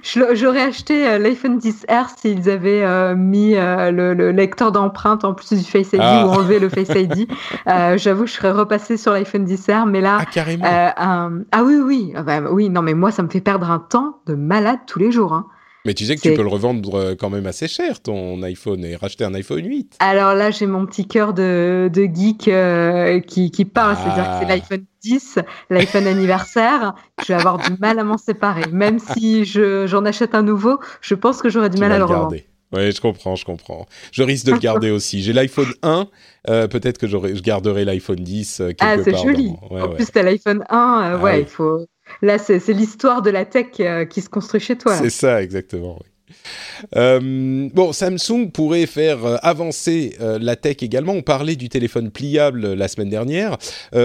J'aurais 0.03 0.63
acheté 0.63 1.07
euh, 1.07 1.19
l'iPhone 1.19 1.59
10R 1.59 2.07
s'ils 2.17 2.49
avaient 2.49 2.85
euh, 2.85 3.17
mis 3.17 3.57
euh, 3.57 3.91
le, 3.91 4.31
lecteur 4.31 4.71
d'empreinte 4.73 5.25
en 5.25 5.35
plus 5.35 5.53
du 5.53 5.65
Face 5.65 5.93
ID 5.93 6.01
ah. 6.01 6.27
ou 6.27 6.31
enlevé 6.31 6.59
le 6.59 6.69
Face 6.69 6.91
ID. 6.95 7.29
J'avoue, 7.97 8.27
je 8.27 8.33
serais 8.33 8.53
repassé 8.53 8.97
sur 8.97 9.13
l'iPhone 9.13 9.45
10R, 9.47 9.89
mais 9.89 10.01
là, 10.01 10.19
ah, 10.21 10.25
carrément. 10.27 10.65
ah 10.65 11.63
oui, 11.65 11.77
oui, 11.77 12.13
ah, 12.15 12.23
bah, 12.23 12.41
oui. 12.51 12.71
Non, 12.71 12.83
mais 12.83 12.95
moi, 12.95 13.11
ça 13.11 13.23
me 13.23 13.29
fait 13.29 13.41
perdre 13.41 13.71
un 13.71 13.79
temps 13.81 14.21
de 14.27 14.35
malade 14.35 14.79
tous 14.87 14.99
les 14.99 15.11
jours. 15.11 15.33
Hein. 15.33 15.47
Mais 15.87 15.93
tu 15.93 16.07
sais 16.07 16.17
que 16.17 16.23
tu 16.23 16.33
peux 16.33 16.43
le 16.43 16.49
revendre 16.49 16.95
euh, 16.95 17.15
quand 17.15 17.29
même 17.29 17.47
assez 17.47 17.69
cher, 17.69 18.01
ton 18.01 18.43
iPhone, 18.43 18.83
et 18.87 18.97
racheter 18.97 19.25
un 19.25 19.35
iPhone 19.35 19.67
8. 19.67 19.97
Alors 19.99 20.35
là, 20.35 20.51
j'ai 20.51 20.67
mon 20.67 20.87
petit 20.87 21.07
cœur 21.07 21.35
de, 21.35 21.91
de 21.93 22.05
geek 22.05 22.49
euh, 22.49 23.21
qui, 23.21 23.51
qui 23.51 23.67
parle. 23.67 23.97
C'est-à-dire 23.97 24.25
que 24.25 24.39
c'est 24.41 24.51
ah. 24.51 24.57
l'iPhone 24.57 24.85
10, 25.05 25.39
l'iPhone 25.71 26.07
anniversaire. 26.07 26.95
Je 27.21 27.29
vais 27.29 27.35
avoir 27.35 27.59
du 27.59 27.71
mal 27.79 27.99
à 27.99 28.05
m'en 28.05 28.19
séparer. 28.19 28.65
Même 28.73 28.99
si 28.99 29.45
j'en 29.45 30.05
achète 30.05 30.35
un 30.35 30.43
nouveau, 30.43 30.79
je 31.01 31.15
pense 31.15 31.43
que 31.43 31.49
j'aurai 31.49 31.71
du 31.71 31.79
mal 31.79 31.93
à 31.93 31.99
le 31.99 32.05
revendre. 32.05 32.37
Oui, 32.73 32.91
je 32.91 33.01
comprends, 33.01 33.37
je 33.37 33.45
comprends. 33.45 33.87
Je 34.11 34.23
risque 34.25 34.47
de 34.47 34.53
le 34.53 34.59
garder 34.59 34.91
aussi. 34.91 35.23
J'ai 35.23 35.33
l'iPhone 35.33 35.73
1, 35.83 36.09
euh, 36.49 36.67
peut-être 36.67 36.99
que 36.99 37.07
je 37.07 37.17
garderai 37.41 37.85
l'iPhone 37.85 38.17
10 38.17 38.57
quelque 38.57 38.77
ah, 38.81 38.97
part. 38.97 38.99
Ah, 38.99 39.03
c'est 39.05 39.17
joli. 39.17 39.53
en 39.71 39.89
plus, 39.91 40.11
tu 40.11 40.19
as 40.19 40.23
l'iPhone 40.23 40.63
1, 40.63 40.67
ah 40.71 41.19
ouais, 41.19 41.43
il 41.43 41.47
faut 41.47 41.87
Là, 42.23 42.39
c'est 42.39 42.69
l'histoire 42.69 43.23
de 43.23 43.31
la 43.31 43.45
tech 43.45 43.67
euh, 43.81 44.05
qui 44.05 44.21
se 44.21 44.29
construit 44.29 44.61
chez 44.61 44.77
toi. 44.77 44.95
C'est 44.97 45.11
ça, 45.11 45.43
exactement. 45.43 45.99
Euh, 46.97 47.69
bon, 47.73 47.93
Samsung 47.93 48.51
pourrait 48.53 48.87
faire 48.87 49.25
euh, 49.25 49.37
avancer 49.43 50.17
la 50.21 50.57
tech 50.57 50.77
également. 50.81 51.13
On 51.13 51.23
parlait 51.23 51.57
du 51.57 51.69
téléphone 51.69 52.11
pliable 52.11 52.75
la 52.75 52.89
semaine 52.89 53.09
dernière. 53.09 53.57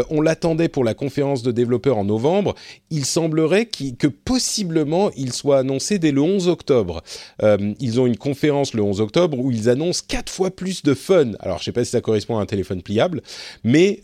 on 0.09 0.21
l'attendait 0.21 0.69
pour 0.69 0.83
la 0.83 0.93
conférence 0.93 1.43
de 1.43 1.51
développeurs 1.51 1.97
en 1.97 2.05
novembre. 2.05 2.55
Il 2.89 3.05
semblerait 3.05 3.65
que 3.65 4.07
possiblement 4.07 5.11
il 5.15 5.33
soit 5.33 5.59
annoncé 5.59 5.99
dès 5.99 6.11
le 6.11 6.21
11 6.21 6.47
octobre. 6.47 7.01
ils 7.79 7.99
ont 7.99 8.05
une 8.05 8.17
conférence 8.17 8.73
le 8.73 8.81
11 8.81 9.01
octobre 9.01 9.37
où 9.39 9.51
ils 9.51 9.69
annoncent 9.69 10.03
quatre 10.07 10.31
fois 10.31 10.51
plus 10.51 10.83
de 10.83 10.93
fun. 10.93 11.31
Alors, 11.39 11.57
je 11.57 11.61
ne 11.61 11.65
sais 11.65 11.71
pas 11.71 11.83
si 11.83 11.91
ça 11.91 12.01
correspond 12.01 12.37
à 12.37 12.41
un 12.41 12.45
téléphone 12.45 12.81
pliable, 12.81 13.21
mais 13.63 14.01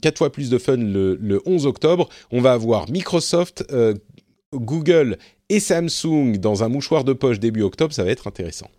quatre 0.00 0.18
fois 0.18 0.32
plus 0.32 0.50
de 0.50 0.58
fun 0.58 0.76
le, 0.76 1.16
le 1.20 1.42
11 1.46 1.66
octobre. 1.66 2.08
On 2.30 2.40
va 2.40 2.52
avoir 2.52 2.90
Microsoft, 2.90 3.64
Google 4.54 5.18
et 5.48 5.60
Samsung 5.60 6.38
dans 6.38 6.64
un 6.64 6.68
mouchoir 6.68 7.04
de 7.04 7.12
poche 7.12 7.40
début 7.40 7.62
octobre, 7.62 7.92
ça 7.92 8.04
va 8.04 8.10
être 8.10 8.26
intéressant. 8.26 8.70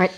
Ouais. 0.00 0.10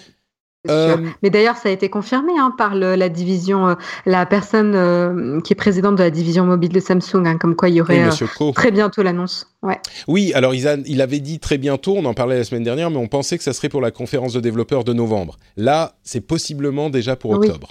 Euh, 0.68 1.08
Mais 1.22 1.30
d'ailleurs, 1.30 1.56
ça 1.56 1.70
a 1.70 1.72
été 1.72 1.88
confirmé 1.88 2.32
hein, 2.38 2.52
par 2.56 2.74
la 2.74 3.08
division, 3.08 3.68
euh, 3.68 3.74
la 4.04 4.26
personne 4.26 4.74
euh, 4.74 5.40
qui 5.40 5.54
est 5.54 5.56
présidente 5.56 5.96
de 5.96 6.02
la 6.02 6.10
division 6.10 6.44
mobile 6.44 6.70
de 6.70 6.80
Samsung, 6.80 7.24
hein, 7.24 7.38
comme 7.38 7.56
quoi 7.56 7.70
il 7.70 7.76
y 7.76 7.80
aurait 7.80 8.10
très 8.54 8.70
bientôt 8.70 9.02
l'annonce. 9.02 9.56
Ouais. 9.62 9.80
Oui, 10.06 10.32
alors 10.34 10.54
il, 10.54 10.84
il, 10.86 11.00
avait 11.00 11.20
dit 11.20 11.38
très 11.38 11.56
bientôt, 11.56 11.94
on 11.96 12.04
en 12.04 12.12
parlait 12.12 12.36
la 12.36 12.44
semaine 12.44 12.62
dernière, 12.62 12.90
mais 12.90 12.98
on 12.98 13.08
pensait 13.08 13.38
que 13.38 13.44
ça 13.44 13.54
serait 13.54 13.70
pour 13.70 13.80
la 13.80 13.90
conférence 13.90 14.34
de 14.34 14.40
développeurs 14.40 14.84
de 14.84 14.92
novembre. 14.92 15.38
Là, 15.56 15.94
c'est 16.02 16.20
possiblement 16.20 16.90
déjà 16.90 17.16
pour 17.16 17.30
octobre. 17.30 17.70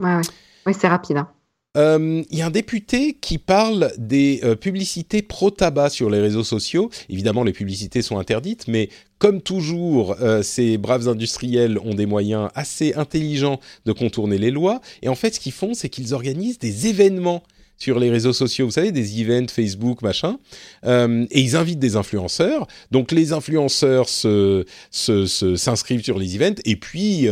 Oui, 0.00 0.10
ouais, 0.10 0.20
ouais. 0.66 0.72
c'est 0.74 0.88
rapide. 0.88 1.16
Hein. 1.16 1.28
Euh, 1.76 2.22
il 2.30 2.38
y 2.38 2.42
a 2.42 2.46
un 2.46 2.50
député 2.50 3.16
qui 3.20 3.38
parle 3.38 3.92
des 3.98 4.40
euh, 4.44 4.56
publicités 4.56 5.22
pro-tabac 5.22 5.90
sur 5.90 6.10
les 6.10 6.20
réseaux 6.20 6.44
sociaux. 6.44 6.90
Évidemment, 7.10 7.44
les 7.44 7.52
publicités 7.52 8.02
sont 8.02 8.18
interdites, 8.18 8.66
mais 8.66 8.88
comme 9.18 9.42
toujours, 9.42 10.16
euh, 10.20 10.42
ces 10.42 10.78
braves 10.78 11.08
industriels 11.08 11.78
ont 11.78 11.94
des 11.94 12.06
moyens 12.06 12.48
assez 12.54 12.94
intelligents 12.94 13.60
de 13.84 13.92
contourner 13.92 14.38
les 14.38 14.50
lois. 14.50 14.80
Et 15.02 15.08
en 15.08 15.14
fait, 15.14 15.34
ce 15.34 15.40
qu'ils 15.40 15.52
font, 15.52 15.74
c'est 15.74 15.88
qu'ils 15.88 16.14
organisent 16.14 16.58
des 16.58 16.86
événements 16.86 17.42
sur 17.78 17.98
les 17.98 18.10
réseaux 18.10 18.32
sociaux, 18.32 18.64
vous 18.64 18.72
savez, 18.72 18.90
des 18.90 19.20
events 19.20 19.48
Facebook, 19.48 20.00
machin, 20.00 20.38
et 20.86 21.40
ils 21.40 21.56
invitent 21.56 21.78
des 21.78 21.96
influenceurs. 21.96 22.66
Donc 22.90 23.12
les 23.12 23.34
influenceurs 23.34 24.08
se, 24.08 24.64
s'inscrivent 24.90 26.02
sur 26.02 26.18
les 26.18 26.36
events 26.36 26.58
et 26.64 26.76
puis 26.76 27.28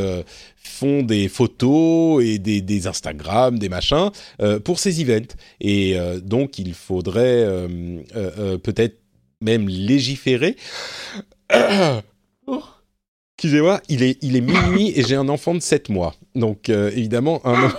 font 0.75 1.03
des 1.03 1.29
photos 1.29 2.23
et 2.25 2.39
des, 2.39 2.61
des 2.61 2.87
Instagram, 2.87 3.59
des 3.59 3.69
machins 3.69 4.11
euh, 4.43 4.59
pour 4.59 4.79
ces 4.79 5.01
events. 5.01 5.35
Et 5.61 5.99
euh, 5.99 6.21
donc, 6.21 6.59
il 6.59 6.75
faudrait 6.75 7.45
euh, 7.47 8.59
peut-être 8.59 8.99
même 9.41 9.69
légiférer. 9.69 10.57
Excusez-moi, 13.39 13.81
il 13.89 14.03
est, 14.03 14.19
il 14.23 14.37
est 14.37 14.41
minuit 14.41 14.93
et 14.97 15.03
j'ai 15.03 15.17
un 15.17 15.29
enfant 15.29 15.55
de 15.55 15.61
7 15.61 15.89
mois. 15.89 16.15
Donc, 16.35 16.69
évidemment, 16.69 17.41
un 17.45 17.73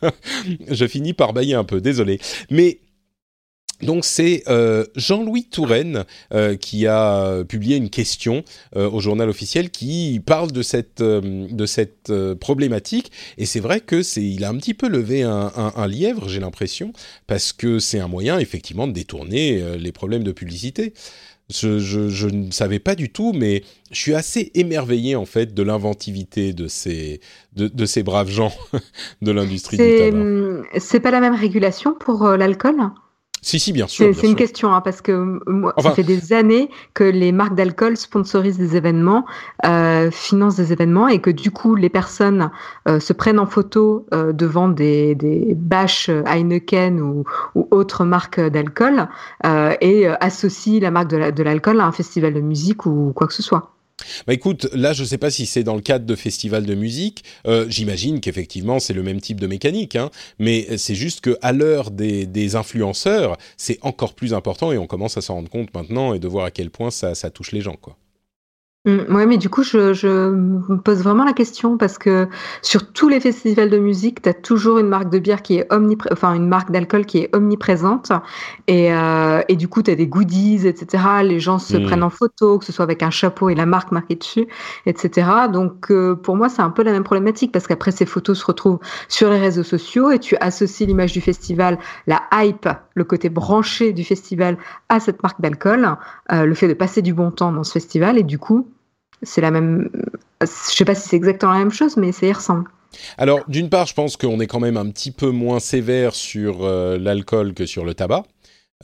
je 0.68 0.86
finis 0.86 1.12
par 1.12 1.32
bailler 1.32 1.54
un 1.54 1.64
peu, 1.64 1.80
désolé. 1.80 2.20
Mais 2.50 2.78
donc 3.82 4.04
c'est 4.04 4.42
euh, 4.48 4.84
Jean-Louis 4.96 5.44
Touraine 5.44 6.04
euh, 6.34 6.56
qui 6.56 6.86
a 6.86 7.44
publié 7.44 7.76
une 7.76 7.90
question 7.90 8.42
euh, 8.76 8.90
au 8.90 9.00
journal 9.00 9.28
officiel 9.28 9.70
qui 9.70 10.20
parle 10.24 10.50
de 10.50 10.62
cette 10.62 11.02
de 11.02 11.66
cette 11.66 12.12
problématique 12.40 13.12
et 13.36 13.46
c'est 13.46 13.60
vrai 13.60 13.80
que 13.80 14.02
c'est 14.02 14.22
il 14.22 14.44
a 14.44 14.48
un 14.48 14.56
petit 14.56 14.74
peu 14.74 14.88
levé 14.88 15.22
un, 15.22 15.52
un, 15.54 15.86
lièvre 15.86 16.28
j'ai 16.28 16.40
l'impression 16.40 16.92
parce 17.26 17.52
que 17.52 17.78
c'est 17.78 18.00
un 18.00 18.08
moyen 18.08 18.38
effectivement 18.38 18.88
de 18.88 18.92
détourner 18.92 19.78
les 19.78 19.92
problèmes 19.92 20.24
de 20.24 20.32
publicité. 20.32 20.92
Je, 21.50 21.78
je, 21.78 22.10
je, 22.10 22.28
ne 22.28 22.50
savais 22.50 22.78
pas 22.78 22.94
du 22.94 23.10
tout, 23.10 23.32
mais 23.32 23.62
je 23.90 23.98
suis 23.98 24.14
assez 24.14 24.50
émerveillé 24.54 25.16
en 25.16 25.24
fait 25.24 25.54
de 25.54 25.62
l'inventivité 25.62 26.52
de 26.52 26.68
ces 26.68 27.20
de, 27.56 27.68
de, 27.68 27.86
ces 27.86 28.02
braves 28.02 28.28
gens 28.28 28.52
de 29.22 29.30
l'industrie 29.32 29.78
du 29.78 29.82
tabac. 29.82 30.18
Hum, 30.18 30.64
c'est 30.78 31.00
pas 31.00 31.10
la 31.10 31.20
même 31.20 31.34
régulation 31.34 31.94
pour 31.94 32.22
l'alcool? 32.28 32.76
Si, 33.42 33.58
si, 33.58 33.72
bien 33.72 33.86
sûr. 33.86 34.12
C'est 34.14 34.26
une 34.26 34.34
question, 34.34 34.72
hein, 34.72 34.80
parce 34.80 35.00
que 35.00 35.40
moi, 35.46 35.74
ça 35.78 35.92
fait 35.92 36.02
des 36.02 36.32
années 36.32 36.70
que 36.94 37.04
les 37.04 37.32
marques 37.32 37.54
d'alcool 37.54 37.96
sponsorisent 37.96 38.58
des 38.58 38.76
événements, 38.76 39.24
euh, 39.66 40.10
financent 40.10 40.56
des 40.56 40.72
événements, 40.72 41.08
et 41.08 41.20
que 41.20 41.30
du 41.30 41.50
coup, 41.50 41.74
les 41.74 41.88
personnes 41.88 42.50
euh, 42.88 43.00
se 43.00 43.12
prennent 43.12 43.38
en 43.38 43.46
photo 43.46 44.06
euh, 44.12 44.32
devant 44.32 44.68
des, 44.68 45.14
des 45.14 45.54
bâches 45.54 46.08
Heineken 46.08 47.00
ou, 47.00 47.24
ou 47.54 47.68
autres 47.70 48.04
marques 48.04 48.40
d'alcool, 48.40 49.08
euh, 49.46 49.74
et 49.80 50.06
associent 50.06 50.80
la 50.80 50.90
marque 50.90 51.08
de 51.08 51.42
l'alcool 51.42 51.80
à 51.80 51.86
un 51.86 51.92
festival 51.92 52.34
de 52.34 52.40
musique 52.40 52.86
ou 52.86 53.12
quoi 53.14 53.26
que 53.26 53.34
ce 53.34 53.42
soit. 53.42 53.77
Bah 54.26 54.34
écoute, 54.34 54.68
là 54.72 54.92
je 54.92 55.02
ne 55.02 55.06
sais 55.08 55.18
pas 55.18 55.30
si 55.30 55.46
c'est 55.46 55.64
dans 55.64 55.74
le 55.74 55.80
cadre 55.80 56.06
de 56.06 56.14
festivals 56.14 56.66
de 56.66 56.74
musique. 56.74 57.24
Euh, 57.46 57.66
J'imagine 57.68 58.20
qu'effectivement 58.20 58.78
c'est 58.78 58.94
le 58.94 59.02
même 59.02 59.20
type 59.20 59.40
de 59.40 59.46
mécanique, 59.46 59.96
hein, 59.96 60.10
mais 60.38 60.76
c'est 60.78 60.94
juste 60.94 61.20
que 61.20 61.36
à 61.42 61.52
l'heure 61.52 61.90
des, 61.90 62.26
des, 62.26 62.56
influenceurs, 62.56 63.36
c'est 63.56 63.78
encore 63.82 64.14
plus 64.14 64.34
important 64.34 64.72
et 64.72 64.78
on 64.78 64.86
commence 64.86 65.16
à 65.16 65.20
s'en 65.20 65.34
rendre 65.34 65.50
compte 65.50 65.74
maintenant 65.74 66.14
et 66.14 66.18
de 66.18 66.28
voir 66.28 66.44
à 66.44 66.50
quel 66.50 66.70
point 66.70 66.90
ça, 66.90 67.14
ça 67.14 67.30
touche 67.30 67.52
les 67.52 67.60
gens, 67.60 67.76
quoi. 67.76 67.96
Mm, 68.84 68.98
oui, 69.10 69.26
mais 69.26 69.38
du 69.38 69.50
coup, 69.50 69.64
je, 69.64 69.92
je, 69.92 70.30
me 70.30 70.78
pose 70.78 71.02
vraiment 71.02 71.24
la 71.24 71.32
question 71.32 71.76
parce 71.76 71.98
que 71.98 72.28
sur 72.62 72.92
tous 72.92 73.08
les 73.08 73.18
festivals 73.18 73.70
de 73.70 73.78
musique, 73.78 74.22
tu 74.22 74.28
as 74.28 74.34
toujours 74.34 74.78
une 74.78 74.86
marque 74.86 75.10
de 75.10 75.18
bière 75.18 75.42
qui 75.42 75.58
est 75.58 75.72
omniprésente, 75.72 76.12
enfin 76.12 76.32
une 76.34 76.46
marque 76.46 76.70
d'alcool 76.70 77.04
qui 77.04 77.18
est 77.18 77.34
omniprésente. 77.34 78.12
Et, 78.68 78.94
euh, 78.94 79.42
et 79.48 79.56
du 79.56 79.66
coup, 79.66 79.82
tu 79.82 79.90
as 79.90 79.96
des 79.96 80.06
goodies, 80.06 80.66
etc. 80.66 81.02
Les 81.24 81.40
gens 81.40 81.58
se 81.58 81.76
mm. 81.76 81.84
prennent 81.84 82.02
en 82.04 82.10
photo, 82.10 82.58
que 82.58 82.64
ce 82.64 82.72
soit 82.72 82.84
avec 82.84 83.02
un 83.02 83.10
chapeau 83.10 83.50
et 83.50 83.56
la 83.56 83.66
marque 83.66 83.90
marquée 83.90 84.14
dessus, 84.14 84.46
etc. 84.86 85.28
Donc, 85.52 85.90
euh, 85.90 86.14
pour 86.14 86.36
moi, 86.36 86.48
c'est 86.48 86.62
un 86.62 86.70
peu 86.70 86.82
la 86.84 86.92
même 86.92 87.04
problématique 87.04 87.50
parce 87.52 87.66
qu'après, 87.66 87.90
ces 87.90 88.06
photos 88.06 88.38
se 88.38 88.46
retrouvent 88.46 88.78
sur 89.08 89.28
les 89.28 89.38
réseaux 89.38 89.64
sociaux 89.64 90.10
et 90.12 90.20
tu 90.20 90.36
associes 90.36 90.86
l'image 90.86 91.12
du 91.12 91.20
festival, 91.20 91.78
la 92.06 92.22
hype, 92.32 92.68
le 92.94 93.04
côté 93.04 93.28
branché 93.28 93.92
du 93.92 94.04
festival 94.04 94.56
à 94.88 95.00
cette 95.00 95.22
marque 95.22 95.40
d'alcool, 95.40 95.96
euh, 96.32 96.46
le 96.46 96.54
fait 96.54 96.68
de 96.68 96.74
passer 96.74 97.02
du 97.02 97.12
bon 97.12 97.32
temps 97.32 97.52
dans 97.52 97.64
ce 97.64 97.72
festival 97.72 98.16
et 98.18 98.22
du 98.22 98.38
coup, 98.38 98.66
c'est 99.22 99.40
la 99.40 99.50
même. 99.50 99.90
Je 100.40 100.46
sais 100.46 100.84
pas 100.84 100.94
si 100.94 101.08
c'est 101.08 101.16
exactement 101.16 101.52
la 101.52 101.58
même 101.58 101.72
chose, 101.72 101.96
mais 101.96 102.12
ça 102.12 102.26
y 102.26 102.32
ressemble. 102.32 102.68
Alors, 103.16 103.40
d'une 103.48 103.68
part, 103.68 103.86
je 103.86 103.94
pense 103.94 104.16
qu'on 104.16 104.40
est 104.40 104.46
quand 104.46 104.60
même 104.60 104.76
un 104.76 104.88
petit 104.90 105.10
peu 105.10 105.30
moins 105.30 105.60
sévère 105.60 106.14
sur 106.14 106.64
euh, 106.64 106.98
l'alcool 106.98 107.54
que 107.54 107.66
sur 107.66 107.84
le 107.84 107.94
tabac. 107.94 108.24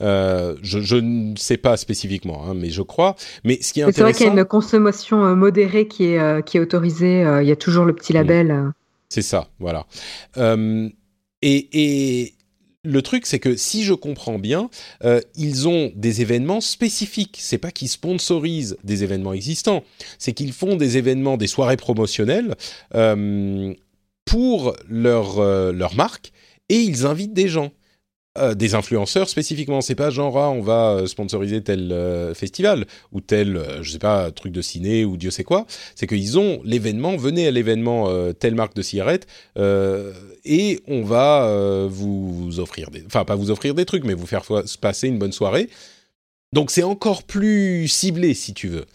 Euh, 0.01 0.55
je, 0.61 0.97
ne 0.97 1.35
sais 1.37 1.55
pas 1.55 1.77
spécifiquement, 1.77 2.45
hein, 2.45 2.53
mais 2.53 2.69
je 2.69 2.81
crois. 2.81 3.15
Mais 3.45 3.61
ce 3.61 3.71
qui 3.71 3.79
est 3.79 3.83
intéressant, 3.83 3.95
c'est 3.95 4.01
vrai 4.03 4.13
qu'il 4.13 4.25
y 4.25 4.29
a 4.29 4.41
une 4.41 4.45
consommation 4.45 5.25
euh, 5.25 5.35
modérée 5.35 5.87
qui 5.87 6.05
est 6.05 6.45
qui 6.45 6.57
est 6.57 6.59
autorisée. 6.59 7.21
il 7.41 7.47
y 7.47 7.51
a 7.51 7.55
toujours 7.55 7.85
le 7.85 7.93
petit 7.93 8.11
mm. 8.13 8.17
label. 8.17 8.71
C'est 9.07 9.21
ça, 9.21 9.47
voilà. 9.59 9.85
et, 10.37 10.89
et 11.41 12.33
le 12.85 13.01
truc, 13.01 13.25
c'est 13.25 13.39
que 13.39 13.55
si 13.55 13.83
je 13.83 13.93
comprends 13.93 14.39
bien, 14.39 14.69
euh, 15.03 15.19
ils 15.35 15.67
ont 15.67 15.91
des 15.95 16.21
événements 16.21 16.61
spécifiques. 16.61 17.37
C'est 17.41 17.57
pas 17.57 17.71
qu'ils 17.71 17.89
sponsorisent 17.89 18.77
des 18.83 19.03
événements 19.03 19.33
existants, 19.33 19.83
c'est 20.19 20.33
qu'ils 20.33 20.53
font 20.53 20.75
des 20.75 20.97
événements, 20.97 21.37
des 21.37 21.47
soirées 21.47 21.77
promotionnelles 21.77 22.55
euh, 22.93 23.73
pour 24.25 24.75
leur, 24.87 25.39
euh, 25.39 25.71
leur 25.71 25.95
marque 25.95 26.31
et 26.69 26.77
ils 26.77 27.05
invitent 27.05 27.33
des 27.33 27.47
gens. 27.47 27.71
Euh, 28.37 28.53
des 28.53 28.75
influenceurs 28.75 29.29
spécifiquement. 29.29 29.79
C'est 29.79 29.95
pas 29.95 30.09
genre 30.09 30.37
ah, 30.37 30.49
on 30.49 30.59
va 30.59 30.89
euh, 30.89 31.07
sponsoriser 31.07 31.63
tel 31.63 31.93
euh, 31.93 32.33
festival 32.33 32.85
ou 33.13 33.21
tel 33.21 33.61
je 33.81 33.89
sais 33.89 33.97
pas 33.97 34.29
truc 34.29 34.51
de 34.51 34.61
ciné 34.61 35.05
ou 35.05 35.15
Dieu 35.15 35.31
sait 35.31 35.45
quoi. 35.45 35.65
C'est 35.95 36.05
qu'ils 36.05 36.37
ont 36.37 36.59
l'événement, 36.65 37.15
venez 37.15 37.47
à 37.47 37.51
l'événement 37.51 38.09
telle 38.33 38.55
marque 38.55 38.75
de 38.75 38.81
cigarette 38.81 39.25
et 39.57 40.79
on 40.85 41.03
va 41.03 41.87
vous, 41.87 42.59
offrir 42.59 42.91
des, 42.91 43.03
enfin 43.05 43.23
pas 43.23 43.35
vous 43.35 43.51
offrir 43.51 43.73
des 43.73 43.85
trucs, 43.85 44.03
mais 44.03 44.13
vous 44.13 44.27
faire 44.27 44.43
passer 44.81 45.07
une 45.07 45.17
bonne 45.17 45.31
soirée. 45.31 45.69
Donc 46.51 46.71
c'est 46.71 46.83
encore 46.83 47.23
plus 47.23 47.87
ciblé 47.87 48.33
si 48.33 48.53
tu 48.53 48.67
veux. 48.67 48.85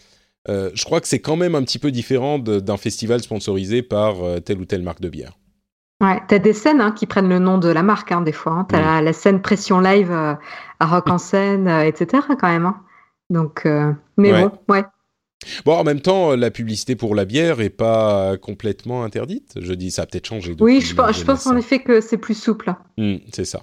je 0.47 0.83
crois 0.83 1.01
que 1.01 1.07
c'est 1.07 1.19
quand 1.19 1.35
même 1.35 1.55
un 1.55 1.63
petit 1.63 1.79
peu 1.79 1.91
différent 1.91 2.37
d'un 2.37 2.77
festival 2.77 3.21
sponsorisé 3.23 3.81
par 3.81 4.17
telle 4.45 4.59
ou 4.59 4.65
telle 4.65 4.83
marque 4.83 5.01
de 5.01 5.09
bière. 5.09 5.33
Ouais, 6.01 6.19
t'as 6.27 6.39
des 6.39 6.53
scènes 6.53 6.81
hein, 6.81 6.91
qui 6.91 7.05
prennent 7.05 7.29
le 7.29 7.37
nom 7.37 7.59
de 7.59 7.69
la 7.69 7.83
marque 7.83 8.11
hein, 8.11 8.21
des 8.21 8.31
fois. 8.31 8.53
Hein. 8.53 8.65
T'as 8.67 9.01
la, 9.01 9.13
scène 9.13 9.39
pression 9.39 9.79
live 9.79 10.11
euh, 10.11 10.33
à 10.79 10.85
Rock 10.87 11.09
en 11.09 11.19
scène, 11.19 11.67
euh, 11.67 11.83
etc. 11.83 12.23
quand 12.39 12.49
même. 12.49 12.65
Hein. 12.65 12.81
Donc, 13.29 13.67
euh, 13.67 13.93
mais 14.17 14.31
bon, 14.33 14.51
ouais. 14.67 14.83
Bon, 15.63 15.75
en 15.75 15.83
même 15.83 16.01
temps, 16.01 16.35
la 16.35 16.49
publicité 16.49 16.95
pour 16.95 17.13
la 17.13 17.25
bière 17.25 17.61
est 17.61 17.69
pas 17.69 18.35
complètement 18.37 19.03
interdite. 19.03 19.53
Je 19.59 19.73
dis, 19.73 19.91
ça 19.91 20.03
a 20.03 20.05
peut-être 20.07 20.27
changé. 20.27 20.55
Oui, 20.59 20.81
je, 20.81 20.95
pense, 20.95 21.19
je 21.19 21.23
pense 21.23 21.47
en 21.47 21.55
effet 21.55 21.79
que 21.79 22.01
c'est 22.01 22.17
plus 22.17 22.37
souple. 22.37 22.73
Mmh, 22.97 23.17
c'est 23.31 23.45
ça. 23.45 23.61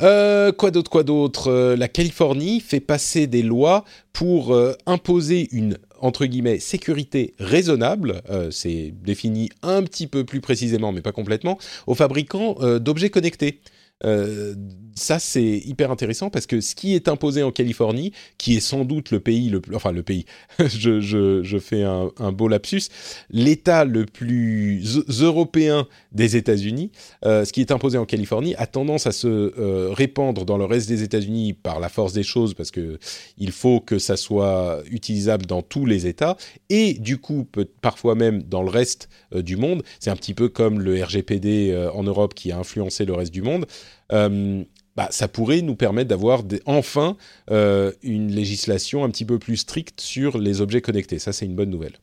Quoi 0.00 0.70
d'autre, 0.70 0.90
quoi 0.90 1.02
d'autre 1.02 1.74
La 1.74 1.88
Californie 1.88 2.60
fait 2.60 2.80
passer 2.80 3.26
des 3.26 3.42
lois 3.42 3.84
pour 4.12 4.56
imposer 4.86 5.48
une 5.52 5.78
entre 6.00 6.26
guillemets 6.26 6.58
sécurité 6.58 7.34
raisonnable, 7.38 8.22
euh, 8.30 8.50
c'est 8.50 8.92
défini 9.02 9.50
un 9.62 9.82
petit 9.82 10.06
peu 10.06 10.24
plus 10.24 10.40
précisément 10.40 10.92
mais 10.92 11.00
pas 11.00 11.12
complètement, 11.12 11.58
aux 11.86 11.94
fabricants 11.94 12.56
euh, 12.60 12.78
d'objets 12.78 13.10
connectés. 13.10 13.60
Euh, 14.04 14.54
ça, 14.94 15.18
c'est 15.18 15.58
hyper 15.58 15.90
intéressant 15.90 16.30
parce 16.30 16.46
que 16.46 16.60
ce 16.60 16.74
qui 16.74 16.94
est 16.94 17.08
imposé 17.08 17.42
en 17.42 17.50
Californie, 17.50 18.12
qui 18.38 18.56
est 18.56 18.60
sans 18.60 18.84
doute 18.84 19.10
le 19.10 19.20
pays 19.20 19.52
enfin 19.74 19.92
le 19.92 20.02
pays, 20.02 20.24
je, 20.58 21.58
fais 21.58 21.82
un, 21.82 22.32
beau 22.32 22.48
lapsus, 22.48 22.88
l'État 23.30 23.84
le 23.84 24.04
plus 24.06 25.02
européen 25.20 25.86
des 26.12 26.36
États-Unis, 26.36 26.90
euh, 27.24 27.44
ce 27.44 27.52
qui 27.52 27.60
est 27.60 27.72
imposé 27.72 27.98
en 27.98 28.06
Californie 28.06 28.54
a 28.56 28.66
tendance 28.66 29.06
à 29.06 29.12
se 29.12 29.28
euh, 29.28 29.92
répandre 29.92 30.44
dans 30.44 30.58
le 30.58 30.64
reste 30.64 30.88
des 30.88 31.02
États-Unis 31.02 31.52
par 31.54 31.80
la 31.80 31.88
force 31.88 32.12
des 32.12 32.22
choses 32.22 32.54
parce 32.54 32.70
que 32.70 32.98
il 33.38 33.52
faut 33.52 33.80
que 33.80 33.98
ça 33.98 34.16
soit 34.16 34.82
utilisable 34.90 35.46
dans 35.46 35.62
tous 35.62 35.86
les 35.86 36.06
États 36.06 36.36
et 36.70 36.94
du 36.94 37.18
coup 37.18 37.44
peut, 37.44 37.66
parfois 37.80 38.14
même 38.14 38.42
dans 38.42 38.62
le 38.62 38.70
reste 38.70 39.08
du 39.34 39.56
monde. 39.56 39.82
C'est 40.00 40.10
un 40.10 40.16
petit 40.16 40.34
peu 40.34 40.48
comme 40.48 40.80
le 40.80 41.02
RGPD 41.02 41.90
en 41.92 42.02
Europe 42.02 42.34
qui 42.34 42.52
a 42.52 42.58
influencé 42.58 43.04
le 43.04 43.14
reste 43.14 43.32
du 43.32 43.42
monde. 43.42 43.66
Euh, 44.12 44.64
bah, 44.96 45.08
ça 45.10 45.28
pourrait 45.28 45.60
nous 45.60 45.76
permettre 45.76 46.08
d'avoir 46.08 46.42
enfin 46.64 47.16
euh, 47.50 47.92
une 48.02 48.32
législation 48.32 49.04
un 49.04 49.10
petit 49.10 49.26
peu 49.26 49.38
plus 49.38 49.58
stricte 49.58 50.00
sur 50.00 50.38
les 50.38 50.60
objets 50.60 50.80
connectés. 50.80 51.18
Ça, 51.18 51.32
c'est 51.32 51.44
une 51.44 51.54
bonne 51.54 51.70
nouvelle. 51.70 51.98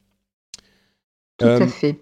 Tout 1.37 1.45
à 1.45 1.67
fait. 1.67 1.99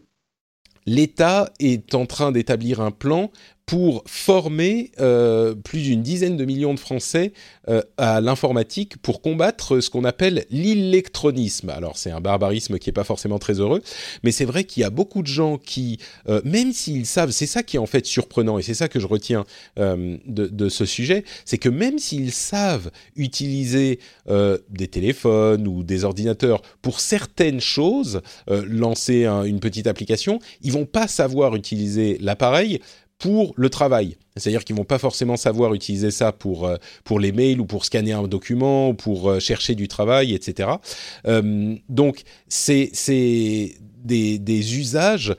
L'État 0.86 1.52
est 1.60 1.96
en 1.96 2.06
train 2.06 2.32
d'établir 2.32 2.82
un 2.82 2.92
plan 2.92 3.32
pour 3.72 4.04
former 4.06 4.92
euh, 5.00 5.56
plus 5.56 5.84
d'une 5.84 6.02
dizaine 6.02 6.36
de 6.36 6.44
millions 6.44 6.74
de 6.74 6.80
Français 6.80 7.32
euh, 7.70 7.82
à 7.96 8.20
l'informatique 8.20 8.98
pour 8.98 9.22
combattre 9.22 9.80
ce 9.80 9.90
qu'on 9.90 10.04
appelle 10.04 10.46
l'électronisme. 10.50 11.70
Alors 11.70 11.98
c'est 11.98 12.12
un 12.12 12.20
barbarisme 12.20 12.80
qui 12.80 12.90
n'est 12.90 12.94
pas 12.94 13.06
forcément 13.06 13.40
très 13.40 13.62
heureux, 13.62 13.82
mais 14.24 14.34
c'est 14.34 14.44
vrai 14.44 14.66
qu'il 14.66 14.82
y 14.82 14.84
a 14.84 14.90
beaucoup 14.90 15.22
de 15.22 15.28
gens 15.28 15.58
qui, 15.58 16.00
euh, 16.28 16.42
même 16.44 16.74
s'ils 16.74 17.06
savent, 17.06 17.32
c'est 17.32 17.46
ça 17.46 17.64
qui 17.64 17.78
est 17.78 17.80
en 17.80 17.86
fait 17.86 18.06
surprenant 18.06 18.60
et 18.60 18.62
c'est 18.62 18.74
ça 18.74 18.90
que 18.90 19.00
je 19.00 19.08
retiens 19.08 19.46
de, 19.78 20.70
ce 20.70 20.86
sujet, 20.86 21.24
c'est 21.46 21.58
que 21.58 21.70
même 21.70 21.98
s'ils 21.98 22.34
savent 22.34 22.92
utiliser 23.16 24.00
des 24.28 24.88
téléphones 24.88 25.66
ou 25.66 25.84
des 25.84 26.04
ordinateurs 26.04 26.62
pour 26.82 27.00
certaines 27.00 27.62
choses, 27.62 28.22
lancer 28.48 29.26
une 29.26 29.60
petite 29.60 29.88
application, 29.88 30.40
ils 30.62 30.72
vont 30.74 30.86
pas 30.86 31.08
savoir 31.08 31.56
utiliser 31.56 32.18
l'appareil 32.20 32.82
pour 33.22 33.54
le 33.56 33.70
travail. 33.70 34.18
C'est-à-dire 34.36 34.66
qu'ils 34.66 34.76
vont 34.76 34.84
pas 34.84 34.98
forcément 34.98 35.38
savoir 35.38 35.76
utiliser 35.76 36.10
ça 36.10 36.32
pour 36.32 36.66
euh, 36.66 36.78
pour 37.04 37.20
les 37.20 37.32
mails 37.32 37.62
ou 37.62 37.66
pour 37.66 37.86
scanner 37.86 38.14
un 38.14 38.24
document 38.24 38.90
ou 38.90 38.94
pour 38.96 39.30
euh, 39.30 39.40
chercher 39.40 39.76
du 39.76 39.88
travail, 39.88 40.34
etc. 40.34 40.70
Euh, 41.28 41.76
donc 41.88 42.24
c'est 42.48 42.92
des, 44.04 44.40
des, 44.40 44.78
usages 44.80 45.36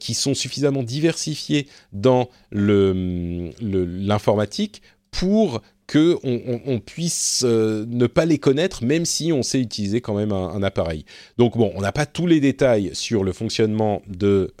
qui 0.00 0.14
sont 0.14 0.32
suffisamment 0.32 0.82
diversifiés 0.82 1.66
dans 1.92 2.30
le 2.50 3.50
l'informatique 3.60 4.80
pour 5.10 5.60
que 5.86 6.16
on, 6.24 6.80
puisse 6.80 7.44
ne 7.44 8.06
pas 8.06 8.24
les 8.24 8.38
connaître, 8.38 8.82
même 8.82 9.04
si 9.04 9.32
on 9.32 9.42
sait 9.42 9.60
utiliser 9.60 10.00
quand 10.00 10.14
même 10.14 10.32
un 10.32 10.62
appareil. 10.62 11.04
Donc 11.36 11.58
bon, 11.58 11.72
on 11.76 11.82
n'a 11.82 11.92
pas 11.92 12.06
tous 12.06 12.26
les 12.26 12.40
détails 12.40 12.90
sur 12.94 13.22
le 13.22 13.32
fonctionnement 13.32 14.02
de 14.08 14.52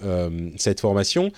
cette 0.56 0.80
formation, 0.80 1.32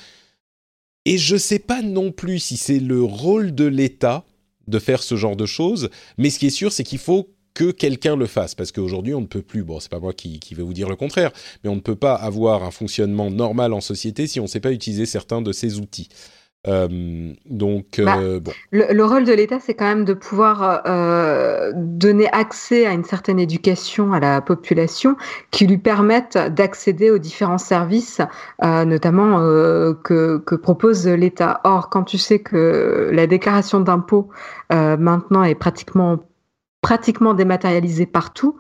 et 1.08 1.16
je 1.16 1.34
ne 1.34 1.38
sais 1.38 1.58
pas 1.58 1.80
non 1.80 2.12
plus 2.12 2.38
si 2.38 2.58
c'est 2.58 2.80
le 2.80 3.02
rôle 3.02 3.54
de 3.54 3.64
l'État 3.64 4.26
de 4.66 4.78
faire 4.78 5.02
ce 5.02 5.16
genre 5.16 5.36
de 5.36 5.46
choses, 5.46 5.88
mais 6.18 6.28
ce 6.28 6.38
qui 6.38 6.48
est 6.48 6.50
sûr, 6.50 6.70
c'est 6.70 6.84
qu'il 6.84 6.98
faut 6.98 7.30
que 7.54 7.70
quelqu'un 7.70 8.14
le 8.14 8.26
fasse, 8.26 8.54
parce 8.54 8.72
qu'aujourd'hui, 8.72 9.14
on 9.14 9.22
ne 9.22 9.26
peut 9.26 9.40
plus, 9.40 9.64
bon, 9.64 9.80
c'est 9.80 9.90
pas 9.90 10.00
moi 10.00 10.12
qui, 10.12 10.38
qui, 10.38 10.54
vais 10.54 10.62
vous 10.62 10.74
dire 10.74 10.90
le 10.90 10.96
contraire, 10.96 11.30
mais 11.64 11.70
on 11.70 11.76
ne 11.76 11.80
peut 11.80 11.96
pas 11.96 12.14
avoir 12.14 12.62
un 12.62 12.70
fonctionnement 12.70 13.30
normal 13.30 13.72
en 13.72 13.80
société 13.80 14.26
si 14.26 14.38
on 14.38 14.42
ne 14.42 14.48
sait 14.48 14.60
pas 14.60 14.70
utiliser 14.70 15.06
certains 15.06 15.40
de 15.40 15.50
ces 15.50 15.78
outils. 15.78 16.10
Euh, 16.68 17.32
donc, 17.46 18.00
bah, 18.00 18.18
euh, 18.18 18.40
bon. 18.40 18.52
Le, 18.70 19.02
rôle 19.02 19.24
de 19.24 19.32
l'État, 19.32 19.58
c'est 19.60 19.74
quand 19.74 19.86
même 19.86 20.04
de 20.04 20.12
pouvoir 20.12 20.82
euh, 20.86 21.72
donner 21.74 22.28
accès 22.32 22.86
à 22.86 22.92
une 22.92 23.04
certaine 23.04 23.38
éducation 23.38 24.12
à 24.12 24.20
la 24.20 24.40
population 24.40 25.16
qui 25.50 25.66
lui 25.66 25.78
permette 25.78 26.36
d'accéder 26.36 27.10
aux 27.10 27.18
différents 27.18 27.58
services, 27.58 28.20
notamment 28.62 29.38
que, 30.04 30.38
que, 30.38 30.54
propose 30.54 31.06
l'État. 31.06 31.60
Or, 31.64 31.88
quand 31.88 32.04
tu 32.04 32.18
sais 32.18 32.38
que 32.38 33.10
la 33.12 33.26
déclaration 33.26 33.80
d'impôt 33.80 34.28
maintenant 34.70 35.42
est 35.42 35.54
pratiquement 35.54 36.18
pratiquement 36.80 37.34
dématérialisée 37.34 38.06
partout, 38.06 38.56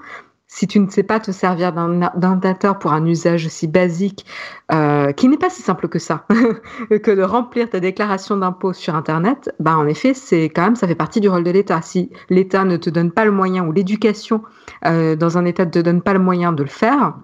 si 0.48 0.66
tu 0.66 0.80
ne 0.80 0.88
sais 0.88 1.02
pas 1.02 1.20
te 1.20 1.30
servir 1.30 1.72
d'un 1.74 2.02
ordinateur 2.02 2.78
pour 2.78 2.92
un 2.92 3.04
usage 3.04 3.46
aussi 3.46 3.68
basique, 3.68 4.24
euh, 4.72 5.12
qui 5.12 5.28
n'est 5.28 5.36
pas 5.36 5.50
si 5.50 5.60
simple 5.60 5.88
que 5.88 5.98
ça, 5.98 6.24
que 6.90 7.10
de 7.10 7.22
remplir 7.22 7.68
ta 7.68 7.80
déclaration 7.80 8.36
d'impôt 8.36 8.72
sur 8.72 8.96
Internet, 8.96 9.54
bah 9.60 9.76
en 9.76 9.86
effet, 9.86 10.14
c'est 10.14 10.44
quand 10.44 10.62
même, 10.62 10.76
ça 10.76 10.88
fait 10.88 10.94
partie 10.94 11.20
du 11.20 11.28
rôle 11.28 11.44
de 11.44 11.50
l'État. 11.50 11.82
Si 11.82 12.10
l'État 12.30 12.64
ne 12.64 12.78
te 12.78 12.88
donne 12.88 13.12
pas 13.12 13.26
le 13.26 13.30
moyen 13.30 13.66
ou 13.66 13.72
l'éducation 13.72 14.42
euh, 14.86 15.16
dans 15.16 15.36
un 15.36 15.44
État 15.44 15.66
ne 15.66 15.70
te 15.70 15.78
donne 15.78 16.00
pas 16.00 16.14
le 16.14 16.18
moyen 16.18 16.52
de 16.52 16.62
le 16.62 16.68
faire, 16.68 17.14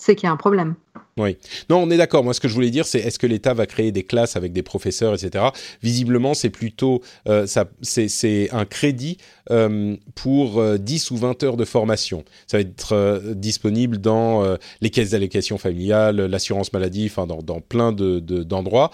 c'est 0.00 0.16
qu'il 0.16 0.26
y 0.26 0.30
a 0.30 0.32
un 0.32 0.36
problème. 0.36 0.74
Oui. 1.18 1.36
Non, 1.68 1.82
on 1.82 1.90
est 1.90 1.98
d'accord. 1.98 2.24
Moi, 2.24 2.32
ce 2.32 2.40
que 2.40 2.48
je 2.48 2.54
voulais 2.54 2.70
dire, 2.70 2.86
c'est 2.86 3.00
est-ce 3.00 3.18
que 3.18 3.26
l'État 3.26 3.52
va 3.52 3.66
créer 3.66 3.92
des 3.92 4.02
classes 4.02 4.36
avec 4.36 4.52
des 4.52 4.62
professeurs, 4.62 5.12
etc. 5.14 5.44
Visiblement, 5.82 6.32
c'est 6.32 6.48
plutôt 6.48 7.02
euh, 7.28 7.46
ça, 7.46 7.66
c'est 7.82 8.48
un 8.52 8.64
crédit 8.64 9.18
euh, 9.50 9.96
pour 10.14 10.62
10 10.78 11.10
euh, 11.10 11.14
ou 11.14 11.18
20 11.18 11.42
heures 11.42 11.56
de 11.58 11.66
formation. 11.66 12.24
Ça 12.46 12.56
va 12.56 12.62
être 12.62 13.34
disponible 13.34 13.98
dans 13.98 14.56
les 14.80 14.90
caisses 14.90 15.10
d'allocation 15.10 15.58
familiale, 15.58 16.16
l'assurance 16.24 16.72
maladie, 16.72 17.06
enfin 17.06 17.26
dans, 17.26 17.60
plein 17.60 17.92
de 17.92 18.20
d'endroits. 18.20 18.90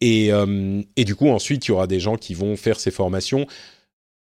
et, 0.00 0.30
et 0.96 1.04
du 1.04 1.14
coup, 1.14 1.28
ensuite, 1.28 1.66
il 1.66 1.70
y 1.70 1.72
aura 1.72 1.86
des 1.86 2.00
gens 2.00 2.16
qui 2.16 2.32
vont 2.32 2.56
faire 2.56 2.80
ces 2.80 2.90
formations 2.90 3.46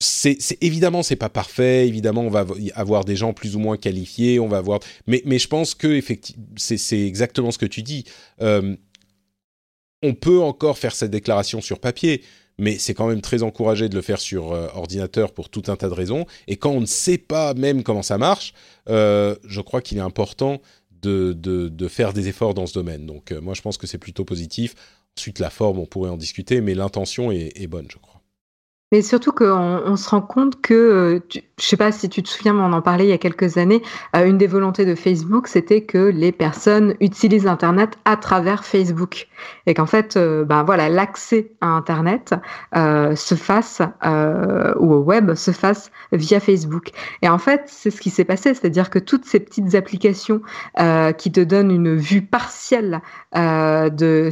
c'est 0.04 0.38
évidemment 0.62 1.04
c'est 1.04 1.16
pas 1.16 1.30
parfait. 1.30 1.88
Évidemment 1.88 2.22
on 2.22 2.30
va 2.30 2.46
avoir 2.76 3.06
des 3.06 3.16
gens 3.16 3.34
plus 3.34 3.56
ou 3.56 3.60
moins 3.60 3.78
qualifiés. 3.78 4.40
On 4.40 4.48
va 4.48 4.58
avoir 4.58 4.80
mais 5.08 5.40
je 5.40 5.48
pense 5.48 5.76
que 5.76 6.02
c'est 6.58 7.02
exactement 7.02 7.52
ce 7.52 7.58
que 7.58 7.66
tu 7.66 7.82
dis. 7.82 8.04
Euh, 8.42 8.76
on 10.02 10.14
peut 10.14 10.42
encore 10.42 10.78
faire 10.78 10.94
cette 10.94 11.12
déclaration 11.12 11.62
sur 11.62 11.80
papier 11.80 12.22
mais 12.60 12.78
c'est 12.78 12.94
quand 12.94 13.08
même 13.08 13.22
très 13.22 13.42
encouragé 13.42 13.90
de 13.90 13.96
le 13.96 14.04
faire 14.04 14.20
sur 14.20 14.52
euh, 14.52 14.68
ordinateur 14.76 15.32
pour 15.32 15.50
tout 15.50 15.64
un 15.68 15.76
tas 15.76 15.90
de 15.90 15.94
raisons. 15.94 16.28
Et 16.48 16.58
quand 16.58 16.70
on 16.70 16.82
ne 16.82 16.86
sait 16.86 17.18
pas 17.18 17.54
même 17.56 17.82
comment 17.84 18.04
ça 18.04 18.18
marche 18.18 18.54
euh, 18.90 19.36
je 19.46 19.62
crois 19.62 19.82
qu'il 19.82 19.98
est 19.98 20.02
important 20.02 20.62
de, 21.02 21.34
de, 21.34 21.88
faire 21.90 22.14
des 22.14 22.30
efforts 22.30 22.54
dans 22.54 22.66
ce 22.66 22.74
domaine. 22.74 23.06
Donc 23.06 23.32
moi 23.32 23.54
je 23.54 23.62
pense 23.62 23.78
que 23.78 23.88
c'est 23.88 23.98
plutôt 23.98 24.24
positif. 24.24 24.76
Ensuite 25.18 25.40
la 25.40 25.50
forme 25.50 25.80
on 25.80 25.86
pourrait 25.86 26.10
en 26.10 26.18
discuter 26.18 26.62
mais 26.62 26.76
l'intention 26.76 27.32
est 27.32 27.68
bonne 27.68 27.88
je 27.90 27.98
crois 27.98 28.13
mais 28.94 29.02
surtout 29.02 29.32
qu'on 29.32 29.82
on 29.86 29.96
se 29.96 30.08
rend 30.08 30.22
compte 30.22 30.62
que, 30.62 30.74
euh, 30.76 31.20
je 31.64 31.74
je 31.74 31.76
sais 31.76 31.78
pas 31.78 31.92
si 31.92 32.08
tu 32.08 32.22
te 32.22 32.30
souviens, 32.30 32.54
mais 32.54 32.62
on 32.62 32.74
en 32.74 32.82
parlait 32.84 33.06
il 33.06 33.10
y 33.10 33.14
a 33.14 33.18
quelques 33.18 33.58
années, 33.58 33.82
euh, 34.16 34.26
une 34.26 34.38
des 34.38 34.46
volontés 34.46 34.86
de 34.86 34.94
Facebook, 34.94 35.48
c'était 35.48 35.82
que 35.82 35.98
les 35.98 36.32
personnes 36.32 36.94
utilisent 37.00 37.48
Internet 37.48 37.98
à 38.06 38.16
travers 38.16 38.64
Facebook. 38.64 39.28
Et 39.66 39.74
qu'en 39.74 39.88
fait, 39.88 40.16
euh, 40.16 40.46
ben 40.46 40.64
voilà, 40.64 40.90
l'accès 40.90 41.52
à 41.62 41.68
Internet 41.68 42.36
se 42.76 43.36
fasse, 43.36 43.82
ou 44.80 44.94
au 44.94 45.00
web, 45.00 45.34
se 45.34 45.52
fasse 45.52 45.90
via 46.12 46.40
Facebook. 46.40 46.92
Et 47.24 47.30
en 47.30 47.40
fait, 47.40 47.64
c'est 47.66 47.90
ce 47.90 48.02
qui 48.02 48.12
s'est 48.12 48.26
passé, 48.26 48.54
c'est-à-dire 48.54 48.90
que 48.90 49.00
toutes 49.00 49.26
ces 49.26 49.40
petites 49.40 49.74
applications 49.74 50.42
qui 51.18 51.32
te 51.32 51.40
donnent 51.40 51.72
une 51.72 51.96
vue 51.96 52.22
partielle 52.22 53.02
de, 53.34 54.30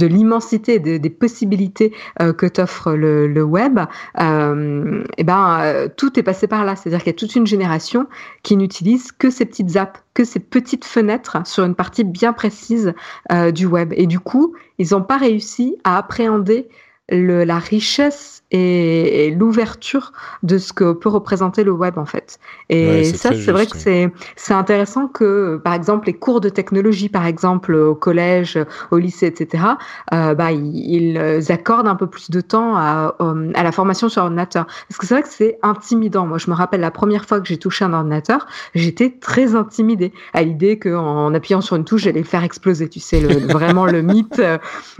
l'immensité 0.00 0.78
des 0.78 1.10
possibilités 1.10 1.92
que 2.18 2.46
t'offre 2.46 2.92
le, 2.92 3.28
le 3.28 3.42
web, 3.44 3.78
euh, 4.18 5.04
et 5.18 5.24
ben 5.24 5.60
euh, 5.60 5.88
tout 5.94 6.18
est 6.18 6.22
passé 6.22 6.46
par 6.46 6.64
là. 6.64 6.69
C'est-à-dire 6.76 6.98
qu'il 7.00 7.08
y 7.08 7.16
a 7.16 7.18
toute 7.18 7.34
une 7.36 7.46
génération 7.46 8.06
qui 8.42 8.56
n'utilise 8.56 9.12
que 9.12 9.30
ces 9.30 9.44
petites 9.44 9.76
apps, 9.76 10.00
que 10.14 10.24
ces 10.24 10.40
petites 10.40 10.84
fenêtres 10.84 11.38
sur 11.46 11.64
une 11.64 11.74
partie 11.74 12.04
bien 12.04 12.32
précise 12.32 12.94
euh, 13.32 13.50
du 13.50 13.66
web. 13.66 13.92
Et 13.96 14.06
du 14.06 14.20
coup, 14.20 14.54
ils 14.78 14.88
n'ont 14.92 15.02
pas 15.02 15.16
réussi 15.16 15.76
à 15.84 15.98
appréhender 15.98 16.68
le, 17.10 17.44
la 17.44 17.58
richesse 17.58 18.40
et, 18.50 19.34
l'ouverture 19.36 20.12
de 20.42 20.58
ce 20.58 20.72
que 20.72 20.92
peut 20.92 21.08
représenter 21.08 21.64
le 21.64 21.72
web 21.72 21.98
en 21.98 22.04
fait. 22.04 22.38
Et 22.68 23.04
ça, 23.04 23.30
c'est 23.30 23.52
vrai 23.52 23.66
que 23.66 23.76
c'est 23.76 24.10
c'est 24.36 24.54
intéressant 24.54 25.08
que, 25.08 25.60
par 25.62 25.74
exemple, 25.74 26.06
les 26.06 26.14
cours 26.14 26.40
de 26.40 26.48
technologie, 26.48 27.08
par 27.08 27.26
exemple, 27.26 27.74
au 27.74 27.94
collège, 27.94 28.58
au 28.90 28.98
lycée, 28.98 29.26
etc., 29.26 29.64
euh, 30.12 30.34
bah, 30.34 30.52
ils, 30.52 31.18
accordent 31.50 31.88
un 31.88 31.96
peu 31.96 32.06
plus 32.06 32.30
de 32.30 32.40
temps 32.40 32.76
à, 32.76 33.16
euh, 33.20 33.52
à 33.54 33.62
la 33.62 33.72
formation 33.72 34.08
sur 34.08 34.22
ordinateur. 34.22 34.66
Parce 34.88 34.98
que 34.98 35.06
c'est 35.06 35.14
vrai 35.14 35.22
que 35.22 35.28
c'est 35.28 35.58
intimidant. 35.62 36.26
Moi, 36.26 36.38
je 36.38 36.50
me 36.50 36.54
rappelle 36.54 36.80
la 36.80 36.90
première 36.90 37.24
fois 37.24 37.40
que 37.40 37.46
j'ai 37.46 37.58
touché 37.58 37.84
un 37.84 37.92
ordinateur, 37.92 38.46
j'étais 38.74 39.10
très 39.10 39.54
intimidée 39.54 40.12
à 40.32 40.42
l'idée 40.42 40.78
qu'en 40.78 41.32
appuyant 41.34 41.60
sur 41.60 41.76
une 41.76 41.84
touche, 41.84 42.02
j'allais 42.02 42.20
le 42.20 42.26
faire 42.26 42.44
exploser. 42.44 42.88
Tu 42.88 43.00
sais, 43.00 43.20
le, 43.20 43.46
vraiment 43.52 43.86
le 43.86 44.02
mythe. 44.02 44.42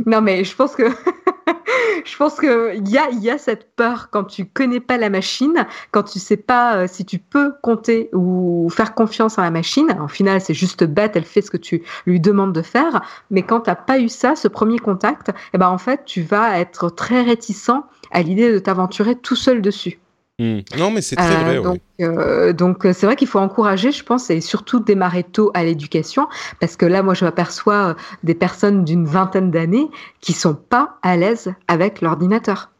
Non, 0.07 0.20
mais 0.20 0.45
je 0.45 0.55
pense 0.55 0.74
que 0.74 0.85
je 2.05 2.16
pense 2.16 2.39
qu'il 2.39 2.89
y 2.89 2.98
a, 2.98 3.10
y 3.10 3.31
a 3.31 3.39
cette 3.39 3.74
peur 3.74 4.09
quand 4.10 4.24
tu 4.24 4.44
connais 4.47 4.81
pas 4.81 4.97
la 4.97 5.10
machine, 5.10 5.66
quand 5.90 6.02
tu 6.05 6.18
sais 6.18 6.36
pas 6.36 6.77
euh, 6.77 6.86
si 6.86 7.05
tu 7.05 7.18
peux 7.18 7.52
compter 7.62 8.10
ou 8.12 8.68
faire 8.70 8.94
confiance 8.94 9.39
à 9.39 9.43
la 9.43 9.51
machine. 9.51 9.97
En 10.01 10.09
final, 10.09 10.40
c'est 10.40 10.55
juste 10.55 10.85
bête, 10.85 11.16
elle 11.16 11.24
fait 11.24 11.43
ce 11.43 11.51
que 11.51 11.56
tu 11.56 11.82
lui 12.06 12.20
demandes 12.20 12.52
de 12.52 12.62
faire. 12.62 13.02
Mais 13.31 13.43
quand 13.43 13.60
t'as 13.60 13.74
pas 13.74 13.98
eu 13.98 14.09
ça, 14.09 14.36
ce 14.36 14.48
premier 14.48 14.78
contact, 14.78 15.31
eh 15.52 15.59
ben 15.59 15.68
en 15.68 15.78
fait, 15.78 16.05
tu 16.05 16.22
vas 16.22 16.59
être 16.59 16.90
très 16.90 17.22
réticent 17.22 17.70
à 18.10 18.22
l'idée 18.22 18.52
de 18.52 18.59
t'aventurer 18.59 19.16
tout 19.16 19.36
seul 19.36 19.62
dessus. 19.62 19.98
Hmm. 20.41 20.61
Non, 20.79 20.91
mais 20.91 21.03
c'est 21.03 21.17
très 21.17 21.37
vrai. 21.37 21.59
Euh, 21.59 21.62
donc, 21.62 21.81
euh, 22.01 22.53
donc 22.55 22.87
euh, 22.87 22.95
c'est 22.95 23.05
vrai 23.05 23.15
qu'il 23.15 23.29
faut 23.29 23.39
encourager, 23.39 23.93
je 23.93 24.03
pense, 24.03 24.31
et 24.31 24.41
surtout 24.41 24.81
démarrer 24.81 25.23
tôt 25.23 25.51
à 25.53 25.65
l'éducation, 25.65 26.29
parce 26.61 26.77
que 26.77 26.87
là, 26.87 27.03
moi, 27.03 27.12
je 27.12 27.27
m'aperçois 27.27 27.95
des 28.25 28.35
personnes 28.35 28.87
d'une 28.87 29.05
vingtaine 29.05 29.51
d'années 29.51 29.89
qui 30.23 30.33
sont 30.33 30.55
pas 30.55 30.97
à 31.03 31.19
l'aise 31.19 31.53
avec 31.69 32.01
l'ordinateur. 32.01 32.71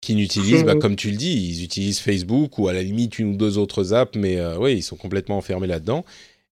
Qui 0.00 0.14
n'utilisent, 0.14 0.64
bah, 0.64 0.76
comme 0.76 0.96
tu 0.96 1.10
le 1.10 1.18
dis, 1.18 1.34
ils 1.34 1.62
utilisent 1.62 2.00
Facebook 2.00 2.58
ou 2.58 2.68
à 2.68 2.72
la 2.72 2.82
limite 2.82 3.18
une 3.18 3.34
ou 3.34 3.36
deux 3.36 3.58
autres 3.58 3.92
apps, 3.92 4.16
mais 4.16 4.40
oui, 4.56 4.76
ils 4.76 4.82
sont 4.82 4.96
complètement 4.96 5.36
enfermés 5.36 5.66
là-dedans. 5.66 6.06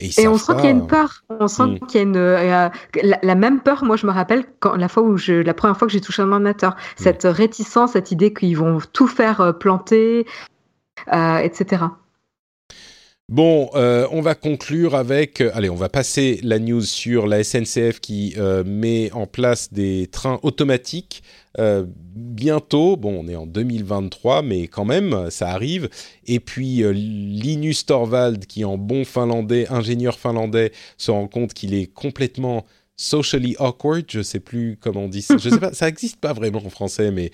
Et, 0.01 0.27
on 0.27 0.39
sent 0.39 0.55
qu'il 0.57 0.65
y 0.65 0.69
a 0.69 0.71
une 0.71 0.87
peur. 0.87 1.25
On 1.29 1.47
sent 1.47 1.63
hmm. 1.63 1.79
qu'il 1.87 2.01
y 2.01 2.03
a 2.03 2.03
une 2.03 3.19
la, 3.23 3.35
même 3.35 3.61
peur. 3.61 3.85
Moi, 3.85 3.97
je 3.97 4.07
me 4.07 4.13
rappelle 4.13 4.45
quand 4.61 4.77
la 4.77 4.89
fois 4.89 5.03
où 5.03 5.17
je, 5.19 5.35
la 5.35 5.55
première 5.55 5.77
fois 5.77 5.87
que 5.87 5.93
j'ai 5.93 6.01
touché 6.01 6.23
un 6.23 6.33
ordinateur, 6.33 6.73
hmm. 6.73 7.03
cette 7.03 7.25
réticence, 7.25 7.93
cette 7.93 8.11
idée 8.11 8.33
qu'ils 8.33 8.57
vont 8.57 8.79
tout 8.93 9.07
faire 9.07 9.57
planter, 9.59 10.27
etc. 11.09 11.85
Bon, 13.31 13.71
euh, 13.75 14.07
on 14.11 14.21
va 14.21 14.35
conclure 14.35 14.95
avec. 14.95 15.41
Euh, 15.41 15.51
allez, 15.55 15.71
on 15.71 15.77
va 15.77 15.89
passer 15.89 16.41
la 16.43 16.59
news 16.59 16.83
sur 16.83 17.27
la 17.27 17.43
SNCF 17.43 18.01
qui 18.01 18.37
met 18.67 19.11
en 19.13 19.27
place 19.27 19.73
des 19.73 20.09
trains 20.09 20.39
automatiques 20.43 21.23
bientôt. 21.57 22.97
Bon, 22.97 23.25
on 23.25 23.29
est 23.29 23.37
en 23.37 23.47
2023, 23.47 24.43
mais 24.43 24.67
quand 24.67 24.85
même, 24.85 25.31
ça 25.31 25.49
arrive. 25.51 25.89
Et 26.27 26.41
puis 26.41 26.83
Linus 26.93 27.87
Torvald, 27.87 28.45
qui 28.47 28.65
en 28.65 28.77
bon 28.77 29.05
finlandais, 29.05 29.67
ingénieur 29.71 30.19
finlandais, 30.19 30.73
se 30.99 31.11
rend 31.11 31.29
compte 31.29 31.55
qu'il 31.55 31.75
est 31.75 31.87
complètement 31.87 32.67
socially 32.97 33.57
awkward, 33.59 34.05
je 34.09 34.23
sais 34.23 34.41
plus 34.41 34.79
comment 34.81 35.05
on 35.05 35.09
dit 35.09 35.23
ça, 35.23 35.37
je 35.37 35.49
sais 35.49 35.59
pas, 35.59 35.73
ça 35.73 35.89
existe 35.89 36.21
pas 36.21 36.33
vraiment 36.33 36.65
en 36.65 36.71
français, 36.71 37.11
mais 37.11 37.31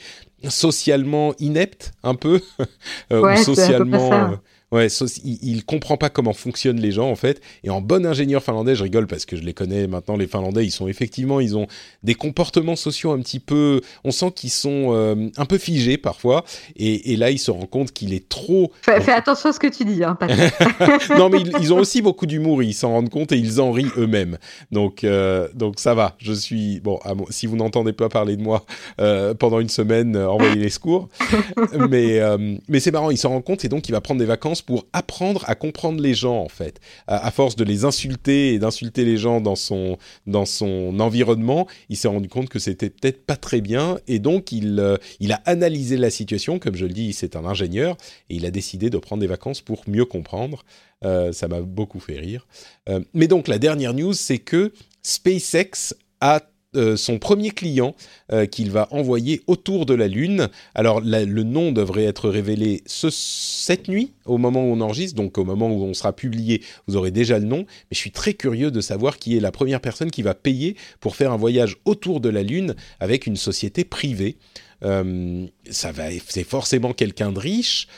socialement 0.48 1.34
inepte 1.38 1.92
un 2.02 2.14
peu, 2.14 2.40
euh, 3.12 3.20
ouais, 3.20 3.40
ou 3.40 3.44
socialement 3.44 4.38
Ouais, 4.72 4.86
il, 5.24 5.38
il, 5.42 5.64
comprend 5.64 5.96
pas 5.96 6.10
comment 6.10 6.32
fonctionnent 6.32 6.80
les 6.80 6.92
gens 6.92 7.10
en 7.10 7.16
fait. 7.16 7.40
Et 7.64 7.70
en 7.70 7.80
bon 7.80 8.06
ingénieur 8.06 8.42
finlandais, 8.42 8.76
je 8.76 8.84
rigole 8.84 9.08
parce 9.08 9.26
que 9.26 9.36
je 9.36 9.42
les 9.42 9.52
connais 9.52 9.88
maintenant. 9.88 10.16
Les 10.16 10.26
Finlandais, 10.26 10.64
ils 10.64 10.70
sont 10.70 10.86
effectivement, 10.86 11.40
ils 11.40 11.56
ont 11.56 11.66
des 12.02 12.14
comportements 12.14 12.76
sociaux 12.76 13.10
un 13.10 13.18
petit 13.18 13.40
peu. 13.40 13.80
On 14.04 14.12
sent 14.12 14.32
qu'ils 14.34 14.50
sont 14.50 14.94
euh, 14.94 15.28
un 15.36 15.44
peu 15.44 15.58
figés 15.58 15.98
parfois. 15.98 16.44
Et, 16.76 17.12
et, 17.12 17.16
là, 17.16 17.30
il 17.30 17.38
se 17.38 17.50
rend 17.50 17.66
compte 17.66 17.92
qu'il 17.92 18.14
est 18.14 18.28
trop. 18.28 18.72
Fais, 18.82 19.12
attention 19.12 19.50
à 19.50 19.52
ce 19.52 19.58
que 19.58 19.66
tu 19.66 19.84
dis, 19.84 20.04
hein, 20.04 20.16
Non, 21.18 21.28
mais 21.30 21.40
ils, 21.60 21.72
ont 21.72 21.78
aussi 21.78 22.00
beaucoup 22.00 22.26
d'humour. 22.26 22.62
Ils 22.62 22.74
s'en 22.74 22.90
rendent 22.90 23.10
compte 23.10 23.32
et 23.32 23.36
ils 23.36 23.60
en 23.60 23.72
rient 23.72 23.90
eux-mêmes. 23.96 24.38
Donc, 24.70 25.02
euh, 25.02 25.48
donc 25.54 25.80
ça 25.80 25.94
va. 25.94 26.16
Je 26.18 26.32
suis 26.32 26.80
bon. 26.80 27.00
si 27.30 27.46
vous 27.46 27.56
n'entendez 27.56 27.92
pas 27.92 28.08
parler 28.08 28.36
de 28.36 28.42
moi 28.42 28.64
euh, 29.00 29.34
pendant 29.34 29.58
une 29.58 29.68
semaine, 29.68 30.16
envoyez 30.16 30.56
les 30.56 30.70
secours. 30.70 31.08
mais 31.88 32.20
mais 32.68 32.80
c'est 32.80 32.92
marrant. 32.92 33.10
Il 33.10 33.18
s'en 33.18 33.30
rend 33.30 33.42
compte 33.42 33.64
et 33.64 33.68
donc 33.68 33.88
il 33.88 33.92
va 33.92 34.00
prendre 34.00 34.20
des 34.20 34.26
vacances 34.26 34.59
pour 34.62 34.86
apprendre 34.92 35.44
à 35.48 35.54
comprendre 35.54 36.00
les 36.00 36.14
gens 36.14 36.38
en 36.38 36.48
fait. 36.48 36.80
À, 37.06 37.30
force 37.30 37.56
de 37.56 37.64
les 37.64 37.84
insulter 37.84 38.54
et 38.54 38.58
d'insulter 38.58 39.04
les 39.04 39.16
gens 39.16 39.40
dans 39.40 39.56
son 39.56 39.98
dans 40.26 40.46
son 40.46 40.98
environnement, 41.00 41.66
il 41.88 41.96
s'est 41.96 42.08
rendu 42.08 42.28
compte 42.28 42.48
que 42.48 42.58
c'était 42.58 42.90
peut-être 42.90 43.24
pas 43.24 43.36
très 43.36 43.60
bien 43.60 43.98
et 44.08 44.18
donc 44.18 44.52
il 44.52 44.78
euh, 44.80 44.96
il 45.20 45.32
a 45.32 45.40
analysé 45.46 45.96
la 45.96 46.10
situation. 46.10 46.58
Comme 46.58 46.76
je 46.76 46.86
le 46.86 46.92
dis, 46.92 47.12
c'est 47.12 47.36
un 47.36 47.44
ingénieur 47.44 47.96
et 48.28 48.36
il 48.36 48.46
a 48.46 48.50
décidé 48.50 48.90
de 48.90 48.98
prendre 48.98 49.20
des 49.20 49.26
vacances 49.26 49.60
pour 49.60 49.82
mieux 49.86 50.04
comprendre. 50.04 50.64
Euh, 51.04 51.32
ça 51.32 51.48
m'a 51.48 51.60
beaucoup 51.60 52.00
fait 52.00 52.18
rire. 52.18 52.46
Euh, 52.88 53.00
mais 53.14 53.26
donc 53.26 53.48
la 53.48 53.58
dernière 53.58 53.94
news, 53.94 54.12
c'est 54.12 54.38
que 54.38 54.72
SpaceX 55.02 55.94
a 56.20 56.40
euh, 56.76 56.96
son 56.96 57.18
premier 57.18 57.50
client 57.50 57.96
euh, 58.32 58.46
qu'il 58.46 58.70
va 58.70 58.88
envoyer 58.92 59.42
autour 59.46 59.86
de 59.86 59.94
la 59.94 60.06
Lune. 60.06 60.48
Alors 60.74 61.00
le 61.00 61.42
nom 61.42 61.72
devrait 61.72 62.04
être 62.04 62.28
révélé 62.28 62.82
cette 62.86 63.88
nuit, 63.88 64.12
au 64.24 64.38
moment 64.38 64.62
où 64.62 64.72
on 64.72 64.80
enregistre, 64.80 65.16
donc 65.16 65.36
au 65.38 65.44
moment 65.44 65.68
où 65.68 65.82
on 65.82 65.94
sera 65.94 66.12
publié, 66.12 66.62
vous 66.86 66.96
aurez 66.96 67.10
déjà 67.10 67.38
le 67.38 67.46
nom. 67.46 67.58
Mais 67.58 67.92
je 67.92 67.98
suis 67.98 68.12
très 68.12 68.34
curieux 68.34 68.70
de 68.70 68.80
savoir 68.80 69.18
qui 69.18 69.36
est 69.36 69.40
la 69.40 69.50
première 69.50 69.80
personne 69.80 70.10
qui 70.10 70.22
va 70.22 70.34
payer 70.34 70.76
pour 71.00 71.16
faire 71.16 71.32
un 71.32 71.36
voyage 71.36 71.76
autour 71.84 72.20
de 72.20 72.28
la 72.28 72.42
Lune 72.42 72.74
avec 73.00 73.26
une 73.26 73.36
société 73.36 73.84
privée. 73.84 74.38
Euh, 74.82 75.46
ça 75.70 75.92
va, 75.92 76.04
c'est 76.26 76.44
forcément 76.44 76.92
quelqu'un 76.92 77.32
de 77.32 77.38
riche 77.38 77.88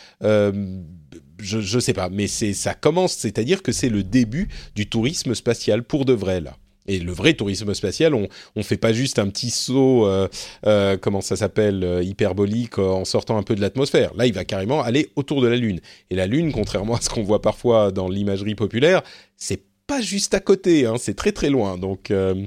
je, 1.43 1.61
je 1.61 1.79
sais 1.79 1.93
pas, 1.93 2.09
mais 2.09 2.27
ça 2.27 2.75
commence, 2.75 3.15
c'est-à-dire 3.15 3.63
que 3.63 3.73
c'est 3.73 3.89
le 3.89 4.03
début 4.03 4.49
du 4.75 4.89
tourisme 4.89 5.35
spatial 5.35 5.83
pour 5.83 6.05
de 6.05 6.13
vrai 6.13 6.41
là. 6.41 6.57
Et 6.87 6.99
le 6.99 7.13
vrai 7.13 7.35
tourisme 7.35 7.73
spatial, 7.75 8.15
on 8.15 8.29
on 8.57 8.63
fait 8.63 8.77
pas 8.77 8.93
juste 8.93 9.19
un 9.19 9.29
petit 9.29 9.51
saut, 9.51 10.07
euh, 10.07 10.29
euh, 10.67 10.97
comment 10.97 11.21
ça 11.21 11.37
s'appelle, 11.37 11.85
euh, 11.85 12.03
hyperbolique 12.03 12.79
en 12.79 13.05
sortant 13.05 13.37
un 13.39 13.43
peu 13.43 13.55
de 13.55 13.61
l'atmosphère. 13.61 14.13
Là, 14.15 14.27
il 14.27 14.33
va 14.33 14.45
carrément 14.45 14.81
aller 14.83 15.11
autour 15.17 15.41
de 15.43 15.47
la 15.49 15.57
Lune. 15.57 15.81
Et 16.11 16.15
la 16.17 16.27
Lune, 16.27 16.53
contrairement 16.53 16.97
à 16.97 17.01
ce 17.01 17.09
qu'on 17.11 17.23
voit 17.23 17.41
parfois 17.43 17.93
dans 17.93 18.09
l'imagerie 18.09 18.55
populaire, 18.55 19.03
c'est 19.37 19.63
pas 19.87 20.01
juste 20.01 20.35
à 20.35 20.41
côté, 20.41 20.87
hein, 20.87 20.95
c'est 20.99 21.15
très 21.15 21.33
très 21.33 21.51
loin. 21.51 21.77
Donc 21.79 22.11
euh, 22.11 22.47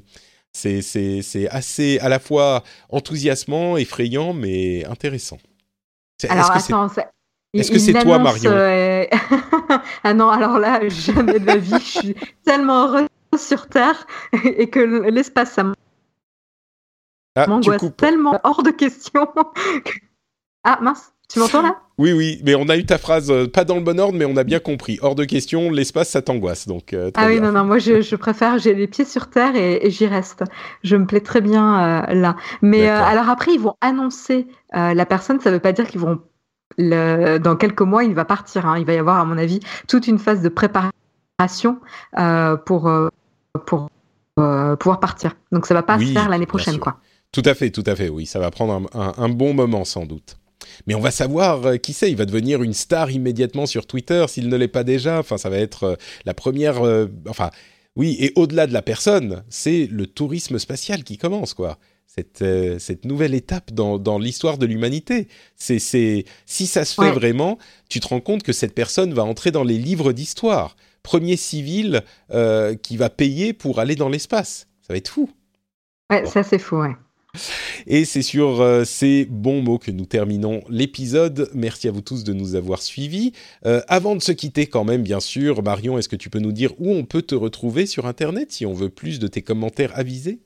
c'est 0.53 0.81
c'est 0.81 1.21
c'est 1.21 1.49
assez 1.49 1.99
à 1.99 2.09
la 2.09 2.19
fois 2.19 2.63
enthousiasmant, 2.89 3.77
effrayant, 3.77 4.33
mais 4.33 4.85
intéressant. 4.85 5.37
C'est- 6.19 6.29
Alors 6.29 6.45
Est-ce 6.45 6.53
que 6.53 6.59
c'est 6.59 6.73
attends, 6.73 6.89
ça- 6.89 7.11
est-ce 7.53 7.71
que 7.71 7.79
c'est 7.79 7.93
toi, 7.93 8.19
Marion? 8.19 8.51
euh, 8.51 9.05
Ah 10.03 10.13
non, 10.13 10.29
alors 10.29 10.59
là, 10.59 10.81
jamais 10.89 11.39
de 11.39 11.45
la 11.45 11.57
vie, 11.57 11.71
je 11.79 11.99
suis 11.99 12.15
tellement 12.45 12.87
heureuse 12.87 13.07
sur 13.47 13.67
Terre 13.67 14.05
et 14.43 14.69
que 14.69 14.79
l'espace, 14.79 15.51
ça 15.53 15.63
Ah, 17.35 17.47
m'angoisse 17.47 17.81
tellement 17.97 18.39
hors 18.43 18.63
de 18.63 18.71
question. 18.71 19.27
que- 19.85 19.91
Ah 20.63 20.79
mince, 20.81 21.13
tu 21.29 21.39
m'entends 21.39 21.61
là? 21.61 21.75
Oui, 21.97 22.11
oui, 22.11 22.41
mais 22.43 22.55
on 22.55 22.67
a 22.67 22.75
eu 22.75 22.85
ta 22.85 22.97
phrase, 22.97 23.31
euh, 23.31 23.47
pas 23.47 23.63
dans 23.63 23.75
le 23.75 23.81
bon 23.81 23.97
ordre, 23.99 24.17
mais 24.17 24.25
on 24.25 24.35
a 24.35 24.43
bien 24.43 24.59
compris. 24.59 24.99
Hors 25.01 25.15
de 25.15 25.23
question, 25.23 25.71
l'espace, 25.71 26.09
ça 26.09 26.21
t'angoisse. 26.21 26.67
Donc, 26.67 26.91
euh, 26.93 27.09
Ah 27.15 27.27
oui, 27.27 27.39
bien. 27.39 27.51
non, 27.51 27.59
non, 27.59 27.65
moi 27.65 27.77
je, 27.77 28.01
je 28.01 28.15
préfère, 28.17 28.57
j'ai 28.57 28.73
les 28.73 28.87
pieds 28.87 29.05
sur 29.05 29.29
terre 29.29 29.55
et, 29.55 29.85
et 29.85 29.91
j'y 29.91 30.05
reste. 30.07 30.43
Je 30.83 30.95
me 30.97 31.05
plais 31.05 31.21
très 31.21 31.39
bien 31.41 32.03
euh, 32.09 32.13
là. 32.13 32.35
Mais 32.61 32.87
alors 32.89 33.29
après, 33.29 33.53
ils 33.53 33.59
vont 33.61 33.75
annoncer 33.81 34.47
la 34.73 35.05
personne, 35.05 35.39
ça 35.39 35.51
veut 35.51 35.59
pas 35.59 35.71
dire 35.73 35.87
qu'ils 35.87 36.01
vont. 36.01 36.19
Le, 36.77 37.37
dans 37.37 37.55
quelques 37.55 37.81
mois, 37.81 38.03
il 38.03 38.13
va 38.13 38.25
partir. 38.25 38.65
hein. 38.65 38.77
Il 38.77 38.85
va 38.85 38.93
y 38.93 38.97
avoir, 38.97 39.19
à 39.19 39.23
mon 39.25 39.37
avis, 39.37 39.61
toute 39.87 40.07
une 40.07 40.19
phase 40.19 40.41
de 40.41 40.49
préparation 40.49 41.79
pour, 42.65 42.91
pour 43.65 43.89
euh, 44.39 44.75
pouvoir 44.75 44.99
partir. 44.99 45.35
Donc 45.51 45.65
ça 45.65 45.73
va 45.73 45.83
pas 45.83 45.97
Oui, 45.97 46.07
se 46.07 46.13
faire 46.13 46.29
l'année 46.29 46.45
prochaine, 46.45 46.79
quoi. 46.79 46.99
Tout 47.31 47.43
à 47.45 47.53
fait, 47.53 47.69
tout 47.69 47.83
à 47.85 47.95
fait, 47.95 48.09
oui. 48.09 48.25
Ça 48.25 48.39
va 48.39 48.49
prendre 48.51 48.73
un, 48.73 48.99
un- 48.99 49.13
un 49.17 49.29
bon 49.29 49.53
moment, 49.53 49.83
sans 49.85 50.05
doute. 50.05 50.37
Mais 50.87 50.95
on 50.95 50.99
va 51.01 51.11
savoir 51.11 51.65
euh, 51.65 51.77
qui 51.77 51.93
c'est. 51.93 52.09
Il 52.09 52.17
va 52.17 52.25
devenir 52.25 52.63
une 52.63 52.73
star 52.73 53.11
immédiatement 53.11 53.65
sur 53.65 53.85
Twitter, 53.87 54.25
s'il 54.27 54.49
ne 54.49 54.55
l'est 54.55 54.67
pas 54.67 54.83
déjà. 54.83 55.19
Enfin, 55.19 55.37
ça 55.37 55.49
va 55.49 55.57
être 55.57 55.83
euh, 55.83 55.95
la 56.25 56.33
première. 56.33 56.85
euh, 56.85 57.07
enfin, 57.27 57.49
oui, 57.95 58.17
et 58.19 58.33
au-delà 58.35 58.67
de 58.67 58.73
la 58.73 58.81
personne, 58.81 59.43
c'est 59.49 59.87
le 59.91 60.07
tourisme 60.07 60.59
spatial 60.59 61.03
qui 61.03 61.17
commence, 61.17 61.53
quoi. 61.53 61.77
Cette, 62.07 62.45
cette 62.79 63.03
nouvelle 63.03 63.33
étape 63.33 63.71
dans, 63.73 63.97
dans 63.99 64.17
l'histoire 64.19 64.57
de 64.57 64.65
l'humanité. 64.65 65.27
C'est, 65.57 65.79
c'est, 65.79 66.23
si 66.45 66.65
ça 66.65 66.85
se 66.85 66.93
fait 66.95 67.01
Ouais. 67.01 67.11
vraiment, 67.11 67.57
tu 67.89 67.99
te 67.99 68.07
rends 68.07 68.21
compte 68.21 68.41
que 68.43 68.53
cette 68.53 68.73
personne 68.73 69.13
va 69.13 69.25
entrer 69.25 69.51
dans 69.51 69.65
les 69.65 69.77
livres 69.77 70.13
d'histoire. 70.13 70.77
Premier 71.05 71.37
civil 71.37 72.01
euh, 72.31 72.73
qui 72.73 72.97
va 72.97 73.11
payer 73.11 73.53
pour 73.53 73.79
aller 73.79 73.95
dans 73.95 74.09
l'espace. 74.09 74.67
Ça 74.81 74.91
va 74.91 74.97
être 74.97 75.09
fou. 75.09 75.29
Ouais, 76.11 76.23
Bon. 76.23 76.29
ça 76.29 76.41
c'est 76.41 76.57
faux, 76.57 76.81
ouais. 76.81 76.95
Et 77.85 78.05
c'est 78.05 78.23
sur 78.23 78.59
euh, 78.59 78.85
ces 78.85 79.25
bons 79.25 79.61
mots 79.61 79.77
que 79.77 79.91
nous 79.91 80.05
terminons 80.05 80.63
l'épisode. 80.67 81.51
Merci 81.53 81.87
à 81.87 81.91
vous 81.91 82.01
tous 82.01 82.23
de 82.23 82.33
nous 82.33 82.55
avoir 82.55 82.81
suivis. 82.81 83.33
Euh, 83.67 83.81
avant 83.87 84.15
de 84.15 84.21
se 84.21 84.31
quitter 84.31 84.65
quand 84.65 84.83
même, 84.83 85.03
bien 85.03 85.19
sûr, 85.19 85.61
Marion, 85.61 85.99
est-ce 85.99 86.09
que 86.09 86.15
tu 86.15 86.31
peux 86.31 86.39
nous 86.39 86.51
dire 86.53 86.71
où 86.79 86.91
on 86.91 87.05
peut 87.05 87.21
te 87.21 87.35
retrouver 87.35 87.85
sur 87.85 88.07
Internet 88.07 88.51
si 88.51 88.65
on 88.65 88.73
veut 88.73 88.89
plus 88.89 89.19
de 89.19 89.27
tes 89.27 89.43
commentaires 89.43 89.91
avisés? 89.95 90.39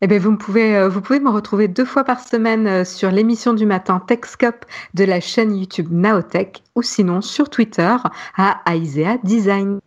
Eh 0.00 0.06
bien, 0.06 0.18
vous, 0.18 0.36
pouvez, 0.36 0.76
euh, 0.76 0.88
vous 0.88 1.00
pouvez 1.00 1.20
me 1.20 1.30
retrouver 1.30 1.68
deux 1.68 1.84
fois 1.84 2.04
par 2.04 2.20
semaine 2.20 2.66
euh, 2.66 2.84
sur 2.84 3.10
l'émission 3.10 3.52
du 3.52 3.66
matin 3.66 4.00
TechScope 4.06 4.64
de 4.94 5.04
la 5.04 5.20
chaîne 5.20 5.56
YouTube 5.56 5.88
Naotech 5.90 6.62
ou 6.74 6.82
sinon 6.82 7.20
sur 7.20 7.50
Twitter 7.50 7.96
à 8.36 8.62
Aisea 8.66 9.18
Design. 9.24 9.80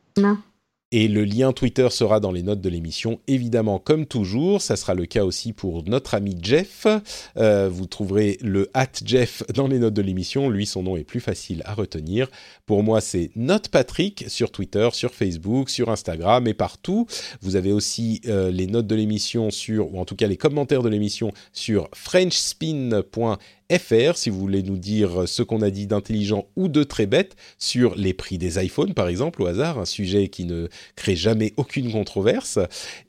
Et 0.93 1.07
le 1.07 1.23
lien 1.23 1.53
Twitter 1.53 1.87
sera 1.89 2.19
dans 2.19 2.33
les 2.33 2.43
notes 2.43 2.59
de 2.59 2.67
l'émission, 2.67 3.19
évidemment, 3.27 3.79
comme 3.79 4.05
toujours. 4.05 4.61
Ça 4.61 4.75
sera 4.75 4.93
le 4.93 5.05
cas 5.05 5.23
aussi 5.23 5.53
pour 5.53 5.83
notre 5.87 6.15
ami 6.15 6.37
Jeff. 6.41 6.85
Euh, 7.37 7.69
vous 7.71 7.85
trouverez 7.85 8.37
le 8.41 8.69
at 8.73 8.89
Jeff 9.05 9.43
dans 9.53 9.67
les 9.67 9.79
notes 9.79 9.93
de 9.93 10.01
l'émission. 10.01 10.49
Lui, 10.49 10.65
son 10.65 10.83
nom 10.83 10.97
est 10.97 11.05
plus 11.05 11.21
facile 11.21 11.61
à 11.65 11.73
retenir. 11.73 12.29
Pour 12.65 12.83
moi, 12.83 12.99
c'est 12.99 13.31
NotePatrick 13.37 14.25
sur 14.27 14.51
Twitter, 14.51 14.89
sur 14.91 15.13
Facebook, 15.13 15.69
sur 15.69 15.89
Instagram 15.89 16.45
et 16.47 16.53
partout. 16.53 17.07
Vous 17.41 17.55
avez 17.55 17.71
aussi 17.71 18.19
euh, 18.27 18.51
les 18.51 18.67
notes 18.67 18.87
de 18.87 18.95
l'émission 18.95 19.49
sur, 19.49 19.93
ou 19.93 19.99
en 19.99 20.05
tout 20.05 20.17
cas 20.17 20.27
les 20.27 20.37
commentaires 20.37 20.83
de 20.83 20.89
l'émission 20.89 21.31
sur 21.53 21.87
frenchspin.fr 21.93 23.37
si 24.15 24.29
vous 24.29 24.39
voulez 24.39 24.63
nous 24.63 24.77
dire 24.77 25.27
ce 25.27 25.43
qu'on 25.43 25.61
a 25.61 25.69
dit 25.69 25.87
d'intelligent 25.87 26.45
ou 26.55 26.67
de 26.67 26.83
très 26.83 27.05
bête 27.05 27.35
sur 27.57 27.95
les 27.95 28.13
prix 28.13 28.37
des 28.37 28.63
iPhones, 28.63 28.93
par 28.93 29.07
exemple, 29.07 29.41
au 29.41 29.45
hasard, 29.45 29.79
un 29.79 29.85
sujet 29.85 30.27
qui 30.27 30.45
ne 30.45 30.67
crée 30.95 31.15
jamais 31.15 31.53
aucune 31.57 31.91
controverse. 31.91 32.59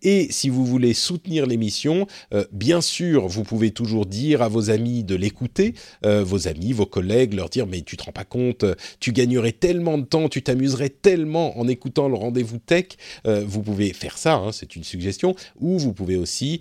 Et 0.02 0.28
si 0.30 0.48
vous 0.48 0.64
voulez 0.64 0.94
soutenir 0.94 1.47
l'émission, 1.47 2.06
euh, 2.32 2.44
bien 2.52 2.80
sûr, 2.80 3.26
vous 3.26 3.43
pouvez 3.43 3.70
toujours 3.72 4.06
dire 4.06 4.43
à 4.43 4.48
vos 4.48 4.70
amis 4.70 5.05
de 5.05 5.14
l'écouter, 5.14 5.74
euh, 6.06 6.22
vos 6.22 6.48
amis, 6.48 6.72
vos 6.72 6.86
collègues, 6.86 7.34
leur 7.34 7.48
dire 7.48 7.66
mais 7.66 7.82
tu 7.82 7.97
te 7.97 8.05
rends 8.05 8.12
pas 8.12 8.24
compte, 8.24 8.64
tu 9.01 9.12
gagnerais 9.12 9.52
tellement 9.52 9.98
de 9.98 10.05
temps, 10.05 10.28
tu 10.28 10.43
t'amuserais 10.43 10.90
tellement 10.90 11.59
en 11.59 11.66
écoutant 11.68 12.09
le 12.09 12.14
rendez-vous 12.14 12.59
tech. 12.59 12.86
Euh, 13.26 13.44
vous 13.47 13.62
pouvez 13.62 13.93
faire 13.93 14.16
ça, 14.16 14.34
hein, 14.34 14.52
c'est 14.52 14.76
une 14.76 14.84
suggestion, 14.84 15.34
ou 15.60 15.78
vous 15.78 15.93
pouvez 15.93 16.16
aussi 16.16 16.60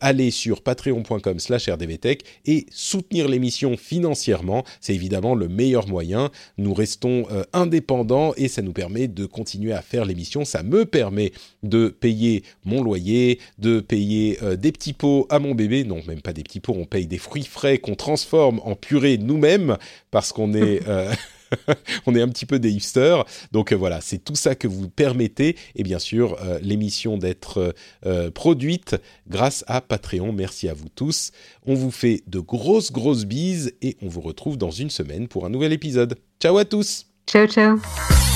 aller 0.00 0.30
sur 0.30 0.62
patreon.com/slash 0.62 1.68
rdvtech 1.68 2.22
et 2.46 2.66
soutenir 2.70 3.28
l'émission 3.28 3.35
financièrement. 3.76 4.64
C'est 4.80 4.94
évidemment 4.94 5.34
le 5.34 5.48
meilleur 5.48 5.88
moyen. 5.88 6.30
Nous 6.58 6.74
restons 6.74 7.26
euh, 7.30 7.44
indépendants 7.52 8.32
et 8.36 8.48
ça 8.48 8.62
nous 8.62 8.72
permet 8.72 9.08
de 9.08 9.26
continuer 9.26 9.72
à 9.72 9.82
faire 9.82 10.04
l'émission. 10.04 10.44
Ça 10.44 10.62
me 10.62 10.84
permet 10.84 11.32
de 11.62 11.88
payer 11.88 12.42
mon 12.64 12.82
loyer, 12.82 13.38
de 13.58 13.80
payer 13.80 14.38
euh, 14.42 14.56
des 14.56 14.72
petits 14.72 14.92
pots 14.92 15.26
à 15.30 15.38
mon 15.38 15.54
bébé. 15.54 15.84
Non, 15.84 16.00
même 16.06 16.22
pas 16.22 16.32
des 16.32 16.42
petits 16.42 16.60
pots, 16.60 16.76
on 16.76 16.86
paye 16.86 17.06
des 17.06 17.18
fruits 17.18 17.44
frais 17.44 17.78
qu'on 17.78 17.94
transforme 17.94 18.60
en 18.64 18.74
purée 18.74 19.18
nous-mêmes 19.18 19.76
parce 20.10 20.32
qu'on 20.32 20.54
est... 20.54 20.80
on 22.06 22.14
est 22.14 22.22
un 22.22 22.28
petit 22.28 22.46
peu 22.46 22.58
des 22.58 22.70
hipsters. 22.70 23.24
Donc 23.52 23.72
euh, 23.72 23.76
voilà, 23.76 24.00
c'est 24.00 24.18
tout 24.18 24.34
ça 24.34 24.54
que 24.54 24.68
vous 24.68 24.88
permettez. 24.88 25.56
Et 25.74 25.82
bien 25.82 25.98
sûr, 25.98 26.36
euh, 26.42 26.58
l'émission 26.62 27.18
d'être 27.18 27.74
euh, 28.04 28.30
produite 28.30 28.96
grâce 29.28 29.64
à 29.66 29.80
Patreon. 29.80 30.32
Merci 30.32 30.68
à 30.68 30.74
vous 30.74 30.88
tous. 30.88 31.32
On 31.66 31.74
vous 31.74 31.90
fait 31.90 32.22
de 32.26 32.40
grosses, 32.40 32.92
grosses 32.92 33.24
bises 33.24 33.72
et 33.82 33.96
on 34.02 34.08
vous 34.08 34.20
retrouve 34.20 34.56
dans 34.56 34.70
une 34.70 34.90
semaine 34.90 35.28
pour 35.28 35.46
un 35.46 35.50
nouvel 35.50 35.72
épisode. 35.72 36.16
Ciao 36.40 36.58
à 36.58 36.64
tous 36.64 37.06
Ciao, 37.26 37.46
ciao. 37.46 38.35